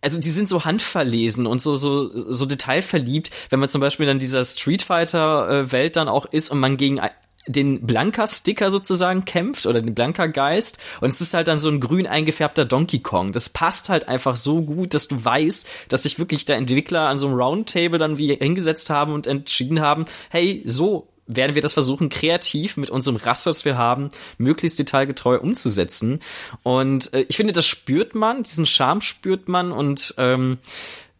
also 0.00 0.20
die 0.20 0.30
sind 0.30 0.48
so 0.48 0.64
handverlesen 0.64 1.46
und 1.46 1.60
so 1.60 1.76
so 1.76 2.10
so 2.14 2.46
detailverliebt, 2.46 3.30
wenn 3.50 3.60
man 3.60 3.68
zum 3.68 3.80
Beispiel 3.80 4.06
dann 4.06 4.18
dieser 4.18 4.44
Street 4.44 4.82
Fighter 4.82 5.48
äh, 5.48 5.72
Welt 5.72 5.96
dann 5.96 6.08
auch 6.08 6.26
ist 6.26 6.50
und 6.50 6.58
man 6.58 6.76
gegen 6.76 7.00
den 7.46 7.86
Blanka-Sticker 7.86 8.70
sozusagen 8.70 9.24
kämpft 9.24 9.66
oder 9.66 9.80
den 9.80 9.94
Blanka-Geist 9.94 10.78
und 11.00 11.08
es 11.08 11.20
ist 11.20 11.34
halt 11.34 11.48
dann 11.48 11.58
so 11.58 11.68
ein 11.68 11.80
grün 11.80 12.06
eingefärbter 12.06 12.64
Donkey 12.64 13.00
Kong. 13.00 13.32
Das 13.32 13.48
passt 13.48 13.88
halt 13.88 14.08
einfach 14.08 14.36
so 14.36 14.62
gut, 14.62 14.94
dass 14.94 15.08
du 15.08 15.24
weißt, 15.24 15.66
dass 15.88 16.02
sich 16.02 16.18
wirklich 16.18 16.44
der 16.44 16.56
Entwickler 16.56 17.08
an 17.08 17.18
so 17.18 17.28
einem 17.28 17.36
Roundtable 17.36 17.98
dann 17.98 18.18
wie 18.18 18.34
hingesetzt 18.34 18.90
haben 18.90 19.12
und 19.12 19.26
entschieden 19.26 19.80
haben, 19.80 20.06
hey, 20.28 20.62
so 20.66 21.08
werden 21.36 21.54
wir 21.54 21.62
das 21.62 21.72
versuchen, 21.72 22.08
kreativ 22.08 22.76
mit 22.76 22.90
unserem 22.90 23.16
Raster, 23.16 23.50
das 23.50 23.64
wir 23.64 23.78
haben, 23.78 24.10
möglichst 24.38 24.78
detailgetreu 24.78 25.38
umzusetzen. 25.38 26.20
Und 26.62 27.12
äh, 27.14 27.24
ich 27.28 27.36
finde, 27.36 27.52
das 27.52 27.66
spürt 27.66 28.14
man, 28.14 28.42
diesen 28.42 28.66
Charme 28.66 29.00
spürt 29.00 29.48
man 29.48 29.72
und 29.72 30.14
ähm, 30.18 30.58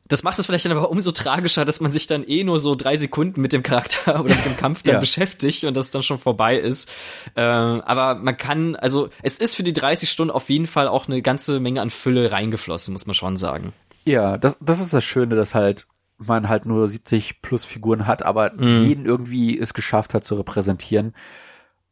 das 0.08 0.24
macht 0.24 0.40
es 0.40 0.46
vielleicht 0.46 0.64
dann 0.64 0.72
aber 0.72 0.90
umso 0.90 1.12
tragischer, 1.12 1.64
dass 1.64 1.80
man 1.80 1.92
sich 1.92 2.08
dann 2.08 2.24
eh 2.24 2.42
nur 2.42 2.58
so 2.58 2.74
drei 2.74 2.96
Sekunden 2.96 3.40
mit 3.40 3.52
dem 3.52 3.62
Charakter 3.62 4.18
oder 4.24 4.34
mit 4.34 4.44
dem 4.44 4.56
Kampf 4.56 4.82
dann 4.82 4.94
Ja. 4.94 5.00
beschäftigt 5.00 5.62
und 5.62 5.76
das 5.76 5.90
dann 5.92 6.02
schon 6.02 6.18
vorbei 6.18 6.58
ist. 6.58 6.90
Äh, 7.36 7.42
aber 7.42 8.16
man 8.16 8.36
kann, 8.36 8.74
also 8.74 9.10
es 9.22 9.38
ist 9.38 9.54
für 9.54 9.62
die 9.62 9.72
30 9.72 10.10
Stunden 10.10 10.32
auf 10.32 10.50
jeden 10.50 10.66
Fall 10.66 10.88
auch 10.88 11.06
eine 11.06 11.22
ganze 11.22 11.60
Menge 11.60 11.80
an 11.80 11.90
Fülle 11.90 12.32
reingeflossen, 12.32 12.92
muss 12.92 13.06
man 13.06 13.14
schon 13.14 13.36
sagen. 13.36 13.72
Ja, 14.04 14.36
das, 14.36 14.58
das 14.60 14.80
ist 14.80 14.92
das 14.92 15.04
Schöne, 15.04 15.36
dass 15.36 15.54
halt 15.54 15.86
man 16.24 16.48
halt 16.48 16.66
nur 16.66 16.86
70 16.86 17.42
plus 17.42 17.64
Figuren 17.64 18.06
hat, 18.06 18.22
aber 18.22 18.52
jeden 18.60 19.06
irgendwie 19.06 19.58
es 19.58 19.74
geschafft 19.74 20.14
hat 20.14 20.24
zu 20.24 20.34
repräsentieren. 20.36 21.14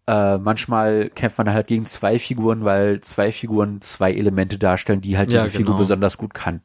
Äh, 0.07 0.39
manchmal 0.39 1.11
kämpft 1.11 1.39
man 1.39 1.51
halt 1.53 1.67
gegen 1.67 1.85
zwei 1.87 2.19
Figuren, 2.19 2.65
weil 2.65 3.01
zwei 3.01 3.31
Figuren 3.33 3.81
zwei 3.81 4.13
Elemente 4.13 4.59
darstellen, 4.59 5.01
die 5.01 5.19
halt 5.19 5.33
Ja, 5.33 5.41
diese 5.41 5.51
Figur 5.51 5.67
genau. 5.75 5.79
besonders 5.79 6.17
gut 6.19 6.33
kann. 6.35 6.63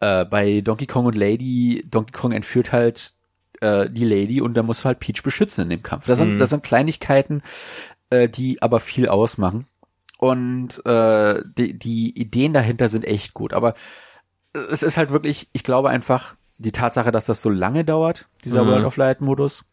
Äh, 0.00 0.24
bei 0.24 0.60
Donkey 0.62 0.86
Kong 0.86 1.06
und 1.06 1.14
Lady, 1.16 1.84
Donkey 1.88 2.12
Kong 2.12 2.32
entführt 2.32 2.72
halt 2.72 3.14
äh, 3.60 3.88
die 3.88 4.04
Lady 4.04 4.40
und 4.40 4.54
da 4.54 4.62
musst 4.62 4.82
du 4.82 4.86
halt 4.86 4.98
Peach 4.98 5.22
beschützen 5.22 5.62
in 5.64 5.70
dem 5.70 5.82
Kampf. 5.82 6.06
Das 6.06 6.18
sind, 6.18 6.34
Mhm. 6.34 6.38
das 6.40 6.50
sind 6.50 6.64
Kleinigkeiten, 6.64 7.42
äh, 8.10 8.28
die 8.28 8.60
aber 8.62 8.80
viel 8.80 9.08
ausmachen. 9.08 9.66
Und 10.18 10.84
äh, 10.86 11.42
die, 11.56 11.78
die 11.78 12.16
Ideen 12.18 12.52
dahinter 12.52 12.88
sind 12.88 13.04
echt 13.04 13.34
gut. 13.34 13.52
Aber 13.52 13.74
es 14.52 14.82
ist 14.82 14.96
halt 14.96 15.10
wirklich, 15.10 15.48
ich 15.52 15.64
glaube 15.64 15.90
einfach, 15.90 16.36
die 16.58 16.72
Tatsache, 16.72 17.10
dass 17.10 17.26
das 17.26 17.42
so 17.42 17.50
lange 17.50 17.84
dauert, 17.84 18.28
dieser 18.44 18.64
mhm. 18.64 18.68
World 18.68 18.84
of 18.84 18.96
Light 18.96 19.20
Modus, 19.20 19.64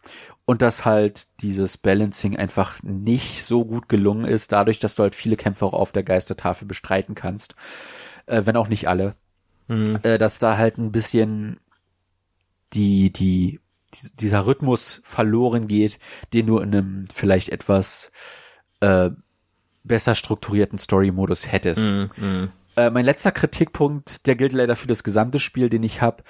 und 0.45 0.61
dass 0.61 0.85
halt 0.85 1.27
dieses 1.41 1.77
Balancing 1.77 2.37
einfach 2.37 2.81
nicht 2.81 3.43
so 3.43 3.65
gut 3.65 3.89
gelungen 3.89 4.25
ist, 4.25 4.51
dadurch, 4.51 4.79
dass 4.79 4.95
du 4.95 5.03
halt 5.03 5.15
viele 5.15 5.35
Kämpfe 5.35 5.65
auch 5.65 5.73
auf 5.73 5.91
der 5.91 6.03
Geistertafel 6.03 6.67
bestreiten 6.67 7.15
kannst, 7.15 7.55
äh, 8.25 8.41
wenn 8.45 8.57
auch 8.57 8.69
nicht 8.69 8.87
alle, 8.87 9.15
mhm. 9.67 9.99
äh, 10.03 10.17
dass 10.17 10.39
da 10.39 10.57
halt 10.57 10.77
ein 10.77 10.91
bisschen 10.91 11.59
die, 12.73 13.11
die, 13.11 13.59
die, 13.93 14.09
dieser 14.15 14.45
Rhythmus 14.45 15.01
verloren 15.03 15.67
geht, 15.67 15.99
den 16.33 16.47
du 16.47 16.59
in 16.59 16.73
einem 16.73 17.07
vielleicht 17.13 17.49
etwas 17.49 18.11
äh, 18.79 19.09
besser 19.83 20.15
strukturierten 20.15 20.79
Story-Modus 20.79 21.51
hättest. 21.51 21.85
Mhm. 21.85 22.09
mhm. 22.17 22.51
Äh, 22.79 22.91
mein 22.91 23.03
letzter 23.03 23.33
Kritikpunkt, 23.33 24.25
der 24.25 24.37
gilt 24.37 24.53
leider 24.53 24.77
für 24.77 24.87
das 24.87 25.03
gesamte 25.03 25.37
Spiel, 25.37 25.69
den 25.69 25.83
ich 25.83 26.01
habe, 26.01 26.23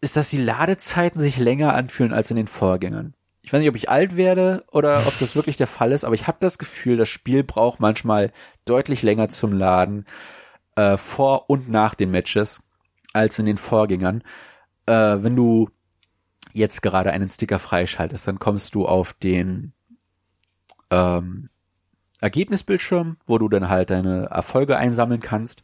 ist, 0.00 0.16
dass 0.16 0.30
die 0.30 0.40
Ladezeiten 0.40 1.20
sich 1.20 1.36
länger 1.36 1.74
anfühlen 1.74 2.12
als 2.12 2.30
in 2.30 2.36
den 2.36 2.46
Vorgängern. 2.46 3.14
Ich 3.42 3.52
weiß 3.52 3.58
nicht, 3.58 3.68
ob 3.68 3.74
ich 3.74 3.88
alt 3.88 4.16
werde 4.16 4.64
oder 4.70 5.08
ob 5.08 5.18
das 5.18 5.34
wirklich 5.34 5.56
der 5.56 5.66
Fall 5.66 5.90
ist, 5.90 6.04
aber 6.04 6.14
ich 6.14 6.28
habe 6.28 6.38
das 6.38 6.58
Gefühl, 6.58 6.96
das 6.96 7.08
Spiel 7.08 7.42
braucht 7.42 7.80
manchmal 7.80 8.30
deutlich 8.66 9.02
länger 9.02 9.30
zum 9.30 9.52
Laden 9.52 10.04
äh, 10.76 10.96
vor 10.96 11.50
und 11.50 11.68
nach 11.68 11.96
den 11.96 12.12
Matches 12.12 12.62
als 13.12 13.40
in 13.40 13.46
den 13.46 13.58
Vorgängern. 13.58 14.22
Äh, 14.86 14.92
wenn 14.92 15.34
du 15.34 15.70
jetzt 16.52 16.82
gerade 16.82 17.10
einen 17.10 17.30
Sticker 17.30 17.58
freischaltest, 17.58 18.28
dann 18.28 18.38
kommst 18.38 18.76
du 18.76 18.86
auf 18.86 19.12
den 19.12 19.72
ähm, 20.92 21.50
Ergebnisbildschirm, 22.20 23.16
wo 23.26 23.38
du 23.38 23.48
dann 23.48 23.68
halt 23.68 23.90
deine 23.90 24.26
Erfolge 24.26 24.76
einsammeln 24.76 25.20
kannst 25.20 25.62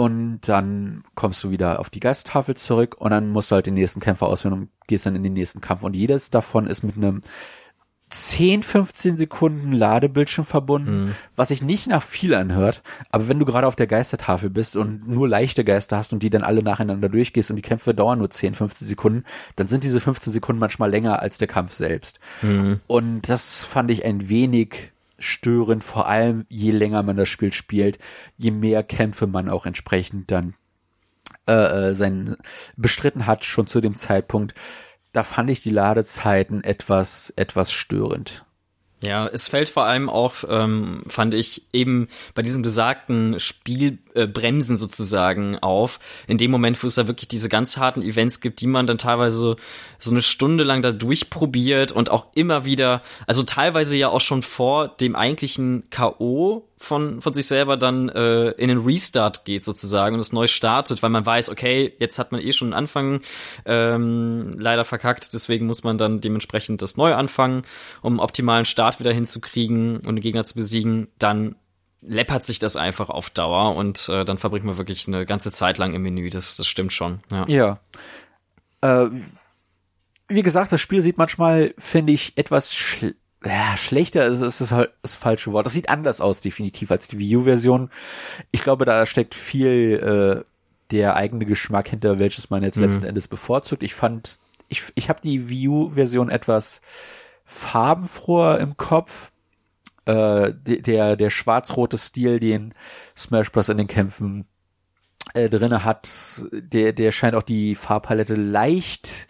und 0.00 0.40
dann 0.48 1.04
kommst 1.14 1.44
du 1.44 1.50
wieder 1.50 1.78
auf 1.78 1.90
die 1.90 2.00
Geisttafel 2.00 2.56
zurück 2.56 2.96
und 2.98 3.10
dann 3.10 3.28
musst 3.28 3.50
du 3.50 3.56
halt 3.56 3.66
den 3.66 3.74
nächsten 3.74 4.00
Kämpfer 4.00 4.26
auswählen 4.28 4.54
und 4.54 4.68
gehst 4.86 5.04
dann 5.04 5.14
in 5.14 5.22
den 5.22 5.34
nächsten 5.34 5.60
Kampf. 5.60 5.82
Und 5.82 5.94
jedes 5.94 6.30
davon 6.30 6.66
ist 6.66 6.82
mit 6.82 6.96
einem 6.96 7.20
10, 8.08 8.62
15 8.62 9.18
Sekunden 9.18 9.72
Ladebildschirm 9.72 10.44
verbunden, 10.44 11.04
mhm. 11.04 11.14
was 11.36 11.48
sich 11.48 11.62
nicht 11.62 11.86
nach 11.86 12.02
viel 12.02 12.34
anhört, 12.34 12.82
aber 13.10 13.28
wenn 13.28 13.38
du 13.38 13.44
gerade 13.44 13.66
auf 13.66 13.76
der 13.76 13.86
Geistertafel 13.86 14.50
bist 14.50 14.74
und 14.74 15.06
nur 15.06 15.28
leichte 15.28 15.64
Geister 15.64 15.96
hast 15.96 16.12
und 16.12 16.22
die 16.22 16.30
dann 16.30 16.42
alle 16.42 16.62
nacheinander 16.62 17.08
durchgehst 17.08 17.50
und 17.50 17.56
die 17.56 17.62
Kämpfe 17.62 17.94
dauern 17.94 18.18
nur 18.18 18.30
10, 18.30 18.54
15 18.54 18.88
Sekunden, 18.88 19.24
dann 19.56 19.68
sind 19.68 19.84
diese 19.84 20.00
15 20.00 20.32
Sekunden 20.32 20.58
manchmal 20.58 20.90
länger 20.90 21.20
als 21.20 21.38
der 21.38 21.46
Kampf 21.46 21.74
selbst. 21.74 22.18
Mhm. 22.42 22.80
Und 22.88 23.28
das 23.28 23.64
fand 23.64 23.90
ich 23.92 24.04
ein 24.04 24.28
wenig 24.28 24.92
störend, 25.20 25.84
vor 25.84 26.08
allem 26.08 26.46
je 26.48 26.70
länger 26.72 27.02
man 27.02 27.16
das 27.16 27.28
Spiel 27.28 27.52
spielt, 27.52 27.98
je 28.36 28.50
mehr 28.50 28.82
Kämpfe 28.82 29.26
man 29.26 29.48
auch 29.48 29.66
entsprechend 29.66 30.30
dann 30.30 30.54
äh, 31.46 31.88
äh, 31.90 31.94
sein 31.94 32.34
bestritten 32.76 33.26
hat, 33.26 33.44
schon 33.44 33.66
zu 33.66 33.80
dem 33.80 33.96
Zeitpunkt. 33.96 34.54
Da 35.12 35.22
fand 35.22 35.50
ich 35.50 35.62
die 35.62 35.70
Ladezeiten 35.70 36.62
etwas, 36.64 37.32
etwas 37.36 37.72
störend. 37.72 38.44
Ja, 39.02 39.26
es 39.28 39.48
fällt 39.48 39.70
vor 39.70 39.84
allem 39.84 40.10
auch, 40.10 40.44
ähm, 40.46 41.04
fand 41.08 41.32
ich, 41.32 41.62
eben 41.72 42.08
bei 42.34 42.42
diesem 42.42 42.60
besagten 42.60 43.40
Spielbremsen 43.40 44.74
äh, 44.74 44.78
sozusagen 44.78 45.58
auf. 45.58 46.00
In 46.26 46.36
dem 46.36 46.50
Moment, 46.50 46.82
wo 46.82 46.86
es 46.86 46.96
da 46.96 47.06
wirklich 47.08 47.28
diese 47.28 47.48
ganz 47.48 47.78
harten 47.78 48.02
Events 48.02 48.40
gibt, 48.40 48.60
die 48.60 48.66
man 48.66 48.86
dann 48.86 48.98
teilweise 48.98 49.56
so 49.98 50.10
eine 50.10 50.20
Stunde 50.20 50.64
lang 50.64 50.82
da 50.82 50.92
durchprobiert 50.92 51.92
und 51.92 52.10
auch 52.10 52.26
immer 52.34 52.66
wieder, 52.66 53.00
also 53.26 53.42
teilweise 53.42 53.96
ja 53.96 54.10
auch 54.10 54.20
schon 54.20 54.42
vor 54.42 54.88
dem 54.88 55.16
eigentlichen 55.16 55.88
K.O 55.88 56.69
von, 56.80 57.20
von 57.20 57.34
sich 57.34 57.46
selber 57.46 57.76
dann 57.76 58.08
äh, 58.08 58.50
in 58.52 58.68
den 58.68 58.78
Restart 58.78 59.44
geht 59.44 59.64
sozusagen 59.64 60.14
und 60.14 60.20
es 60.20 60.32
neu 60.32 60.46
startet, 60.46 61.02
weil 61.02 61.10
man 61.10 61.26
weiß, 61.26 61.50
okay, 61.50 61.94
jetzt 61.98 62.18
hat 62.18 62.32
man 62.32 62.40
eh 62.40 62.52
schon 62.52 62.68
einen 62.68 62.74
Anfang 62.74 63.20
ähm, 63.66 64.42
leider 64.56 64.84
verkackt, 64.84 65.32
deswegen 65.34 65.66
muss 65.66 65.84
man 65.84 65.98
dann 65.98 66.22
dementsprechend 66.22 66.80
das 66.80 66.96
neu 66.96 67.14
anfangen, 67.14 67.62
um 68.00 68.14
einen 68.14 68.20
optimalen 68.20 68.64
Start 68.64 68.98
wieder 68.98 69.12
hinzukriegen 69.12 69.98
und 69.98 70.16
den 70.16 70.20
Gegner 70.20 70.44
zu 70.44 70.54
besiegen, 70.54 71.08
dann 71.18 71.54
läppert 72.00 72.44
sich 72.44 72.58
das 72.58 72.76
einfach 72.76 73.10
auf 73.10 73.28
Dauer 73.28 73.76
und 73.76 74.08
äh, 74.08 74.24
dann 74.24 74.38
verbringt 74.38 74.64
man 74.64 74.78
wirklich 74.78 75.06
eine 75.06 75.26
ganze 75.26 75.52
Zeit 75.52 75.76
lang 75.76 75.92
im 75.92 76.02
Menü, 76.02 76.30
das, 76.30 76.56
das 76.56 76.66
stimmt 76.66 76.94
schon. 76.94 77.20
Ja. 77.30 77.46
ja. 77.46 77.80
Äh, 78.80 79.10
wie 80.28 80.42
gesagt, 80.42 80.72
das 80.72 80.80
Spiel 80.80 81.02
sieht 81.02 81.18
manchmal, 81.18 81.74
finde 81.76 82.14
ich, 82.14 82.38
etwas 82.38 82.74
schl 82.74 83.16
ja, 83.44 83.76
schlechter 83.76 84.26
ist, 84.26 84.42
ist 84.42 84.60
das 84.60 84.72
halt 84.72 84.90
das 85.02 85.14
falsche 85.14 85.52
Wort. 85.52 85.64
Das 85.66 85.72
sieht 85.72 85.88
anders 85.88 86.20
aus, 86.20 86.40
definitiv, 86.40 86.90
als 86.90 87.08
die 87.08 87.18
Wii 87.18 87.36
U-Version. 87.36 87.90
Ich 88.50 88.62
glaube, 88.62 88.84
da 88.84 89.06
steckt 89.06 89.34
viel 89.34 90.44
äh, 90.44 90.44
der 90.90 91.16
eigene 91.16 91.46
Geschmack 91.46 91.88
hinter, 91.88 92.18
welches 92.18 92.50
man 92.50 92.62
jetzt 92.62 92.76
mhm. 92.76 92.84
letzten 92.84 93.04
Endes 93.04 93.28
bevorzugt. 93.28 93.82
Ich 93.82 93.94
fand, 93.94 94.38
ich, 94.68 94.84
ich 94.94 95.08
habe 95.08 95.20
die 95.22 95.48
Wii 95.48 95.68
U-Version 95.68 96.28
etwas 96.28 96.80
farbenfroher 97.44 98.58
im 98.58 98.76
Kopf. 98.76 99.32
Äh, 100.06 100.52
der, 100.54 101.16
der 101.16 101.30
schwarz-rote 101.30 101.98
Stil, 101.98 102.40
den 102.40 102.74
Smash 103.16 103.52
Bros. 103.52 103.68
in 103.68 103.78
den 103.78 103.86
Kämpfen 103.86 104.46
äh, 105.34 105.48
drinne 105.48 105.84
hat, 105.84 106.08
der, 106.52 106.92
der 106.92 107.12
scheint 107.12 107.34
auch 107.34 107.42
die 107.42 107.74
Farbpalette 107.74 108.34
leicht 108.34 109.28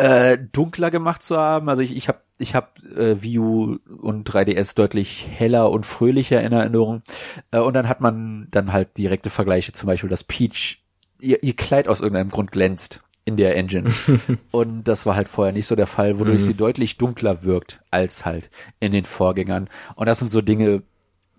äh, 0.00 0.38
dunkler 0.52 0.90
gemacht 0.90 1.22
zu 1.22 1.36
haben. 1.36 1.68
Also 1.68 1.82
ich, 1.82 1.94
ich 1.94 2.08
habe 2.08 2.20
ich 2.38 2.54
hab, 2.54 2.78
äh, 2.96 3.22
Wii 3.22 3.38
U 3.38 3.78
und 4.00 4.28
3DS 4.28 4.74
deutlich 4.74 5.28
heller 5.30 5.70
und 5.70 5.84
fröhlicher 5.84 6.40
in 6.40 6.52
Erinnerung. 6.52 7.02
Äh, 7.50 7.58
und 7.58 7.74
dann 7.74 7.88
hat 7.88 8.00
man 8.00 8.48
dann 8.50 8.72
halt 8.72 8.96
direkte 8.96 9.28
Vergleiche, 9.28 9.72
zum 9.72 9.86
Beispiel, 9.88 10.08
dass 10.08 10.24
Peach 10.24 10.82
ihr, 11.20 11.42
ihr 11.42 11.54
Kleid 11.54 11.86
aus 11.86 12.00
irgendeinem 12.00 12.30
Grund 12.30 12.50
glänzt 12.50 13.02
in 13.26 13.36
der 13.36 13.56
Engine. 13.56 13.92
und 14.50 14.84
das 14.84 15.04
war 15.04 15.16
halt 15.16 15.28
vorher 15.28 15.52
nicht 15.52 15.66
so 15.66 15.76
der 15.76 15.86
Fall, 15.86 16.18
wodurch 16.18 16.40
mhm. 16.40 16.46
sie 16.46 16.54
deutlich 16.54 16.96
dunkler 16.96 17.42
wirkt 17.42 17.82
als 17.90 18.24
halt 18.24 18.48
in 18.80 18.92
den 18.92 19.04
Vorgängern. 19.04 19.68
Und 19.96 20.06
das 20.06 20.18
sind 20.18 20.32
so 20.32 20.40
Dinge, 20.40 20.82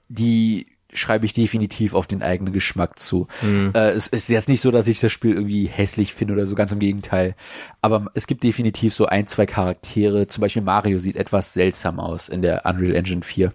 die 0.07 0.67
schreibe 0.93 1.25
ich 1.25 1.33
definitiv 1.33 1.93
auf 1.93 2.07
den 2.07 2.21
eigenen 2.21 2.53
Geschmack 2.53 2.99
zu. 2.99 3.27
Mhm. 3.41 3.71
Äh, 3.73 3.91
es 3.91 4.07
ist 4.07 4.29
jetzt 4.29 4.49
nicht 4.49 4.61
so, 4.61 4.71
dass 4.71 4.87
ich 4.87 4.99
das 4.99 5.11
Spiel 5.11 5.33
irgendwie 5.33 5.65
hässlich 5.65 6.13
finde 6.13 6.33
oder 6.33 6.45
so, 6.45 6.55
ganz 6.55 6.71
im 6.71 6.79
Gegenteil. 6.79 7.35
Aber 7.81 8.07
es 8.13 8.27
gibt 8.27 8.43
definitiv 8.43 8.93
so 8.93 9.05
ein, 9.05 9.27
zwei 9.27 9.45
Charaktere. 9.45 10.27
Zum 10.27 10.41
Beispiel 10.41 10.61
Mario 10.61 10.99
sieht 10.99 11.15
etwas 11.15 11.53
seltsam 11.53 11.99
aus 11.99 12.29
in 12.29 12.41
der 12.41 12.65
Unreal 12.65 12.95
Engine 12.95 13.21
4. 13.21 13.53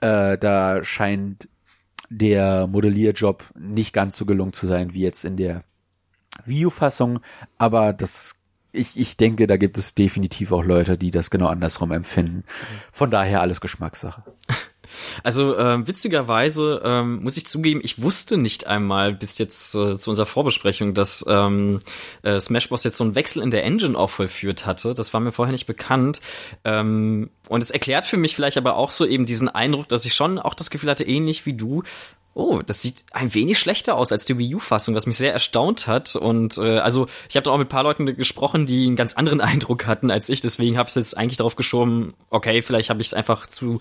Äh, 0.00 0.38
da 0.38 0.82
scheint 0.82 1.48
der 2.10 2.66
Modellierjob 2.66 3.44
nicht 3.58 3.92
ganz 3.92 4.16
so 4.16 4.24
gelungen 4.24 4.52
zu 4.52 4.66
sein 4.66 4.94
wie 4.94 5.02
jetzt 5.02 5.24
in 5.24 5.36
der 5.36 5.62
Wii 6.44 6.66
U-Fassung. 6.66 7.20
Aber 7.58 7.92
das 7.92 8.36
ich, 8.72 8.98
ich 8.98 9.16
denke, 9.16 9.46
da 9.46 9.56
gibt 9.56 9.78
es 9.78 9.94
definitiv 9.94 10.52
auch 10.52 10.64
Leute, 10.64 10.98
die 10.98 11.10
das 11.10 11.30
genau 11.30 11.46
andersrum 11.46 11.90
empfinden. 11.90 12.44
Von 12.92 13.10
daher 13.10 13.40
alles 13.40 13.60
Geschmackssache. 13.60 14.22
Also 15.22 15.56
äh, 15.56 15.86
witzigerweise 15.86 16.82
ähm, 16.84 17.22
muss 17.22 17.36
ich 17.36 17.46
zugeben, 17.46 17.80
ich 17.82 18.00
wusste 18.00 18.36
nicht 18.36 18.66
einmal 18.66 19.12
bis 19.12 19.38
jetzt 19.38 19.74
äh, 19.74 19.96
zu 19.98 20.10
unserer 20.10 20.26
Vorbesprechung, 20.26 20.94
dass 20.94 21.24
ähm, 21.28 21.80
äh, 22.22 22.38
Smash 22.40 22.68
Bros. 22.68 22.84
jetzt 22.84 22.96
so 22.96 23.04
einen 23.04 23.14
Wechsel 23.14 23.42
in 23.42 23.50
der 23.50 23.64
Engine 23.64 23.98
auch 23.98 24.10
vollführt 24.10 24.66
hatte. 24.66 24.94
Das 24.94 25.12
war 25.12 25.20
mir 25.20 25.32
vorher 25.32 25.52
nicht 25.52 25.66
bekannt. 25.66 26.20
Ähm, 26.64 27.30
und 27.48 27.62
es 27.62 27.70
erklärt 27.70 28.04
für 28.04 28.16
mich 28.16 28.34
vielleicht 28.34 28.56
aber 28.56 28.76
auch 28.76 28.90
so 28.90 29.06
eben 29.06 29.26
diesen 29.26 29.48
Eindruck, 29.48 29.88
dass 29.88 30.04
ich 30.04 30.14
schon 30.14 30.38
auch 30.38 30.54
das 30.54 30.70
Gefühl 30.70 30.90
hatte, 30.90 31.04
ähnlich 31.04 31.46
wie 31.46 31.54
du, 31.54 31.82
oh, 32.38 32.62
das 32.64 32.82
sieht 32.82 33.04
ein 33.12 33.34
wenig 33.34 33.58
schlechter 33.58 33.96
aus 33.96 34.12
als 34.12 34.24
die 34.24 34.38
Wii 34.38 34.54
U-Fassung, 34.54 34.94
was 34.94 35.06
mich 35.06 35.16
sehr 35.16 35.32
erstaunt 35.32 35.88
hat. 35.88 36.14
Und 36.14 36.56
äh, 36.58 36.78
also 36.78 37.06
ich 37.28 37.34
habe 37.36 37.42
da 37.42 37.50
auch 37.50 37.58
mit 37.58 37.66
ein 37.66 37.68
paar 37.68 37.82
Leuten 37.82 38.06
gesprochen, 38.16 38.64
die 38.64 38.86
einen 38.86 38.94
ganz 38.94 39.14
anderen 39.14 39.40
Eindruck 39.40 39.86
hatten 39.86 40.10
als 40.10 40.28
ich. 40.28 40.40
Deswegen 40.40 40.78
habe 40.78 40.88
ich 40.88 40.94
jetzt 40.94 41.18
eigentlich 41.18 41.38
darauf 41.38 41.56
geschoben, 41.56 42.08
okay, 42.30 42.62
vielleicht 42.62 42.90
habe 42.90 43.00
ich 43.00 43.08
es 43.08 43.14
einfach 43.14 43.46
zu 43.46 43.80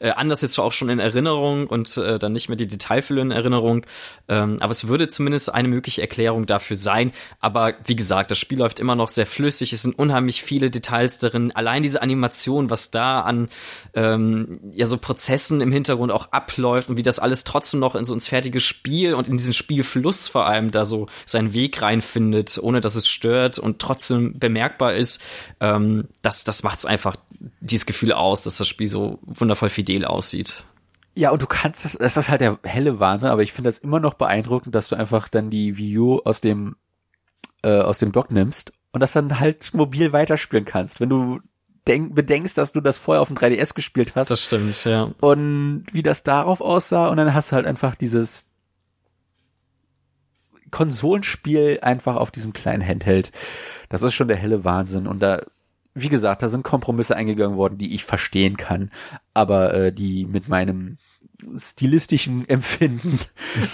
äh, 0.00 0.10
anders 0.10 0.42
jetzt 0.42 0.58
auch 0.58 0.72
schon 0.72 0.90
in 0.90 0.98
Erinnerung 0.98 1.66
und 1.66 1.96
äh, 1.96 2.18
dann 2.18 2.32
nicht 2.32 2.48
mehr 2.48 2.56
die 2.56 2.66
Detailfülle 2.66 3.22
in 3.22 3.30
Erinnerung. 3.30 3.86
Ähm, 4.28 4.58
aber 4.60 4.72
es 4.72 4.86
würde 4.86 5.08
zumindest 5.08 5.54
eine 5.54 5.68
mögliche 5.68 6.02
Erklärung 6.02 6.44
dafür 6.44 6.76
sein. 6.76 7.10
Aber 7.40 7.72
wie 7.86 7.96
gesagt, 7.96 8.30
das 8.30 8.38
Spiel 8.38 8.58
läuft 8.58 8.80
immer 8.80 8.96
noch 8.96 9.08
sehr 9.08 9.26
flüssig. 9.26 9.72
Es 9.72 9.82
sind 9.82 9.98
unheimlich 9.98 10.42
viele 10.42 10.70
Details 10.70 11.18
darin. 11.20 11.52
Allein 11.52 11.82
diese 11.82 12.02
Animation, 12.02 12.68
was 12.68 12.90
da 12.90 13.03
an 13.04 13.48
ähm, 13.94 14.60
ja 14.72 14.86
so 14.86 14.98
Prozessen 14.98 15.60
im 15.60 15.72
Hintergrund 15.72 16.12
auch 16.12 16.32
abläuft 16.32 16.88
und 16.90 16.96
wie 16.96 17.02
das 17.02 17.18
alles 17.18 17.44
trotzdem 17.44 17.80
noch 17.80 17.94
in 17.94 18.04
so 18.04 18.14
ins 18.14 18.28
fertige 18.28 18.60
Spiel 18.60 19.14
und 19.14 19.28
in 19.28 19.36
diesen 19.36 19.54
Spielfluss 19.54 20.28
vor 20.28 20.46
allem 20.46 20.70
da 20.70 20.84
so 20.84 21.06
seinen 21.26 21.54
Weg 21.54 21.80
reinfindet, 21.80 22.58
ohne 22.60 22.80
dass 22.80 22.94
es 22.94 23.08
stört 23.08 23.58
und 23.58 23.78
trotzdem 23.78 24.38
bemerkbar 24.38 24.94
ist, 24.94 25.22
ähm, 25.60 26.08
das, 26.22 26.44
das 26.44 26.62
macht 26.62 26.78
es 26.78 26.86
einfach 26.86 27.16
dieses 27.60 27.86
Gefühl 27.86 28.12
aus, 28.12 28.44
dass 28.44 28.56
das 28.58 28.68
Spiel 28.68 28.86
so 28.86 29.18
wundervoll 29.22 29.70
fidel 29.70 30.04
aussieht. 30.04 30.64
Ja, 31.16 31.30
und 31.30 31.42
du 31.42 31.46
kannst 31.46 31.84
das, 31.84 31.92
das 31.92 32.16
ist 32.16 32.28
halt 32.28 32.40
der 32.40 32.58
helle 32.64 32.98
Wahnsinn, 32.98 33.28
aber 33.28 33.42
ich 33.42 33.52
finde 33.52 33.68
das 33.68 33.78
immer 33.78 34.00
noch 34.00 34.14
beeindruckend, 34.14 34.74
dass 34.74 34.88
du 34.88 34.96
einfach 34.96 35.28
dann 35.28 35.48
die 35.50 35.98
U 35.98 36.20
aus 36.24 36.40
dem, 36.40 36.76
äh, 37.62 37.80
aus 37.80 37.98
dem 37.98 38.10
Dock 38.10 38.30
nimmst 38.32 38.72
und 38.90 39.00
das 39.00 39.12
dann 39.12 39.38
halt 39.38 39.74
mobil 39.74 40.12
weiterspielen 40.12 40.64
kannst. 40.64 41.00
Wenn 41.00 41.08
du 41.08 41.40
denk, 41.86 42.14
bedenkst, 42.14 42.56
dass 42.56 42.72
du 42.72 42.80
das 42.80 42.98
vorher 42.98 43.22
auf 43.22 43.28
dem 43.28 43.36
3DS 43.36 43.74
gespielt 43.74 44.14
hast. 44.14 44.30
Das 44.30 44.44
stimmt, 44.44 44.84
ja. 44.84 45.10
Und 45.20 45.84
wie 45.92 46.02
das 46.02 46.22
darauf 46.22 46.60
aussah 46.60 47.08
und 47.08 47.16
dann 47.16 47.34
hast 47.34 47.52
du 47.52 47.56
halt 47.56 47.66
einfach 47.66 47.94
dieses 47.94 48.46
Konsolenspiel 50.70 51.78
einfach 51.82 52.16
auf 52.16 52.30
diesem 52.30 52.52
kleinen 52.52 52.86
Handheld, 52.86 53.30
das 53.88 54.02
ist 54.02 54.14
schon 54.14 54.28
der 54.28 54.36
helle 54.36 54.64
Wahnsinn. 54.64 55.06
Und 55.06 55.20
da, 55.20 55.40
wie 55.94 56.08
gesagt, 56.08 56.42
da 56.42 56.48
sind 56.48 56.64
Kompromisse 56.64 57.14
eingegangen 57.14 57.56
worden, 57.56 57.78
die 57.78 57.94
ich 57.94 58.04
verstehen 58.04 58.56
kann, 58.56 58.90
aber 59.34 59.72
äh, 59.74 59.92
die 59.92 60.26
mit 60.26 60.48
meinem 60.48 60.98
stilistischen 61.56 62.48
Empfinden 62.48 63.20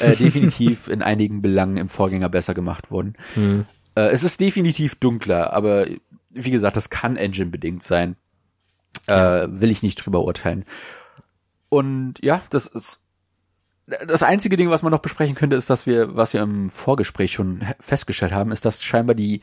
äh, 0.01 0.15
definitiv 0.16 0.89
in 0.89 1.01
einigen 1.01 1.41
Belangen 1.41 1.78
im 1.78 1.89
Vorgänger 1.89 2.28
besser 2.28 2.53
gemacht 2.53 2.91
wurden. 2.91 3.15
Mhm. 3.35 3.66
Äh, 3.95 4.11
es 4.11 4.23
ist 4.23 4.41
definitiv 4.41 4.97
dunkler, 4.97 5.53
aber 5.53 5.87
wie 6.31 6.51
gesagt, 6.51 6.77
das 6.77 6.90
kann 6.90 7.16
Engine-bedingt 7.16 7.82
sein. 7.82 8.16
Äh, 9.07 9.47
will 9.48 9.70
ich 9.70 9.82
nicht 9.82 9.97
drüber 9.97 10.24
urteilen. 10.24 10.65
Und 11.69 12.15
ja, 12.23 12.43
das 12.51 12.66
ist 12.66 13.02
das 14.07 14.23
einzige 14.23 14.57
Ding, 14.57 14.70
was 14.70 14.82
man 14.82 14.93
noch 14.93 15.01
besprechen 15.01 15.35
könnte, 15.35 15.57
ist, 15.57 15.70
dass 15.70 15.86
wir, 15.86 16.15
was 16.15 16.32
wir 16.32 16.43
im 16.43 16.70
Vorgespräch 16.70 17.32
schon 17.32 17.65
festgestellt 17.81 18.32
haben, 18.32 18.52
ist, 18.52 18.65
dass 18.65 18.82
scheinbar 18.82 19.15
die, 19.15 19.40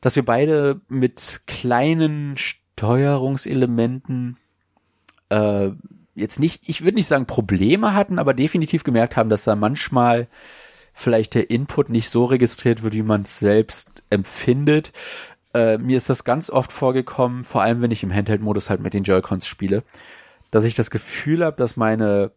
dass 0.00 0.16
wir 0.16 0.24
beide 0.24 0.80
mit 0.88 1.42
kleinen 1.46 2.36
Steuerungselementen 2.36 4.36
äh, 5.30 5.70
jetzt 6.14 6.38
nicht, 6.38 6.68
ich 6.68 6.84
würde 6.84 6.96
nicht 6.96 7.06
sagen 7.06 7.26
Probleme 7.26 7.94
hatten, 7.94 8.18
aber 8.18 8.34
definitiv 8.34 8.84
gemerkt 8.84 9.16
haben, 9.16 9.30
dass 9.30 9.44
da 9.44 9.56
manchmal 9.56 10.28
vielleicht 10.92 11.34
der 11.34 11.48
Input 11.48 11.88
nicht 11.88 12.10
so 12.10 12.26
registriert 12.26 12.82
wird, 12.82 12.94
wie 12.94 13.02
man 13.02 13.22
es 13.22 13.38
selbst 13.38 14.02
empfindet. 14.10 14.92
Äh, 15.54 15.78
mir 15.78 15.96
ist 15.96 16.08
das 16.10 16.24
ganz 16.24 16.50
oft 16.50 16.72
vorgekommen, 16.72 17.44
vor 17.44 17.62
allem 17.62 17.82
wenn 17.82 17.90
ich 17.90 18.02
im 18.02 18.12
Handheld-Modus 18.12 18.70
halt 18.70 18.80
mit 18.80 18.94
den 18.94 19.04
Joy-Cons 19.04 19.46
spiele, 19.46 19.82
dass 20.50 20.64
ich 20.64 20.74
das 20.74 20.90
Gefühl 20.90 21.44
habe, 21.44 21.56
dass 21.56 21.76
meine 21.76 22.32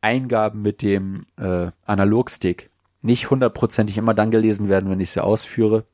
Eingaben 0.00 0.62
mit 0.62 0.82
dem 0.82 1.26
äh, 1.38 1.70
Analogstick 1.84 2.70
nicht 3.02 3.30
hundertprozentig 3.30 3.98
immer 3.98 4.14
dann 4.14 4.30
gelesen 4.30 4.68
werden, 4.68 4.90
wenn 4.90 5.00
ich 5.00 5.10
sie 5.10 5.22
ausführe. 5.22 5.84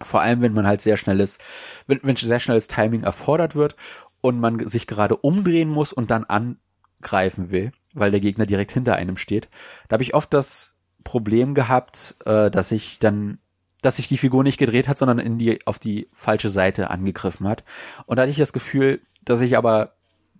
Vor 0.00 0.22
allem, 0.22 0.40
wenn 0.40 0.54
man 0.54 0.66
halt 0.66 0.80
sehr 0.80 0.96
schnelles, 0.96 1.38
wenn, 1.86 2.00
wenn 2.02 2.16
sehr 2.16 2.40
schnelles 2.40 2.68
Timing 2.68 3.02
erfordert 3.02 3.54
wird 3.54 3.76
und 4.20 4.40
man 4.40 4.66
sich 4.66 4.86
gerade 4.86 5.16
umdrehen 5.16 5.68
muss 5.68 5.92
und 5.92 6.10
dann 6.10 6.24
angreifen 6.24 7.50
will, 7.50 7.72
weil 7.92 8.10
der 8.10 8.20
Gegner 8.20 8.46
direkt 8.46 8.72
hinter 8.72 8.96
einem 8.96 9.16
steht. 9.16 9.48
Da 9.88 9.94
habe 9.94 10.02
ich 10.02 10.14
oft 10.14 10.32
das 10.32 10.76
Problem 11.04 11.54
gehabt, 11.54 12.16
äh, 12.24 12.50
dass 12.50 12.72
ich 12.72 12.98
dann 12.98 13.38
dass 13.82 13.96
sich 13.96 14.08
die 14.08 14.18
Figur 14.18 14.42
nicht 14.42 14.58
gedreht 14.58 14.88
hat, 14.88 14.98
sondern 14.98 15.18
in 15.18 15.38
die 15.38 15.66
auf 15.66 15.78
die 15.78 16.08
falsche 16.12 16.50
Seite 16.50 16.90
angegriffen 16.90 17.48
hat. 17.48 17.64
Und 18.06 18.16
da 18.16 18.22
hatte 18.22 18.30
ich 18.30 18.36
das 18.36 18.52
Gefühl, 18.52 19.00
dass 19.24 19.40
ich 19.40 19.56
aber 19.56 19.94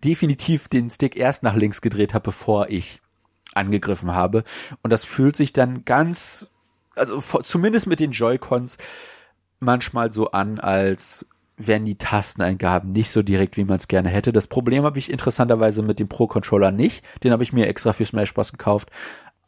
definitiv 0.04 0.68
den 0.68 0.90
Stick 0.90 1.16
erst 1.16 1.42
nach 1.42 1.54
links 1.54 1.80
gedreht 1.80 2.14
habe, 2.14 2.24
bevor 2.24 2.68
ich 2.68 3.00
angegriffen 3.54 4.12
habe. 4.12 4.44
Und 4.82 4.92
das 4.92 5.04
fühlt 5.04 5.36
sich 5.36 5.52
dann 5.52 5.84
ganz, 5.84 6.50
also 6.94 7.20
zumindest 7.20 7.86
mit 7.86 8.00
den 8.00 8.12
Joy-Cons 8.12 8.78
manchmal 9.58 10.12
so 10.12 10.30
an, 10.30 10.58
als 10.58 11.26
wären 11.56 11.84
die 11.84 11.98
Tasteneingaben 11.98 12.92
nicht 12.92 13.10
so 13.10 13.22
direkt, 13.22 13.58
wie 13.58 13.64
man 13.64 13.76
es 13.76 13.88
gerne 13.88 14.08
hätte. 14.08 14.32
Das 14.32 14.46
Problem 14.46 14.84
habe 14.84 14.98
ich 14.98 15.10
interessanterweise 15.10 15.82
mit 15.82 15.98
dem 15.98 16.08
Pro-Controller 16.08 16.72
nicht. 16.72 17.04
Den 17.22 17.32
habe 17.32 17.42
ich 17.42 17.52
mir 17.52 17.66
extra 17.66 17.92
für 17.92 18.06
Smash 18.06 18.32
Bros. 18.32 18.52
gekauft 18.52 18.90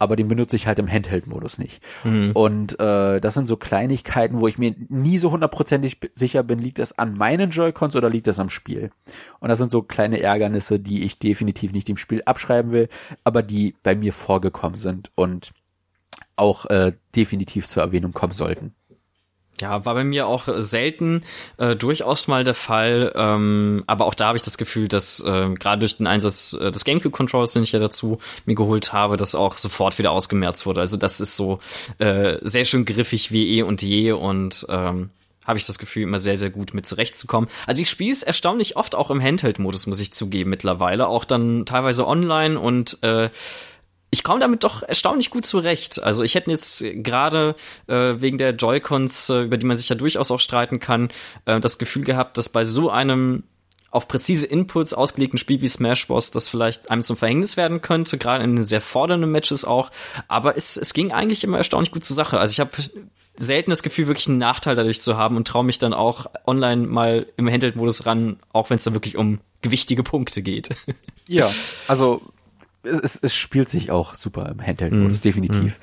aber 0.03 0.17
den 0.17 0.27
benutze 0.27 0.57
ich 0.57 0.67
halt 0.67 0.79
im 0.79 0.91
Handheld-Modus 0.91 1.57
nicht. 1.57 1.81
Mhm. 2.03 2.31
Und 2.33 2.79
äh, 2.79 3.21
das 3.21 3.33
sind 3.33 3.47
so 3.47 3.55
Kleinigkeiten, 3.55 4.41
wo 4.41 4.47
ich 4.47 4.57
mir 4.57 4.75
nie 4.89 5.17
so 5.17 5.31
hundertprozentig 5.31 5.97
sicher 6.11 6.43
bin, 6.43 6.59
liegt 6.59 6.79
das 6.79 6.99
an 6.99 7.17
meinen 7.17 7.51
Joy-Cons 7.51 7.95
oder 7.95 8.09
liegt 8.09 8.27
das 8.27 8.39
am 8.39 8.49
Spiel? 8.49 8.91
Und 9.39 9.47
das 9.49 9.59
sind 9.59 9.71
so 9.71 9.81
kleine 9.81 10.19
Ärgernisse, 10.19 10.79
die 10.79 11.03
ich 11.03 11.19
definitiv 11.19 11.71
nicht 11.71 11.87
dem 11.87 11.97
Spiel 11.97 12.21
abschreiben 12.25 12.71
will, 12.71 12.89
aber 13.23 13.43
die 13.43 13.75
bei 13.81 13.95
mir 13.95 14.11
vorgekommen 14.11 14.77
sind 14.77 15.11
und 15.15 15.51
auch 16.35 16.65
äh, 16.65 16.91
definitiv 17.15 17.67
zur 17.67 17.83
Erwähnung 17.83 18.11
kommen 18.11 18.33
sollten. 18.33 18.73
Ja, 19.61 19.85
war 19.85 19.93
bei 19.93 20.03
mir 20.03 20.27
auch 20.27 20.47
selten 20.57 21.23
äh, 21.57 21.75
durchaus 21.75 22.27
mal 22.27 22.43
der 22.43 22.55
Fall. 22.55 23.13
Ähm, 23.15 23.83
aber 23.85 24.05
auch 24.05 24.15
da 24.15 24.27
habe 24.27 24.37
ich 24.37 24.41
das 24.41 24.57
Gefühl, 24.57 24.87
dass 24.87 25.19
äh, 25.19 25.49
gerade 25.53 25.79
durch 25.79 25.97
den 25.97 26.07
Einsatz 26.07 26.53
äh, 26.59 26.71
des 26.71 26.85
GameCube-Controllers, 26.85 27.53
den 27.53 27.63
ich 27.63 27.71
ja 27.71 27.79
dazu 27.79 28.19
mir 28.45 28.55
geholt 28.55 28.93
habe, 28.93 29.15
das 29.15 29.35
auch 29.35 29.57
sofort 29.57 29.99
wieder 29.99 30.11
ausgemerzt 30.11 30.65
wurde. 30.65 30.81
Also 30.81 30.97
das 30.97 31.21
ist 31.21 31.35
so 31.35 31.59
äh, 31.99 32.37
sehr 32.41 32.65
schön 32.65 32.85
griffig 32.85 33.31
wie 33.31 33.57
eh 33.57 33.61
und 33.61 33.83
je 33.83 34.11
und 34.13 34.65
ähm, 34.69 35.11
habe 35.45 35.59
ich 35.59 35.65
das 35.65 35.77
Gefühl, 35.77 36.03
immer 36.03 36.19
sehr, 36.19 36.37
sehr 36.37 36.49
gut 36.49 36.73
mit 36.73 36.85
zurechtzukommen. 36.85 37.49
Also 37.67 37.81
ich 37.81 37.89
spiele 37.89 38.11
es 38.11 38.23
erstaunlich 38.23 38.75
oft 38.77 38.95
auch 38.95 39.11
im 39.11 39.21
Handheld-Modus, 39.21 39.87
muss 39.87 39.99
ich 39.99 40.13
zugeben, 40.13 40.49
mittlerweile. 40.49 41.07
Auch 41.07 41.25
dann 41.25 41.65
teilweise 41.65 42.07
online 42.07 42.59
und 42.59 42.97
äh, 43.03 43.29
ich 44.13 44.23
komme 44.23 44.39
damit 44.39 44.63
doch 44.63 44.83
erstaunlich 44.83 45.31
gut 45.31 45.43
zurecht. 45.43 46.03
Also 46.03 46.21
ich 46.21 46.35
hätte 46.35 46.51
jetzt 46.51 46.85
gerade 46.97 47.55
äh, 47.87 48.13
wegen 48.17 48.37
der 48.37 48.51
Joy-Cons, 48.51 49.29
äh, 49.29 49.41
über 49.41 49.57
die 49.57 49.65
man 49.65 49.75
sich 49.75 49.89
ja 49.89 49.95
durchaus 49.95 50.29
auch 50.29 50.39
streiten 50.39 50.79
kann, 50.79 51.09
äh, 51.45 51.59
das 51.59 51.79
Gefühl 51.79 52.03
gehabt, 52.03 52.37
dass 52.37 52.49
bei 52.49 52.63
so 52.63 52.91
einem 52.91 53.43
auf 53.89 54.07
präzise 54.07 54.45
Inputs 54.45 54.93
ausgelegten 54.93 55.39
Spiel 55.39 55.61
wie 55.61 55.67
Smash 55.67 56.05
Bros. 56.05 56.29
das 56.29 56.47
vielleicht 56.47 56.91
einem 56.91 57.01
zum 57.01 57.17
Verhängnis 57.17 57.57
werden 57.57 57.81
könnte, 57.81 58.19
gerade 58.19 58.43
in 58.43 58.63
sehr 58.63 58.81
fordernden 58.81 59.31
Matches 59.31 59.65
auch. 59.65 59.89
Aber 60.27 60.55
es, 60.55 60.77
es 60.77 60.93
ging 60.93 61.11
eigentlich 61.11 61.43
immer 61.43 61.57
erstaunlich 61.57 61.89
gut 61.89 62.03
zur 62.03 62.15
Sache. 62.15 62.39
Also 62.39 62.51
ich 62.51 62.59
habe 62.59 62.71
selten 63.35 63.71
das 63.71 63.81
Gefühl, 63.81 64.05
wirklich 64.05 64.27
einen 64.27 64.37
Nachteil 64.37 64.75
dadurch 64.75 65.01
zu 65.01 65.17
haben 65.17 65.37
und 65.37 65.47
traue 65.47 65.63
mich 65.63 65.79
dann 65.79 65.93
auch 65.93 66.27
online 66.45 66.85
mal 66.85 67.25
im 67.35 67.49
Handheld-Modus 67.49 68.05
ran, 68.05 68.37
auch 68.51 68.69
wenn 68.69 68.75
es 68.75 68.83
da 68.83 68.93
wirklich 68.93 69.17
um 69.17 69.39
gewichtige 69.63 70.03
Punkte 70.03 70.43
geht. 70.43 70.69
Ja, 71.27 71.49
also 71.87 72.21
es, 72.83 73.17
es 73.21 73.35
spielt 73.35 73.69
sich 73.69 73.91
auch 73.91 74.15
super 74.15 74.49
im 74.49 74.61
Handheld-Modus, 74.65 75.19
mm, 75.19 75.23
definitiv. 75.23 75.79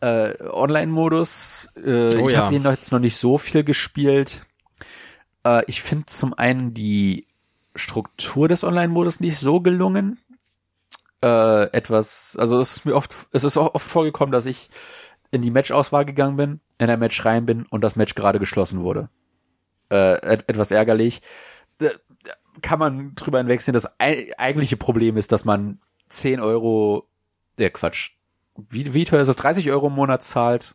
Mm. 0.00 0.04
Äh, 0.04 0.34
Online-Modus, 0.50 1.68
äh, 1.76 2.16
oh, 2.16 2.28
ich 2.28 2.34
ja. 2.34 2.42
habe 2.42 2.54
den 2.54 2.64
jetzt 2.64 2.92
noch 2.92 2.98
nicht 2.98 3.16
so 3.16 3.38
viel 3.38 3.64
gespielt. 3.64 4.46
Äh, 5.44 5.62
ich 5.66 5.82
finde 5.82 6.06
zum 6.06 6.34
einen 6.34 6.74
die 6.74 7.26
Struktur 7.74 8.48
des 8.48 8.64
Online-Modus 8.64 9.20
nicht 9.20 9.38
so 9.38 9.60
gelungen. 9.60 10.18
Äh, 11.22 11.64
etwas, 11.72 12.36
also 12.38 12.58
es 12.58 12.78
ist 12.78 12.84
mir 12.84 12.96
oft, 12.96 13.14
es 13.30 13.44
ist 13.44 13.56
auch 13.56 13.74
oft 13.74 13.86
vorgekommen, 13.86 14.32
dass 14.32 14.46
ich 14.46 14.70
in 15.30 15.40
die 15.40 15.52
Match-Auswahl 15.52 16.04
gegangen 16.04 16.36
bin, 16.36 16.60
in 16.78 16.90
ein 16.90 16.98
Match 16.98 17.24
rein 17.24 17.46
bin 17.46 17.64
und 17.66 17.82
das 17.82 17.94
Match 17.96 18.14
gerade 18.14 18.40
geschlossen 18.40 18.80
wurde. 18.80 19.08
Äh, 19.90 20.14
et 20.32 20.48
etwas 20.48 20.72
ärgerlich. 20.72 21.22
Da 21.78 21.90
kann 22.60 22.78
man 22.78 23.14
drüber 23.14 23.38
hinwegsehen. 23.38 23.72
Das 23.72 23.88
eigentliche 23.98 24.76
Problem 24.76 25.16
ist, 25.16 25.32
dass 25.32 25.44
man 25.44 25.80
10 26.12 26.40
Euro, 26.40 27.08
der 27.58 27.70
Quatsch. 27.70 28.12
Wie, 28.68 28.94
wie 28.94 29.04
teuer 29.04 29.22
ist 29.22 29.28
das? 29.28 29.36
30 29.36 29.70
Euro 29.70 29.88
im 29.88 29.94
Monat 29.94 30.22
zahlt. 30.22 30.74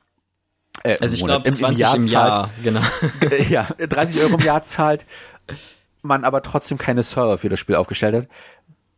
Äh, 0.83 0.97
also 0.99 1.15
ich 1.15 1.23
glaube 1.23 1.51
20 1.51 1.61
im 1.61 1.77
Jahr, 1.77 1.95
im 1.95 2.07
Jahr 2.07 2.33
zahlt, 2.33 2.49
genau. 2.63 2.81
ja, 3.49 3.67
30 3.77 4.21
Euro 4.21 4.35
im 4.35 4.45
Jahr 4.45 4.61
zahlt, 4.63 5.05
man 6.01 6.23
aber 6.23 6.41
trotzdem 6.41 6.77
keine 6.77 7.03
Server 7.03 7.37
für 7.37 7.49
das 7.49 7.59
Spiel 7.59 7.75
aufgestellt 7.75 8.15
hat. 8.15 8.27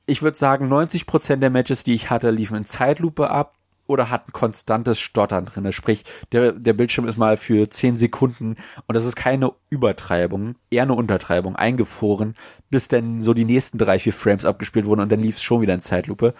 Ich 0.05 0.21
würde 0.21 0.37
sagen, 0.37 0.67
90 0.67 1.05
Prozent 1.05 1.43
der 1.43 1.49
Matches, 1.49 1.83
die 1.83 1.93
ich 1.93 2.09
hatte, 2.09 2.31
liefen 2.31 2.57
in 2.57 2.65
Zeitlupe 2.65 3.29
ab 3.29 3.53
oder 3.89 4.11
hatten 4.11 4.31
konstantes 4.31 4.99
Stottern 4.99 5.45
drin. 5.45 5.71
Sprich, 5.71 6.03
der, 6.31 6.51
der 6.53 6.73
Bildschirm 6.73 7.07
ist 7.07 7.17
mal 7.17 7.37
für 7.37 7.69
10 7.69 7.97
Sekunden 7.97 8.55
und 8.85 8.95
das 8.95 9.03
ist 9.03 9.15
keine 9.15 9.51
Übertreibung, 9.69 10.55
eher 10.69 10.83
eine 10.83 10.93
Untertreibung, 10.93 11.55
eingefroren, 11.55 12.35
bis 12.69 12.87
dann 12.87 13.21
so 13.21 13.33
die 13.33 13.45
nächsten 13.45 13.79
drei, 13.79 13.97
vier 13.97 14.13
Frames 14.13 14.45
abgespielt 14.45 14.85
wurden 14.85 15.01
und 15.01 15.11
dann 15.11 15.19
lief 15.19 15.37
es 15.37 15.43
schon 15.43 15.61
wieder 15.61 15.73
in 15.73 15.79
Zeitlupe. 15.79 16.35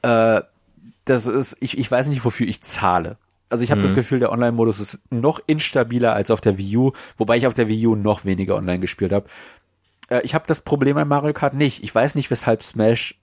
Äh, 0.00 0.40
das 1.04 1.26
ist, 1.26 1.56
ich, 1.60 1.76
ich 1.76 1.90
weiß 1.90 2.08
nicht, 2.08 2.24
wofür 2.24 2.48
ich 2.48 2.62
zahle. 2.62 3.18
Also 3.50 3.64
ich 3.64 3.70
habe 3.70 3.80
mhm. 3.80 3.84
das 3.84 3.94
Gefühl, 3.94 4.18
der 4.18 4.32
Online-Modus 4.32 4.80
ist 4.80 5.00
noch 5.10 5.40
instabiler 5.46 6.14
als 6.14 6.30
auf 6.30 6.40
der 6.40 6.56
Wii 6.56 6.76
U, 6.78 6.92
wobei 7.18 7.36
ich 7.36 7.46
auf 7.46 7.54
der 7.54 7.68
Wii 7.68 7.86
U 7.88 7.96
noch 7.96 8.24
weniger 8.24 8.56
online 8.56 8.78
gespielt 8.78 9.12
habe. 9.12 9.26
Äh, 10.08 10.22
ich 10.22 10.34
habe 10.34 10.46
das 10.46 10.62
Problem 10.62 10.94
bei 10.94 11.04
Mario 11.04 11.34
Kart 11.34 11.52
nicht. 11.52 11.84
Ich 11.84 11.94
weiß 11.94 12.14
nicht, 12.14 12.30
weshalb 12.30 12.62
Smash 12.62 13.20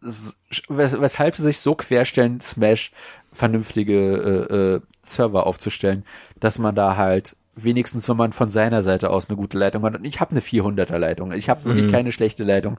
weshalb 0.00 1.36
sie 1.36 1.42
sich 1.42 1.58
so 1.58 1.74
querstellen, 1.74 2.40
Smash 2.40 2.92
vernünftige 3.32 4.46
äh, 4.50 4.54
äh, 4.54 4.80
Server 5.02 5.46
aufzustellen, 5.46 6.04
dass 6.38 6.58
man 6.58 6.74
da 6.74 6.96
halt 6.96 7.36
wenigstens, 7.54 8.08
wenn 8.08 8.16
man 8.16 8.32
von 8.32 8.48
seiner 8.48 8.82
Seite 8.82 9.10
aus 9.10 9.28
eine 9.28 9.36
gute 9.36 9.58
Leitung 9.58 9.82
hat. 9.84 9.96
Und 9.96 10.04
ich 10.04 10.20
habe 10.20 10.32
eine 10.32 10.40
400er 10.40 10.98
Leitung. 10.98 11.32
Ich 11.32 11.48
habe 11.48 11.64
wirklich 11.64 11.86
mhm. 11.86 11.92
keine 11.92 12.12
schlechte 12.12 12.44
Leitung. 12.44 12.78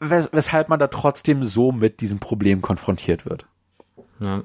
Wes 0.00 0.30
weshalb 0.32 0.68
man 0.68 0.78
da 0.78 0.86
trotzdem 0.88 1.44
so 1.44 1.72
mit 1.72 2.00
diesem 2.00 2.20
Problem 2.20 2.62
konfrontiert 2.62 3.26
wird. 3.26 3.46
Ja. 4.22 4.42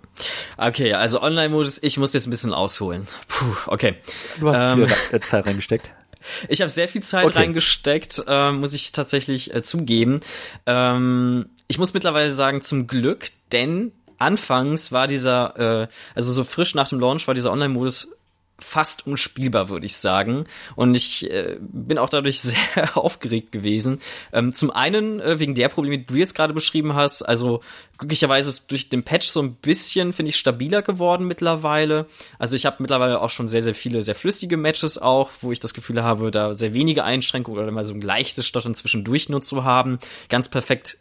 Okay, 0.58 0.94
also 0.94 1.22
Online-Modus, 1.22 1.84
ich 1.84 1.98
muss 1.98 2.14
jetzt 2.14 2.28
ein 2.28 2.30
bisschen 2.30 2.54
ausholen. 2.54 3.08
Puh, 3.28 3.56
okay. 3.68 3.96
Du 4.40 4.50
hast 4.50 4.62
ähm, 4.62 4.88
viel 4.88 5.20
Zeit 5.22 5.46
reingesteckt. 5.46 5.94
Ich 6.50 6.62
habe 6.62 6.70
sehr 6.70 6.88
viel 6.88 7.04
Zeit 7.04 7.26
okay. 7.26 7.38
reingesteckt, 7.38 8.24
äh, 8.28 8.52
muss 8.52 8.74
ich 8.74 8.92
tatsächlich 8.92 9.54
äh, 9.54 9.62
zugeben. 9.62 10.22
Ähm, 10.66 11.50
ich 11.68 11.78
muss 11.78 11.94
mittlerweile 11.94 12.30
sagen, 12.30 12.62
zum 12.62 12.88
Glück, 12.88 13.30
denn 13.52 13.92
anfangs 14.18 14.92
war 14.92 15.08
dieser, 15.08 15.84
äh, 15.84 15.88
also 16.14 16.32
so 16.32 16.44
frisch 16.44 16.76
nach 16.76 16.90
dem 16.90 17.00
Launch 17.00 17.28
war 17.28 17.34
dieser 17.34 17.52
Online-Modus 17.52 18.10
fast 18.58 19.06
unspielbar, 19.06 19.70
würde 19.70 19.86
ich 19.86 19.98
sagen. 19.98 20.46
Und 20.76 20.96
ich 20.96 21.30
äh, 21.30 21.58
bin 21.60 21.98
auch 21.98 22.10
dadurch 22.10 22.40
sehr 22.42 22.98
aufgeregt 22.98 23.52
gewesen. 23.52 24.02
Ähm, 24.32 24.54
zum 24.54 24.72
einen 24.72 25.20
äh, 25.20 25.40
wegen 25.40 25.56
der 25.56 25.70
Probleme, 25.70 25.98
die 25.98 26.06
du 26.06 26.16
jetzt 26.16 26.36
gerade 26.36 26.54
beschrieben 26.54 26.96
hast. 26.96 27.22
Also 27.22 27.62
glücklicherweise 27.98 28.50
ist 28.50 28.72
durch 28.72 28.90
den 28.90 29.04
Patch 29.04 29.28
so 29.28 29.42
ein 29.42 29.56
bisschen, 29.56 30.14
finde 30.14 30.30
ich, 30.30 30.38
stabiler 30.38 30.82
geworden 30.82 31.28
mittlerweile. 31.28 32.06
Also 32.40 32.56
ich 32.56 32.66
habe 32.66 32.78
mittlerweile 32.80 33.20
auch 33.20 33.30
schon 33.30 33.48
sehr, 33.48 33.62
sehr 33.62 33.76
viele, 33.76 34.04
sehr 34.04 34.16
flüssige 34.16 34.58
Matches 34.58 34.98
auch, 34.98 35.32
wo 35.42 35.52
ich 35.52 35.60
das 35.60 35.74
Gefühl 35.74 36.02
habe, 36.04 36.32
da 36.32 36.54
sehr 36.54 36.74
wenige 36.74 37.04
Einschränkungen 37.04 37.62
oder 37.62 37.72
mal 37.72 37.86
so 37.86 37.94
ein 37.94 38.02
leichtes 38.02 38.46
Stottern 38.46 38.74
zwischendurch 38.74 39.28
nur 39.28 39.42
zu 39.42 39.66
haben. 39.66 40.00
Ganz 40.30 40.48
perfekt 40.48 40.98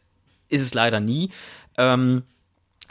ist 0.54 0.62
es 0.62 0.74
leider 0.74 1.00
nie. 1.00 1.30
Ähm, 1.76 2.22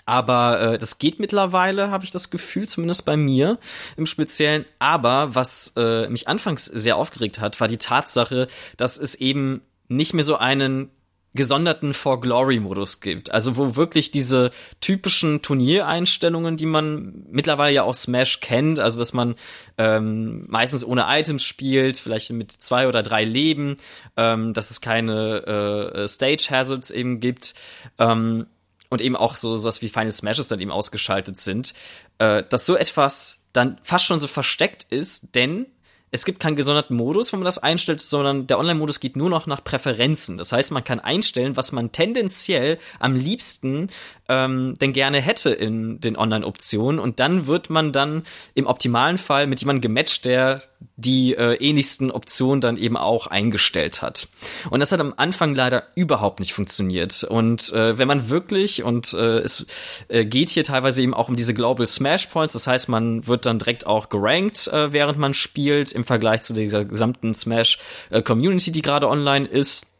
aber 0.06 0.74
äh, 0.74 0.78
das 0.78 1.00
geht 1.00 1.20
mittlerweile, 1.20 1.90
habe 1.90 2.04
ich 2.04 2.12
das 2.12 2.30
Gefühl, 2.30 2.68
zumindest 2.68 3.06
bei 3.06 3.16
mir 3.16 3.58
im 3.96 4.06
Speziellen. 4.06 4.66
Aber 4.80 5.36
was 5.36 5.74
äh, 5.78 6.10
mich 6.10 6.28
anfangs 6.28 6.66
sehr 6.66 6.98
aufgeregt 6.98 7.40
hat, 7.40 7.60
war 7.62 7.68
die 7.68 7.78
Tatsache, 7.78 8.48
dass 8.76 8.98
es 8.98 9.16
eben 9.16 9.62
nicht 9.88 10.14
mehr 10.14 10.26
so 10.26 10.36
einen 10.36 10.90
gesonderten 11.34 11.94
For 11.94 12.22
Glory 12.22 12.60
Modus 12.60 13.02
gibt. 13.02 13.32
Also 13.32 13.58
wo 13.58 13.76
wirklich 13.76 14.12
diese 14.12 14.52
typischen 14.82 15.42
Turniereinstellungen, 15.42 16.58
die 16.58 16.66
man 16.66 17.26
mittlerweile 17.30 17.74
ja 17.74 17.84
auch 17.84 17.96
Smash 17.96 18.40
kennt, 18.40 18.80
also 18.80 19.00
dass 19.00 19.14
man 19.14 19.36
ähm, 19.78 20.46
meistens 20.48 20.86
ohne 20.86 21.06
Items 21.08 21.44
spielt, 21.44 21.98
vielleicht 21.98 22.32
mit 22.32 22.52
zwei 22.52 22.88
oder 22.88 23.02
drei 23.02 23.24
Leben, 23.24 23.78
ähm, 24.16 24.54
dass 24.54 24.70
es 24.70 24.82
keine 24.82 25.94
äh, 25.96 26.08
Stage 26.08 26.48
Hazards 26.50 26.92
eben 26.92 27.20
gibt. 27.20 27.54
Ähm, 27.98 28.46
und 28.90 29.02
eben 29.02 29.16
auch 29.16 29.38
so 29.38 29.58
sowas 29.58 29.82
wie 29.82 29.90
Final 29.90 30.12
Smashes 30.12 30.50
dann 30.50 30.60
eben 30.60 30.70
ausgeschaltet 30.70 31.38
sind, 31.38 31.74
äh, 32.20 32.44
dass 32.48 32.68
so 32.68 32.76
etwas 32.76 33.44
dann 33.52 33.80
fast 33.82 34.06
schon 34.06 34.20
so 34.20 34.28
versteckt 34.28 34.84
ist, 34.84 35.34
denn 35.34 35.66
es 36.14 36.26
gibt 36.26 36.40
keinen 36.40 36.56
gesonderten 36.56 36.96
Modus, 36.96 37.34
wenn 37.34 37.40
man 37.40 37.46
das 37.46 37.58
einstellt, 37.58 38.00
sondern 38.00 38.46
der 38.46 38.60
Online-Modus 38.60 39.00
geht 39.00 39.18
nur 39.18 39.32
noch 39.32 39.48
nach 39.48 39.64
Präferenzen. 39.64 40.38
Das 40.38 40.52
heißt, 40.52 40.72
man 40.72 40.84
kann 40.84 41.00
einstellen, 41.00 41.58
was 41.58 41.72
man 41.72 41.92
tendenziell 41.92 42.78
am 43.00 43.16
liebsten 43.16 43.90
ähm, 44.30 44.76
denn 44.80 44.94
gerne 44.94 45.20
hätte 45.20 45.50
in 45.50 46.00
den 46.02 46.16
Online-Optionen 46.16 47.00
und 47.00 47.20
dann 47.20 47.48
wird 47.48 47.72
man 47.72 47.92
dann 47.92 48.22
im 48.54 48.68
optimalen 48.68 49.18
Fall 49.18 49.48
mit 49.48 49.60
jemandem 49.60 49.82
gematcht, 49.82 50.26
der 50.26 50.62
die 50.96 51.34
äh, 51.34 51.56
ähnlichsten 51.56 52.12
Optionen 52.12 52.62
dann 52.62 52.78
eben 52.78 52.98
auch 52.98 53.28
eingestellt 53.28 54.02
hat. 54.02 54.28
Und 54.70 54.80
das 54.80 54.92
hat 54.92 55.00
am 55.00 55.14
Anfang 55.18 55.56
leider 55.56 55.84
überhaupt 55.96 56.40
nicht 56.40 56.54
funktioniert. 56.54 57.24
Und 57.24 57.74
äh, 57.74 57.98
wenn 57.98 58.08
man 58.08 58.30
wirklich, 58.30 58.84
und 58.84 59.14
äh, 59.14 59.40
es 59.40 59.66
äh, 60.08 60.26
geht 60.26 60.50
hier 60.50 60.64
teilweise 60.64 61.02
eben 61.02 61.14
auch 61.14 61.30
um 61.30 61.36
diese 61.36 61.54
Global 61.54 61.88
Smash 61.88 62.28
Points, 62.28 62.54
das 62.54 62.68
heißt, 62.68 62.90
man 62.90 63.26
wird 63.26 63.46
dann 63.46 63.60
direkt 63.60 63.88
auch 63.88 64.10
gerankt, 64.10 64.68
äh, 64.68 64.94
während 64.94 65.18
man 65.18 65.34
spielt, 65.34 65.92
im 65.94 66.06
Vergleich 66.06 66.44
zu 66.44 66.54
dieser 66.54 66.86
gesamten 66.86 67.34
Smash 67.34 67.80
äh, 68.12 68.22
Community, 68.22 68.72
die 68.72 68.82
gerade 68.82 69.10
online 69.10 69.48
ist 69.48 69.93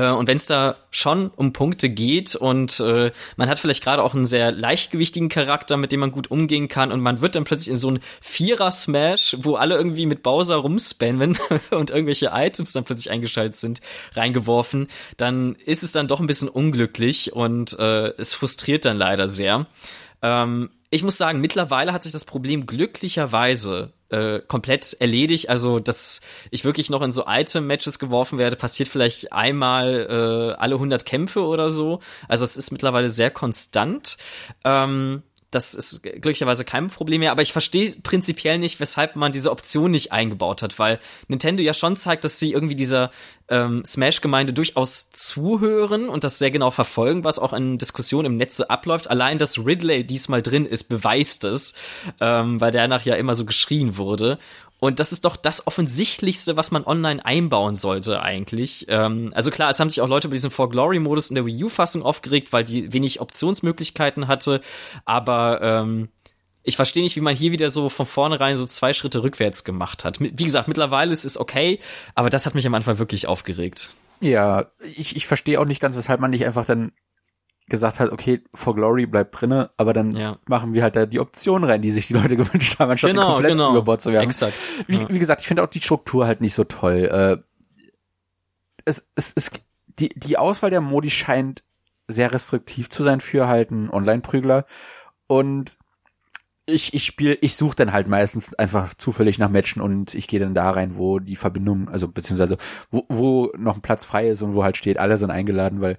und 0.00 0.26
wenn 0.26 0.36
es 0.36 0.46
da 0.46 0.76
schon 0.90 1.30
um 1.36 1.52
Punkte 1.52 1.88
geht 1.88 2.36
und 2.36 2.80
äh, 2.80 3.12
man 3.36 3.48
hat 3.48 3.58
vielleicht 3.58 3.82
gerade 3.82 4.02
auch 4.02 4.14
einen 4.14 4.26
sehr 4.26 4.52
leichtgewichtigen 4.52 5.28
Charakter, 5.28 5.76
mit 5.76 5.90
dem 5.90 6.00
man 6.00 6.12
gut 6.12 6.30
umgehen 6.30 6.68
kann 6.68 6.92
und 6.92 7.00
man 7.00 7.22
wird 7.22 7.34
dann 7.34 7.44
plötzlich 7.44 7.70
in 7.70 7.76
so 7.76 7.88
einen 7.88 8.00
Vierer-Smash, 8.20 9.36
wo 9.40 9.56
alle 9.56 9.76
irgendwie 9.76 10.06
mit 10.06 10.22
Bowser 10.22 10.56
rumspannen 10.56 11.38
und 11.70 11.90
irgendwelche 11.90 12.30
Items 12.32 12.72
dann 12.72 12.84
plötzlich 12.84 13.10
eingeschaltet 13.10 13.56
sind, 13.56 13.80
reingeworfen, 14.14 14.88
dann 15.16 15.54
ist 15.64 15.82
es 15.82 15.92
dann 15.92 16.08
doch 16.08 16.20
ein 16.20 16.26
bisschen 16.26 16.48
unglücklich 16.48 17.32
und 17.32 17.78
äh, 17.78 18.08
es 18.18 18.34
frustriert 18.34 18.84
dann 18.84 18.98
leider 18.98 19.28
sehr. 19.28 19.66
Ähm, 20.20 20.70
ich 20.90 21.02
muss 21.02 21.16
sagen, 21.16 21.40
mittlerweile 21.40 21.92
hat 21.92 22.02
sich 22.02 22.12
das 22.12 22.24
Problem 22.24 22.66
glücklicherweise 22.66 23.92
äh, 24.10 24.40
komplett 24.40 24.96
erledigt. 25.00 25.48
Also, 25.48 25.78
dass 25.78 26.20
ich 26.50 26.64
wirklich 26.64 26.90
noch 26.90 27.02
in 27.02 27.12
so 27.12 27.24
Item-Matches 27.26 27.98
geworfen 27.98 28.38
werde, 28.38 28.56
passiert 28.56 28.88
vielleicht 28.88 29.32
einmal 29.32 30.06
äh, 30.08 30.60
alle 30.60 30.76
100 30.76 31.04
Kämpfe 31.04 31.42
oder 31.42 31.70
so. 31.70 32.00
Also, 32.28 32.44
es 32.44 32.56
ist 32.56 32.70
mittlerweile 32.70 33.08
sehr 33.08 33.30
konstant. 33.30 34.16
Ähm, 34.64 35.22
das 35.50 35.74
ist 35.74 36.02
glücklicherweise 36.02 36.64
kein 36.64 36.88
Problem 36.88 37.20
mehr, 37.20 37.30
aber 37.30 37.42
ich 37.42 37.52
verstehe 37.52 37.94
prinzipiell 38.02 38.58
nicht, 38.58 38.80
weshalb 38.80 39.16
man 39.16 39.32
diese 39.32 39.50
Option 39.50 39.90
nicht 39.90 40.12
eingebaut 40.12 40.60
hat, 40.60 40.78
weil 40.78 40.98
Nintendo 41.28 41.62
ja 41.62 41.72
schon 41.72 41.96
zeigt, 41.96 42.24
dass 42.24 42.38
sie 42.38 42.52
irgendwie 42.52 42.74
dieser 42.74 43.10
ähm, 43.48 43.84
Smash-Gemeinde 43.84 44.52
durchaus 44.52 45.10
zuhören 45.10 46.08
und 46.08 46.24
das 46.24 46.38
sehr 46.38 46.50
genau 46.50 46.70
verfolgen, 46.70 47.24
was 47.24 47.38
auch 47.38 47.52
in 47.52 47.78
Diskussionen 47.78 48.26
im 48.26 48.36
Netz 48.36 48.56
so 48.56 48.68
abläuft. 48.68 49.08
Allein, 49.08 49.38
dass 49.38 49.64
Ridley 49.64 50.04
diesmal 50.04 50.42
drin 50.42 50.66
ist, 50.66 50.84
beweist 50.84 51.44
es, 51.44 51.74
ähm, 52.20 52.60
weil 52.60 52.72
der 52.72 52.88
nachher 52.88 53.14
ja 53.14 53.18
immer 53.18 53.34
so 53.34 53.44
geschrien 53.44 53.96
wurde. 53.96 54.38
Und 54.78 55.00
das 55.00 55.12
ist 55.12 55.24
doch 55.24 55.36
das 55.36 55.66
Offensichtlichste, 55.66 56.56
was 56.56 56.70
man 56.70 56.84
online 56.84 57.24
einbauen 57.24 57.76
sollte 57.76 58.20
eigentlich. 58.20 58.86
Ähm, 58.88 59.32
also 59.34 59.50
klar, 59.50 59.70
es 59.70 59.80
haben 59.80 59.88
sich 59.88 60.02
auch 60.02 60.08
Leute 60.08 60.28
über 60.28 60.34
diesen 60.34 60.50
For 60.50 60.68
Glory-Modus 60.68 61.30
in 61.30 61.34
der 61.36 61.46
Wii 61.46 61.64
U-Fassung 61.64 62.02
aufgeregt, 62.02 62.52
weil 62.52 62.64
die 62.64 62.92
wenig 62.92 63.20
Optionsmöglichkeiten 63.20 64.28
hatte. 64.28 64.60
Aber 65.06 65.60
ähm, 65.62 66.08
ich 66.66 66.76
verstehe 66.76 67.02
nicht, 67.02 67.14
wie 67.14 67.20
man 67.20 67.34
hier 67.34 67.52
wieder 67.52 67.70
so 67.70 67.88
von 67.88 68.06
vornherein 68.06 68.56
so 68.56 68.66
zwei 68.66 68.92
Schritte 68.92 69.22
rückwärts 69.22 69.62
gemacht 69.62 70.04
hat. 70.04 70.18
Wie 70.20 70.44
gesagt, 70.44 70.66
mittlerweile 70.66 71.12
ist 71.12 71.24
es 71.24 71.38
okay, 71.38 71.78
aber 72.16 72.28
das 72.28 72.44
hat 72.44 72.56
mich 72.56 72.66
am 72.66 72.74
Anfang 72.74 72.98
wirklich 72.98 73.28
aufgeregt. 73.28 73.94
Ja, 74.20 74.66
ich, 74.80 75.14
ich 75.14 75.26
verstehe 75.28 75.60
auch 75.60 75.64
nicht 75.64 75.80
ganz, 75.80 75.96
weshalb 75.96 76.20
man 76.20 76.32
nicht 76.32 76.44
einfach 76.44 76.66
dann 76.66 76.90
gesagt 77.68 78.00
hat, 78.00 78.10
okay, 78.10 78.42
For 78.52 78.74
Glory 78.74 79.06
bleibt 79.06 79.40
drinne, 79.40 79.70
aber 79.76 79.92
dann 79.92 80.10
ja. 80.12 80.38
machen 80.46 80.74
wir 80.74 80.82
halt 80.82 80.96
da 80.96 81.06
die 81.06 81.20
Option 81.20 81.62
rein, 81.62 81.82
die 81.82 81.92
sich 81.92 82.08
die 82.08 82.14
Leute 82.14 82.36
gewünscht 82.36 82.80
haben, 82.80 82.90
anstatt 82.90 83.12
genau, 83.12 83.34
komplett 83.34 83.52
genau. 83.52 83.70
über 83.70 83.82
Bord 83.82 84.02
zu 84.02 84.12
werfen. 84.12 84.26
Exakt. 84.26 84.56
Wie, 84.88 84.98
ja. 84.98 85.08
wie 85.08 85.18
gesagt, 85.20 85.42
ich 85.42 85.48
finde 85.48 85.62
auch 85.62 85.68
die 85.68 85.80
Struktur 85.80 86.26
halt 86.26 86.40
nicht 86.40 86.54
so 86.54 86.64
toll. 86.64 87.08
Äh, 87.12 87.90
es, 88.84 89.08
es, 89.14 89.32
es, 89.36 89.50
die, 90.00 90.08
die 90.08 90.36
Auswahl 90.36 90.70
der 90.70 90.80
Modi 90.80 91.10
scheint 91.10 91.62
sehr 92.08 92.32
restriktiv 92.32 92.90
zu 92.90 93.04
sein 93.04 93.20
für 93.20 93.46
halt 93.46 93.70
einen 93.70 93.90
Online-Prügler 93.90 94.64
und 95.28 95.78
ich, 96.66 96.94
ich 96.94 97.04
spiele, 97.04 97.34
ich 97.34 97.54
suche 97.54 97.76
dann 97.76 97.92
halt 97.92 98.08
meistens 98.08 98.52
einfach 98.54 98.94
zufällig 98.94 99.38
nach 99.38 99.50
Matchen 99.50 99.80
und 99.80 100.14
ich 100.14 100.26
gehe 100.26 100.40
dann 100.40 100.54
da 100.54 100.70
rein, 100.70 100.96
wo 100.96 101.20
die 101.20 101.36
Verbindung, 101.36 101.88
also 101.88 102.08
beziehungsweise 102.08 102.58
wo, 102.90 103.04
wo 103.08 103.52
noch 103.56 103.76
ein 103.76 103.82
Platz 103.82 104.04
frei 104.04 104.28
ist 104.28 104.42
und 104.42 104.54
wo 104.54 104.64
halt 104.64 104.76
steht, 104.76 104.98
alle 104.98 105.16
sind 105.16 105.30
eingeladen, 105.30 105.80
weil 105.80 105.96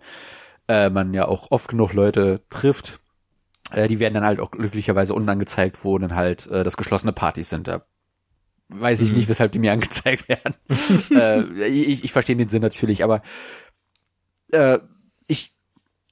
äh, 0.68 0.90
man 0.90 1.14
ja 1.14 1.26
auch 1.26 1.52
oft 1.52 1.70
genug 1.70 1.94
Leute 1.94 2.42
trifft. 2.50 3.00
Äh, 3.72 3.88
die 3.88 4.00
werden 4.00 4.16
dann 4.16 4.26
halt 4.26 4.42
auch 4.42 4.52
glücklicherweise 4.52 5.14
unten 5.14 5.30
angezeigt, 5.30 5.84
wo 5.86 5.98
dann 5.98 6.16
halt 6.16 6.48
äh, 6.48 6.66
das 6.66 6.76
geschlossene 6.76 7.14
Partys 7.14 7.50
sind. 7.50 7.70
Da 7.70 7.86
weiß 8.68 9.00
ich 9.02 9.12
mhm. 9.12 9.18
nicht, 9.18 9.30
weshalb 9.30 9.54
die 9.54 9.60
mir 9.60 9.72
angezeigt 9.74 10.28
werden. 10.28 10.56
äh, 11.12 11.68
ich, 11.68 12.04
ich 12.04 12.12
verstehe 12.12 12.36
den 12.36 12.50
Sinn 12.50 12.62
natürlich, 12.62 13.06
aber 13.06 13.22
äh, 14.52 14.80
ich 15.28 15.57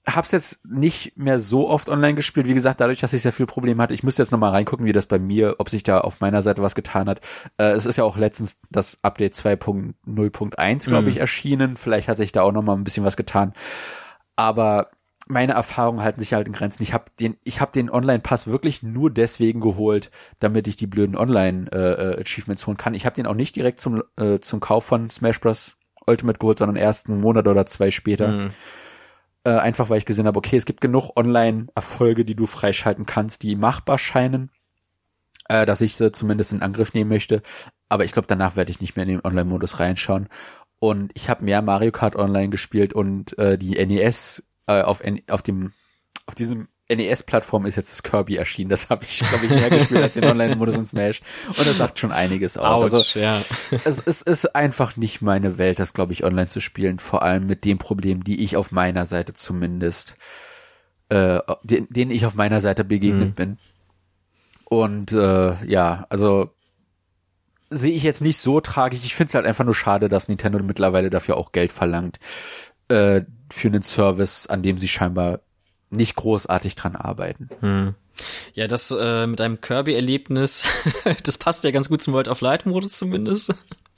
hab's 0.08 0.32
jetzt 0.32 0.66
nicht 0.66 1.18
mehr 1.18 1.40
so 1.40 1.70
oft 1.70 1.90
online 1.90 2.16
gespielt. 2.16 2.48
Wie 2.48 2.54
gesagt, 2.54 2.80
dadurch, 2.80 3.00
dass 3.00 3.14
ich 3.14 3.24
sehr 3.24 3.34
viel 3.34 3.48
Probleme 3.48 3.82
hatte. 3.82 3.94
Ich 3.94 4.04
müsste 4.04 4.22
jetzt 4.22 4.32
nochmal 4.32 4.52
reingucken, 4.52 4.86
wie 4.86 4.94
das 4.94 5.08
bei 5.08 5.20
mir, 5.20 5.56
ob 5.58 5.70
sich 5.70 5.84
da 5.84 6.02
auf 6.02 6.20
meiner 6.20 6.42
Seite 6.42 6.62
was 6.62 6.76
getan 6.76 7.10
hat. 7.10 7.22
Äh, 7.58 7.72
es 7.72 7.86
ist 7.86 7.98
ja 7.98 8.04
auch 8.04 8.18
letztens 8.18 8.58
das 8.70 9.00
Update 9.02 9.34
2.0.1, 9.34 10.90
glaube 10.90 11.04
mhm. 11.04 11.08
ich, 11.08 11.18
erschienen. 11.18 11.76
Vielleicht 11.76 12.08
hat 12.08 12.18
sich 12.18 12.32
da 12.32 12.44
auch 12.44 12.52
nochmal 12.52 12.76
ein 12.76 12.84
bisschen 12.84 13.04
was 13.04 13.18
getan 13.18 13.54
aber 14.36 14.90
meine 15.28 15.54
Erfahrungen 15.54 16.04
halten 16.04 16.20
sich 16.20 16.34
halt 16.34 16.46
in 16.48 16.54
Grenzen. 16.54 16.84
Ich 16.84 16.94
habe 16.94 17.06
den, 17.20 17.38
ich 17.44 17.60
habe 17.60 17.72
den 17.72 17.90
Online-Pass 17.90 18.46
wirklich 18.46 18.84
nur 18.84 19.10
deswegen 19.10 19.60
geholt, 19.60 20.12
damit 20.40 20.68
ich 20.68 20.76
die 20.76 20.86
blöden 20.86 21.16
Online-Achievements 21.16 22.62
äh, 22.62 22.66
holen 22.68 22.78
kann. 22.78 22.94
Ich 22.94 23.06
habe 23.06 23.16
den 23.16 23.26
auch 23.26 23.34
nicht 23.34 23.56
direkt 23.56 23.80
zum 23.80 24.04
äh, 24.18 24.40
zum 24.40 24.60
Kauf 24.60 24.86
von 24.86 25.10
Smash 25.10 25.40
Bros. 25.40 25.78
Ultimate 26.08 26.38
geholt, 26.38 26.60
sondern 26.60 26.76
erst 26.76 27.10
einen 27.10 27.20
Monat 27.20 27.48
oder 27.48 27.66
zwei 27.66 27.90
später. 27.90 28.28
Mhm. 28.28 28.48
Äh, 29.46 29.52
einfach 29.52 29.90
weil 29.90 30.00
ich 30.00 30.06
gesehen 30.06 30.26
habe, 30.26 30.40
okay, 30.40 30.58
es 30.58 30.66
gibt 30.66 30.82
genug 30.82 31.12
Online-Erfolge, 31.16 32.26
die 32.26 32.36
du 32.36 32.48
freischalten 32.48 33.06
kannst, 33.06 33.44
die 33.44 33.56
machbar 33.56 34.00
scheinen, 34.00 34.50
äh, 35.48 35.68
dass 35.68 35.82
ich 35.82 35.96
sie 35.96 36.12
zumindest 36.12 36.52
in 36.52 36.64
Angriff 36.64 36.96
nehmen 36.96 37.12
möchte. 37.12 37.44
Aber 37.88 38.06
ich 38.06 38.12
glaube, 38.12 38.28
danach 38.28 38.56
werde 38.56 38.72
ich 38.72 38.82
nicht 38.82 38.96
mehr 38.96 39.04
in 39.04 39.10
den 39.10 39.24
Online-Modus 39.24 39.80
reinschauen. 39.80 40.30
Und 40.80 41.12
ich 41.14 41.30
habe 41.30 41.46
mehr 41.46 41.62
Mario 41.62 41.92
Kart 41.92 42.16
Online 42.16 42.50
gespielt 42.50 42.94
und 42.94 43.38
äh, 43.38 43.58
die 43.58 43.74
NES 43.86 44.44
äh, 44.66 44.82
auf, 44.82 45.04
auf 45.30 45.44
dem 45.44 45.72
auf 46.26 46.34
diesem 46.34 46.68
NES-Plattform 46.90 47.66
ist 47.66 47.78
jetzt 47.78 47.92
das 47.92 48.04
Kirby 48.04 48.36
erschienen. 48.36 48.70
Das 48.70 48.90
habe 48.90 49.06
ich, 49.06 49.20
glaube 49.20 49.46
ich, 49.46 49.50
mehr 49.50 49.70
gespielt 49.70 50.04
als 50.04 50.14
den 50.14 50.26
Online-Modus 50.26 50.78
und 50.78 50.86
Smash. 50.86 51.22
Und 51.48 51.60
das 51.60 51.78
sagt 51.78 51.98
schon 52.00 52.12
einiges 52.12 52.58
aus. 52.58 52.80
Ouch, 52.80 52.84
also 52.84 53.20
ja. 53.20 53.42
es, 53.86 54.02
es 54.06 54.22
ist 54.22 54.56
einfach 54.56 54.96
nicht 54.96 55.22
meine 55.22 55.58
Welt, 55.58 55.80
das, 55.80 55.94
glaube 55.94 56.14
ich, 56.14 56.24
online 56.24 56.48
zu 56.48 56.60
spielen. 56.60 57.00
Vor 57.00 57.24
allem 57.24 57.48
mit 57.48 57.66
dem 57.66 57.80
Problem, 57.80 58.24
die 58.24 58.44
ich 58.44 58.56
auf 58.56 58.72
meiner 58.72 59.08
Seite 59.08 59.34
zumindest, 59.34 60.16
äh, 61.10 61.40
den, 61.64 61.88
denen 61.90 62.12
ich 62.12 62.26
auf 62.26 62.36
meiner 62.36 62.62
Seite 62.62 62.84
begegnet 62.84 63.30
mhm. 63.30 63.34
bin. 63.34 63.58
Und 64.66 65.12
äh, 65.12 65.56
ja, 65.66 66.06
also 66.10 66.52
sehe 67.72 67.94
ich 67.94 68.04
jetzt 68.04 68.22
nicht 68.22 68.38
so 68.38 68.62
tragisch. 68.62 69.00
Ich 69.04 69.16
finde 69.16 69.30
es 69.30 69.36
halt 69.36 69.48
einfach 69.48 69.66
nur 69.66 69.76
schade, 69.76 70.08
dass 70.08 70.28
Nintendo 70.28 70.62
mittlerweile 70.62 71.10
dafür 71.10 71.38
auch 71.38 71.52
Geld 71.52 71.72
verlangt 71.72 72.20
äh, 72.90 73.22
für 73.52 73.68
einen 73.70 73.82
Service, 73.82 74.48
an 74.48 74.62
dem 74.62 74.78
sie 74.78 74.88
scheinbar 74.88 75.40
nicht 75.96 76.16
großartig 76.16 76.76
dran 76.76 76.96
arbeiten. 76.96 77.50
Hm. 77.60 77.96
Ja, 78.54 78.68
das 78.68 78.92
äh, 78.92 79.28
mit 79.28 79.42
einem 79.42 79.60
Kirby-Erlebnis, 79.60 80.70
das 81.24 81.38
passt 81.38 81.64
ja 81.64 81.72
ganz 81.72 81.90
gut 81.90 82.02
zum 82.02 82.14
World 82.14 82.28
of 82.28 82.42
Light-Modus 82.42 82.94
zumindest. 82.94 83.54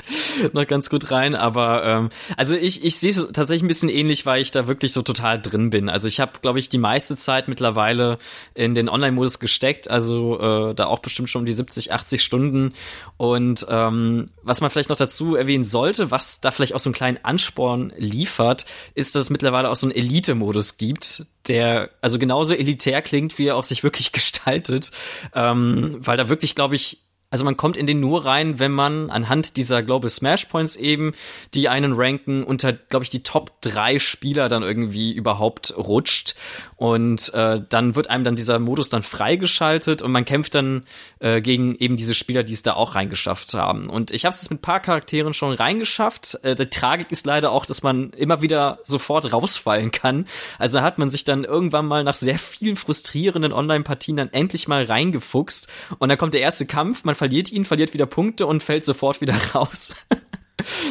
noch 0.54 0.68
ganz 0.68 0.90
gut 0.90 1.12
rein, 1.12 1.36
aber 1.36 1.84
ähm, 1.84 2.10
also 2.38 2.56
ich, 2.56 2.84
ich 2.84 2.98
sehe 2.98 3.10
es 3.10 3.28
tatsächlich 3.34 3.64
ein 3.64 3.68
bisschen 3.68 3.90
ähnlich, 3.90 4.26
weil 4.26 4.42
ich 4.42 4.52
da 4.52 4.68
wirklich 4.68 4.94
so 4.94 5.02
total 5.02 5.42
drin 5.42 5.70
bin. 5.70 5.90
Also 5.90 6.08
ich 6.08 6.20
habe, 6.20 6.34
glaube 6.42 6.60
ich, 6.60 6.70
die 6.70 6.78
meiste 6.78 7.18
Zeit 7.18 7.48
mittlerweile 7.48 8.18
in 8.54 8.76
den 8.76 8.90
Online-Modus 8.90 9.40
gesteckt, 9.40 9.90
also 9.90 10.70
äh, 10.70 10.76
da 10.76 10.86
auch 10.86 11.00
bestimmt 11.00 11.30
schon 11.30 11.42
um 11.42 11.46
die 11.46 11.54
70, 11.54 11.92
80 11.92 12.24
Stunden. 12.24 12.74
Und 13.18 13.66
ähm, 13.70 14.28
was 14.44 14.62
man 14.62 14.70
vielleicht 14.70 14.90
noch 14.90 14.98
dazu 14.98 15.36
erwähnen 15.36 15.64
sollte, 15.64 16.12
was 16.12 16.42
da 16.42 16.52
vielleicht 16.52 16.74
auch 16.74 16.80
so 16.80 16.90
einen 16.90 16.96
kleinen 16.96 17.20
Ansporn 17.24 17.92
liefert, 17.98 18.66
ist, 18.94 19.16
dass 19.16 19.24
es 19.24 19.30
mittlerweile 19.30 19.70
auch 19.70 19.76
so 19.76 19.88
einen 19.88 19.96
Elite-Modus 19.96 20.78
gibt, 20.78 21.26
der 21.48 21.90
also 22.02 22.20
genauso 22.20 22.54
elitär 22.54 23.02
klingt, 23.02 23.38
wie 23.38 23.48
er 23.48 23.56
auch 23.56 23.64
sich 23.64 23.84
wirklich 23.84 24.12
gestaltet, 24.12 24.92
ähm, 25.34 25.98
weil 26.00 26.18
da 26.18 26.30
wirklich, 26.30 26.56
glaube 26.56 26.76
ich, 26.76 27.07
also 27.30 27.44
man 27.44 27.58
kommt 27.58 27.76
in 27.76 27.86
den 27.86 28.00
nur 28.00 28.24
rein, 28.24 28.60
wenn 28.60 28.72
man 28.72 29.10
anhand 29.10 29.58
dieser 29.58 29.84
Global 29.84 30.10
Smash 30.10 30.46
Points 30.46 30.78
eben, 30.78 31.14
die 31.54 31.68
einen 31.68 31.94
ranken, 31.94 32.44
unter, 32.44 32.72
glaube 32.72 33.04
ich, 33.04 33.10
die 33.10 33.24
Top 33.24 33.62
drei 33.62 34.00
Spieler 34.00 34.48
dann 34.48 34.64
irgendwie 34.64 35.12
überhaupt 35.12 35.78
rutscht. 35.78 36.36
Und 36.78 37.34
äh, 37.34 37.62
dann 37.68 37.96
wird 37.96 38.10
einem 38.10 38.24
dann 38.24 38.38
dieser 38.38 38.60
Modus 38.60 38.90
dann 38.90 39.04
freigeschaltet 39.04 40.02
und 40.02 40.12
man 40.12 40.24
kämpft 40.24 40.56
dann 40.56 40.84
äh, 41.20 41.42
gegen 41.42 41.76
eben 41.76 41.98
diese 41.98 42.14
Spieler, 42.14 42.44
die 42.44 42.54
es 42.54 42.64
da 42.64 42.74
auch 42.74 42.96
reingeschafft 42.96 43.54
haben. 43.56 43.90
Und 43.90 44.12
ich 44.12 44.24
habe 44.24 44.34
es 44.34 44.50
mit 44.50 44.60
ein 44.60 44.62
paar 44.62 44.80
Charakteren 44.80 45.34
schon 45.34 45.54
reingeschafft. 45.54 46.40
Äh, 46.44 46.56
die 46.56 46.70
Tragik 46.70 47.12
ist 47.12 47.26
leider 47.26 47.52
auch, 47.52 47.66
dass 47.66 47.84
man 47.84 48.12
immer 48.12 48.42
wieder 48.42 48.80
sofort 48.86 49.34
rausfallen 49.34 49.92
kann. 49.92 50.28
Also 50.60 50.82
hat 50.82 50.98
man 50.98 51.10
sich 51.10 51.26
dann 51.26 51.44
irgendwann 51.44 51.88
mal 51.88 52.06
nach 52.06 52.16
sehr 52.16 52.40
vielen 52.40 52.78
frustrierenden 52.78 53.52
Online-Partien 53.52 54.16
dann 54.16 54.32
endlich 54.32 54.70
mal 54.70 54.86
reingefuchst. 54.86 55.68
Und 56.00 56.08
dann 56.08 56.18
kommt 56.18 56.34
der 56.34 56.42
erste 56.42 56.66
Kampf, 56.66 57.04
man 57.04 57.17
verliert 57.18 57.52
ihn, 57.52 57.66
verliert 57.66 57.94
wieder 57.94 58.06
Punkte 58.06 58.46
und 58.46 58.64
fällt 58.64 58.84
sofort 58.84 59.22
wieder 59.22 59.36
raus. 59.54 59.94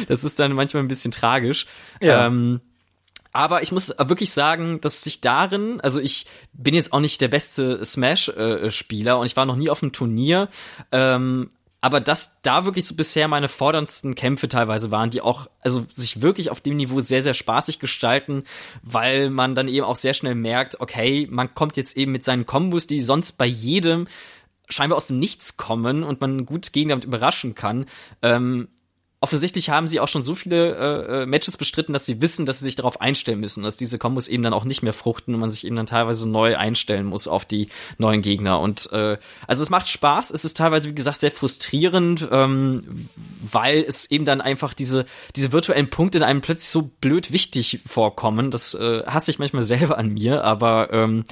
das 0.07 0.23
ist 0.23 0.39
dann 0.39 0.53
manchmal 0.53 0.83
ein 0.83 0.87
bisschen 0.87 1.11
tragisch. 1.11 1.65
Ja. 2.01 2.27
Ähm, 2.27 2.61
aber 3.31 3.61
ich 3.61 3.71
muss 3.71 3.93
wirklich 3.99 4.31
sagen, 4.31 4.81
dass 4.81 5.03
sich 5.03 5.21
darin, 5.21 5.79
also 5.81 5.99
ich 5.99 6.25
bin 6.53 6.73
jetzt 6.73 6.91
auch 6.91 6.99
nicht 6.99 7.21
der 7.21 7.27
beste 7.27 7.83
Smash-Spieler 7.85 9.11
äh, 9.11 9.15
und 9.15 9.25
ich 9.25 9.35
war 9.35 9.45
noch 9.45 9.55
nie 9.55 9.69
auf 9.69 9.83
einem 9.83 9.91
Turnier, 9.91 10.49
ähm, 10.91 11.51
aber 11.79 11.99
dass 11.99 12.41
da 12.41 12.65
wirklich 12.65 12.85
so 12.85 12.95
bisher 12.95 13.27
meine 13.27 13.47
forderndsten 13.47 14.15
Kämpfe 14.15 14.47
teilweise 14.47 14.89
waren, 14.89 15.11
die 15.11 15.21
auch, 15.21 15.47
also 15.61 15.85
sich 15.87 16.21
wirklich 16.21 16.49
auf 16.49 16.59
dem 16.59 16.75
Niveau 16.75 16.99
sehr, 16.99 17.21
sehr 17.21 17.35
spaßig 17.35 17.79
gestalten, 17.79 18.43
weil 18.81 19.29
man 19.29 19.53
dann 19.53 19.67
eben 19.67 19.85
auch 19.85 19.95
sehr 19.95 20.15
schnell 20.15 20.33
merkt, 20.33 20.81
okay, 20.81 21.27
man 21.29 21.53
kommt 21.53 21.77
jetzt 21.77 21.95
eben 21.95 22.11
mit 22.11 22.23
seinen 22.23 22.47
Kombos, 22.47 22.87
die 22.87 23.01
sonst 23.01 23.33
bei 23.33 23.45
jedem 23.45 24.07
scheinbar 24.69 24.97
aus 24.97 25.07
dem 25.07 25.19
Nichts 25.19 25.57
kommen 25.57 26.03
und 26.03 26.21
man 26.21 26.45
gut 26.45 26.73
gegen 26.73 26.89
damit 26.89 27.05
überraschen 27.05 27.55
kann, 27.55 27.85
ähm, 28.21 28.67
offensichtlich 29.19 29.69
haben 29.69 29.87
sie 29.87 29.99
auch 29.99 30.07
schon 30.07 30.21
so 30.21 30.35
viele 30.35 30.75
äh, 30.75 31.23
äh, 31.23 31.25
Matches 31.25 31.57
bestritten, 31.57 31.91
dass 31.91 32.05
sie 32.05 32.21
wissen, 32.21 32.45
dass 32.45 32.59
sie 32.59 32.65
sich 32.65 32.75
darauf 32.75 33.01
einstellen 33.01 33.39
müssen, 33.39 33.63
dass 33.63 33.75
diese 33.75 33.97
Kombos 33.97 34.27
eben 34.27 34.43
dann 34.43 34.53
auch 34.53 34.63
nicht 34.63 34.83
mehr 34.83 34.93
fruchten 34.93 35.33
und 35.33 35.39
man 35.39 35.49
sich 35.49 35.65
eben 35.65 35.75
dann 35.75 35.87
teilweise 35.87 36.29
neu 36.29 36.55
einstellen 36.55 37.07
muss 37.07 37.27
auf 37.27 37.43
die 37.43 37.69
neuen 37.97 38.21
Gegner. 38.21 38.59
Und 38.59 38.91
äh, 38.91 39.17
also 39.47 39.63
es 39.63 39.71
macht 39.71 39.89
Spaß, 39.89 40.29
es 40.29 40.45
ist 40.45 40.57
teilweise, 40.57 40.89
wie 40.89 40.95
gesagt, 40.95 41.19
sehr 41.19 41.31
frustrierend, 41.31 42.27
ähm, 42.31 43.09
weil 43.51 43.79
es 43.79 44.11
eben 44.11 44.25
dann 44.25 44.39
einfach 44.39 44.75
diese, 44.75 45.05
diese 45.35 45.51
virtuellen 45.51 45.89
Punkte 45.89 46.19
in 46.19 46.23
einem 46.23 46.41
plötzlich 46.41 46.69
so 46.69 46.91
blöd 47.01 47.31
wichtig 47.31 47.79
vorkommen. 47.87 48.51
Das 48.51 48.75
äh, 48.75 49.03
hasse 49.07 49.31
ich 49.31 49.39
manchmal 49.39 49.63
selber 49.63 49.97
an 49.97 50.09
mir, 50.09 50.43
aber 50.43 50.93
ähm, 50.93 51.23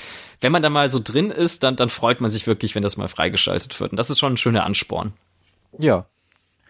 wenn 0.42 0.52
man 0.52 0.64
da 0.64 0.72
mal 0.72 0.90
so 0.90 1.00
drin 1.04 1.30
ist, 1.30 1.64
dann, 1.64 1.76
dann 1.76 1.90
freut 1.90 2.20
man 2.20 2.32
sich 2.32 2.48
wirklich, 2.48 2.74
wenn 2.74 2.84
das 2.84 2.98
mal 2.98 3.08
freigeschaltet 3.08 3.80
wird. 3.80 3.92
Und 3.92 3.98
das 3.98 4.10
ist 4.10 4.18
schon 4.18 4.34
ein 4.34 4.38
schöner 4.38 4.64
Ansporn. 4.64 5.14
Ja. 5.78 6.08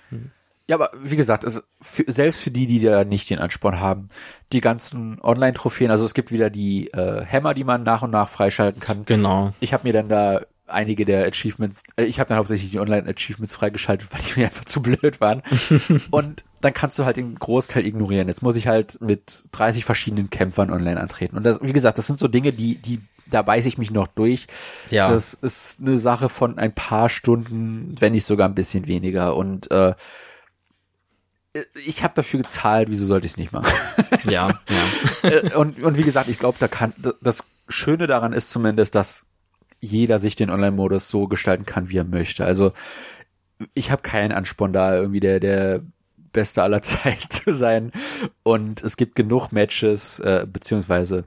Hm. 0.10 0.32
Ja, 0.68 0.78
aber 0.78 0.90
wie 1.00 1.16
gesagt, 1.16 1.46
also 1.46 1.62
für, 1.80 2.06
selbst 2.08 2.42
für 2.42 2.52
die, 2.52 2.66
die 2.66 2.80
da 2.80 3.04
nicht 3.04 3.30
den 3.30 3.40
Ansporn 3.40 3.80
haben, 3.80 4.10
die 4.52 4.62
ganzen 4.62 5.20
Online-Trophäen, 5.22 5.92
also 5.92 6.06
es 6.06 6.16
gibt 6.16 6.32
wieder 6.32 6.50
die 6.50 6.88
äh, 6.88 7.24
Hammer, 7.26 7.54
die 7.54 7.64
man 7.64 7.84
nach 7.84 8.02
und 8.02 8.12
nach 8.12 8.28
freischalten 8.28 8.82
kann. 8.82 9.06
Genau. 9.06 9.54
Ich 9.60 9.74
habe 9.74 9.88
mir 9.88 9.94
dann 9.94 10.10
da 10.10 10.42
einige 10.68 11.06
der 11.06 11.28
Achievements, 11.28 11.84
äh, 11.98 12.06
ich 12.06 12.20
habe 12.20 12.28
dann 12.28 12.38
hauptsächlich 12.38 12.72
die 12.72 12.80
Online-Achievements 12.80 13.54
freigeschaltet, 13.54 14.08
weil 14.12 14.22
die 14.22 14.40
mir 14.40 14.48
einfach 14.48 14.66
zu 14.66 14.82
blöd 14.82 15.22
waren. 15.22 15.44
und 16.12 16.44
dann 16.62 16.74
kannst 16.74 16.98
du 16.98 17.06
halt 17.06 17.18
den 17.18 17.36
Großteil 17.36 17.86
ignorieren. 17.86 18.28
Jetzt 18.28 18.42
muss 18.42 18.56
ich 18.56 18.68
halt 18.68 19.00
mit 19.02 19.46
30 19.52 19.86
verschiedenen 19.86 20.32
Kämpfern 20.32 20.72
online 20.72 21.00
antreten. 21.00 21.38
Und 21.38 21.44
das, 21.44 21.62
wie 21.62 21.74
gesagt, 21.74 22.00
das 22.00 22.08
sind 22.08 22.18
so 22.18 22.28
Dinge, 22.28 22.52
die, 22.52 22.76
die, 22.76 23.02
da 23.30 23.44
beiß 23.44 23.68
ich 23.68 23.78
mich 23.78 23.92
noch 23.92 24.08
durch. 24.08 24.48
Ja. 24.90 25.08
Das 25.08 25.36
ist 25.36 25.80
eine 25.80 25.98
Sache 25.98 26.30
von 26.30 26.58
ein 26.58 26.74
paar 26.74 27.10
Stunden, 27.10 27.96
wenn 28.00 28.14
nicht 28.14 28.26
sogar 28.26 28.50
ein 28.50 28.56
bisschen 28.56 28.88
weniger. 28.88 29.36
Und 29.36 29.70
äh, 29.70 29.94
ich 31.86 32.04
habe 32.04 32.14
dafür 32.16 32.42
gezahlt, 32.42 32.90
wieso 32.90 33.06
sollte 33.06 33.26
ich 33.26 33.34
es 33.34 33.38
nicht 33.38 33.52
machen? 33.52 33.72
ja, 34.26 34.60
ja. 34.70 35.30
Äh, 35.30 35.56
und, 35.56 35.84
und 35.84 35.98
wie 35.98 36.04
gesagt, 36.04 36.30
ich 36.30 36.40
glaube, 36.40 36.58
da 36.60 36.68
kann 36.68 36.94
das 37.22 37.44
Schöne 37.68 38.08
daran 38.08 38.34
ist 38.34 38.52
zumindest, 38.52 38.96
dass 38.96 39.26
jeder 39.80 40.20
sich 40.20 40.36
den 40.36 40.50
Online-Modus 40.50 41.10
so 41.10 41.28
gestalten 41.28 41.66
kann, 41.66 41.90
wie 41.90 41.98
er 41.98 42.04
möchte. 42.04 42.46
Also 42.46 42.74
ich 43.74 43.92
habe 43.92 44.02
keinen 44.02 44.32
Ansporn 44.32 44.74
da 44.74 44.96
irgendwie 44.96 45.20
der 45.20 45.40
der 45.40 45.82
Beste 46.32 46.62
aller 46.62 46.82
Zeit 46.84 47.32
zu 47.32 47.52
sein. 47.52 47.92
Und 48.44 48.84
es 48.84 48.98
gibt 48.98 49.16
genug 49.16 49.52
Matches, 49.52 50.20
äh, 50.20 50.46
beziehungsweise 50.52 51.26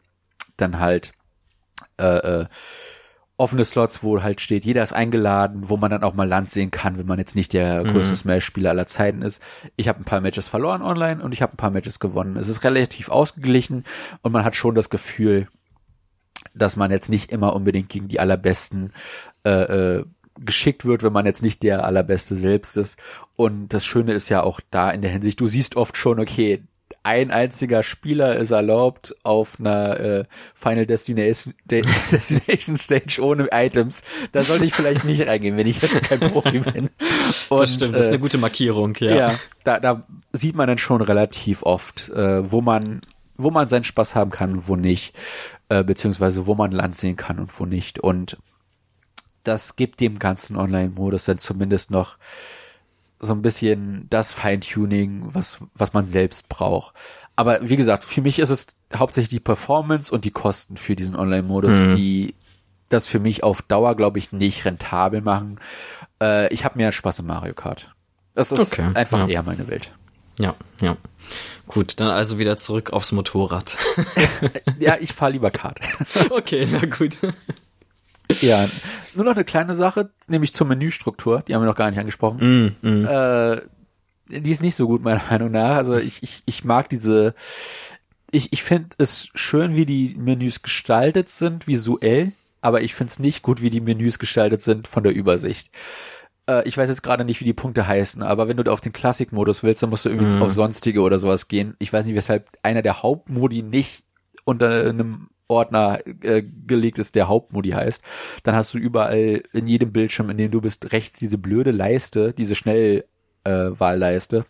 dann 0.57 0.79
halt 0.79 1.13
äh, 1.99 2.43
äh, 2.43 2.47
offene 3.39 3.65
Slots, 3.65 4.03
wo 4.03 4.23
halt 4.23 4.41
steht, 4.41 4.65
jeder 4.65 4.83
ist 4.83 4.93
eingeladen, 4.93 5.71
wo 5.71 5.77
man 5.77 5.91
dann 5.91 6.03
auch 6.03 6.13
mal 6.13 6.29
Land 6.29 6.51
sehen 6.51 6.73
kann, 6.73 6.99
wenn 6.99 7.07
man 7.07 7.21
jetzt 7.21 7.37
nicht 7.37 7.53
der 7.53 7.85
mhm. 7.85 7.89
größte 7.91 8.17
Smash-Spieler 8.17 8.71
aller 8.71 8.87
Zeiten 8.87 9.23
ist. 9.23 9.41
Ich 9.77 9.89
habe 9.89 10.01
ein 10.01 10.05
paar 10.05 10.21
Matches 10.21 10.49
verloren 10.49 10.83
online 10.83 11.23
und 11.23 11.33
ich 11.33 11.41
habe 11.41 11.55
ein 11.55 11.57
paar 11.57 11.71
Matches 11.71 12.01
gewonnen. 12.01 12.37
Es 12.37 12.49
ist 12.49 12.65
relativ 12.65 13.09
ausgeglichen 13.09 13.85
und 14.23 14.33
man 14.33 14.45
hat 14.45 14.57
schon 14.57 14.75
das 14.75 14.91
Gefühl, 14.91 15.47
dass 16.53 16.77
man 16.77 16.91
jetzt 16.91 17.09
nicht 17.09 17.31
immer 17.31 17.55
unbedingt 17.55 17.89
gegen 17.89 18.09
die 18.09 18.19
allerbesten 18.19 18.93
äh, 19.45 19.99
äh, 19.99 20.05
geschickt 20.41 20.85
wird, 20.85 21.05
wenn 21.05 21.13
man 21.13 21.27
jetzt 21.27 21.43
nicht 21.43 21.63
der 21.63 21.85
allerbeste 21.85 22.35
selbst 22.35 22.77
ist. 22.77 22.99
Und 23.37 23.73
das 23.73 23.87
Schöne 23.87 24.13
ist 24.15 24.29
ja 24.31 24.43
auch 24.43 24.61
da 24.71 24.91
in 24.91 25.03
der 25.03 25.13
Hinsicht, 25.13 25.41
du 25.41 25.47
siehst 25.47 25.77
oft 25.77 25.97
schon, 25.97 26.19
okay, 26.19 26.65
ein 27.03 27.31
einziger 27.31 27.83
Spieler 27.83 28.37
ist 28.37 28.51
erlaubt 28.51 29.17
auf 29.23 29.59
einer 29.59 30.01
äh, 30.01 30.25
Final 30.55 30.87
Destination, 30.87 31.55
Destination 31.65 32.77
Stage 32.77 33.21
ohne 33.23 33.49
Items. 33.53 34.03
Da 34.33 34.43
sollte 34.43 34.65
ich 34.65 34.75
vielleicht 34.75 35.05
nicht 35.05 35.27
reingehen, 35.27 35.57
wenn 35.57 35.67
ich 35.67 35.81
jetzt 35.81 36.03
kein 36.03 36.21
Profi 36.21 36.59
bin. 36.73 36.91
Und, 37.49 37.63
das 37.63 37.75
stimmt, 37.75 37.97
das 37.97 38.07
ist 38.07 38.09
eine 38.09 38.19
äh, 38.19 38.21
gute 38.21 38.39
Markierung, 38.39 38.95
ja. 39.01 39.15
Ja, 39.15 39.39
da, 39.65 39.81
da 39.81 40.07
sieht 40.33 40.55
man 40.55 40.67
dann 40.67 40.79
schon 40.79 41.01
relativ 41.01 41.63
oft, 41.63 42.11
äh, 42.11 42.51
wo 42.51 42.61
man 42.61 43.01
wo 43.41 43.53
man 43.53 43.69
seinen 43.69 43.85
Spaß 43.85 44.17
haben 44.17 44.33
kann, 44.33 44.67
wo 44.67 44.75
nicht, 44.75 45.15
äh, 45.69 45.85
beziehungsweise 45.85 46.47
wo 46.47 46.57
man 46.57 46.73
Land 46.73 46.97
sehen 46.97 47.15
kann 47.15 47.39
und 47.39 47.59
wo 47.61 47.67
nicht. 47.67 48.01
Und 48.01 48.37
das 49.45 49.77
gibt 49.77 50.01
dem 50.01 50.19
ganzen 50.19 50.57
Online-Modus 50.57 51.25
dann 51.25 51.39
zumindest 51.39 51.93
noch 51.93 52.19
so 53.21 53.33
ein 53.33 53.43
bisschen 53.43 54.07
das 54.11 54.33
Feintuning, 54.33 55.23
was, 55.35 55.59
was 55.75 55.93
man 55.93 56.05
selbst 56.05 56.49
braucht. 56.49 56.95
Aber 57.37 57.61
wie 57.63 57.77
gesagt, 57.77 58.05
für 58.05 58.21
mich 58.21 58.39
ist 58.39 58.51
es 58.51 58.69
hauptsächlich 58.95 59.31
die 59.31 59.41
Performance 59.41 60.13
und 60.13 60.25
die 60.25 60.31
Kosten 60.31 60.77
für 60.77 60.97
diesen 60.97 61.17
Online-Modus, 61.17 61.75
mhm. 61.75 61.97
die 61.97 62.35
das 62.89 63.07
für 63.07 63.21
mich 63.21 63.43
auf 63.43 63.63
Dauer, 63.63 63.97
glaube 63.97 64.19
ich, 64.19 64.33
nicht 64.33 64.65
rentabel 64.65 65.21
machen. 65.21 65.61
Äh, 66.23 66.53
ich 66.53 66.65
habe 66.65 66.79
mehr 66.79 66.93
Spaß 66.93 67.21
in 67.21 67.27
Mario 67.27 67.55
Kart. 67.55 67.95
Das 68.35 68.53
ist 68.53 68.73
okay, 68.73 68.91
einfach 68.95 69.21
ja. 69.21 69.29
eher 69.29 69.43
meine 69.43 69.69
Welt. 69.69 69.93
Ja, 70.39 70.55
ja. 70.81 70.97
Gut, 71.67 72.01
dann 72.01 72.09
also 72.09 72.39
wieder 72.39 72.57
zurück 72.57 72.93
aufs 72.93 73.13
Motorrad. 73.13 73.77
ja, 74.79 74.97
ich 75.01 75.13
fahre 75.13 75.33
lieber 75.33 75.51
Kart. 75.51 75.81
okay, 76.31 76.67
na 76.71 76.87
gut. 76.87 77.19
Ja, 78.41 78.69
nur 79.15 79.25
noch 79.25 79.35
eine 79.35 79.45
kleine 79.45 79.75
Sache, 79.75 80.11
nämlich 80.29 80.55
zur 80.55 80.67
Menüstruktur, 80.67 81.43
die 81.47 81.55
haben 81.55 81.63
wir 81.63 81.67
noch 81.67 81.75
gar 81.75 81.91
nicht 81.91 81.99
angesprochen. 81.99 82.77
Mm, 82.83 82.89
mm. 82.89 83.07
Äh, 83.07 83.61
die 84.29 84.51
ist 84.51 84.63
nicht 84.63 84.75
so 84.75 84.87
gut, 84.87 85.03
meiner 85.03 85.23
Meinung 85.31 85.51
nach. 85.51 85.77
Also 85.77 85.97
ich, 85.97 86.23
ich, 86.23 86.43
ich 86.47 86.65
mag 86.65 86.89
diese, 86.89 87.35
ich, 88.31 88.53
ich 88.53 88.63
finde 88.63 88.89
es 88.99 89.29
schön, 89.35 89.75
wie 89.75 89.87
die 89.87 90.15
Menüs 90.19 90.63
gestaltet 90.63 91.29
sind, 91.29 91.67
visuell, 91.67 92.33
aber 92.61 92.83
ich 92.83 92.95
finde 92.95 93.11
es 93.11 93.19
nicht 93.19 93.43
gut, 93.43 93.63
wie 93.63 93.71
die 93.71 93.81
Menüs 93.81 94.19
gestaltet 94.19 94.63
sind 94.63 94.89
von 94.89 95.03
der 95.03 95.15
Übersicht. 95.15 95.71
Äh, 96.49 96.67
ich 96.69 96.77
weiß 96.77 96.89
jetzt 96.89 97.03
gerade 97.03 97.25
nicht, 97.25 97.41
wie 97.41 97.47
die 97.47 97.55
Punkte 97.55 97.87
heißen, 97.87 98.23
aber 98.23 98.49
wenn 98.49 98.57
du 98.57 98.71
auf 98.71 98.81
den 98.81 98.93
Classic-Modus 98.93 99.63
willst, 99.63 99.83
dann 99.83 99.91
musst 99.91 100.05
du 100.05 100.11
irgendwie 100.11 100.37
mm. 100.37 100.43
auf 100.43 100.53
Sonstige 100.53 101.01
oder 101.01 101.19
sowas 101.19 101.49
gehen. 101.49 101.75
Ich 101.79 101.93
weiß 101.93 102.05
nicht, 102.05 102.17
weshalb 102.17 102.51
einer 102.63 102.83
der 102.83 103.03
Hauptmodi 103.03 103.63
nicht 103.63 104.05
unter 104.45 104.85
einem 104.85 105.29
Ordner 105.49 106.01
äh, 106.23 106.43
gelegt 106.43 106.99
ist, 106.99 107.15
der 107.15 107.29
Hauptmodi 107.29 107.71
heißt, 107.71 108.03
dann 108.43 108.55
hast 108.55 108.75
du 108.75 108.79
überall 108.79 109.43
in 109.53 109.67
jedem 109.67 109.93
Bildschirm, 109.93 110.31
in 110.31 110.37
dem 110.37 110.51
du 110.51 110.61
bist, 110.61 110.93
rechts 110.93 111.19
diese 111.19 111.39
blöde 111.39 111.71
Leiste, 111.71 112.33
diese 112.33 112.55
Schnellwahlleiste, 112.55 114.39
äh, 114.39 114.45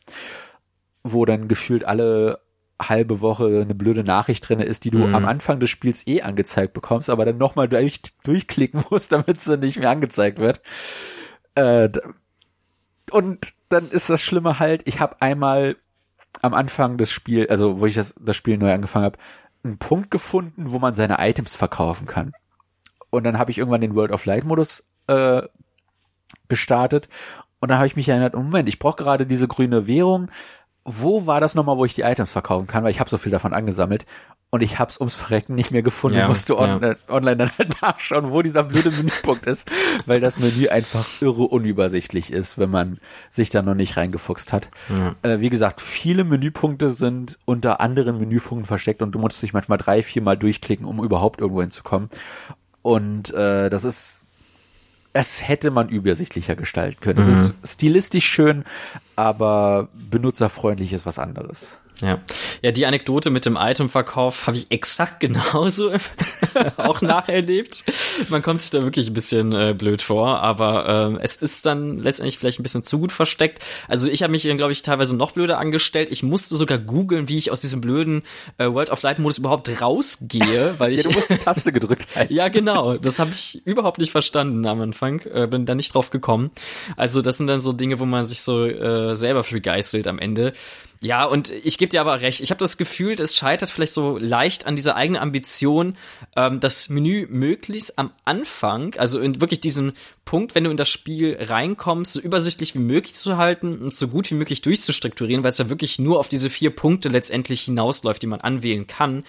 wo 1.04 1.24
dann 1.24 1.48
gefühlt 1.48 1.84
alle 1.84 2.40
halbe 2.80 3.20
Woche 3.20 3.60
eine 3.62 3.74
blöde 3.74 4.04
Nachricht 4.04 4.48
drinne 4.48 4.64
ist, 4.64 4.84
die 4.84 4.90
du 4.90 4.98
mhm. 4.98 5.14
am 5.14 5.24
Anfang 5.24 5.58
des 5.58 5.70
Spiels 5.70 6.06
eh 6.06 6.22
angezeigt 6.22 6.74
bekommst, 6.74 7.10
aber 7.10 7.24
dann 7.24 7.36
nochmal 7.36 7.68
durch, 7.68 8.00
durchklicken 8.24 8.84
musst, 8.90 9.12
damit 9.12 9.40
sie 9.40 9.56
nicht 9.56 9.78
mehr 9.78 9.90
angezeigt 9.90 10.38
wird. 10.38 10.60
Äh, 11.54 11.88
und 13.10 13.54
dann 13.68 13.88
ist 13.90 14.10
das 14.10 14.22
Schlimme 14.22 14.58
halt, 14.58 14.82
ich 14.86 15.00
habe 15.00 15.20
einmal 15.20 15.76
am 16.42 16.54
Anfang 16.54 16.98
des 16.98 17.10
Spiels, 17.10 17.50
also 17.50 17.80
wo 17.80 17.86
ich 17.86 17.94
das, 17.94 18.14
das 18.20 18.36
Spiel 18.36 18.58
neu 18.58 18.72
angefangen 18.72 19.06
habe, 19.06 19.18
einen 19.64 19.78
Punkt 19.78 20.10
gefunden, 20.10 20.70
wo 20.70 20.78
man 20.78 20.94
seine 20.94 21.16
Items 21.18 21.54
verkaufen 21.54 22.06
kann. 22.06 22.32
Und 23.10 23.24
dann 23.24 23.38
habe 23.38 23.50
ich 23.50 23.58
irgendwann 23.58 23.80
den 23.80 23.94
World 23.94 24.12
of 24.12 24.26
Light 24.26 24.44
Modus 24.44 24.84
äh, 25.06 25.42
gestartet 26.48 27.08
und 27.60 27.70
dann 27.70 27.78
habe 27.78 27.86
ich 27.86 27.96
mich 27.96 28.08
erinnert, 28.08 28.34
Moment, 28.34 28.68
ich 28.68 28.78
brauche 28.78 29.02
gerade 29.02 29.26
diese 29.26 29.48
grüne 29.48 29.86
Währung. 29.86 30.30
Wo 30.90 31.26
war 31.26 31.40
das 31.40 31.54
nochmal, 31.54 31.76
wo 31.76 31.84
ich 31.84 31.94
die 31.94 32.02
Items 32.02 32.32
verkaufen 32.32 32.66
kann? 32.66 32.82
Weil 32.82 32.90
ich 32.90 33.00
habe 33.00 33.10
so 33.10 33.18
viel 33.18 33.30
davon 33.30 33.52
angesammelt 33.52 34.04
und 34.50 34.62
ich 34.62 34.78
hab's 34.78 34.98
ums 34.98 35.14
Verrecken 35.14 35.54
nicht 35.54 35.70
mehr 35.70 35.82
gefunden. 35.82 36.18
Ja, 36.18 36.28
musste 36.28 36.56
on 36.56 36.82
ja. 36.82 36.90
äh, 36.90 36.96
online 37.08 37.36
dann 37.36 37.50
halt 37.58 37.74
nachschauen, 37.82 38.30
wo 38.30 38.40
dieser 38.40 38.64
blöde 38.64 38.90
Menüpunkt 38.90 39.46
ist, 39.46 39.70
weil 40.06 40.20
das 40.20 40.38
Menü 40.38 40.68
einfach 40.68 41.06
irre 41.20 41.42
unübersichtlich 41.42 42.32
ist, 42.32 42.56
wenn 42.56 42.70
man 42.70 42.98
sich 43.28 43.50
da 43.50 43.60
noch 43.60 43.74
nicht 43.74 43.96
reingefuchst 43.96 44.52
hat. 44.52 44.70
Ja. 44.88 45.16
Äh, 45.22 45.40
wie 45.40 45.50
gesagt, 45.50 45.80
viele 45.80 46.24
Menüpunkte 46.24 46.90
sind 46.90 47.38
unter 47.44 47.80
anderen 47.80 48.18
Menüpunkten 48.18 48.64
versteckt 48.64 49.02
und 49.02 49.12
du 49.12 49.18
musst 49.18 49.42
dich 49.42 49.52
manchmal 49.52 49.78
drei, 49.78 50.02
vier 50.02 50.22
Mal 50.22 50.36
durchklicken, 50.36 50.86
um 50.86 51.04
überhaupt 51.04 51.40
irgendwo 51.40 51.60
hinzukommen. 51.60 52.08
Und 52.80 53.34
äh, 53.34 53.68
das 53.68 53.84
ist 53.84 54.24
es 55.12 55.46
hätte 55.46 55.70
man 55.70 55.88
übersichtlicher 55.88 56.56
gestalten 56.56 57.00
können. 57.00 57.24
Mhm. 57.24 57.32
Es 57.32 57.38
ist 57.38 57.54
stilistisch 57.64 58.26
schön, 58.26 58.64
aber 59.16 59.88
benutzerfreundlich 59.92 60.92
ist 60.92 61.06
was 61.06 61.18
anderes. 61.18 61.80
Ja. 62.00 62.20
ja, 62.62 62.70
die 62.70 62.86
Anekdote 62.86 63.30
mit 63.30 63.44
dem 63.44 63.56
Itemverkauf 63.60 64.46
habe 64.46 64.56
ich 64.56 64.70
exakt 64.70 65.20
genauso 65.20 65.92
auch 66.76 67.00
nacherlebt. 67.00 67.84
Man 68.28 68.42
kommt 68.42 68.62
sich 68.62 68.70
da 68.70 68.82
wirklich 68.82 69.08
ein 69.08 69.14
bisschen 69.14 69.52
äh, 69.52 69.74
blöd 69.76 70.02
vor, 70.02 70.40
aber 70.40 71.16
äh, 71.18 71.22
es 71.22 71.36
ist 71.36 71.66
dann 71.66 71.98
letztendlich 71.98 72.38
vielleicht 72.38 72.60
ein 72.60 72.62
bisschen 72.62 72.84
zu 72.84 73.00
gut 73.00 73.12
versteckt. 73.12 73.64
Also 73.88 74.08
ich 74.08 74.22
habe 74.22 74.30
mich 74.30 74.44
dann, 74.44 74.56
glaube 74.56 74.72
ich, 74.72 74.82
teilweise 74.82 75.16
noch 75.16 75.32
blöder 75.32 75.58
angestellt. 75.58 76.08
Ich 76.10 76.22
musste 76.22 76.54
sogar 76.54 76.78
googeln, 76.78 77.28
wie 77.28 77.38
ich 77.38 77.50
aus 77.50 77.60
diesem 77.60 77.80
blöden 77.80 78.22
äh, 78.58 78.66
World 78.66 78.90
of 78.90 79.02
Light 79.02 79.18
Modus 79.18 79.38
überhaupt 79.38 79.68
rausgehe, 79.80 80.74
weil 80.78 80.92
ich 80.92 81.02
ja, 81.02 81.10
du 81.10 81.14
musst 81.14 81.30
die 81.30 81.36
Taste 81.38 81.72
gedrückt 81.72 82.06
halten. 82.14 82.32
ja, 82.32 82.48
genau. 82.48 82.96
Das 82.96 83.18
habe 83.18 83.30
ich 83.34 83.66
überhaupt 83.66 83.98
nicht 83.98 84.12
verstanden 84.12 84.66
am 84.66 84.80
Anfang. 84.80 85.20
Äh, 85.22 85.48
bin 85.48 85.66
da 85.66 85.74
nicht 85.74 85.94
drauf 85.94 86.10
gekommen. 86.10 86.50
Also 86.96 87.22
das 87.22 87.38
sind 87.38 87.48
dann 87.48 87.60
so 87.60 87.72
Dinge, 87.72 87.98
wo 87.98 88.04
man 88.04 88.24
sich 88.24 88.42
so 88.42 88.64
äh, 88.64 89.16
selber 89.16 89.42
für 89.42 89.60
geißelt 89.60 90.06
am 90.06 90.18
Ende. 90.18 90.52
Ja, 91.00 91.24
und 91.26 91.50
ich 91.50 91.78
gebe 91.78 91.90
dir 91.90 92.00
aber 92.00 92.20
recht. 92.20 92.40
Ich 92.40 92.50
habe 92.50 92.58
das 92.58 92.76
Gefühl, 92.76 93.12
es 93.12 93.36
scheitert 93.36 93.70
vielleicht 93.70 93.92
so 93.92 94.18
leicht 94.18 94.66
an 94.66 94.74
dieser 94.74 94.96
eigenen 94.96 95.22
Ambition, 95.22 95.96
ähm, 96.34 96.58
das 96.58 96.88
Menü 96.88 97.26
möglichst 97.30 98.00
am 98.00 98.10
Anfang, 98.24 98.96
also 98.96 99.20
in 99.20 99.40
wirklich 99.40 99.60
diesem 99.60 99.92
Punkt, 100.24 100.56
wenn 100.56 100.64
du 100.64 100.70
in 100.70 100.76
das 100.76 100.88
Spiel 100.88 101.36
reinkommst, 101.38 102.14
so 102.14 102.20
übersichtlich 102.20 102.74
wie 102.74 102.80
möglich 102.80 103.14
zu 103.14 103.36
halten 103.36 103.78
und 103.78 103.94
so 103.94 104.08
gut 104.08 104.28
wie 104.30 104.34
möglich 104.34 104.60
durchzustrukturieren, 104.60 105.44
weil 105.44 105.52
es 105.52 105.58
ja 105.58 105.70
wirklich 105.70 106.00
nur 106.00 106.18
auf 106.18 106.28
diese 106.28 106.50
vier 106.50 106.74
Punkte 106.74 107.08
letztendlich 107.08 107.62
hinausläuft, 107.62 108.20
die 108.22 108.26
man 108.26 108.40
anwählen 108.40 108.88
kann 108.88 109.24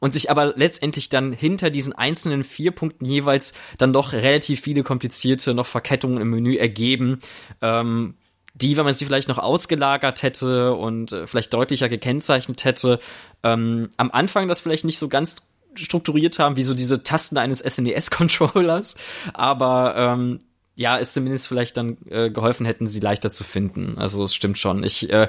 und 0.00 0.12
sich 0.12 0.30
aber 0.30 0.52
letztendlich 0.54 1.08
dann 1.08 1.32
hinter 1.32 1.70
diesen 1.70 1.94
einzelnen 1.94 2.44
vier 2.44 2.72
Punkten 2.72 3.06
jeweils 3.06 3.54
dann 3.78 3.94
doch 3.94 4.12
relativ 4.12 4.60
viele 4.60 4.82
komplizierte 4.82 5.54
noch 5.54 5.66
Verkettungen 5.66 6.20
im 6.20 6.28
Menü 6.28 6.56
ergeben, 6.56 7.20
ähm, 7.62 8.14
die, 8.54 8.76
wenn 8.76 8.84
man 8.84 8.94
sie 8.94 9.04
vielleicht 9.04 9.28
noch 9.28 9.38
ausgelagert 9.38 10.22
hätte 10.22 10.74
und 10.74 11.12
äh, 11.12 11.26
vielleicht 11.26 11.52
deutlicher 11.52 11.88
gekennzeichnet 11.88 12.64
hätte, 12.64 13.00
ähm, 13.42 13.90
am 13.96 14.10
Anfang 14.10 14.48
das 14.48 14.60
vielleicht 14.60 14.84
nicht 14.84 14.98
so 14.98 15.08
ganz 15.08 15.48
strukturiert 15.74 16.38
haben, 16.38 16.56
wie 16.56 16.62
so 16.62 16.72
diese 16.72 17.02
Tasten 17.02 17.36
eines 17.36 17.58
SNES-Controllers, 17.58 18.96
aber 19.34 19.94
ähm, 19.96 20.38
ja, 20.76 20.98
es 20.98 21.12
zumindest 21.12 21.46
vielleicht 21.46 21.76
dann 21.76 21.98
äh, 22.10 22.30
geholfen 22.30 22.66
hätten, 22.66 22.86
sie 22.86 22.98
leichter 22.98 23.30
zu 23.30 23.44
finden. 23.44 23.96
Also 23.96 24.24
es 24.24 24.34
stimmt 24.34 24.58
schon. 24.58 24.82
Ich 24.82 25.08
äh, 25.08 25.28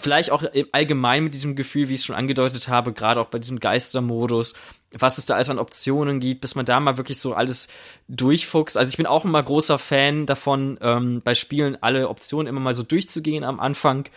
vielleicht 0.00 0.30
auch 0.30 0.42
allgemein 0.72 1.24
mit 1.24 1.34
diesem 1.34 1.54
Gefühl, 1.54 1.88
wie 1.88 1.94
ich 1.94 2.00
es 2.00 2.06
schon 2.06 2.16
angedeutet 2.16 2.68
habe, 2.68 2.92
gerade 2.94 3.20
auch 3.20 3.26
bei 3.26 3.38
diesem 3.38 3.60
Geistermodus, 3.60 4.54
was 4.92 5.18
es 5.18 5.26
da 5.26 5.34
alles 5.34 5.50
an 5.50 5.58
Optionen 5.58 6.18
gibt, 6.18 6.40
bis 6.40 6.54
man 6.54 6.64
da 6.64 6.80
mal 6.80 6.96
wirklich 6.96 7.20
so 7.20 7.34
alles 7.34 7.68
durchfuchst. 8.08 8.78
Also 8.78 8.88
ich 8.88 8.96
bin 8.96 9.06
auch 9.06 9.26
immer 9.26 9.42
großer 9.42 9.78
Fan 9.78 10.24
davon, 10.24 10.78
ähm, 10.80 11.20
bei 11.22 11.34
Spielen 11.34 11.76
alle 11.82 12.08
Optionen 12.08 12.46
immer 12.46 12.60
mal 12.60 12.72
so 12.72 12.82
durchzugehen 12.82 13.44
am 13.44 13.60
Anfang. 13.60 14.08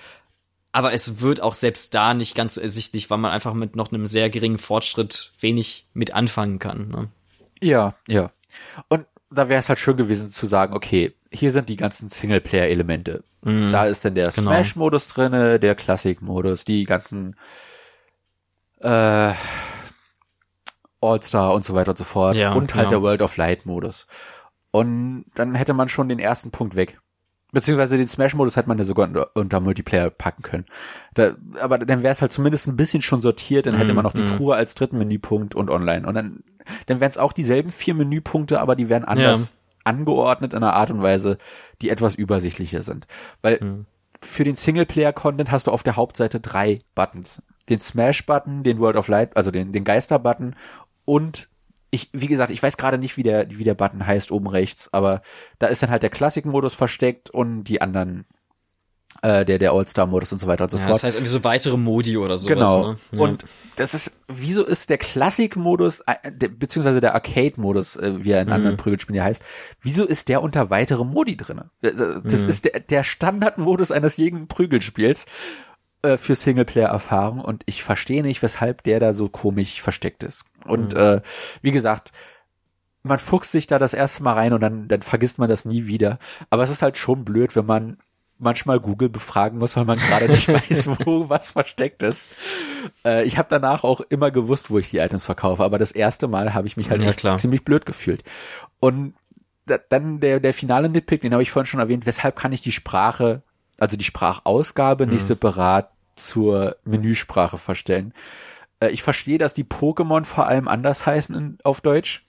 Aber 0.71 0.93
es 0.93 1.19
wird 1.19 1.41
auch 1.41 1.55
selbst 1.55 1.93
da 1.93 2.13
nicht 2.13 2.35
ganz 2.35 2.53
so 2.53 2.61
ersichtlich, 2.61 3.09
weil 3.09 3.17
man 3.17 3.31
einfach 3.31 3.53
mit 3.53 3.75
noch 3.75 3.91
einem 3.91 4.05
sehr 4.05 4.29
geringen 4.29 4.59
Fortschritt 4.59 5.33
wenig 5.41 5.87
mit 5.93 6.13
anfangen 6.13 6.59
kann. 6.59 6.87
Ne? 6.87 7.09
Ja, 7.61 7.95
ja. 8.07 8.31
Und 8.87 9.05
da 9.31 9.49
wäre 9.49 9.59
es 9.59 9.69
halt 9.69 9.79
schön 9.79 9.97
gewesen 9.97 10.31
zu 10.31 10.47
sagen, 10.47 10.73
okay, 10.73 11.15
hier 11.31 11.51
sind 11.51 11.69
die 11.69 11.75
ganzen 11.75 12.09
Singleplayer-Elemente. 12.09 13.23
Mm, 13.43 13.69
da 13.69 13.85
ist 13.85 14.03
dann 14.03 14.15
der 14.15 14.29
genau. 14.29 14.51
Smash-Modus 14.51 15.07
drinne, 15.09 15.59
der 15.59 15.75
Classic-Modus, 15.75 16.65
die 16.65 16.85
ganzen 16.85 17.35
äh, 18.79 19.33
All-Star 21.01 21.53
und 21.53 21.63
so 21.63 21.75
weiter 21.75 21.91
und 21.91 21.97
so 21.97 22.03
fort 22.03 22.35
ja, 22.35 22.53
und 22.53 22.73
halt 22.75 22.89
genau. 22.89 23.01
der 23.01 23.01
World 23.01 23.21
of 23.21 23.37
Light-Modus. 23.37 24.07
Und 24.71 25.25
dann 25.35 25.55
hätte 25.55 25.73
man 25.73 25.89
schon 25.89 26.09
den 26.09 26.19
ersten 26.19 26.51
Punkt 26.51 26.75
weg. 26.75 26.99
Beziehungsweise 27.51 27.97
den 27.97 28.07
Smash-Modus 28.07 28.55
hätte 28.55 28.67
man 28.67 28.77
ja 28.77 28.83
sogar 28.83 29.07
unter, 29.07 29.35
unter 29.35 29.59
Multiplayer 29.59 30.11
packen 30.11 30.43
können. 30.43 30.65
Da, 31.15 31.35
aber 31.59 31.79
dann 31.79 32.03
wäre 32.03 32.11
es 32.11 32.21
halt 32.21 32.31
zumindest 32.31 32.67
ein 32.67 32.75
bisschen 32.75 33.01
schon 33.01 33.21
sortiert, 33.21 33.65
dann 33.65 33.75
hätte 33.75 33.93
man 33.93 34.03
noch 34.03 34.13
die 34.13 34.21
mm. 34.21 34.37
Truhe 34.37 34.55
als 34.55 34.75
dritten 34.75 34.99
Menüpunkt 34.99 35.55
und 35.55 35.71
online. 35.71 36.05
Und 36.07 36.13
dann, 36.13 36.43
dann 36.85 36.99
wären 36.99 37.09
es 37.09 37.17
auch 37.17 37.33
dieselben 37.33 37.71
vier 37.71 37.95
Menüpunkte, 37.95 38.59
aber 38.59 38.75
die 38.75 38.87
wären 38.87 39.03
anders 39.03 39.49
ja. 39.49 39.55
angeordnet 39.83 40.53
in 40.53 40.57
einer 40.57 40.75
Art 40.75 40.91
und 40.91 41.01
Weise, 41.01 41.39
die 41.81 41.89
etwas 41.89 42.13
übersichtlicher 42.15 42.81
sind. 42.81 43.07
Weil 43.41 43.55
mm. 43.55 43.85
für 44.21 44.43
den 44.43 44.55
Singleplayer-Content 44.55 45.51
hast 45.51 45.65
du 45.65 45.71
auf 45.71 45.81
der 45.81 45.95
Hauptseite 45.95 46.39
drei 46.39 46.81
Buttons. 46.93 47.41
Den 47.67 47.79
Smash-Button, 47.79 48.63
den 48.63 48.79
World 48.79 48.95
of 48.95 49.07
Light, 49.07 49.35
also 49.35 49.49
den, 49.49 49.71
den 49.71 49.83
Geister-Button 49.83 50.55
und 51.05 51.48
ich, 51.91 52.09
wie 52.13 52.27
gesagt, 52.27 52.51
ich 52.51 52.61
weiß 52.61 52.77
gerade 52.77 52.97
nicht, 52.97 53.17
wie 53.17 53.23
der, 53.23 53.49
wie 53.49 53.63
der 53.63 53.73
Button 53.73 54.05
heißt 54.05 54.31
oben 54.31 54.47
rechts, 54.47 54.93
aber 54.93 55.21
da 55.57 55.67
ist 55.67 55.81
dann 55.81 55.89
halt 55.89 56.03
der 56.03 56.09
Klassik-Modus 56.09 56.73
versteckt 56.75 57.29
und 57.29 57.63
die 57.63 57.81
anderen, 57.81 58.25
äh, 59.23 59.43
der, 59.43 59.57
der 59.57 59.71
All-Star-Modus 59.71 60.31
und 60.31 60.39
so 60.39 60.47
weiter 60.47 60.65
und 60.65 60.69
so 60.69 60.77
ja, 60.77 60.83
fort. 60.83 60.95
Das 60.95 61.03
heißt 61.03 61.15
irgendwie 61.15 61.31
so 61.31 61.43
weitere 61.43 61.77
Modi 61.77 62.17
oder 62.17 62.37
sowas. 62.37 62.55
Genau. 62.55 62.91
Ne? 62.91 62.97
Ja. 63.11 63.19
Und 63.21 63.45
das 63.75 63.95
ist, 63.95 64.13
wieso 64.27 64.63
ist 64.63 64.89
der 64.91 64.99
Klassik-Modus, 64.99 66.01
äh, 66.01 66.31
beziehungsweise 66.31 67.01
der 67.01 67.15
Arcade-Modus, 67.15 67.95
äh, 67.95 68.23
wie 68.23 68.31
er 68.31 68.41
in 68.41 68.47
mhm. 68.47 68.53
anderen 68.53 68.77
Prügelspielen 68.77 69.17
ja 69.17 69.23
heißt, 69.23 69.41
wieso 69.81 70.05
ist 70.05 70.29
der 70.29 70.43
unter 70.43 70.69
weitere 70.69 71.03
Modi 71.03 71.37
drinne? 71.37 71.71
Das 71.81 72.43
mhm. 72.43 72.49
ist 72.49 72.65
der, 72.65 72.79
der 72.81 73.03
Standard-Modus 73.03 73.91
eines 73.91 74.17
jeden 74.17 74.47
Prügelspiels 74.47 75.25
äh, 76.01 76.17
für 76.17 76.35
Singleplayer-Erfahrung 76.35 77.39
und 77.39 77.63
ich 77.65 77.83
verstehe 77.83 78.23
nicht, 78.23 78.41
weshalb 78.41 78.83
der 78.83 78.99
da 78.99 79.13
so 79.13 79.29
komisch 79.29 79.81
versteckt 79.81 80.23
ist. 80.23 80.45
Und 80.65 80.93
mhm. 80.93 80.99
äh, 80.99 81.21
wie 81.61 81.71
gesagt, 81.71 82.11
man 83.03 83.19
fuchst 83.19 83.51
sich 83.51 83.67
da 83.67 83.79
das 83.79 83.93
erste 83.93 84.23
Mal 84.23 84.33
rein 84.33 84.53
und 84.53 84.61
dann, 84.61 84.87
dann 84.87 85.01
vergisst 85.01 85.39
man 85.39 85.49
das 85.49 85.65
nie 85.65 85.87
wieder. 85.87 86.19
Aber 86.49 86.63
es 86.63 86.69
ist 86.69 86.81
halt 86.81 86.97
schon 86.97 87.25
blöd, 87.25 87.55
wenn 87.55 87.65
man 87.65 87.97
manchmal 88.37 88.79
Google 88.79 89.09
befragen 89.09 89.59
muss, 89.59 89.75
weil 89.75 89.85
man 89.85 89.97
gerade 89.97 90.29
nicht 90.29 90.47
weiß, 90.69 90.89
wo 91.05 91.29
was 91.29 91.51
versteckt 91.51 92.03
ist. 92.03 92.29
Äh, 93.05 93.25
ich 93.25 93.37
habe 93.37 93.49
danach 93.49 93.83
auch 93.83 94.01
immer 94.01 94.31
gewusst, 94.31 94.71
wo 94.71 94.79
ich 94.79 94.89
die 94.89 94.97
Items 94.97 95.25
verkaufe, 95.25 95.63
aber 95.63 95.77
das 95.77 95.91
erste 95.91 96.27
Mal 96.27 96.53
habe 96.53 96.67
ich 96.67 96.77
mich 96.77 96.89
halt 96.89 97.01
ja, 97.01 97.35
ziemlich 97.35 97.63
blöd 97.63 97.85
gefühlt. 97.85 98.23
Und 98.79 99.13
da, 99.65 99.77
dann 99.77 100.19
der, 100.19 100.39
der 100.39 100.53
finale 100.53 100.89
Nitpick, 100.89 101.21
den 101.21 101.33
habe 101.33 101.43
ich 101.43 101.51
vorhin 101.51 101.67
schon 101.67 101.79
erwähnt, 101.79 102.05
weshalb 102.05 102.35
kann 102.37 102.53
ich 102.53 102.61
die 102.61 102.71
Sprache 102.71 103.43
also 103.79 103.97
die 103.97 104.05
Sprachausgabe 104.05 105.05
mhm. 105.05 105.13
nicht 105.13 105.23
separat 105.23 105.89
zur 106.15 106.75
Menüsprache 106.83 107.57
verstellen. 107.57 108.13
Äh, 108.79 108.89
ich 108.89 109.03
verstehe, 109.03 109.37
dass 109.37 109.53
die 109.53 109.63
Pokémon 109.63 110.25
vor 110.25 110.47
allem 110.47 110.67
anders 110.67 111.05
heißen 111.05 111.35
in, 111.35 111.57
auf 111.63 111.81
Deutsch, 111.81 112.25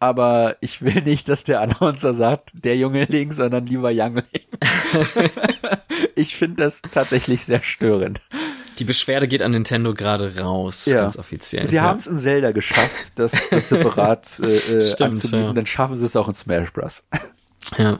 aber 0.00 0.56
ich 0.60 0.82
will 0.82 1.02
nicht, 1.04 1.28
dass 1.28 1.44
der 1.44 1.60
Announcer 1.60 2.14
sagt, 2.14 2.52
der 2.54 2.76
Junge 2.76 3.04
Link, 3.04 3.32
sondern 3.32 3.66
lieber 3.66 3.90
Youngling. 3.92 4.24
ich 6.14 6.36
finde 6.36 6.62
das 6.62 6.82
tatsächlich 6.92 7.44
sehr 7.44 7.62
störend. 7.62 8.20
Die 8.78 8.84
Beschwerde 8.84 9.28
geht 9.28 9.40
an 9.40 9.52
Nintendo 9.52 9.94
gerade 9.94 10.36
raus, 10.36 10.86
ja. 10.86 10.96
ganz 10.96 11.16
offiziell. 11.16 11.64
Sie 11.64 11.76
ja. 11.76 11.82
haben 11.82 11.98
es 11.98 12.08
in 12.08 12.18
Zelda 12.18 12.50
geschafft, 12.50 13.12
das, 13.14 13.48
das 13.48 13.68
separat 13.68 14.40
äh, 14.42 14.46
äh 14.46 14.80
Stimmt, 14.80 15.00
anzubieten, 15.12 15.46
ja. 15.46 15.52
dann 15.52 15.66
schaffen 15.66 15.96
sie 15.96 16.04
es 16.04 16.16
auch 16.16 16.28
in 16.28 16.34
Smash 16.34 16.72
Bros. 16.72 17.04
Ja. 17.78 17.98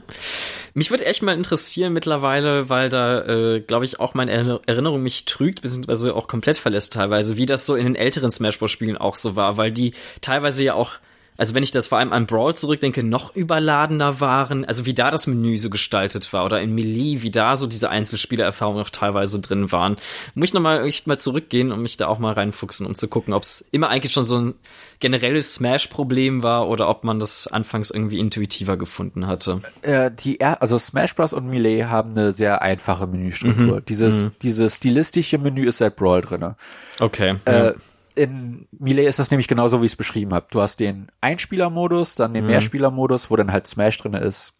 Mich 0.73 0.89
würde 0.91 1.05
echt 1.05 1.23
mal 1.23 1.33
interessieren 1.33 1.93
mittlerweile, 1.93 2.69
weil 2.69 2.89
da, 2.89 3.21
äh, 3.25 3.61
glaube 3.61 3.85
ich, 3.85 3.99
auch 3.99 4.13
meine 4.13 4.59
Erinnerung 4.65 5.01
mich 5.01 5.25
trügt, 5.25 5.61
beziehungsweise 5.61 6.15
auch 6.15 6.27
komplett 6.27 6.57
verlässt 6.57 6.93
teilweise, 6.93 7.37
wie 7.37 7.45
das 7.45 7.65
so 7.65 7.75
in 7.75 7.85
den 7.85 7.95
älteren 7.95 8.31
Smash 8.31 8.59
Bros. 8.59 8.71
Spielen 8.71 8.97
auch 8.97 9.15
so 9.15 9.35
war, 9.35 9.57
weil 9.57 9.71
die 9.71 9.93
teilweise 10.21 10.63
ja 10.63 10.73
auch 10.73 10.91
also 11.37 11.53
wenn 11.53 11.63
ich 11.63 11.71
das 11.71 11.87
vor 11.87 11.97
allem 11.97 12.13
an 12.13 12.25
Brawl 12.25 12.55
zurückdenke, 12.55 13.03
noch 13.03 13.35
überladener 13.35 14.19
waren. 14.19 14.65
Also 14.65 14.85
wie 14.85 14.93
da 14.93 15.11
das 15.11 15.27
Menü 15.27 15.57
so 15.57 15.69
gestaltet 15.69 16.31
war 16.33 16.45
oder 16.45 16.61
in 16.61 16.73
Melee, 16.73 17.21
wie 17.21 17.31
da 17.31 17.55
so 17.55 17.67
diese 17.67 17.89
Einzelspielererfahrungen 17.89 18.79
noch 18.79 18.89
teilweise 18.89 19.39
drin 19.41 19.71
waren. 19.71 19.97
Muss 20.33 20.49
ich 20.49 20.53
nochmal 20.53 20.85
echt 20.85 21.07
mal 21.07 21.19
zurückgehen 21.19 21.71
und 21.71 21.81
mich 21.81 21.97
da 21.97 22.07
auch 22.07 22.19
mal 22.19 22.33
reinfuchsen, 22.33 22.85
um 22.85 22.95
zu 22.95 23.07
gucken, 23.07 23.33
ob 23.33 23.43
es 23.43 23.67
immer 23.71 23.89
eigentlich 23.89 24.13
schon 24.13 24.25
so 24.25 24.37
ein 24.37 24.53
generelles 24.99 25.55
Smash-Problem 25.55 26.41
war 26.41 26.69
oder 26.69 26.87
ob 26.87 27.03
man 27.03 27.19
das 27.19 27.47
anfangs 27.47 27.91
irgendwie 27.91 28.19
intuitiver 28.19 28.77
gefunden 28.77 29.27
hatte. 29.27 29.61
Äh, 29.81 30.11
die, 30.11 30.41
also 30.41 30.79
Smash 30.79 31.15
Bros. 31.15 31.33
und 31.33 31.47
Melee 31.47 31.85
haben 31.85 32.11
eine 32.11 32.31
sehr 32.31 32.61
einfache 32.61 33.07
Menüstruktur. 33.07 33.77
Mhm. 33.77 33.85
Dieses, 33.85 34.25
mhm. 34.25 34.31
dieses 34.41 34.77
stilistische 34.77 35.37
Menü 35.37 35.67
ist 35.67 35.79
seit 35.79 35.97
Brawl 35.97 36.21
drinne. 36.21 36.55
Okay. 36.99 37.35
Äh, 37.45 37.65
ja 37.67 37.73
in 38.15 38.67
Melee 38.71 39.05
ist 39.05 39.19
das 39.19 39.31
nämlich 39.31 39.47
genauso, 39.47 39.81
wie 39.81 39.85
ich 39.85 39.93
es 39.93 39.97
beschrieben 39.97 40.33
habe. 40.33 40.47
Du 40.49 40.61
hast 40.61 40.79
den 40.79 41.11
Einspielermodus, 41.21 42.15
dann 42.15 42.33
den 42.33 42.45
mhm. 42.45 42.51
Mehrspielermodus, 42.51 43.29
wo 43.29 43.35
dann 43.35 43.51
halt 43.51 43.67
Smash 43.67 43.97
drinne 43.97 44.19
ist. 44.19 44.53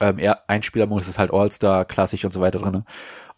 Ähm, 0.00 0.18
Einspielermodus 0.46 1.08
ist 1.08 1.18
halt 1.18 1.32
All-Star, 1.32 1.84
klassisch 1.84 2.24
und 2.24 2.32
so 2.32 2.40
weiter 2.40 2.58
drinne. 2.58 2.84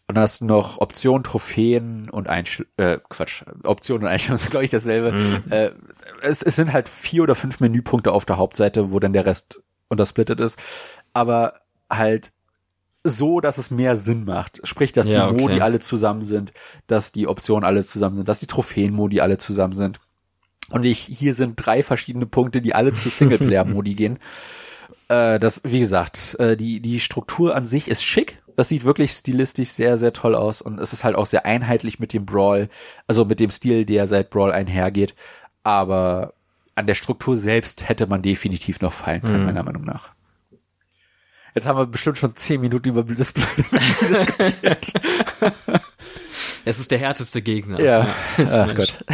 Und 0.07 0.17
dann 0.17 0.23
hast 0.23 0.41
du 0.41 0.45
noch 0.45 0.79
Optionen, 0.79 1.25
Trophäen 1.25 2.11
und 2.11 2.29
Einstell 2.29 2.67
äh, 2.77 2.99
Quatsch, 3.09 3.43
Optionen 3.63 4.05
und 4.05 4.11
Einstellungen 4.11 4.39
sind 4.39 4.51
glaube 4.51 4.65
ich 4.65 4.71
dasselbe. 4.71 5.13
Mhm. 5.13 5.43
Äh, 5.51 5.71
es, 6.23 6.43
es 6.43 6.57
sind 6.57 6.73
halt 6.73 6.89
vier 6.89 7.23
oder 7.23 7.35
fünf 7.35 7.61
Menüpunkte 7.61 8.13
auf 8.13 8.25
der 8.25 8.37
Hauptseite, 8.37 8.93
wo 8.93 9.01
dann 9.01 9.15
der 9.15 9.27
Rest 9.27 9.63
untersplittet 9.89 10.41
ist. 10.41 10.61
Aber 11.15 11.55
halt 11.91 12.33
so, 13.05 13.41
dass 13.41 13.59
es 13.59 13.71
mehr 13.71 13.97
Sinn 13.97 14.25
macht. 14.25 14.67
Sprich, 14.67 14.93
dass 14.93 15.07
ja, 15.07 15.29
die 15.29 15.35
Modi 15.35 15.55
okay. 15.55 15.63
alle 15.63 15.79
zusammen 15.79 16.23
sind, 16.23 16.53
dass 16.87 17.13
die 17.13 17.29
Optionen 17.29 17.65
alle 17.65 17.85
zusammen 17.85 18.17
sind, 18.17 18.29
dass 18.29 18.41
die 18.41 18.47
Trophäen-Modi 18.47 19.21
alle 19.21 19.37
zusammen 19.39 19.75
sind. 19.75 20.01
Und 20.71 20.85
ich, 20.85 21.01
hier 21.01 21.35
sind 21.35 21.55
drei 21.57 21.83
verschiedene 21.83 22.27
Punkte, 22.27 22.63
die 22.63 22.75
alle 22.75 22.95
zu 22.95 23.11
Singleplayer-Modi 23.11 23.95
gehen. 23.95 24.19
Äh, 25.09 25.39
das, 25.39 25.61
wie 25.65 25.81
gesagt, 25.81 26.37
äh, 26.39 26.57
die, 26.57 26.81
die 26.81 26.99
Struktur 26.99 27.55
an 27.55 27.67
sich 27.67 27.89
ist 27.89 28.03
schick. 28.03 28.43
Das 28.57 28.69
sieht 28.69 28.85
wirklich 28.85 29.13
stilistisch 29.13 29.71
sehr, 29.71 29.99
sehr 29.99 30.15
toll 30.15 30.35
aus. 30.35 30.63
Und 30.63 30.81
es 30.81 30.95
ist 30.95 31.05
halt 31.05 31.17
auch 31.17 31.27
sehr 31.27 31.45
einheitlich 31.45 31.99
mit 31.99 32.15
dem 32.15 32.25
Brawl, 32.25 32.69
also 33.07 33.27
mit 33.27 33.39
dem 33.39 33.51
Stil, 33.51 33.85
der 33.85 34.07
seit 34.07 34.31
Brawl 34.31 34.51
einhergeht. 34.51 35.15
Aber 35.63 36.33
an 36.75 36.87
der 36.87 36.95
Struktur 36.95 37.37
selbst 37.37 37.89
hätte 37.89 38.07
man 38.07 38.23
definitiv 38.23 38.81
noch 38.81 38.93
fallen 38.93 39.21
können, 39.21 39.41
mhm. 39.41 39.47
meiner 39.47 39.63
Meinung 39.63 39.85
nach. 39.85 40.15
Jetzt 41.55 41.67
haben 41.67 41.79
wir 41.79 41.87
bestimmt 41.87 42.19
schon 42.19 42.35
zehn 42.37 42.61
Minuten 42.61 42.89
über 42.89 43.05
das 43.05 43.33
diskutiert. 43.33 44.93
Es 46.65 46.79
ist 46.79 46.91
der 46.91 46.99
härteste 46.99 47.43
Gegner. 47.43 47.81
Ja, 47.81 48.09
ach 48.39 48.75
Gott. 48.75 49.05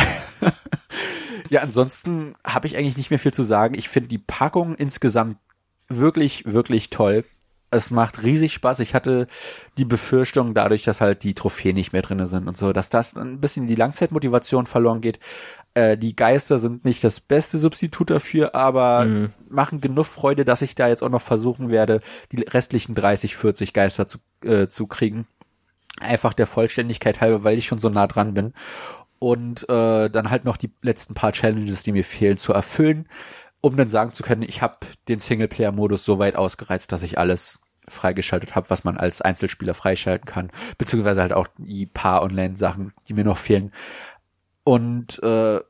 ja, 1.51 1.61
ansonsten 1.61 2.35
habe 2.45 2.67
ich 2.67 2.77
eigentlich 2.77 2.97
nicht 2.97 3.11
mehr 3.11 3.19
viel 3.19 3.35
zu 3.35 3.43
sagen. 3.43 3.75
Ich 3.77 3.89
finde 3.89 4.09
die 4.09 4.19
Packung 4.19 4.75
insgesamt 4.75 5.37
wirklich, 5.89 6.45
wirklich 6.47 6.91
toll. 6.91 7.25
Es 7.71 7.91
macht 7.91 8.25
riesig 8.25 8.53
Spaß. 8.55 8.81
Ich 8.81 8.95
hatte 8.95 9.27
die 9.79 9.85
Befürchtung, 9.85 10.55
dadurch, 10.55 10.83
dass 10.83 11.01
halt 11.01 11.23
die 11.23 11.35
Trophäen 11.35 11.77
nicht 11.77 11.93
mehr 11.93 12.03
drinne 12.03 12.27
sind 12.27 12.49
und 12.49 12.57
so, 12.57 12.73
dass 12.73 12.91
das 12.91 13.17
ein 13.17 13.41
bisschen 13.41 13.69
die 13.69 13.77
Langzeitmotivation 13.77 14.67
verloren 14.67 15.01
geht. 15.01 15.21
Äh, 15.75 15.97
die 15.97 16.17
Geister 16.17 16.59
sind 16.59 16.85
nicht 16.85 17.05
das 17.05 17.21
beste 17.21 17.59
Substitut 17.59 18.11
dafür, 18.11 18.55
aber 18.57 19.05
mhm. 19.05 19.33
machen 19.49 19.81
genug 19.81 20.07
Freude, 20.07 20.45
dass 20.45 20.63
ich 20.63 20.75
da 20.75 20.89
jetzt 20.89 21.03
auch 21.03 21.11
noch 21.11 21.23
versuchen 21.23 21.71
werde, 21.71 22.01
die 22.33 22.43
restlichen 22.43 22.95
30, 22.95 23.37
40 23.37 23.73
Geister 23.73 24.07
zu, 24.07 24.19
äh, 24.45 24.67
zu 24.67 24.89
kriegen. 24.89 25.27
Einfach 26.01 26.33
der 26.35 26.47
Vollständigkeit 26.47 27.21
halber, 27.21 27.45
weil 27.45 27.59
ich 27.59 27.67
schon 27.67 27.79
so 27.79 27.89
nah 27.89 28.09
dran 28.09 28.35
bin. 28.35 28.53
Und 29.21 29.69
äh, 29.69 30.09
dann 30.09 30.31
halt 30.31 30.45
noch 30.47 30.57
die 30.57 30.73
letzten 30.81 31.15
paar 31.15 31.33
Challenges, 31.33 31.83
die 31.83 31.93
mir 31.93 32.05
fehlen, 32.05 32.39
zu 32.39 32.55
erfüllen, 32.55 33.07
um 33.61 33.77
dann 33.77 33.89
sagen 33.89 34.13
zu 34.13 34.23
können, 34.23 34.43
ich 34.43 34.63
habe 34.63 34.79
den 35.09 35.19
Singleplayer-Modus 35.19 36.05
so 36.05 36.19
weit 36.19 36.37
ausgereizt, 36.37 36.93
dass 36.93 37.03
ich 37.03 37.19
alles 37.19 37.61
freigeschaltet 37.89 38.55
habe, 38.55 38.71
was 38.71 38.85
man 38.85 38.97
als 38.97 39.21
Einzelspieler 39.21 39.75
freischalten 39.75 40.27
kann, 40.27 40.51
beziehungsweise 40.79 41.21
halt 41.21 41.33
auch 41.33 41.49
die 41.59 41.87
paar 41.87 42.23
Online-Sachen, 42.23 42.93
die 43.09 43.15
mir 43.15 43.25
noch 43.25 43.37
fehlen. 43.37 43.73
Und 44.65 45.23
äh, 45.23 45.61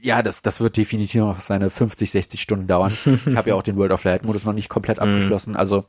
ja, 0.00 0.22
das, 0.22 0.42
das 0.42 0.60
wird 0.60 0.76
definitiv 0.76 1.20
noch 1.20 1.40
seine 1.40 1.70
50, 1.70 2.10
60 2.10 2.40
Stunden 2.40 2.66
dauern. 2.66 2.96
ich 3.26 3.36
habe 3.36 3.50
ja 3.50 3.54
auch 3.54 3.62
den 3.62 3.76
World 3.76 3.92
of 3.92 4.04
Light 4.04 4.24
Modus 4.24 4.44
noch 4.44 4.52
nicht 4.52 4.68
komplett 4.68 4.98
mhm. 5.00 5.04
abgeschlossen. 5.04 5.56
Also 5.56 5.86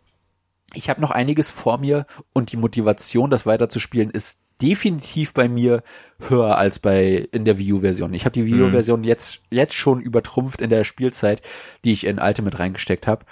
ich 0.74 0.90
habe 0.90 1.02
noch 1.02 1.12
einiges 1.12 1.50
vor 1.50 1.78
mir 1.78 2.06
und 2.34 2.52
die 2.52 2.58
Motivation, 2.58 3.30
das 3.30 3.46
weiterzuspielen, 3.46 4.10
ist 4.10 4.40
definitiv 4.62 5.34
bei 5.34 5.48
mir 5.48 5.84
höher 6.28 6.58
als 6.58 6.80
bei 6.80 7.28
in 7.32 7.46
der 7.46 7.58
Wii 7.58 7.74
U-Version. 7.74 8.14
Ich 8.14 8.26
habe 8.26 8.34
die 8.34 8.46
Wii 8.46 8.64
U-Version 8.64 9.04
jetzt 9.04 9.42
jetzt 9.50 9.74
schon 9.74 10.02
übertrumpft 10.02 10.62
in 10.62 10.70
der 10.70 10.84
Spielzeit, 10.84 11.42
die 11.84 11.94
ich 11.94 12.06
in 12.06 12.20
Ultimate 12.20 12.60
reingesteckt 12.60 13.08
habe. 13.08 13.26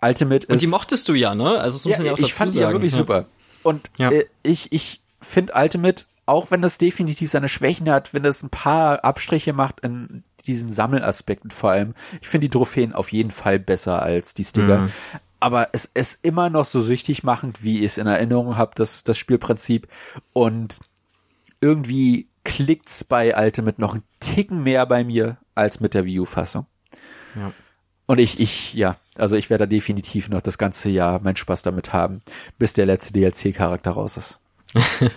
Ultimate 0.00 0.46
ist 0.46 0.50
und 0.50 0.62
die 0.62 0.66
mochtest 0.66 1.08
du 1.08 1.14
ja, 1.14 1.34
ne? 1.34 1.58
Also 1.58 1.76
das 1.76 1.84
muss 1.84 1.92
ja, 1.92 1.98
man 1.98 2.06
ja 2.06 2.12
auch 2.12 2.18
ich 2.18 2.34
fand 2.34 2.52
sagen. 2.52 2.60
die 2.60 2.66
ja 2.66 2.72
wirklich 2.72 2.94
super. 2.94 3.26
Und 3.62 3.90
ja. 3.98 4.10
äh, 4.10 4.26
ich 4.42 4.72
ich 4.72 5.00
finde 5.20 5.52
Ultimate 5.54 6.04
auch 6.26 6.50
wenn 6.50 6.60
das 6.60 6.76
definitiv 6.76 7.30
seine 7.30 7.48
Schwächen 7.48 7.90
hat, 7.90 8.12
wenn 8.12 8.24
es 8.24 8.42
ein 8.42 8.50
paar 8.50 9.04
Abstriche 9.04 9.54
macht 9.54 9.80
in 9.80 10.24
diesen 10.46 10.70
Sammelaspekten 10.70 11.50
vor 11.50 11.70
allem. 11.70 11.94
Ich 12.20 12.28
finde 12.28 12.48
die 12.48 12.50
Trophäen 12.50 12.92
auf 12.92 13.12
jeden 13.12 13.30
Fall 13.30 13.58
besser 13.58 14.02
als 14.02 14.34
die 14.34 14.44
Sticker. 14.44 14.82
Mhm. 14.82 14.92
Aber 15.40 15.68
es 15.72 15.84
ist 15.84 16.24
immer 16.24 16.50
noch 16.50 16.64
so 16.64 16.80
süchtig 16.82 17.22
machend, 17.22 17.62
wie 17.62 17.78
ich 17.78 17.84
es 17.84 17.98
in 17.98 18.06
Erinnerung 18.06 18.56
habe, 18.56 18.72
das, 18.74 19.04
das 19.04 19.18
Spielprinzip. 19.18 19.86
Und 20.32 20.80
irgendwie 21.60 22.28
klickt's 22.44 23.04
bei 23.04 23.36
Ultimate 23.36 23.80
noch 23.80 23.94
ein 23.94 24.02
Ticken 24.20 24.62
mehr 24.62 24.86
bei 24.86 25.04
mir 25.04 25.38
als 25.54 25.80
mit 25.80 25.94
der 25.94 26.04
Wii 26.04 26.20
U-Fassung. 26.20 26.66
Ja. 27.36 27.52
Und 28.06 28.18
ich, 28.18 28.40
ich, 28.40 28.72
ja, 28.72 28.96
also 29.18 29.36
ich 29.36 29.50
werde 29.50 29.64
da 29.64 29.66
definitiv 29.66 30.30
noch 30.30 30.40
das 30.40 30.56
ganze 30.56 30.88
Jahr 30.88 31.20
meinen 31.20 31.36
Spaß 31.36 31.62
damit 31.62 31.92
haben, 31.92 32.20
bis 32.58 32.72
der 32.72 32.86
letzte 32.86 33.12
DLC-Charakter 33.12 33.90
raus 33.90 34.16
ist. 34.16 34.40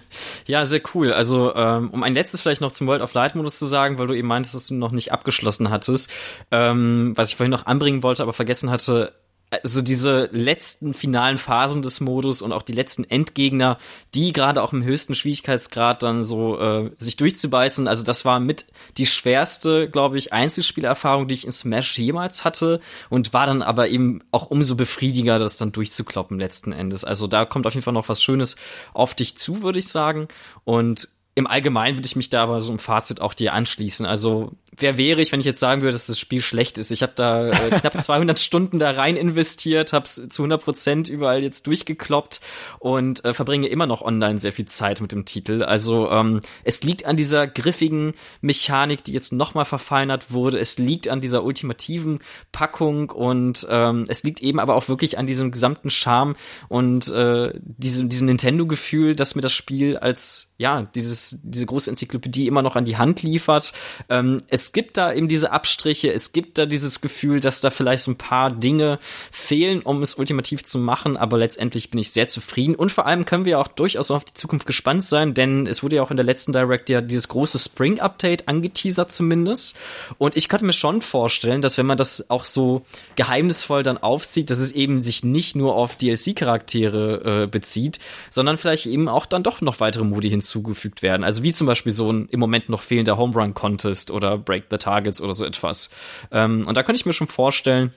ja, 0.45 0.63
sehr 0.65 0.81
cool. 0.93 1.11
Also, 1.13 1.55
ähm, 1.55 1.89
um 1.91 2.03
ein 2.03 2.13
letztes 2.13 2.41
vielleicht 2.41 2.61
noch 2.61 2.71
zum 2.71 2.87
World 2.87 3.01
of 3.01 3.13
Light 3.13 3.35
Modus 3.35 3.59
zu 3.59 3.65
sagen, 3.65 3.97
weil 3.97 4.07
du 4.07 4.13
eben 4.13 4.27
meintest, 4.27 4.55
dass 4.55 4.67
du 4.67 4.75
noch 4.75 4.91
nicht 4.91 5.11
abgeschlossen 5.11 5.69
hattest, 5.69 6.11
ähm, 6.51 7.13
was 7.15 7.29
ich 7.29 7.35
vorhin 7.35 7.51
noch 7.51 7.65
anbringen 7.65 8.03
wollte, 8.03 8.23
aber 8.23 8.33
vergessen 8.33 8.71
hatte, 8.71 9.13
also 9.51 9.81
diese 9.81 10.29
letzten 10.31 10.93
finalen 10.93 11.37
Phasen 11.37 11.81
des 11.81 11.99
Modus 11.99 12.41
und 12.41 12.53
auch 12.53 12.61
die 12.61 12.71
letzten 12.71 13.03
Endgegner, 13.03 13.77
die 14.15 14.31
gerade 14.31 14.63
auch 14.63 14.71
im 14.71 14.83
höchsten 14.83 15.13
Schwierigkeitsgrad 15.13 16.03
dann 16.03 16.23
so 16.23 16.57
äh, 16.57 16.91
sich 16.97 17.17
durchzubeißen, 17.17 17.87
also 17.87 18.03
das 18.05 18.23
war 18.23 18.39
mit 18.39 18.65
die 18.97 19.05
schwerste, 19.05 19.89
glaube 19.89 20.17
ich, 20.17 20.31
Einzelspielerfahrung, 20.31 21.27
die 21.27 21.35
ich 21.35 21.45
in 21.45 21.51
Smash 21.51 21.97
jemals 21.97 22.45
hatte 22.45 22.79
und 23.09 23.33
war 23.33 23.45
dann 23.45 23.61
aber 23.61 23.89
eben 23.89 24.23
auch 24.31 24.49
umso 24.49 24.75
befriediger, 24.75 25.37
das 25.37 25.57
dann 25.57 25.73
durchzukloppen 25.73 26.39
letzten 26.39 26.71
Endes. 26.71 27.03
Also 27.03 27.27
da 27.27 27.43
kommt 27.43 27.67
auf 27.67 27.73
jeden 27.73 27.83
Fall 27.83 27.93
noch 27.93 28.07
was 28.07 28.23
Schönes 28.23 28.55
auf 28.93 29.15
dich 29.15 29.37
zu, 29.37 29.63
würde 29.63 29.79
ich 29.79 29.89
sagen. 29.89 30.29
Und 30.63 31.09
im 31.35 31.47
Allgemeinen 31.47 31.97
würde 31.97 32.05
ich 32.05 32.15
mich 32.15 32.29
da 32.29 32.43
aber 32.43 32.61
so 32.61 32.71
im 32.71 32.79
Fazit 32.79 33.21
auch 33.21 33.33
dir 33.33 33.53
anschließen. 33.53 34.05
Also 34.05 34.53
wer 34.77 34.97
wäre 34.97 35.21
ich, 35.21 35.31
wenn 35.31 35.39
ich 35.39 35.45
jetzt 35.45 35.59
sagen 35.59 35.81
würde, 35.81 35.93
dass 35.93 36.07
das 36.07 36.19
Spiel 36.19 36.41
schlecht 36.41 36.77
ist? 36.77 36.91
Ich 36.91 37.03
habe 37.03 37.13
da 37.15 37.49
äh, 37.49 37.69
knapp 37.79 37.99
200 37.99 38.39
Stunden 38.39 38.79
da 38.79 38.91
rein 38.91 39.17
investiert, 39.17 39.93
habe 39.93 40.05
zu 40.05 40.41
100 40.41 40.63
Prozent 40.63 41.09
überall 41.09 41.43
jetzt 41.43 41.67
durchgekloppt 41.67 42.41
und 42.79 43.23
äh, 43.25 43.33
verbringe 43.33 43.67
immer 43.67 43.87
noch 43.87 44.01
online 44.01 44.37
sehr 44.37 44.53
viel 44.53 44.65
Zeit 44.65 45.01
mit 45.01 45.11
dem 45.11 45.25
Titel. 45.25 45.63
Also 45.63 46.09
ähm, 46.09 46.41
es 46.63 46.83
liegt 46.83 47.05
an 47.05 47.17
dieser 47.17 47.47
griffigen 47.47 48.13
Mechanik, 48.41 49.03
die 49.03 49.13
jetzt 49.13 49.33
nochmal 49.33 49.65
verfeinert 49.65 50.31
wurde. 50.31 50.59
Es 50.59 50.77
liegt 50.77 51.09
an 51.09 51.21
dieser 51.21 51.43
ultimativen 51.43 52.19
Packung 52.51 53.09
und 53.09 53.67
ähm, 53.69 54.05
es 54.07 54.23
liegt 54.23 54.41
eben 54.41 54.59
aber 54.59 54.75
auch 54.75 54.87
wirklich 54.87 55.17
an 55.17 55.25
diesem 55.25 55.51
gesamten 55.51 55.89
Charme 55.89 56.35
und 56.69 57.09
äh, 57.09 57.53
diesem, 57.61 58.09
diesem 58.09 58.27
Nintendo-Gefühl, 58.27 59.15
dass 59.15 59.35
mir 59.35 59.41
das 59.41 59.53
Spiel 59.53 59.97
als 59.97 60.50
ja 60.61 60.87
dieses 60.95 61.39
diese 61.43 61.65
große 61.65 61.89
Enzyklopädie 61.89 62.47
immer 62.47 62.61
noch 62.61 62.75
an 62.75 62.85
die 62.85 62.97
Hand 62.97 63.23
liefert. 63.23 63.73
Ähm, 64.09 64.37
es 64.47 64.71
gibt 64.71 64.95
da 64.97 65.11
eben 65.11 65.27
diese 65.27 65.51
Abstriche, 65.51 66.13
es 66.13 66.31
gibt 66.31 66.57
da 66.57 66.65
dieses 66.65 67.01
Gefühl, 67.01 67.39
dass 67.39 67.61
da 67.61 67.71
vielleicht 67.71 68.03
so 68.03 68.11
ein 68.11 68.17
paar 68.17 68.51
Dinge 68.51 68.99
fehlen, 69.31 69.81
um 69.81 70.01
es 70.01 70.15
ultimativ 70.15 70.63
zu 70.63 70.77
machen, 70.77 71.17
aber 71.17 71.37
letztendlich 71.37 71.89
bin 71.89 71.99
ich 71.99 72.11
sehr 72.11 72.27
zufrieden 72.27 72.75
und 72.75 72.91
vor 72.91 73.07
allem 73.07 73.25
können 73.25 73.45
wir 73.45 73.59
auch 73.59 73.67
durchaus 73.67 74.11
auf 74.11 74.23
die 74.23 74.35
Zukunft 74.35 74.67
gespannt 74.67 75.03
sein, 75.03 75.33
denn 75.33 75.65
es 75.65 75.83
wurde 75.83 75.97
ja 75.97 76.03
auch 76.03 76.11
in 76.11 76.17
der 76.17 76.25
letzten 76.25 76.53
Direct 76.53 76.89
ja 76.89 77.01
dieses 77.01 77.27
große 77.27 77.57
Spring 77.57 77.99
Update 77.99 78.47
angeteasert 78.47 79.11
zumindest 79.11 79.75
und 80.19 80.37
ich 80.37 80.47
könnte 80.47 80.65
mir 80.65 80.73
schon 80.73 81.01
vorstellen, 81.01 81.61
dass 81.61 81.77
wenn 81.77 81.87
man 81.87 81.97
das 81.97 82.29
auch 82.29 82.45
so 82.45 82.83
geheimnisvoll 83.15 83.81
dann 83.81 83.97
aufzieht, 83.97 84.51
dass 84.51 84.59
es 84.59 84.71
eben 84.71 85.01
sich 85.01 85.23
nicht 85.23 85.55
nur 85.55 85.75
auf 85.75 85.95
DLC-Charaktere 85.95 87.43
äh, 87.43 87.47
bezieht, 87.47 87.99
sondern 88.29 88.57
vielleicht 88.57 88.85
eben 88.85 89.07
auch 89.07 89.25
dann 89.25 89.41
doch 89.41 89.61
noch 89.61 89.79
weitere 89.79 90.03
Modi 90.03 90.29
hinzugefügt 90.51 91.01
werden. 91.01 91.23
Also 91.23 91.43
wie 91.43 91.53
zum 91.53 91.67
Beispiel 91.67 91.91
so 91.91 92.11
ein 92.11 92.27
im 92.27 92.39
Moment 92.39 92.69
noch 92.69 92.81
fehlender 92.81 93.17
Home 93.17 93.33
Run 93.33 93.53
Contest 93.53 94.11
oder 94.11 94.37
Break 94.37 94.65
the 94.69 94.77
Targets 94.77 95.21
oder 95.21 95.33
so 95.33 95.45
etwas. 95.45 95.89
Ähm, 96.31 96.63
und 96.67 96.75
da 96.75 96.83
könnte 96.83 96.99
ich 96.99 97.05
mir 97.05 97.13
schon 97.13 97.27
vorstellen, 97.27 97.93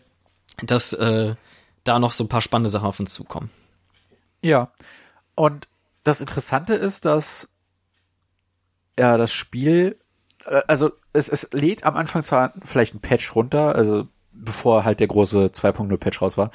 dass 0.62 0.92
äh, 0.92 1.34
da 1.84 1.98
noch 1.98 2.12
so 2.12 2.24
ein 2.24 2.28
paar 2.28 2.40
spannende 2.40 2.68
Sachen 2.68 2.86
auf 2.86 3.00
uns 3.00 3.12
zukommen. 3.12 3.50
Ja. 4.42 4.72
Und 5.34 5.68
das 6.04 6.20
Interessante 6.20 6.74
ist, 6.74 7.04
dass 7.04 7.48
ja 8.98 9.16
das 9.16 9.32
Spiel 9.32 9.98
Äh, 10.46 10.62
also 10.66 10.90
es, 11.12 11.28
es 11.28 11.48
lädt 11.52 11.84
am 11.84 11.96
Anfang 11.96 12.22
zwar 12.22 12.52
vielleicht 12.64 12.94
ein 12.94 13.00
Patch 13.00 13.34
runter, 13.34 13.74
also 13.74 14.08
bevor 14.32 14.84
halt 14.84 15.00
der 15.00 15.06
große 15.06 15.46
2.0 15.46 15.96
Patch 15.96 16.20
raus 16.20 16.36
war, 16.36 16.50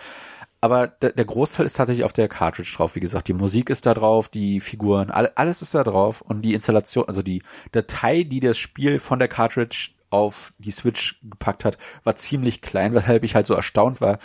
aber 0.62 0.88
der, 0.88 1.14
der 1.14 1.26
Großteil 1.26 1.66
ist 1.66 1.78
tatsächlich 1.78 2.04
auf 2.04 2.14
der 2.14 2.28
Cartridge 2.28 2.74
drauf. 2.76 2.96
Wie 2.96 3.00
gesagt, 3.00 3.28
die 3.28 3.34
Musik 3.34 3.70
ist 3.70 3.86
da 3.86 3.94
drauf, 3.94 4.28
die 4.28 4.60
Figuren, 4.60 5.10
all, 5.10 5.32
alles 5.36 5.62
ist 5.62 5.74
da 5.74 5.84
drauf 5.84 6.22
und 6.22 6.42
die 6.42 6.54
Installation, 6.54 7.06
also 7.08 7.22
die 7.22 7.44
Datei, 7.72 8.24
die 8.24 8.40
das 8.40 8.58
Spiel 8.58 9.00
von 9.00 9.20
der 9.20 9.28
Cartridge 9.28 9.92
auf 10.10 10.54
die 10.58 10.72
Switch 10.72 11.20
gepackt 11.24 11.66
hat, 11.66 11.78
war 12.04 12.16
ziemlich 12.16 12.62
klein, 12.62 12.94
weshalb 12.94 13.24
ich 13.24 13.36
halt 13.36 13.46
so 13.46 13.54
erstaunt 13.54 14.02
war, 14.02 14.20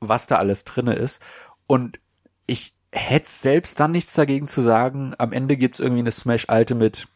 was 0.00 0.26
da 0.26 0.36
alles 0.36 0.64
drinne 0.64 0.94
ist. 0.94 1.22
Und 1.66 2.00
ich 2.46 2.74
hätte 2.92 3.28
selbst 3.28 3.80
dann 3.80 3.92
nichts 3.92 4.12
dagegen 4.14 4.48
zu 4.48 4.60
sagen, 4.60 5.14
am 5.18 5.32
Ende 5.32 5.56
gibt's 5.56 5.80
irgendwie 5.80 6.00
eine 6.00 6.10
Smash 6.10 6.46
Ultimate 6.48 7.06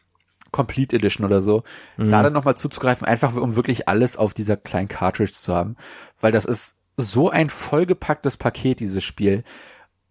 Complete 0.51 0.95
Edition 0.95 1.25
oder 1.25 1.41
so, 1.41 1.63
mhm. 1.97 2.09
da 2.09 2.23
dann 2.23 2.33
nochmal 2.33 2.57
zuzugreifen, 2.57 3.05
einfach 3.05 3.35
um 3.35 3.55
wirklich 3.55 3.87
alles 3.87 4.17
auf 4.17 4.33
dieser 4.33 4.57
kleinen 4.57 4.87
Cartridge 4.87 5.33
zu 5.33 5.53
haben, 5.53 5.75
weil 6.19 6.31
das 6.31 6.45
ist 6.45 6.78
so 6.99 7.29
ein 7.29 7.49
vollgepacktes 7.49 8.37
Paket, 8.37 8.79
dieses 8.79 9.03
Spiel. 9.03 9.43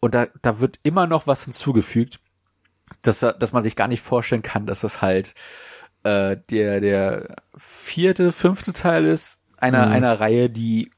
Und 0.00 0.14
da, 0.14 0.28
da 0.42 0.60
wird 0.60 0.78
immer 0.82 1.06
noch 1.06 1.26
was 1.26 1.44
hinzugefügt, 1.44 2.20
dass, 3.02 3.20
dass 3.20 3.52
man 3.52 3.62
sich 3.62 3.76
gar 3.76 3.88
nicht 3.88 4.00
vorstellen 4.00 4.42
kann, 4.42 4.66
dass 4.66 4.80
das 4.80 5.02
halt 5.02 5.34
äh, 6.04 6.36
der, 6.50 6.80
der 6.80 7.36
vierte, 7.56 8.32
fünfte 8.32 8.72
Teil 8.72 9.04
ist 9.04 9.40
einer, 9.56 9.86
mhm. 9.86 9.92
einer 9.92 10.20
Reihe, 10.20 10.48
die 10.48 10.90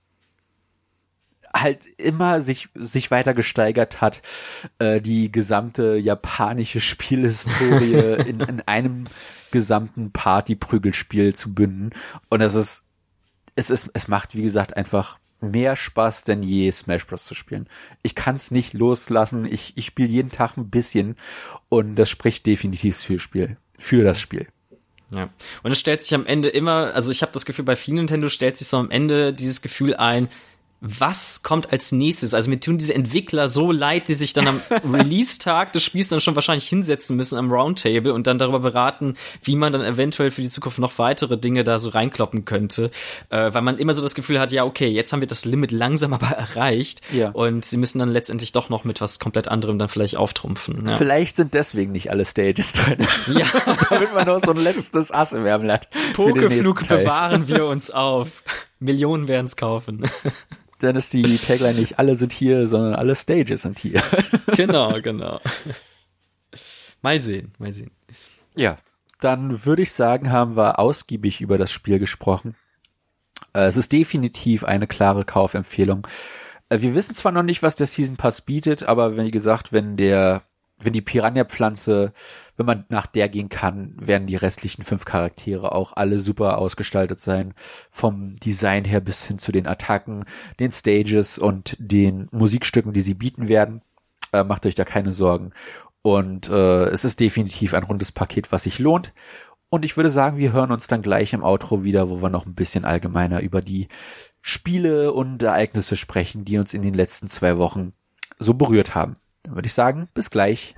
halt 1.52 1.86
immer 1.98 2.42
sich 2.42 2.68
sich 2.74 3.10
weiter 3.10 3.34
gesteigert 3.34 4.00
hat, 4.00 4.22
äh, 4.78 5.00
die 5.00 5.32
gesamte 5.32 5.96
japanische 5.96 6.80
Spielhistorie 6.80 7.94
in, 8.28 8.40
in 8.40 8.60
einem 8.62 9.08
gesamten 9.50 10.12
Party-Prügelspiel 10.12 11.34
zu 11.34 11.52
bünden. 11.54 11.90
Und 12.28 12.40
es 12.40 12.54
ist, 12.54 12.84
es 13.56 13.70
ist, 13.70 13.90
es 13.94 14.06
macht, 14.06 14.36
wie 14.36 14.42
gesagt, 14.42 14.76
einfach 14.76 15.18
mehr 15.40 15.76
Spaß 15.76 16.24
denn 16.24 16.42
je, 16.42 16.70
Smash 16.70 17.06
Bros. 17.06 17.24
zu 17.24 17.34
spielen. 17.34 17.68
Ich 18.02 18.14
kann 18.14 18.36
es 18.36 18.50
nicht 18.50 18.72
loslassen. 18.74 19.44
Ich, 19.44 19.72
ich 19.76 19.86
spiele 19.86 20.08
jeden 20.08 20.30
Tag 20.30 20.56
ein 20.56 20.70
bisschen 20.70 21.16
und 21.68 21.96
das 21.96 22.08
spricht 22.10 22.46
definitiv 22.46 22.98
für 22.98 23.18
Spiel, 23.18 23.56
für 23.78 24.04
das 24.04 24.20
Spiel. 24.20 24.46
Ja. 25.14 25.28
Und 25.62 25.72
es 25.72 25.80
stellt 25.80 26.02
sich 26.02 26.14
am 26.14 26.26
Ende 26.26 26.48
immer, 26.48 26.94
also 26.94 27.10
ich 27.10 27.22
habe 27.22 27.32
das 27.32 27.44
Gefühl, 27.44 27.64
bei 27.64 27.76
vielen 27.76 27.96
Nintendo 27.96 28.28
stellt 28.28 28.56
sich 28.56 28.68
so 28.68 28.76
am 28.76 28.90
Ende 28.90 29.32
dieses 29.34 29.60
Gefühl 29.60 29.94
ein, 29.94 30.28
was 30.80 31.42
kommt 31.42 31.72
als 31.72 31.92
nächstes? 31.92 32.32
Also 32.32 32.48
mir 32.48 32.58
tun 32.58 32.78
diese 32.78 32.94
Entwickler 32.94 33.48
so 33.48 33.70
leid, 33.70 34.08
die 34.08 34.14
sich 34.14 34.32
dann 34.32 34.48
am 34.48 34.60
Release-Tag 34.92 35.74
des 35.74 35.84
Spiels 35.84 36.08
dann 36.08 36.22
schon 36.22 36.34
wahrscheinlich 36.34 36.66
hinsetzen 36.68 37.16
müssen 37.16 37.38
am 37.38 37.52
Roundtable 37.52 38.14
und 38.14 38.26
dann 38.26 38.38
darüber 38.38 38.60
beraten, 38.60 39.14
wie 39.42 39.56
man 39.56 39.74
dann 39.74 39.82
eventuell 39.82 40.30
für 40.30 40.40
die 40.40 40.48
Zukunft 40.48 40.78
noch 40.78 40.98
weitere 40.98 41.36
Dinge 41.36 41.64
da 41.64 41.76
so 41.76 41.90
reinkloppen 41.90 42.46
könnte. 42.46 42.90
Äh, 43.28 43.52
weil 43.52 43.60
man 43.60 43.76
immer 43.78 43.92
so 43.92 44.00
das 44.00 44.14
Gefühl 44.14 44.40
hat, 44.40 44.52
ja, 44.52 44.64
okay, 44.64 44.88
jetzt 44.88 45.12
haben 45.12 45.20
wir 45.20 45.28
das 45.28 45.44
Limit 45.44 45.70
langsam 45.70 46.12
aber 46.20 46.28
erreicht 46.28 47.02
ja. 47.12 47.30
und 47.30 47.64
sie 47.64 47.76
müssen 47.76 47.98
dann 47.98 48.10
letztendlich 48.10 48.52
doch 48.52 48.70
noch 48.70 48.84
mit 48.84 49.00
was 49.02 49.18
komplett 49.18 49.48
anderem 49.48 49.78
dann 49.78 49.90
vielleicht 49.90 50.16
auftrumpfen. 50.16 50.86
Ja. 50.86 50.96
Vielleicht 50.96 51.36
sind 51.36 51.52
deswegen 51.52 51.92
nicht 51.92 52.10
alle 52.10 52.24
Stages 52.24 52.72
drin. 52.72 52.96
Ja. 53.30 53.46
Damit 53.90 54.14
man 54.14 54.26
noch 54.26 54.42
so 54.44 54.52
ein 54.52 54.56
letztes 54.56 55.12
Ass 55.12 55.32
im 55.32 55.46
Ärmel 55.46 55.72
hat. 55.72 55.88
Pokeflug 56.14 56.88
bewahren 56.88 57.48
wir 57.48 57.66
uns 57.66 57.90
auf. 57.90 58.42
Millionen 58.80 59.28
werden 59.28 59.46
es 59.46 59.56
kaufen 59.56 60.04
dann 60.82 60.96
ist 60.96 61.12
die 61.12 61.38
Tagline 61.38 61.78
nicht 61.78 61.98
alle 61.98 62.16
sind 62.16 62.32
hier, 62.32 62.66
sondern 62.66 62.94
alle 62.94 63.14
Stages 63.14 63.62
sind 63.62 63.78
hier. 63.78 64.02
genau, 64.56 65.00
genau. 65.00 65.40
Mal 67.02 67.20
sehen, 67.20 67.52
mal 67.58 67.72
sehen. 67.72 67.90
Ja, 68.56 68.76
dann 69.20 69.64
würde 69.64 69.82
ich 69.82 69.92
sagen, 69.92 70.30
haben 70.30 70.56
wir 70.56 70.78
ausgiebig 70.78 71.40
über 71.40 71.58
das 71.58 71.70
Spiel 71.70 71.98
gesprochen. 71.98 72.56
Äh, 73.52 73.64
es 73.64 73.76
ist 73.76 73.92
definitiv 73.92 74.64
eine 74.64 74.86
klare 74.86 75.24
Kaufempfehlung. 75.24 76.06
Äh, 76.68 76.80
wir 76.80 76.94
wissen 76.94 77.14
zwar 77.14 77.32
noch 77.32 77.42
nicht, 77.42 77.62
was 77.62 77.76
der 77.76 77.86
Season 77.86 78.16
Pass 78.16 78.40
bietet, 78.40 78.82
aber 78.82 79.16
wie 79.16 79.30
gesagt, 79.30 79.72
wenn 79.72 79.96
der 79.96 80.42
wenn 80.82 80.92
die 80.92 81.02
Piranha-Pflanze, 81.02 82.12
wenn 82.56 82.66
man 82.66 82.84
nach 82.88 83.06
der 83.06 83.28
gehen 83.28 83.48
kann, 83.48 83.94
werden 84.00 84.26
die 84.26 84.36
restlichen 84.36 84.82
fünf 84.82 85.04
Charaktere 85.04 85.72
auch 85.72 85.92
alle 85.94 86.18
super 86.18 86.58
ausgestaltet 86.58 87.20
sein. 87.20 87.54
Vom 87.90 88.36
Design 88.36 88.84
her 88.84 89.00
bis 89.00 89.24
hin 89.24 89.38
zu 89.38 89.52
den 89.52 89.66
Attacken, 89.66 90.24
den 90.58 90.72
Stages 90.72 91.38
und 91.38 91.76
den 91.78 92.28
Musikstücken, 92.32 92.92
die 92.92 93.02
sie 93.02 93.14
bieten 93.14 93.48
werden. 93.48 93.82
Äh, 94.32 94.44
macht 94.44 94.66
euch 94.66 94.74
da 94.74 94.84
keine 94.84 95.12
Sorgen. 95.12 95.52
Und 96.02 96.48
äh, 96.48 96.84
es 96.86 97.04
ist 97.04 97.20
definitiv 97.20 97.74
ein 97.74 97.82
rundes 97.82 98.12
Paket, 98.12 98.52
was 98.52 98.62
sich 98.62 98.78
lohnt. 98.78 99.12
Und 99.68 99.84
ich 99.84 99.96
würde 99.96 100.10
sagen, 100.10 100.38
wir 100.38 100.52
hören 100.52 100.72
uns 100.72 100.88
dann 100.88 101.02
gleich 101.02 101.32
im 101.32 101.44
Outro 101.44 101.84
wieder, 101.84 102.10
wo 102.10 102.20
wir 102.22 102.30
noch 102.30 102.44
ein 102.44 102.54
bisschen 102.54 102.84
allgemeiner 102.84 103.40
über 103.40 103.60
die 103.60 103.86
Spiele 104.42 105.12
und 105.12 105.42
Ereignisse 105.42 105.96
sprechen, 105.96 106.44
die 106.44 106.58
uns 106.58 106.74
in 106.74 106.82
den 106.82 106.94
letzten 106.94 107.28
zwei 107.28 107.56
Wochen 107.58 107.92
so 108.38 108.54
berührt 108.54 108.94
haben. 108.94 109.16
Dann 109.42 109.54
würde 109.54 109.66
ich 109.66 109.74
sagen, 109.74 110.08
bis 110.12 110.30
gleich. 110.30 110.74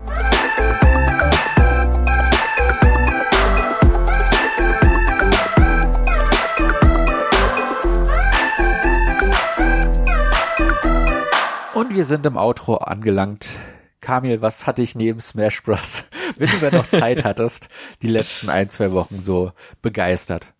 Und 11.75 11.95
wir 11.95 12.05
sind 12.05 12.25
im 12.27 12.37
Outro 12.37 12.77
angelangt. 12.77 13.59
Kamil, 14.01 14.41
was 14.43 14.67
hatte 14.67 14.83
ich 14.83 14.95
neben 14.95 15.19
Smash 15.21 15.63
Bros., 15.63 16.05
wenn 16.37 16.49
du 16.61 16.77
noch 16.77 16.87
Zeit 16.87 17.25
hattest, 17.25 17.69
die 18.03 18.09
letzten 18.09 18.49
ein, 18.49 18.69
zwei 18.69 18.93
Wochen 18.93 19.21
so 19.21 19.53
begeistert? 19.81 20.55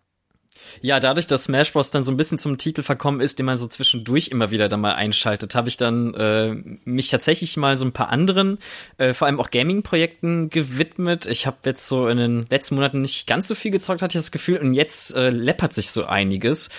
Ja, 0.81 0.99
dadurch, 0.99 1.27
dass 1.27 1.45
Smash 1.45 1.73
Bros. 1.73 1.91
dann 1.91 2.03
so 2.03 2.11
ein 2.11 2.17
bisschen 2.17 2.37
zum 2.37 2.57
Titel 2.57 2.83
verkommen 2.83 3.21
ist, 3.21 3.39
den 3.39 3.45
man 3.45 3.57
so 3.57 3.67
zwischendurch 3.67 4.29
immer 4.29 4.51
wieder 4.51 4.67
da 4.67 4.77
mal 4.77 4.95
einschaltet, 4.95 5.55
habe 5.55 5.69
ich 5.69 5.77
dann 5.77 6.13
äh, 6.13 6.55
mich 6.85 7.09
tatsächlich 7.09 7.57
mal 7.57 7.75
so 7.75 7.85
ein 7.85 7.91
paar 7.91 8.09
anderen, 8.09 8.59
äh, 8.97 9.13
vor 9.13 9.27
allem 9.27 9.39
auch 9.39 9.49
Gaming-Projekten 9.49 10.49
gewidmet. 10.49 11.25
Ich 11.25 11.45
habe 11.45 11.57
jetzt 11.65 11.87
so 11.87 12.07
in 12.07 12.17
den 12.17 12.45
letzten 12.49 12.75
Monaten 12.75 13.01
nicht 13.01 13.27
ganz 13.27 13.47
so 13.47 13.55
viel 13.55 13.71
gezockt, 13.71 14.01
hatte 14.01 14.17
ich 14.17 14.23
das 14.23 14.31
Gefühl, 14.31 14.57
und 14.57 14.73
jetzt 14.73 15.15
äh, 15.15 15.29
läppert 15.29 15.73
sich 15.73 15.91
so 15.91 16.05
einiges. 16.05 16.69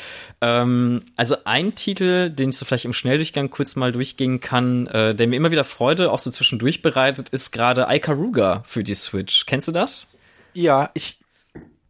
Ähm, 0.41 1.03
also 1.17 1.37
ein 1.45 1.75
Titel, 1.75 2.31
den 2.31 2.51
ich 2.51 2.57
so 2.57 2.65
vielleicht 2.65 2.85
im 2.85 2.93
Schnelldurchgang 2.93 3.51
kurz 3.51 3.77
mal 3.77 3.93
durchgehen 3.93 4.41
kann, 4.41 4.87
äh, 4.89 5.15
der 5.15 5.27
mir 5.27 5.37
immer 5.37 5.51
wieder 5.51 5.65
Freude 5.65 6.11
auch 6.11 6.19
so 6.19 6.31
zwischendurch 6.31 6.83
bereitet, 6.83 7.29
ist 7.31 7.51
gerade 7.51 7.87
Ikaruga 7.89 8.63
für 8.67 8.85
die 8.85 8.95
Switch. 8.95 9.47
Kennst 9.47 9.69
du 9.69 9.73
das? 9.73 10.09
Ja, 10.53 10.91
ich 10.95 11.19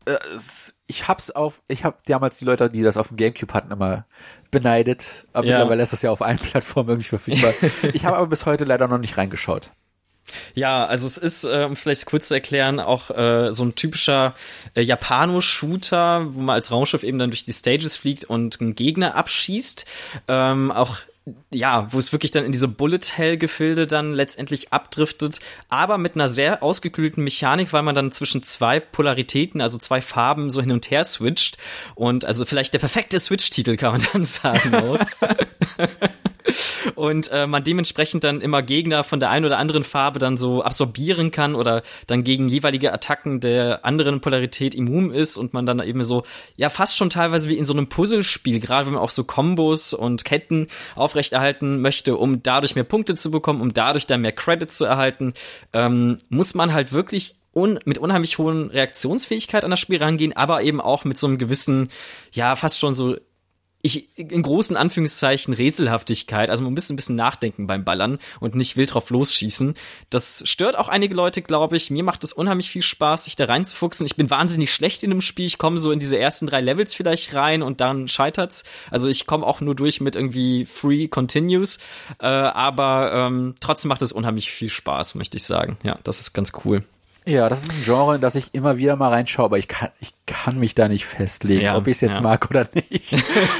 äh, 0.06 0.16
ich 0.94 1.08
hab's 1.08 1.30
auf, 1.30 1.60
ich 1.66 1.84
hab 1.84 2.04
damals 2.04 2.38
die 2.38 2.44
Leute, 2.44 2.68
die 2.68 2.82
das 2.82 2.96
auf 2.96 3.08
dem 3.08 3.16
Gamecube 3.16 3.52
hatten, 3.52 3.72
immer 3.72 4.06
beneidet. 4.52 5.26
Aber 5.32 5.44
ja. 5.44 5.58
mittlerweile 5.58 5.82
ist 5.82 5.92
das 5.92 6.02
ja 6.02 6.10
auf 6.10 6.22
allen 6.22 6.38
Plattformen 6.50 6.90
irgendwie 6.90 7.08
verfügbar. 7.08 7.52
ich 7.92 8.04
habe 8.04 8.16
aber 8.16 8.28
bis 8.28 8.46
heute 8.46 8.64
leider 8.64 8.86
noch 8.86 8.98
nicht 8.98 9.16
reingeschaut. 9.16 9.72
Ja, 10.54 10.86
also 10.86 11.06
es 11.06 11.18
ist, 11.18 11.44
äh, 11.44 11.64
um 11.68 11.76
vielleicht 11.76 12.06
kurz 12.06 12.28
zu 12.28 12.34
erklären, 12.34 12.80
auch 12.80 13.10
äh, 13.10 13.52
so 13.52 13.64
ein 13.64 13.74
typischer 13.74 14.34
äh, 14.74 14.80
Japano-Shooter, 14.80 16.28
wo 16.32 16.40
man 16.40 16.54
als 16.54 16.70
Raumschiff 16.70 17.02
eben 17.02 17.18
dann 17.18 17.30
durch 17.30 17.44
die 17.44 17.52
Stages 17.52 17.96
fliegt 17.96 18.24
und 18.24 18.60
einen 18.60 18.74
Gegner 18.74 19.16
abschießt. 19.16 19.84
Ähm, 20.28 20.70
auch 20.70 20.98
ja, 21.50 21.90
wo 21.90 21.98
es 21.98 22.12
wirklich 22.12 22.32
dann 22.32 22.44
in 22.44 22.52
diese 22.52 22.68
Bullet-Hell-Gefilde 22.68 23.86
dann 23.86 24.12
letztendlich 24.12 24.72
abdriftet, 24.72 25.40
aber 25.70 25.96
mit 25.96 26.16
einer 26.16 26.28
sehr 26.28 26.62
ausgekühlten 26.62 27.24
Mechanik, 27.24 27.72
weil 27.72 27.82
man 27.82 27.94
dann 27.94 28.10
zwischen 28.10 28.42
zwei 28.42 28.78
Polaritäten, 28.78 29.62
also 29.62 29.78
zwei 29.78 30.02
Farben 30.02 30.50
so 30.50 30.60
hin 30.60 30.72
und 30.72 30.90
her 30.90 31.02
switcht 31.02 31.56
und 31.94 32.26
also 32.26 32.44
vielleicht 32.44 32.74
der 32.74 32.78
perfekte 32.78 33.18
Switch-Titel 33.18 33.76
kann 33.76 33.92
man 33.92 34.06
dann 34.12 34.24
sagen. 34.24 34.98
und 36.94 37.30
äh, 37.32 37.46
man 37.46 37.64
dementsprechend 37.64 38.24
dann 38.24 38.40
immer 38.40 38.62
Gegner 38.62 39.04
von 39.04 39.20
der 39.20 39.30
einen 39.30 39.46
oder 39.46 39.58
anderen 39.58 39.84
Farbe 39.84 40.18
dann 40.18 40.36
so 40.36 40.62
absorbieren 40.62 41.30
kann 41.30 41.54
oder 41.54 41.82
dann 42.06 42.24
gegen 42.24 42.48
jeweilige 42.48 42.92
Attacken 42.92 43.40
der 43.40 43.84
anderen 43.84 44.20
Polarität 44.20 44.74
immun 44.74 45.12
ist 45.12 45.36
und 45.36 45.54
man 45.54 45.66
dann 45.66 45.80
eben 45.80 46.04
so, 46.04 46.24
ja, 46.56 46.68
fast 46.68 46.96
schon 46.96 47.10
teilweise 47.10 47.48
wie 47.48 47.56
in 47.56 47.64
so 47.64 47.72
einem 47.72 47.88
Puzzlespiel, 47.88 48.60
gerade 48.60 48.86
wenn 48.86 48.94
man 48.94 49.02
auch 49.02 49.10
so 49.10 49.24
Kombos 49.24 49.94
und 49.94 50.24
Ketten 50.24 50.68
aufrechterhalten 50.94 51.80
möchte, 51.80 52.16
um 52.16 52.42
dadurch 52.42 52.74
mehr 52.74 52.84
Punkte 52.84 53.14
zu 53.14 53.30
bekommen, 53.30 53.60
um 53.60 53.72
dadurch 53.72 54.06
dann 54.06 54.20
mehr 54.20 54.32
Credits 54.32 54.76
zu 54.76 54.84
erhalten, 54.84 55.34
ähm, 55.72 56.18
muss 56.28 56.54
man 56.54 56.72
halt 56.72 56.92
wirklich 56.92 57.36
un 57.54 57.78
mit 57.84 57.98
unheimlich 57.98 58.38
hohen 58.38 58.70
Reaktionsfähigkeit 58.70 59.64
an 59.64 59.70
das 59.70 59.80
Spiel 59.80 60.02
rangehen, 60.02 60.32
aber 60.34 60.62
eben 60.62 60.80
auch 60.80 61.04
mit 61.04 61.18
so 61.18 61.26
einem 61.26 61.38
gewissen, 61.38 61.88
ja, 62.32 62.56
fast 62.56 62.78
schon 62.78 62.94
so 62.94 63.16
ich 63.84 64.16
in 64.16 64.42
großen 64.42 64.78
Anführungszeichen 64.78 65.52
Rätselhaftigkeit, 65.52 66.48
also 66.48 66.64
man 66.64 66.72
muss 66.72 66.88
ein 66.88 66.96
bisschen 66.96 67.16
nachdenken 67.16 67.66
beim 67.66 67.84
Ballern 67.84 68.18
und 68.40 68.54
nicht 68.54 68.78
wild 68.78 68.94
drauf 68.94 69.10
losschießen. 69.10 69.74
Das 70.08 70.42
stört 70.46 70.78
auch 70.78 70.88
einige 70.88 71.14
Leute, 71.14 71.42
glaube 71.42 71.76
ich. 71.76 71.90
Mir 71.90 72.02
macht 72.02 72.24
es 72.24 72.32
unheimlich 72.32 72.70
viel 72.70 72.80
Spaß, 72.80 73.24
sich 73.24 73.36
da 73.36 73.44
reinzufuchsen. 73.44 74.06
Ich 74.06 74.16
bin 74.16 74.30
wahnsinnig 74.30 74.72
schlecht 74.72 75.02
in 75.02 75.10
dem 75.10 75.20
Spiel. 75.20 75.44
Ich 75.44 75.58
komme 75.58 75.76
so 75.76 75.92
in 75.92 75.98
diese 75.98 76.18
ersten 76.18 76.46
drei 76.46 76.62
Levels 76.62 76.94
vielleicht 76.94 77.34
rein 77.34 77.62
und 77.62 77.82
dann 77.82 78.08
scheitert's. 78.08 78.64
Also 78.90 79.10
ich 79.10 79.26
komme 79.26 79.46
auch 79.46 79.60
nur 79.60 79.74
durch 79.74 80.00
mit 80.00 80.16
irgendwie 80.16 80.64
Free 80.64 81.06
Continues, 81.06 81.78
äh, 82.20 82.26
aber 82.26 83.12
ähm, 83.12 83.54
trotzdem 83.60 83.90
macht 83.90 84.00
es 84.00 84.12
unheimlich 84.12 84.50
viel 84.50 84.70
Spaß, 84.70 85.14
möchte 85.14 85.36
ich 85.36 85.44
sagen. 85.44 85.76
Ja, 85.82 85.98
das 86.04 86.20
ist 86.20 86.32
ganz 86.32 86.52
cool. 86.64 86.84
Ja, 87.26 87.48
das 87.48 87.62
ist 87.62 87.72
ein 87.72 87.82
Genre, 87.82 88.16
in 88.16 88.20
das 88.20 88.34
ich 88.34 88.52
immer 88.52 88.76
wieder 88.76 88.96
mal 88.96 89.08
reinschaue, 89.08 89.46
aber 89.46 89.58
ich 89.58 89.68
kann, 89.68 89.88
ich 89.98 90.12
kann 90.26 90.58
mich 90.58 90.74
da 90.74 90.88
nicht 90.88 91.06
festlegen, 91.06 91.64
ja, 91.64 91.76
ob 91.76 91.86
ich 91.86 91.96
es 91.96 92.00
jetzt 92.02 92.16
ja. 92.16 92.22
mag 92.22 92.50
oder 92.50 92.68
nicht. 92.74 93.16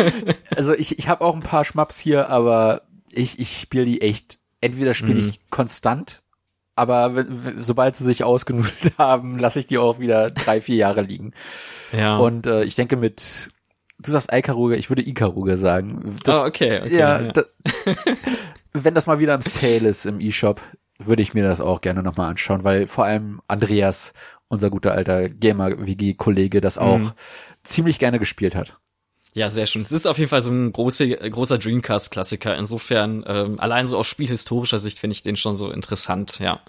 also 0.56 0.74
ich, 0.74 0.98
ich 0.98 1.08
habe 1.08 1.24
auch 1.24 1.34
ein 1.34 1.42
paar 1.42 1.64
Schmaps 1.64 1.98
hier, 1.98 2.28
aber 2.28 2.82
ich, 3.10 3.38
ich 3.38 3.60
spiele 3.60 3.86
die 3.86 4.02
echt, 4.02 4.38
entweder 4.60 4.92
spiele 4.92 5.22
mhm. 5.22 5.28
ich 5.28 5.40
konstant, 5.48 6.22
aber 6.76 7.24
sobald 7.60 7.96
sie 7.96 8.04
sich 8.04 8.24
ausgenudelt 8.24 8.92
haben, 8.98 9.38
lasse 9.38 9.60
ich 9.60 9.66
die 9.66 9.78
auch 9.78 9.98
wieder 9.98 10.28
drei, 10.30 10.60
vier 10.60 10.76
Jahre 10.76 11.02
liegen. 11.02 11.32
Ja. 11.92 12.16
Und 12.16 12.46
äh, 12.46 12.64
ich 12.64 12.74
denke 12.74 12.96
mit, 12.96 13.50
du 13.98 14.10
sagst 14.10 14.32
Ikaruga, 14.32 14.74
ich 14.74 14.90
würde 14.90 15.06
Ikaruga 15.06 15.56
sagen. 15.56 16.18
Das, 16.24 16.42
oh, 16.42 16.46
okay. 16.46 16.80
okay 16.82 16.96
ja, 16.96 17.20
ja. 17.20 17.32
Da, 17.32 17.44
wenn 18.74 18.94
das 18.94 19.06
mal 19.06 19.20
wieder 19.20 19.34
im 19.34 19.42
Sale 19.42 19.88
ist 19.88 20.04
im 20.04 20.20
E-Shop, 20.20 20.60
würde 20.98 21.22
ich 21.22 21.34
mir 21.34 21.44
das 21.44 21.60
auch 21.60 21.80
gerne 21.80 22.02
nochmal 22.02 22.30
anschauen, 22.30 22.64
weil 22.64 22.86
vor 22.86 23.04
allem 23.04 23.40
Andreas, 23.48 24.12
unser 24.48 24.70
guter 24.70 24.92
alter 24.92 25.28
Gamer-WG-Kollege, 25.28 26.60
das 26.60 26.78
auch 26.78 26.98
mhm. 26.98 27.12
ziemlich 27.62 27.98
gerne 27.98 28.18
gespielt 28.18 28.54
hat. 28.54 28.78
Ja, 29.32 29.50
sehr 29.50 29.66
schön. 29.66 29.82
Es 29.82 29.90
ist 29.90 30.06
auf 30.06 30.18
jeden 30.18 30.30
Fall 30.30 30.42
so 30.42 30.52
ein 30.52 30.72
große, 30.72 31.08
großer 31.08 31.58
Dreamcast-Klassiker. 31.58 32.56
Insofern, 32.56 33.24
ähm, 33.26 33.58
allein 33.58 33.88
so 33.88 33.98
aus 33.98 34.06
spielhistorischer 34.06 34.78
Sicht 34.78 35.00
finde 35.00 35.14
ich 35.14 35.22
den 35.22 35.36
schon 35.36 35.56
so 35.56 35.72
interessant, 35.72 36.38
ja. 36.38 36.60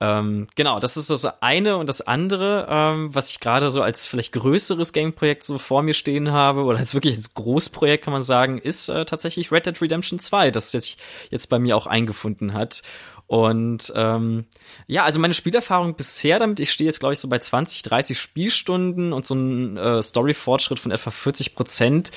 Ähm, 0.00 0.48
genau, 0.56 0.80
das 0.80 0.96
ist 0.96 1.08
das 1.08 1.40
eine 1.40 1.76
und 1.76 1.88
das 1.88 2.00
andere, 2.00 2.66
ähm, 2.68 3.14
was 3.14 3.30
ich 3.30 3.38
gerade 3.38 3.70
so 3.70 3.80
als 3.80 4.08
vielleicht 4.08 4.32
größeres 4.32 4.92
Game-Projekt 4.92 5.44
so 5.44 5.56
vor 5.58 5.82
mir 5.82 5.94
stehen 5.94 6.32
habe 6.32 6.64
oder 6.64 6.78
als 6.78 6.94
wirklich 6.94 7.14
als 7.14 7.34
Großprojekt 7.34 8.04
kann 8.04 8.12
man 8.12 8.22
sagen, 8.24 8.58
ist 8.58 8.88
äh, 8.88 9.04
tatsächlich 9.04 9.52
Red 9.52 9.66
Dead 9.66 9.80
Redemption 9.80 10.18
2, 10.18 10.50
das 10.50 10.72
sich 10.72 10.98
jetzt 11.30 11.48
bei 11.48 11.60
mir 11.60 11.76
auch 11.76 11.86
eingefunden 11.86 12.54
hat. 12.54 12.82
Und 13.26 13.92
ähm, 13.96 14.44
ja, 14.86 15.04
also 15.04 15.18
meine 15.18 15.34
Spielerfahrung 15.34 15.96
bisher 15.96 16.38
damit, 16.38 16.60
ich 16.60 16.70
stehe 16.70 16.86
jetzt, 16.86 17.00
glaube 17.00 17.14
ich, 17.14 17.20
so 17.20 17.28
bei 17.28 17.38
20, 17.38 17.82
30 17.82 18.20
Spielstunden 18.20 19.12
und 19.12 19.24
so 19.24 19.34
ein 19.34 19.76
äh, 19.76 20.02
Story-Fortschritt 20.02 20.78
von 20.78 20.92
etwa 20.92 21.10
40 21.10 21.54
Prozent 21.54 22.10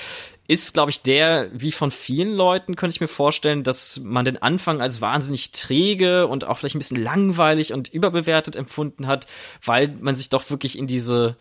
ist, 0.47 0.73
glaube 0.73 0.91
ich, 0.91 1.01
der, 1.01 1.49
wie 1.53 1.71
von 1.73 1.91
vielen 1.91 2.33
Leuten, 2.33 2.75
könnte 2.75 2.95
ich 2.95 3.01
mir 3.01 3.07
vorstellen, 3.07 3.63
dass 3.63 3.99
man 4.01 4.23
den 4.23 4.41
Anfang 4.41 4.81
als 4.81 5.01
wahnsinnig 5.01 5.51
träge 5.51 6.27
und 6.27 6.45
auch 6.45 6.57
vielleicht 6.57 6.75
ein 6.75 6.79
bisschen 6.79 7.03
langweilig 7.03 7.73
und 7.73 7.89
überbewertet 7.89 8.55
empfunden 8.55 9.07
hat, 9.07 9.27
weil 9.63 9.89
man 9.99 10.15
sich 10.15 10.29
doch 10.29 10.49
wirklich 10.49 10.77
in 10.77 10.87
diese 10.87 11.35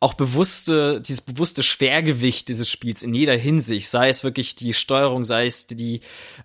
auch 0.00 0.14
bewusste, 0.14 1.00
dieses 1.00 1.22
bewusste 1.22 1.62
Schwergewicht 1.62 2.48
dieses 2.48 2.68
Spiels 2.68 3.02
in 3.02 3.14
jeder 3.14 3.36
Hinsicht, 3.36 3.88
sei 3.88 4.08
es 4.08 4.22
wirklich 4.22 4.54
die 4.54 4.72
Steuerung, 4.72 5.24
sei 5.24 5.46
es 5.46 5.66
die 5.66 6.00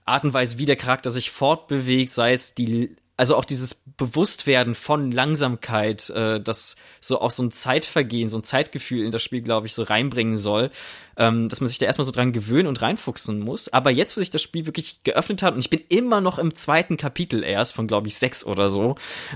Art 0.05 0.23
und 0.23 0.33
Weise, 0.33 0.57
wie 0.57 0.65
der 0.65 0.75
Charakter 0.75 1.09
sich 1.09 1.29
fortbewegt, 1.29 2.11
sei 2.11 2.33
es 2.33 2.55
die, 2.55 2.95
also 3.15 3.35
auch 3.35 3.45
dieses 3.45 3.75
Bewusstwerden 3.75 4.73
von 4.73 5.11
Langsamkeit, 5.11 6.09
äh, 6.09 6.41
das 6.41 6.77
so 6.99 7.21
auch 7.21 7.29
so 7.29 7.43
ein 7.43 7.51
Zeitvergehen, 7.51 8.27
so 8.27 8.37
ein 8.37 8.43
Zeitgefühl 8.43 9.05
in 9.05 9.11
das 9.11 9.21
Spiel, 9.21 9.41
glaube 9.41 9.67
ich, 9.67 9.75
so 9.75 9.83
reinbringen 9.83 10.35
soll, 10.35 10.71
ähm, 11.15 11.47
dass 11.47 11.61
man 11.61 11.67
sich 11.67 11.77
da 11.77 11.85
erstmal 11.85 12.05
so 12.05 12.11
dran 12.11 12.33
gewöhnen 12.33 12.67
und 12.67 12.81
reinfuchsen 12.81 13.39
muss. 13.39 13.69
Aber 13.69 13.91
jetzt, 13.91 14.17
wo 14.17 14.21
sich 14.21 14.31
das 14.31 14.41
Spiel 14.41 14.65
wirklich 14.65 15.03
geöffnet 15.03 15.43
hat, 15.43 15.53
und 15.53 15.59
ich 15.59 15.69
bin 15.69 15.81
immer 15.89 16.21
noch 16.21 16.39
im 16.39 16.55
zweiten 16.55 16.97
Kapitel 16.97 17.43
erst 17.43 17.75
von, 17.75 17.85
glaube 17.85 18.07
ich, 18.07 18.15
sechs 18.15 18.43
oder 18.43 18.69
so, 18.69 18.95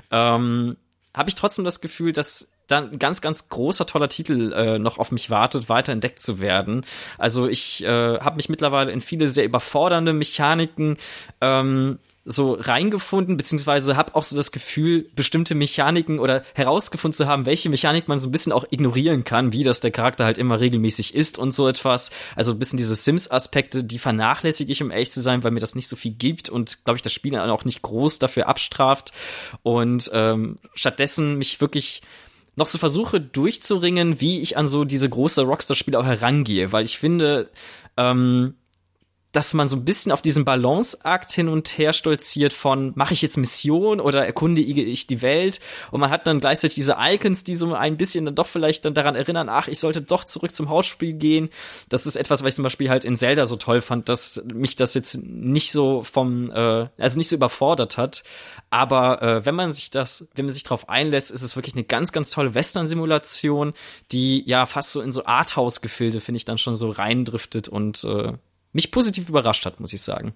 ähm, 0.09 0.75
habe 1.13 1.29
ich 1.29 1.35
trotzdem 1.35 1.65
das 1.65 1.81
Gefühl, 1.81 2.13
dass 2.13 2.51
dann 2.67 2.99
ganz, 2.99 3.21
ganz 3.21 3.49
großer, 3.49 3.85
toller 3.85 4.09
Titel 4.09 4.53
äh, 4.53 4.79
noch 4.79 4.97
auf 4.97 5.11
mich 5.11 5.29
wartet, 5.29 5.69
weiter 5.69 5.91
entdeckt 5.91 6.19
zu 6.19 6.39
werden. 6.39 6.85
Also 7.17 7.47
ich 7.47 7.83
äh, 7.83 8.19
habe 8.19 8.35
mich 8.35 8.49
mittlerweile 8.49 8.91
in 8.91 9.01
viele 9.01 9.27
sehr 9.27 9.45
überfordernde 9.45 10.13
Mechaniken 10.13 10.97
ähm, 11.41 11.99
so 12.29 12.57
reingefunden, 12.59 13.37
beziehungsweise 13.37 13.95
habe 13.95 14.13
auch 14.13 14.23
so 14.23 14.35
das 14.35 14.51
Gefühl, 14.51 15.09
bestimmte 15.15 15.55
Mechaniken 15.55 16.19
oder 16.19 16.43
herausgefunden 16.53 17.15
zu 17.15 17.25
haben, 17.25 17.45
welche 17.45 17.69
Mechanik 17.69 18.09
man 18.09 18.17
so 18.17 18.27
ein 18.27 18.33
bisschen 18.33 18.51
auch 18.51 18.65
ignorieren 18.69 19.23
kann, 19.23 19.53
wie 19.53 19.63
das 19.63 19.79
der 19.79 19.91
Charakter 19.91 20.25
halt 20.25 20.37
immer 20.37 20.59
regelmäßig 20.59 21.15
ist 21.15 21.39
und 21.39 21.51
so 21.51 21.69
etwas. 21.69 22.11
Also 22.35 22.51
ein 22.51 22.59
bisschen 22.59 22.77
diese 22.77 22.95
Sims-Aspekte, 22.95 23.85
die 23.85 23.97
vernachlässige 23.97 24.71
ich, 24.73 24.83
um 24.83 24.91
ehrlich 24.91 25.11
zu 25.11 25.21
sein, 25.21 25.45
weil 25.45 25.51
mir 25.51 25.61
das 25.61 25.75
nicht 25.75 25.87
so 25.87 25.95
viel 25.95 26.11
gibt 26.11 26.49
und, 26.49 26.83
glaube 26.83 26.97
ich, 26.97 27.01
das 27.01 27.13
Spiel 27.13 27.37
auch 27.37 27.63
nicht 27.63 27.81
groß 27.81 28.19
dafür 28.19 28.49
abstraft. 28.49 29.13
Und 29.63 30.11
ähm, 30.13 30.57
stattdessen 30.75 31.37
mich 31.37 31.61
wirklich 31.61 32.01
noch 32.57 32.67
so 32.67 32.77
versuche 32.77 33.21
durchzuringen, 33.21 34.19
wie 34.19 34.41
ich 34.41 34.57
an 34.57 34.67
so 34.67 34.83
diese 34.83 35.07
große 35.07 35.43
Rockstar-Spiele 35.43 35.97
auch 35.97 36.05
herangehe, 36.05 36.71
weil 36.71 36.85
ich 36.85 36.97
finde, 36.97 37.49
ähm, 37.95 38.55
dass 39.37 39.53
man 39.53 39.67
so 39.67 39.75
ein 39.75 39.85
bisschen 39.85 40.11
auf 40.11 40.23
diesen 40.23 40.45
Balanceakt 40.45 41.31
hin 41.31 41.47
und 41.47 41.67
her 41.77 41.93
stolziert 41.93 42.53
von 42.53 42.91
mache 42.95 43.13
ich 43.13 43.21
jetzt 43.21 43.37
Mission 43.37 43.99
oder 43.99 44.25
erkundige 44.25 44.81
ich 44.81 45.05
die 45.05 45.21
Welt 45.21 45.59
und 45.91 45.99
man 45.99 46.09
hat 46.09 46.25
dann 46.25 46.39
gleichzeitig 46.39 46.73
diese 46.73 46.95
Icons, 46.99 47.43
die 47.43 47.53
so 47.53 47.71
ein 47.75 47.97
bisschen 47.97 48.25
dann 48.25 48.33
doch 48.33 48.47
vielleicht 48.47 48.83
dann 48.85 48.95
daran 48.95 49.15
erinnern, 49.15 49.47
ach, 49.47 49.67
ich 49.67 49.79
sollte 49.79 50.01
doch 50.01 50.23
zurück 50.23 50.51
zum 50.51 50.71
Hausspiel 50.71 51.13
gehen. 51.13 51.49
Das 51.87 52.07
ist 52.07 52.15
etwas, 52.15 52.41
was 52.41 52.49
ich 52.49 52.55
zum 52.55 52.63
Beispiel 52.63 52.89
halt 52.89 53.05
in 53.05 53.15
Zelda 53.15 53.45
so 53.45 53.57
toll 53.57 53.81
fand, 53.81 54.09
dass 54.09 54.41
mich 54.51 54.75
das 54.75 54.95
jetzt 54.95 55.19
nicht 55.23 55.71
so 55.71 56.01
vom, 56.01 56.49
äh, 56.49 56.87
also 56.97 57.19
nicht 57.19 57.29
so 57.29 57.35
überfordert 57.35 57.95
hat. 57.97 58.23
Aber 58.71 59.21
äh, 59.21 59.45
wenn 59.45 59.53
man 59.53 59.71
sich 59.71 59.91
das, 59.91 60.29
wenn 60.33 60.45
man 60.45 60.53
sich 60.53 60.63
darauf 60.63 60.89
einlässt, 60.89 61.29
ist 61.29 61.43
es 61.43 61.55
wirklich 61.55 61.75
eine 61.75 61.83
ganz, 61.83 62.11
ganz 62.11 62.31
tolle 62.31 62.55
Western-Simulation, 62.55 63.73
die 64.11 64.43
ja 64.49 64.65
fast 64.65 64.93
so 64.93 65.01
in 65.01 65.11
so 65.11 65.25
Arthouse-Gefilde, 65.25 66.21
finde 66.21 66.37
ich, 66.37 66.45
dann 66.45 66.57
schon 66.57 66.75
so 66.75 66.89
reindriftet 66.89 67.67
und 67.67 68.03
äh, 68.03 68.33
mich 68.77 68.91
positiv 68.91 69.27
überrascht 69.27 69.65
hat, 69.65 69.79
muss 69.79 69.91
ich 69.91 70.03
sagen. 70.03 70.35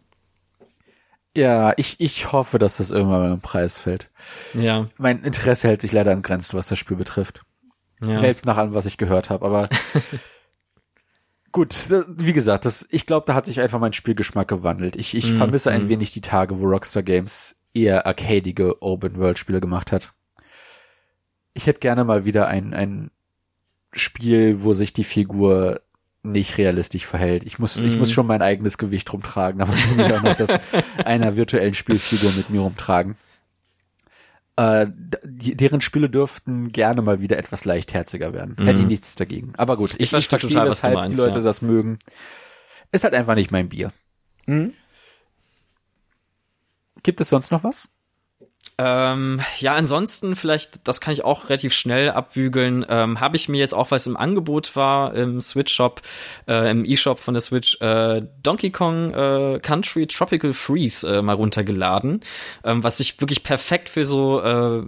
Ja, 1.38 1.74
ich, 1.78 2.00
ich 2.00 2.32
hoffe, 2.32 2.58
dass 2.58 2.78
das 2.78 2.90
irgendwann 2.90 3.22
mal 3.22 3.34
im 3.34 3.40
Preis 3.40 3.78
fällt. 3.78 4.10
Ja. 4.56 4.90
Mein 4.98 5.24
Interesse 5.24 5.68
hält 5.68 5.80
sich 5.80 5.92
leider 5.92 6.12
an 6.12 6.24
Grenzen, 6.24 6.58
was 6.58 6.68
das 6.68 6.80
Spiel 6.80 6.98
betrifft. 6.98 7.44
Ja. 8.04 8.18
Selbst 8.18 8.48
nach 8.48 8.58
allem, 8.58 8.74
was 8.74 8.88
ich 8.88 8.98
gehört 8.98 9.30
habe. 9.30 9.46
Aber 9.46 9.70
gut, 11.52 11.76
wie 12.18 12.34
gesagt, 12.34 12.66
das, 12.66 12.88
ich 12.90 13.06
glaube, 13.06 13.28
da 13.28 13.36
hat 13.36 13.46
sich 13.46 13.62
einfach 13.62 13.80
mein 13.80 13.94
Spielgeschmack 13.94 14.48
gewandelt. 14.48 14.96
Ich, 14.96 15.16
ich 15.16 15.32
mm, 15.32 15.38
vermisse 15.38 15.70
ein 15.70 15.86
mm. 15.86 15.90
wenig 15.90 16.12
die 16.12 16.22
Tage, 16.22 16.60
wo 16.60 16.66
Rockstar 16.66 17.04
Games 17.04 17.58
eher 17.76 18.08
arcadige 18.08 18.82
Open-World-Spiele 18.82 19.62
gemacht 19.62 19.92
hat. 19.92 20.14
Ich 21.54 21.68
hätte 21.68 21.80
gerne 21.80 22.06
mal 22.06 22.26
wieder 22.26 22.48
ein, 22.48 22.74
ein 22.74 23.12
Spiel, 23.94 24.64
wo 24.64 24.74
sich 24.74 24.94
die 24.94 25.04
Figur 25.04 25.82
nicht 26.24 26.58
realistisch 26.58 27.06
verhält. 27.06 27.44
Ich 27.46 27.60
muss, 27.60 27.82
mm. 27.82 27.86
ich 27.86 27.98
muss 27.98 28.10
mhm. 28.10 28.14
schon 28.14 28.28
mein 28.28 28.42
eigenes 28.42 28.78
Gewicht 28.78 29.12
rumtragen, 29.12 29.62
aber 29.62 29.74
ich 29.74 29.98
will 29.98 30.14
auch 30.14 30.22
noch 30.22 30.36
das 30.36 30.60
einer 31.06 31.36
virtuellen 31.36 31.74
Spielfigur 31.74 32.32
mit 32.34 32.50
mir 32.50 32.62
rumtragen. 32.62 33.16
Äh, 34.56 34.88
deren 35.24 35.82
Spiele 35.82 36.10
dürften 36.10 36.72
gerne 36.72 37.02
mal 37.02 37.22
wieder 37.22 37.38
etwas 37.38 37.66
leichtherziger 37.66 38.34
werden. 38.34 38.56
Mm. 38.60 38.66
Hätte 38.66 38.82
ich 38.82 38.88
nichts 38.88 39.16
dagegen. 39.16 39.54
Aber 39.58 39.78
gut, 39.78 39.94
ich, 39.96 40.02
ich, 40.02 40.14
ich 40.14 40.28
verstehe, 40.28 40.52
total, 40.52 40.70
weshalb 40.70 40.94
meinst, 40.96 41.16
die 41.16 41.22
Leute 41.22 41.40
ja. 41.40 41.44
das 41.44 41.62
mögen. 41.62 41.98
Ist 42.92 43.04
halt 43.04 43.14
einfach 43.14 43.36
nicht 43.36 43.52
mein 43.52 43.70
Bier. 43.70 43.92
Mm. 44.46 44.70
Gibt 47.04 47.22
es 47.22 47.30
sonst 47.30 47.52
noch 47.52 47.64
was? 47.64 47.90
Ähm, 48.84 49.42
ja, 49.60 49.76
ansonsten 49.76 50.36
vielleicht, 50.36 50.88
das 50.88 51.02
kann 51.02 51.14
ich 51.14 51.24
auch 51.24 51.50
relativ 51.50 51.72
schnell 51.72 52.10
abbügeln, 52.10 52.84
ähm, 52.90 53.20
habe 53.20 53.36
ich 53.36 53.48
mir 53.48 53.60
jetzt 53.60 53.76
auch, 53.76 53.92
weil 53.92 53.98
es 53.98 54.08
im 54.08 54.18
Angebot 54.18 54.76
war, 54.76 55.14
im 55.14 55.40
Switch-Shop, 55.40 56.02
äh, 56.48 56.72
im 56.72 56.84
E-Shop 56.84 57.20
von 57.20 57.36
der 57.36 57.42
Switch, 57.42 57.80
äh, 57.80 58.24
Donkey 58.42 58.72
Kong 58.72 59.14
äh, 59.14 59.60
Country 59.62 60.08
Tropical 60.08 60.54
Freeze 60.54 61.08
äh, 61.08 61.22
mal 61.22 61.36
runtergeladen, 61.36 62.22
ähm, 62.64 62.84
was 62.84 62.98
sich 62.98 63.22
wirklich 63.22 63.44
perfekt 63.44 63.88
für 63.88 64.04
so 64.04 64.42
äh, 64.42 64.84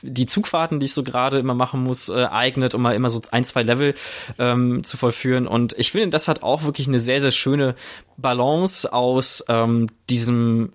die 0.00 0.24
Zugfahrten, 0.24 0.80
die 0.80 0.86
ich 0.86 0.94
so 0.94 1.04
gerade 1.04 1.38
immer 1.38 1.54
machen 1.54 1.82
muss, 1.82 2.08
äh, 2.08 2.24
eignet, 2.24 2.74
um 2.74 2.80
mal 2.80 2.94
immer 2.94 3.10
so 3.10 3.20
ein, 3.30 3.44
zwei 3.44 3.62
Level 3.62 3.92
ähm, 4.38 4.84
zu 4.84 4.96
vollführen. 4.96 5.46
Und 5.46 5.74
ich 5.76 5.92
finde, 5.92 6.08
das 6.08 6.28
hat 6.28 6.42
auch 6.42 6.62
wirklich 6.62 6.88
eine 6.88 6.98
sehr, 6.98 7.20
sehr 7.20 7.30
schöne 7.30 7.74
Balance 8.16 8.90
aus 8.90 9.44
ähm, 9.48 9.88
diesem 10.08 10.70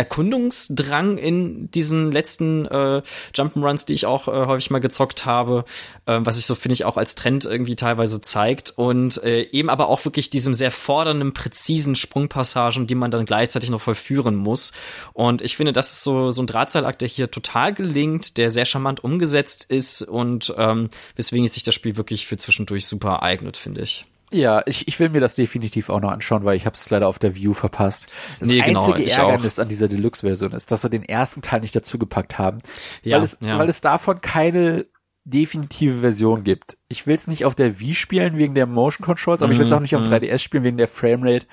Erkundungsdrang 0.00 1.18
in 1.18 1.70
diesen 1.72 2.10
letzten 2.10 2.64
äh, 2.64 3.02
Jump'n'Runs, 3.34 3.84
die 3.84 3.92
ich 3.92 4.06
auch 4.06 4.28
äh, 4.28 4.46
häufig 4.46 4.70
mal 4.70 4.78
gezockt 4.78 5.26
habe, 5.26 5.66
äh, 6.06 6.20
was 6.22 6.36
sich 6.36 6.46
so 6.46 6.54
finde 6.54 6.72
ich 6.72 6.86
auch 6.86 6.96
als 6.96 7.16
Trend 7.16 7.44
irgendwie 7.44 7.76
teilweise 7.76 8.22
zeigt 8.22 8.70
und 8.70 9.22
äh, 9.22 9.42
eben 9.52 9.68
aber 9.68 9.88
auch 9.88 10.02
wirklich 10.06 10.30
diesem 10.30 10.54
sehr 10.54 10.70
fordernden, 10.70 11.34
präzisen 11.34 11.96
Sprungpassagen, 11.96 12.86
die 12.86 12.94
man 12.94 13.10
dann 13.10 13.26
gleichzeitig 13.26 13.68
noch 13.68 13.82
vollführen 13.82 14.36
muss. 14.36 14.72
Und 15.12 15.42
ich 15.42 15.58
finde, 15.58 15.72
das 15.72 15.92
ist 15.92 16.02
so 16.02 16.30
so 16.30 16.42
ein 16.42 16.46
Drahtseilakt, 16.46 17.02
der 17.02 17.08
hier 17.08 17.30
total 17.30 17.74
gelingt, 17.74 18.38
der 18.38 18.48
sehr 18.48 18.64
charmant 18.64 19.04
umgesetzt 19.04 19.66
ist 19.68 20.00
und 20.00 20.54
ähm, 20.56 20.88
weswegen 21.14 21.46
sich 21.46 21.62
das 21.62 21.74
Spiel 21.74 21.98
wirklich 21.98 22.26
für 22.26 22.38
zwischendurch 22.38 22.86
super 22.86 23.22
eignet, 23.22 23.58
finde 23.58 23.82
ich. 23.82 24.06
Ja, 24.32 24.62
ich, 24.66 24.86
ich 24.86 24.98
will 25.00 25.08
mir 25.08 25.20
das 25.20 25.34
definitiv 25.34 25.88
auch 25.88 26.00
noch 26.00 26.12
anschauen, 26.12 26.44
weil 26.44 26.56
ich 26.56 26.64
habe 26.64 26.74
es 26.74 26.88
leider 26.88 27.08
auf 27.08 27.18
der 27.18 27.34
View 27.34 27.52
verpasst. 27.52 28.06
Das 28.38 28.48
nee, 28.48 28.60
genau, 28.60 28.80
einzige 28.80 29.08
genau, 29.08 29.26
Ärgernis 29.26 29.58
auch. 29.58 29.62
an 29.62 29.68
dieser 29.68 29.88
Deluxe-Version 29.88 30.52
ist, 30.52 30.70
dass 30.70 30.82
sie 30.82 30.90
den 30.90 31.02
ersten 31.02 31.42
Teil 31.42 31.60
nicht 31.60 31.74
dazu 31.74 31.98
gepackt 31.98 32.38
haben, 32.38 32.58
ja, 33.02 33.16
weil, 33.16 33.24
es, 33.24 33.38
ja. 33.42 33.58
weil 33.58 33.68
es 33.68 33.80
davon 33.80 34.20
keine 34.20 34.86
definitive 35.24 36.00
Version 36.00 36.44
gibt. 36.44 36.78
Ich 36.88 37.06
will 37.06 37.14
es 37.14 37.26
nicht 37.26 37.44
auf 37.44 37.54
der 37.54 37.80
Wii 37.80 37.94
spielen 37.94 38.36
wegen 38.36 38.54
der 38.54 38.66
Motion 38.66 39.04
Controls, 39.04 39.42
aber 39.42 39.48
mhm, 39.48 39.52
ich 39.54 39.58
will 39.58 39.66
es 39.66 39.72
auch 39.72 39.80
nicht 39.80 39.96
auf 39.96 40.02
3DS 40.02 40.32
mhm. 40.32 40.38
spielen 40.38 40.64
wegen 40.64 40.76
der 40.76 40.88
Framerate 40.88 41.46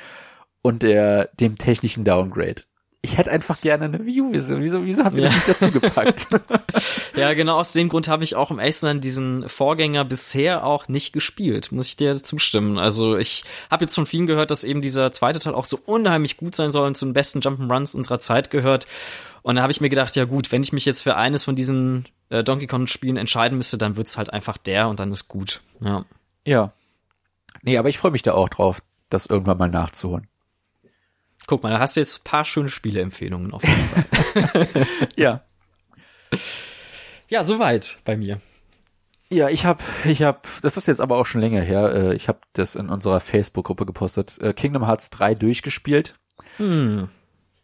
und 0.62 0.84
der 0.84 1.30
dem 1.40 1.58
technischen 1.58 2.04
Downgrade. 2.04 2.62
Ich 3.02 3.18
hätte 3.18 3.32
einfach 3.32 3.61
gerne 3.61 3.86
eine 3.86 3.99
U. 3.99 4.34
Wieso, 4.34 4.60
wieso, 4.60 5.03
habt 5.03 5.15
ihr 5.18 5.24
ja. 5.24 5.30
das 5.30 5.36
nicht 5.36 5.48
dazu 5.48 5.72
gepackt? 5.72 6.28
ja, 7.15 7.34
genau 7.34 7.60
aus 7.60 7.72
dem 7.72 7.90
Grund 7.90 8.07
habe 8.07 8.24
ich 8.24 8.36
auch 8.36 8.52
im 8.52 8.60
echten 8.60 9.02
diesen 9.02 9.48
Vorgänger 9.48 10.03
bisher 10.03 10.65
auch 10.65 10.88
nicht 10.88 11.14
gespielt, 11.14 11.72
muss 11.72 11.88
ich 11.88 11.95
dir 11.95 12.22
zustimmen. 12.22 12.78
Also 12.78 13.18
ich 13.18 13.44
habe 13.69 13.86
jetzt 13.86 13.95
von 13.95 14.06
vielen 14.06 14.26
gehört, 14.26 14.52
dass 14.52 14.64
eben 14.64 14.82
dieser 14.82 15.11
zweite 15.11 15.40
Teil 15.40 15.53
auch 15.53 15.65
so 15.65 15.80
unheimlich 15.86 16.38
gut 16.38 16.56
sein 16.56 16.69
soll 16.69 16.88
und 16.88 16.98
zu 16.98 17.06
den 17.06 17.14
besten 17.14 17.40
Jump'n'Runs 17.40 17.95
unserer 17.95 18.19
Zeit 18.19 18.49
gehört. 18.49 18.88
Und 19.41 19.56
da 19.56 19.61
habe 19.61 19.72
ich 19.72 19.80
mir 19.80 19.90
gedacht, 19.90 20.15
ja 20.15 20.26
gut, 20.26 20.52
wenn 20.52 20.64
ich 20.64 20.74
mich 20.74 20.86
jetzt 20.86 21.03
für 21.03 21.15
eines 21.15 21.44
von 21.45 21.56
diesen 21.56 22.06
äh, 22.30 22.44
Donkey 22.44 22.68
Kong 22.68 22.88
Spielen 22.88 23.15
entscheiden 23.15 23.57
müsste, 23.57 23.78
dann 23.78 23.95
wird's 23.95 24.18
halt 24.18 24.34
einfach 24.34 24.57
der 24.57 24.90
und 24.90 24.99
dann 24.99 25.11
ist 25.11 25.28
gut. 25.28 25.61
Ja. 25.80 26.03
Ja. 26.45 26.74
Nee, 27.61 27.78
aber 27.78 27.90
ich 27.90 27.98
freue 27.98 28.11
mich 28.11 28.24
da 28.24 28.34
auch 28.34 28.49
drauf, 28.49 28.82
das 29.10 29.28
irgendwann 29.28 29.57
mal 29.57 29.69
nachzuholen. 29.69 30.28
Guck 31.48 31.64
mal, 31.64 31.69
da 31.72 31.80
hast 31.80 31.95
du 31.95 32.02
jetzt 32.02 32.19
ein 32.19 32.24
paar 32.24 32.45
schöne 32.45 32.69
Spieleempfehlungen 32.69 33.53
auf 33.53 33.64
jeden 33.64 33.88
Fall. 33.88 34.68
ja. 35.15 35.41
Ja, 37.30 37.44
soweit 37.44 37.99
bei 38.06 38.15
mir. 38.18 38.40
Ja, 39.30 39.49
ich 39.49 39.65
habe, 39.65 39.82
ich 40.06 40.22
habe, 40.24 40.40
das 40.61 40.78
ist 40.78 40.88
jetzt 40.88 41.02
aber 41.02 41.18
auch 41.18 41.26
schon 41.26 41.41
länger 41.41 41.61
her. 41.61 41.91
äh, 41.94 42.15
Ich 42.15 42.28
habe 42.28 42.40
das 42.53 42.76
in 42.76 42.90
unserer 42.90 43.19
Facebook-Gruppe 43.19 43.86
gepostet. 43.86 44.38
äh, 44.41 44.53
Kingdom 44.53 44.86
Hearts 44.86 45.10
3 45.10 45.36
durchgespielt. 45.36 46.15
Hm. 46.57 47.10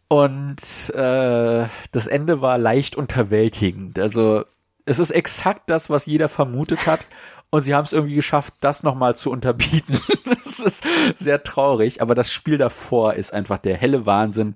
Und 0.10 0.90
äh, 0.94 1.66
das 1.92 2.08
Ende 2.08 2.42
war 2.42 2.58
leicht 2.58 2.96
unterwältigend. 2.96 3.98
Also 4.00 4.44
es 4.86 5.00
ist 5.00 5.12
exakt 5.12 5.70
das, 5.70 5.90
was 5.90 6.06
jeder 6.06 6.28
vermutet 6.28 6.86
hat. 6.88 7.06
Und 7.54 7.62
sie 7.62 7.76
haben 7.76 7.84
es 7.84 7.94
irgendwie 7.94 8.16
geschafft, 8.16 8.56
das 8.62 8.82
nochmal 8.82 9.16
zu 9.16 9.30
unterbieten. 9.30 10.00
das 10.26 10.60
ist 10.60 10.84
sehr 11.16 11.44
traurig, 11.44 12.02
aber 12.02 12.16
das 12.16 12.34
Spiel 12.34 12.58
davor 12.58 13.14
ist 13.14 13.32
einfach 13.32 13.60
der 13.60 13.78
helle 13.78 14.08
Wahnsinn. 14.08 14.56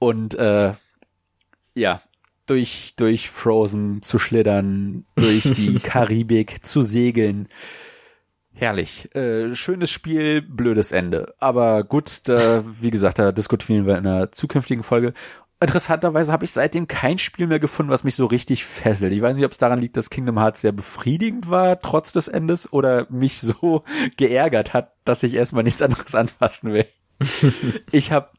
Und 0.00 0.34
äh, 0.34 0.72
ja, 1.76 2.02
durch, 2.46 2.94
durch 2.96 3.30
Frozen 3.30 4.02
zu 4.02 4.18
schlittern, 4.18 5.06
durch 5.14 5.44
die 5.44 5.78
Karibik 5.78 6.66
zu 6.66 6.82
segeln 6.82 7.46
herrlich. 8.56 9.14
Äh, 9.14 9.54
schönes 9.54 9.92
Spiel, 9.92 10.42
blödes 10.42 10.90
Ende. 10.90 11.32
Aber 11.38 11.84
gut, 11.84 12.28
da, 12.28 12.64
wie 12.66 12.90
gesagt, 12.90 13.20
da 13.20 13.30
diskutieren 13.30 13.86
wir 13.86 13.98
in 13.98 14.06
einer 14.06 14.32
zukünftigen 14.32 14.82
Folge. 14.82 15.12
Interessanterweise 15.58 16.32
habe 16.32 16.44
ich 16.44 16.50
seitdem 16.50 16.86
kein 16.86 17.16
Spiel 17.16 17.46
mehr 17.46 17.58
gefunden, 17.58 17.90
was 17.90 18.04
mich 18.04 18.14
so 18.14 18.26
richtig 18.26 18.64
fesselt. 18.66 19.12
Ich 19.14 19.22
weiß 19.22 19.36
nicht, 19.36 19.46
ob 19.46 19.52
es 19.52 19.58
daran 19.58 19.80
liegt, 19.80 19.96
dass 19.96 20.10
Kingdom 20.10 20.38
Hearts 20.38 20.60
sehr 20.60 20.72
befriedigend 20.72 21.48
war, 21.48 21.80
trotz 21.80 22.12
des 22.12 22.28
Endes, 22.28 22.70
oder 22.72 23.06
mich 23.10 23.40
so 23.40 23.82
geärgert 24.18 24.74
hat, 24.74 24.92
dass 25.04 25.22
ich 25.22 25.34
erstmal 25.34 25.64
nichts 25.64 25.80
anderes 25.80 26.14
anfassen 26.14 26.74
will. 26.74 26.86
ich 27.92 28.12
habe 28.12 28.30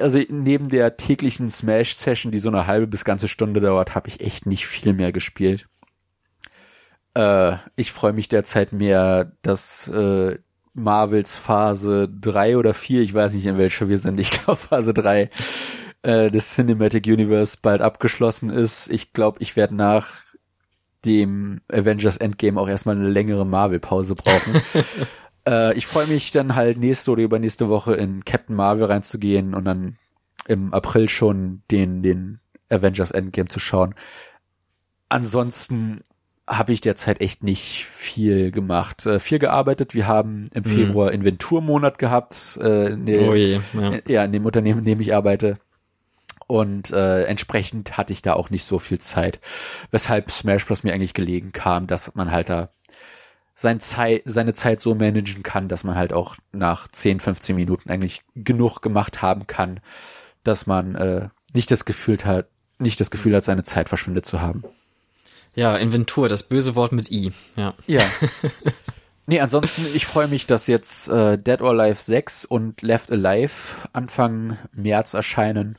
also 0.00 0.18
neben 0.28 0.68
der 0.68 0.96
täglichen 0.96 1.50
Smash-Session, 1.50 2.32
die 2.32 2.38
so 2.38 2.48
eine 2.48 2.66
halbe 2.66 2.86
bis 2.86 3.04
ganze 3.04 3.28
Stunde 3.28 3.60
dauert, 3.60 3.94
habe 3.94 4.08
ich 4.08 4.20
echt 4.20 4.46
nicht 4.46 4.66
viel 4.66 4.94
mehr 4.94 5.12
gespielt. 5.12 5.68
Äh, 7.14 7.56
ich 7.76 7.92
freue 7.92 8.12
mich 8.12 8.28
derzeit 8.28 8.72
mehr, 8.72 9.32
dass 9.42 9.88
äh, 9.88 10.38
Marvels 10.72 11.36
Phase 11.36 12.08
drei 12.08 12.56
oder 12.56 12.74
vier, 12.74 13.02
ich 13.02 13.14
weiß 13.14 13.34
nicht 13.34 13.46
in 13.46 13.58
welcher 13.58 13.88
wir 13.88 13.98
sind, 13.98 14.18
ich 14.18 14.30
glaube 14.30 14.56
Phase 14.56 14.92
drei 14.92 15.30
äh, 16.04 16.30
des 16.30 16.54
Cinematic 16.54 17.06
Universe 17.06 17.56
bald 17.60 17.80
abgeschlossen 17.80 18.50
ist. 18.50 18.90
Ich 18.90 19.12
glaube, 19.12 19.38
ich 19.40 19.56
werde 19.56 19.74
nach 19.74 20.22
dem 21.04 21.60
Avengers 21.72 22.18
Endgame 22.18 22.60
auch 22.60 22.68
erstmal 22.68 22.96
eine 22.96 23.08
längere 23.08 23.46
Marvel-Pause 23.46 24.14
brauchen. 24.14 24.60
äh, 25.48 25.74
ich 25.74 25.86
freue 25.86 26.06
mich 26.06 26.30
dann 26.30 26.54
halt 26.54 26.78
nächste 26.78 27.10
oder 27.10 27.22
übernächste 27.22 27.68
Woche 27.68 27.94
in 27.94 28.24
Captain 28.24 28.54
Marvel 28.54 28.84
reinzugehen 28.84 29.54
und 29.54 29.64
dann 29.64 29.96
im 30.46 30.74
April 30.74 31.08
schon 31.08 31.62
den, 31.70 32.02
den 32.02 32.40
Avengers 32.68 33.10
Endgame 33.10 33.48
zu 33.48 33.58
schauen. 33.58 33.94
Ansonsten 35.08 36.02
habe 36.46 36.74
ich 36.74 36.82
derzeit 36.82 37.22
echt 37.22 37.42
nicht 37.42 37.86
viel 37.86 38.50
gemacht. 38.50 39.06
Äh, 39.06 39.18
viel 39.18 39.38
gearbeitet. 39.38 39.94
Wir 39.94 40.06
haben 40.06 40.46
im 40.52 40.64
mhm. 40.64 40.68
Februar. 40.68 41.12
Inventurmonat 41.12 41.98
gehabt. 41.98 42.58
Äh, 42.62 42.92
in 42.92 43.06
der, 43.06 43.22
oh 43.22 43.34
je, 43.34 43.60
ja. 43.72 43.98
ja, 44.06 44.24
in 44.24 44.32
dem 44.32 44.44
Unternehmen, 44.44 44.80
in 44.80 44.84
dem 44.84 45.00
ich 45.00 45.14
arbeite. 45.14 45.58
Und 46.46 46.90
äh, 46.92 47.24
entsprechend 47.24 47.96
hatte 47.96 48.12
ich 48.12 48.22
da 48.22 48.34
auch 48.34 48.50
nicht 48.50 48.64
so 48.64 48.78
viel 48.78 48.98
Zeit. 48.98 49.40
Weshalb 49.90 50.30
Smash 50.30 50.66
Bros. 50.66 50.82
mir 50.82 50.92
eigentlich 50.92 51.14
gelegen 51.14 51.52
kam, 51.52 51.86
dass 51.86 52.14
man 52.14 52.30
halt 52.30 52.50
da 52.50 52.70
sein 53.54 53.80
Zeit, 53.80 54.22
seine 54.24 54.54
Zeit 54.54 54.80
so 54.80 54.94
managen 54.94 55.42
kann, 55.42 55.68
dass 55.68 55.84
man 55.84 55.94
halt 55.94 56.12
auch 56.12 56.36
nach 56.52 56.88
10, 56.88 57.20
15 57.20 57.54
Minuten 57.54 57.90
eigentlich 57.90 58.22
genug 58.34 58.80
gemacht 58.80 59.22
haben 59.22 59.46
kann, 59.46 59.80
dass 60.42 60.66
man 60.66 60.94
äh, 60.96 61.28
nicht 61.54 61.70
das 61.70 61.84
Gefühl 61.84 62.18
hat, 62.24 62.48
nicht 62.78 63.00
das 63.00 63.10
Gefühl 63.10 63.34
hat, 63.36 63.44
seine 63.44 63.62
Zeit 63.62 63.88
verschwindet 63.88 64.26
zu 64.26 64.40
haben. 64.40 64.64
Ja, 65.54 65.76
Inventur, 65.76 66.28
das 66.28 66.42
böse 66.42 66.74
Wort 66.74 66.90
mit 66.90 67.10
I. 67.12 67.32
Ja. 67.56 67.74
Ja. 67.86 68.02
Nee, 69.26 69.40
ansonsten, 69.40 69.86
ich 69.94 70.04
freue 70.04 70.28
mich, 70.28 70.46
dass 70.46 70.66
jetzt 70.66 71.08
äh, 71.08 71.38
Dead 71.38 71.62
or 71.62 71.70
Alive 71.70 72.00
6 72.00 72.44
und 72.44 72.82
Left 72.82 73.10
Alive 73.10 73.76
Anfang 73.94 74.58
März 74.72 75.14
erscheinen. 75.14 75.78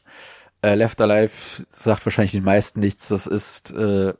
Äh, 0.65 0.73
Left 0.73 0.99
Alive 0.99 1.63
sagt 1.67 2.05
wahrscheinlich 2.07 2.31
den 2.31 2.43
meisten 2.43 2.79
nichts. 2.79 3.09
Das 3.09 3.27
ist 3.27 3.71
äh, 3.71 4.13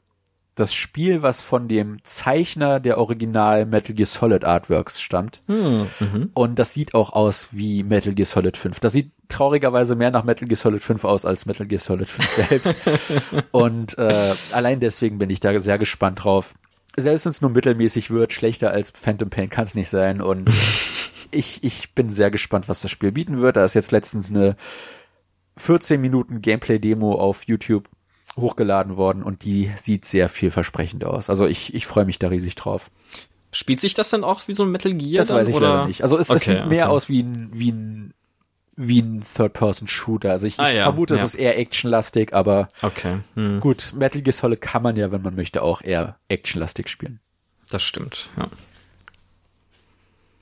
das 0.54 0.76
Spiel, 0.76 1.24
was 1.24 1.42
von 1.42 1.68
dem 1.68 1.98
Zeichner 2.04 2.80
der 2.80 3.00
Original 3.00 3.66
Metal 3.66 3.96
Gear 3.96 4.06
Solid 4.06 4.46
Artworks 4.46 5.02
stammt. 5.02 5.42
Hm, 5.48 5.88
mhm. 6.00 6.30
Und 6.36 6.60
das 6.60 6.72
sieht 6.72 6.94
auch 6.94 7.14
aus 7.14 7.50
wie 7.52 7.84
Metal 7.84 8.14
Gear 8.14 8.28
Solid 8.28 8.58
5. 8.58 8.80
Das 8.80 8.94
sieht 8.94 9.12
traurigerweise 9.28 9.96
mehr 9.96 10.12
nach 10.12 10.24
Metal 10.24 10.48
Gear 10.48 10.56
Solid 10.56 10.84
5 10.84 11.04
aus 11.04 11.26
als 11.26 11.48
Metal 11.48 11.66
Gear 11.66 11.80
Solid 11.80 12.08
5 12.08 12.30
selbst. 12.48 12.78
Und 13.52 13.98
äh, 13.98 14.34
allein 14.52 14.80
deswegen 14.80 15.18
bin 15.18 15.32
ich 15.32 15.40
da 15.40 15.60
sehr 15.60 15.80
gespannt 15.80 16.24
drauf. 16.24 16.54
Selbst 16.96 17.26
wenn 17.26 17.32
es 17.32 17.42
nur 17.42 17.50
mittelmäßig 17.50 18.12
wird, 18.12 18.34
schlechter 18.34 18.70
als 18.70 18.92
Phantom 18.92 19.32
Pain 19.32 19.50
kann 19.50 19.64
es 19.64 19.74
nicht 19.74 19.90
sein. 19.90 20.22
Und 20.22 20.48
ich, 21.32 21.64
ich 21.64 21.96
bin 21.96 22.12
sehr 22.12 22.30
gespannt, 22.30 22.70
was 22.70 22.82
das 22.82 22.92
Spiel 22.92 23.12
bieten 23.12 23.42
wird. 23.42 23.58
Da 23.58 23.66
ist 23.66 23.74
jetzt 23.74 23.92
letztens 23.92 24.30
eine 24.30 24.56
14 25.58 26.00
Minuten 26.00 26.42
Gameplay-Demo 26.42 27.16
auf 27.16 27.44
YouTube 27.44 27.90
hochgeladen 28.38 28.98
worden 28.98 29.24
und 29.24 29.46
die 29.46 29.72
sieht 29.78 30.06
sehr 30.06 30.28
vielversprechend 30.28 31.06
aus. 31.06 31.30
Also 31.30 31.46
ich, 31.48 31.74
ich 31.74 31.86
freue 31.86 32.06
mich 32.06 32.20
da 32.20 32.28
riesig 32.28 32.56
drauf. 32.56 32.92
Spielt 33.52 33.80
sich 33.80 33.94
das 33.94 34.10
dann 34.10 34.26
auch 34.26 34.48
wie 34.48 34.54
so 34.54 34.64
ein 34.64 34.72
Metal 34.72 34.94
Gear? 34.94 35.20
Das 35.20 35.28
dann, 35.28 35.38
weiß 35.38 35.48
ich 35.48 35.56
oder? 35.56 35.70
leider 35.70 35.88
nicht. 35.88 36.02
Also 36.02 36.18
es, 36.18 36.30
okay, 36.30 36.38
es 36.38 36.46
sieht 36.46 36.68
mehr 36.68 36.90
aus 36.90 37.08
wie 37.08 37.24
ein, 37.24 37.50
wie 37.54 37.72
ein, 37.72 38.14
wie 38.76 39.00
ein 39.00 39.22
Third-Person-Shooter. 39.22 40.32
Also 40.32 40.48
ich, 40.48 40.60
ah, 40.60 40.70
ich 40.70 40.76
ja, 40.76 40.84
vermute, 40.84 41.16
ja. 41.16 41.22
es 41.22 41.26
ist 41.28 41.36
eher 41.36 41.58
actionlastig, 41.58 42.34
aber 42.34 42.68
okay. 42.82 43.20
Hm. 43.36 43.62
gut, 43.62 43.94
Metal 43.96 44.22
Gear 44.22 44.34
Solid 44.34 44.60
kann 44.60 44.84
man 44.84 44.98
ja, 44.98 45.14
wenn 45.14 45.22
man 45.22 45.36
möchte, 45.36 45.62
auch 45.62 45.82
eher 45.82 46.18
actionlastig 46.28 46.90
spielen. 46.90 47.22
Das 47.70 47.82
stimmt, 47.82 48.30
ja. 48.36 48.50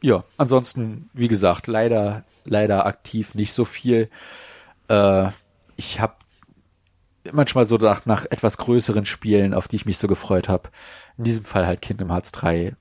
Ja, 0.02 0.24
ansonsten, 0.36 1.10
wie 1.14 1.30
gesagt, 1.30 1.68
leider, 1.68 2.26
leider 2.44 2.86
aktiv 2.88 3.36
nicht 3.36 3.54
so 3.54 3.64
viel. 3.64 4.10
Äh, 4.88 5.28
ich 5.76 6.00
habe 6.00 6.16
manchmal 7.32 7.66
so 7.66 7.78
nach, 7.78 8.06
nach 8.06 8.26
etwas 8.26 8.58
größeren 8.58 9.06
Spielen, 9.06 9.54
auf 9.54 9.68
die 9.68 9.78
ich 9.78 9.86
mich 9.86 9.98
so 9.98 10.08
gefreut 10.08 10.50
habe. 10.50 10.70
In 11.18 11.24
diesem 11.24 11.46
Fall 11.46 11.66
halt 11.66 11.82
Kingdom 11.82 12.12
Hearts 12.12 12.32
3 12.32 12.76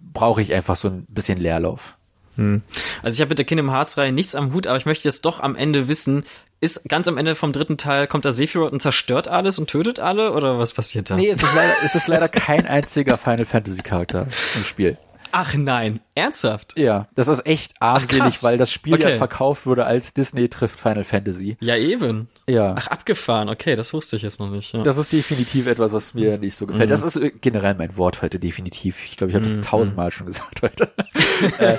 brauche 0.00 0.42
ich 0.42 0.52
einfach 0.52 0.76
so 0.76 0.88
ein 0.88 1.06
bisschen 1.08 1.38
Leerlauf. 1.38 1.96
Hm. 2.36 2.62
Also 3.02 3.14
ich 3.14 3.20
habe 3.20 3.30
mit 3.30 3.38
der 3.38 3.46
Kingdom 3.46 3.70
Hearts 3.70 3.96
Reihe 3.96 4.12
nichts 4.12 4.34
am 4.34 4.52
Hut, 4.52 4.66
aber 4.66 4.76
ich 4.76 4.86
möchte 4.86 5.08
jetzt 5.08 5.24
doch 5.24 5.40
am 5.40 5.56
Ende 5.56 5.88
wissen, 5.88 6.24
ist 6.60 6.88
ganz 6.88 7.08
am 7.08 7.18
Ende 7.18 7.34
vom 7.34 7.52
dritten 7.52 7.76
Teil 7.76 8.06
kommt 8.06 8.24
da 8.24 8.32
Sephiroth 8.32 8.72
und 8.72 8.80
zerstört 8.80 9.28
alles 9.28 9.58
und 9.58 9.68
tötet 9.68 10.00
alle 10.00 10.32
oder 10.32 10.58
was 10.58 10.72
passiert 10.72 11.10
da? 11.10 11.16
Nee, 11.16 11.28
es 11.28 11.42
ist 11.42 11.54
leider, 11.54 11.74
es 11.84 11.94
ist 11.94 12.08
leider 12.08 12.28
kein 12.28 12.66
einziger 12.66 13.18
Final 13.18 13.44
Fantasy 13.44 13.82
Charakter 13.82 14.28
im 14.56 14.64
Spiel. 14.64 14.98
Ach 15.36 15.52
nein, 15.54 15.98
ernsthaft? 16.14 16.78
Ja, 16.78 17.08
das 17.16 17.26
ist 17.26 17.44
echt 17.44 17.74
armselig, 17.80 18.44
weil 18.44 18.56
das 18.56 18.70
Spiel 18.70 18.94
okay. 18.94 19.10
ja 19.10 19.16
verkauft 19.16 19.66
wurde 19.66 19.84
als 19.84 20.14
Disney 20.14 20.48
trifft 20.48 20.78
Final 20.78 21.02
Fantasy. 21.02 21.56
Ja, 21.58 21.76
eben. 21.76 22.28
Ja. 22.48 22.76
Ach, 22.78 22.86
abgefahren. 22.86 23.48
Okay, 23.48 23.74
das 23.74 23.92
wusste 23.92 24.14
ich 24.14 24.22
jetzt 24.22 24.38
noch 24.38 24.48
nicht. 24.48 24.72
Ja. 24.72 24.84
Das 24.84 24.96
ist 24.96 25.12
definitiv 25.12 25.66
etwas, 25.66 25.92
was 25.92 26.14
mir 26.14 26.38
nicht 26.38 26.54
so 26.54 26.68
gefällt. 26.68 26.88
Mhm. 26.88 26.92
Das 26.92 27.02
ist 27.02 27.16
äh, 27.16 27.32
generell 27.40 27.74
mein 27.74 27.96
Wort 27.96 28.22
heute, 28.22 28.38
definitiv. 28.38 29.04
Ich 29.04 29.16
glaube, 29.16 29.32
ich 29.32 29.34
habe 29.34 29.44
das 29.44 29.56
mhm. 29.56 29.62
tausendmal 29.62 30.12
schon 30.12 30.28
gesagt 30.28 30.62
heute. 30.62 30.92
äh, 31.58 31.78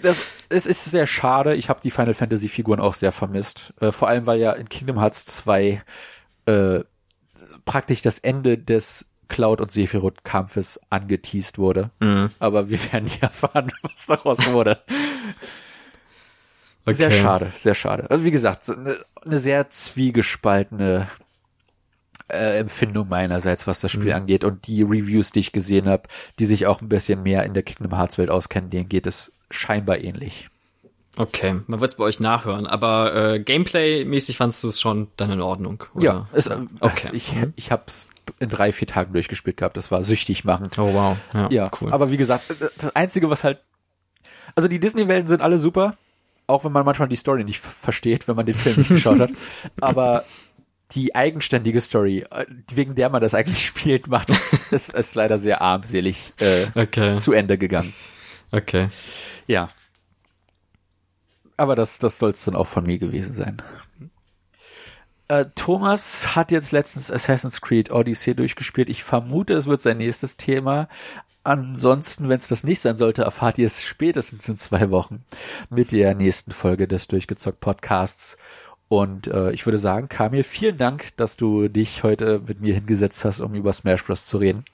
das, 0.00 0.24
es 0.48 0.64
ist 0.64 0.82
sehr 0.86 1.06
schade. 1.06 1.56
Ich 1.56 1.68
habe 1.68 1.80
die 1.82 1.90
Final 1.90 2.14
Fantasy 2.14 2.48
Figuren 2.48 2.80
auch 2.80 2.94
sehr 2.94 3.12
vermisst. 3.12 3.74
Äh, 3.82 3.92
vor 3.92 4.08
allem, 4.08 4.24
weil 4.24 4.40
ja 4.40 4.52
in 4.52 4.70
Kingdom 4.70 4.98
Hearts 4.98 5.26
2 5.26 5.82
äh, 6.46 6.80
praktisch 7.66 8.00
das 8.00 8.18
Ende 8.20 8.56
des 8.56 9.09
Cloud 9.30 9.62
und 9.62 9.72
Sephiroth 9.72 10.24
Kampfes 10.24 10.78
angeteased 10.90 11.56
wurde. 11.56 11.90
Mhm. 12.00 12.30
Aber 12.38 12.68
wir 12.68 12.78
werden 12.92 13.04
nie 13.06 13.18
erfahren, 13.22 13.72
was 13.82 14.06
daraus 14.06 14.46
wurde. 14.52 14.82
Okay. 16.84 16.92
Sehr 16.92 17.10
schade, 17.10 17.50
sehr 17.54 17.74
schade. 17.74 18.10
Also 18.10 18.24
wie 18.24 18.30
gesagt, 18.30 18.68
eine, 18.68 18.98
eine 19.24 19.38
sehr 19.38 19.70
zwiegespaltene 19.70 21.08
äh, 22.28 22.58
Empfindung 22.58 23.08
meinerseits, 23.08 23.66
was 23.66 23.80
das 23.80 23.92
Spiel 23.92 24.10
mhm. 24.10 24.20
angeht. 24.20 24.44
Und 24.44 24.66
die 24.66 24.82
Reviews, 24.82 25.32
die 25.32 25.40
ich 25.40 25.52
gesehen 25.52 25.88
habe, 25.88 26.02
die 26.38 26.44
sich 26.44 26.66
auch 26.66 26.82
ein 26.82 26.88
bisschen 26.88 27.22
mehr 27.22 27.44
in 27.44 27.54
der 27.54 27.62
Kingdom 27.62 27.96
Hearts 27.96 28.18
Welt 28.18 28.30
auskennen, 28.30 28.70
denen 28.70 28.88
geht 28.88 29.06
es 29.06 29.32
scheinbar 29.50 29.98
ähnlich. 29.98 30.50
Okay, 31.16 31.60
man 31.66 31.80
wird 31.80 31.90
es 31.90 31.96
bei 31.96 32.04
euch 32.04 32.20
nachhören, 32.20 32.66
aber 32.66 33.14
äh, 33.14 33.40
Gameplay-mäßig 33.40 34.36
fandst 34.36 34.62
du 34.62 34.68
es 34.68 34.80
schon 34.80 35.08
dann 35.16 35.30
in 35.30 35.40
Ordnung, 35.40 35.82
oder? 35.94 36.04
Ja, 36.04 36.28
es, 36.32 36.46
äh, 36.46 36.58
okay. 36.78 37.00
Es, 37.04 37.12
ich, 37.12 37.34
mhm. 37.34 37.52
ich 37.56 37.72
hab's 37.72 38.10
in 38.38 38.48
drei, 38.48 38.70
vier 38.72 38.86
Tagen 38.86 39.12
durchgespielt 39.12 39.56
gehabt. 39.56 39.76
Das 39.76 39.90
war 39.90 40.02
süchtig 40.02 40.44
machen. 40.44 40.70
Oh 40.78 40.92
wow. 40.94 41.16
Ja, 41.34 41.50
ja 41.50 41.70
cool. 41.80 41.92
Aber 41.92 42.10
wie 42.10 42.16
gesagt, 42.16 42.44
das 42.78 42.94
Einzige, 42.94 43.28
was 43.28 43.44
halt. 43.44 43.58
Also 44.54 44.68
die 44.68 44.80
Disney-Welten 44.80 45.28
sind 45.28 45.42
alle 45.42 45.58
super, 45.58 45.96
auch 46.46 46.64
wenn 46.64 46.72
man 46.72 46.84
manchmal 46.84 47.08
die 47.08 47.16
Story 47.16 47.44
nicht 47.44 47.60
versteht, 47.60 48.28
wenn 48.28 48.36
man 48.36 48.46
den 48.46 48.54
Film 48.54 48.76
nicht 48.76 48.88
geschaut 48.88 49.20
hat. 49.20 49.30
Aber 49.80 50.24
die 50.92 51.14
eigenständige 51.14 51.80
Story, 51.80 52.24
äh, 52.30 52.46
wegen 52.72 52.94
der 52.94 53.10
man 53.10 53.20
das 53.20 53.34
eigentlich 53.34 53.64
spielt, 53.66 54.08
macht, 54.08 54.30
ist, 54.70 54.92
ist 54.92 55.14
leider 55.14 55.38
sehr 55.38 55.60
armselig 55.60 56.32
äh, 56.38 56.66
okay. 56.74 57.16
zu 57.16 57.32
Ende 57.32 57.58
gegangen. 57.58 57.94
Okay. 58.52 58.88
Ja. 59.46 59.68
Aber 61.60 61.76
das, 61.76 61.98
das 61.98 62.18
soll 62.18 62.30
es 62.30 62.42
dann 62.46 62.56
auch 62.56 62.66
von 62.66 62.84
mir 62.84 62.96
gewesen 62.96 63.34
sein. 63.34 63.60
Äh, 65.28 65.44
Thomas 65.54 66.34
hat 66.34 66.52
jetzt 66.52 66.72
letztens 66.72 67.10
Assassin's 67.10 67.60
Creed 67.60 67.92
Odyssey 67.92 68.34
durchgespielt. 68.34 68.88
Ich 68.88 69.04
vermute, 69.04 69.52
es 69.52 69.66
wird 69.66 69.82
sein 69.82 69.98
nächstes 69.98 70.38
Thema. 70.38 70.88
Ansonsten, 71.44 72.30
wenn 72.30 72.38
es 72.38 72.48
das 72.48 72.64
nicht 72.64 72.80
sein 72.80 72.96
sollte, 72.96 73.24
erfahrt 73.24 73.58
ihr 73.58 73.66
es 73.66 73.82
spätestens 73.82 74.48
in 74.48 74.56
zwei 74.56 74.88
Wochen 74.88 75.22
mit 75.68 75.92
der 75.92 76.14
nächsten 76.14 76.52
Folge 76.52 76.88
des 76.88 77.08
Durchgezockt 77.08 77.60
Podcasts. 77.60 78.38
Und 78.88 79.26
äh, 79.26 79.50
ich 79.52 79.66
würde 79.66 79.76
sagen, 79.76 80.08
Kamil, 80.08 80.44
vielen 80.44 80.78
Dank, 80.78 81.14
dass 81.18 81.36
du 81.36 81.68
dich 81.68 82.04
heute 82.04 82.40
mit 82.48 82.62
mir 82.62 82.72
hingesetzt 82.72 83.22
hast, 83.26 83.42
um 83.42 83.52
über 83.52 83.74
Smash 83.74 84.02
Bros. 84.02 84.24
zu 84.24 84.38
reden. 84.38 84.64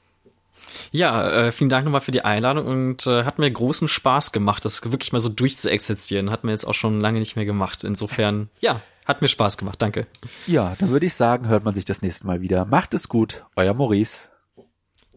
Ja, 0.91 1.29
äh, 1.47 1.53
vielen 1.53 1.71
Dank 1.71 1.85
nochmal 1.85 2.01
für 2.01 2.11
die 2.11 2.25
Einladung 2.25 2.67
und 2.67 3.07
äh, 3.07 3.25
hat 3.25 3.39
mir 3.39 3.51
großen 3.51 3.89
Spaß 3.89 4.33
gemacht, 4.33 4.65
das 4.65 4.91
wirklich 4.91 5.13
mal 5.13 5.21
so 5.21 5.29
durchzuexerzieren. 5.29 6.31
Hat 6.31 6.45
mir 6.45 6.53
jetzt 6.53 6.67
auch 6.67 6.75
schon 6.75 7.01
lange 7.01 7.19
nicht 7.19 7.37
mehr 7.37 7.45
gemacht. 7.45 7.85
Insofern, 7.85 8.49
ja, 8.61 8.81
hat 9.07 9.23
mir 9.23 9.29
Spaß 9.29 9.59
gemacht. 9.59 9.81
Danke. 9.81 10.07
Ja, 10.47 10.75
dann 10.79 10.91
würde 10.91 11.07
ich 11.07 11.15
sagen, 11.15 11.49
hört 11.49 11.65
man 11.65 11.75
sich 11.75 11.85
das 11.85 12.03
nächste 12.03 12.27
Mal 12.27 12.41
wieder. 12.41 12.65
Macht 12.65 12.95
es 12.95 13.09
gut, 13.09 13.45
euer 13.57 13.75
Maurice. 13.75 14.31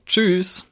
Tschüss. 0.06 0.66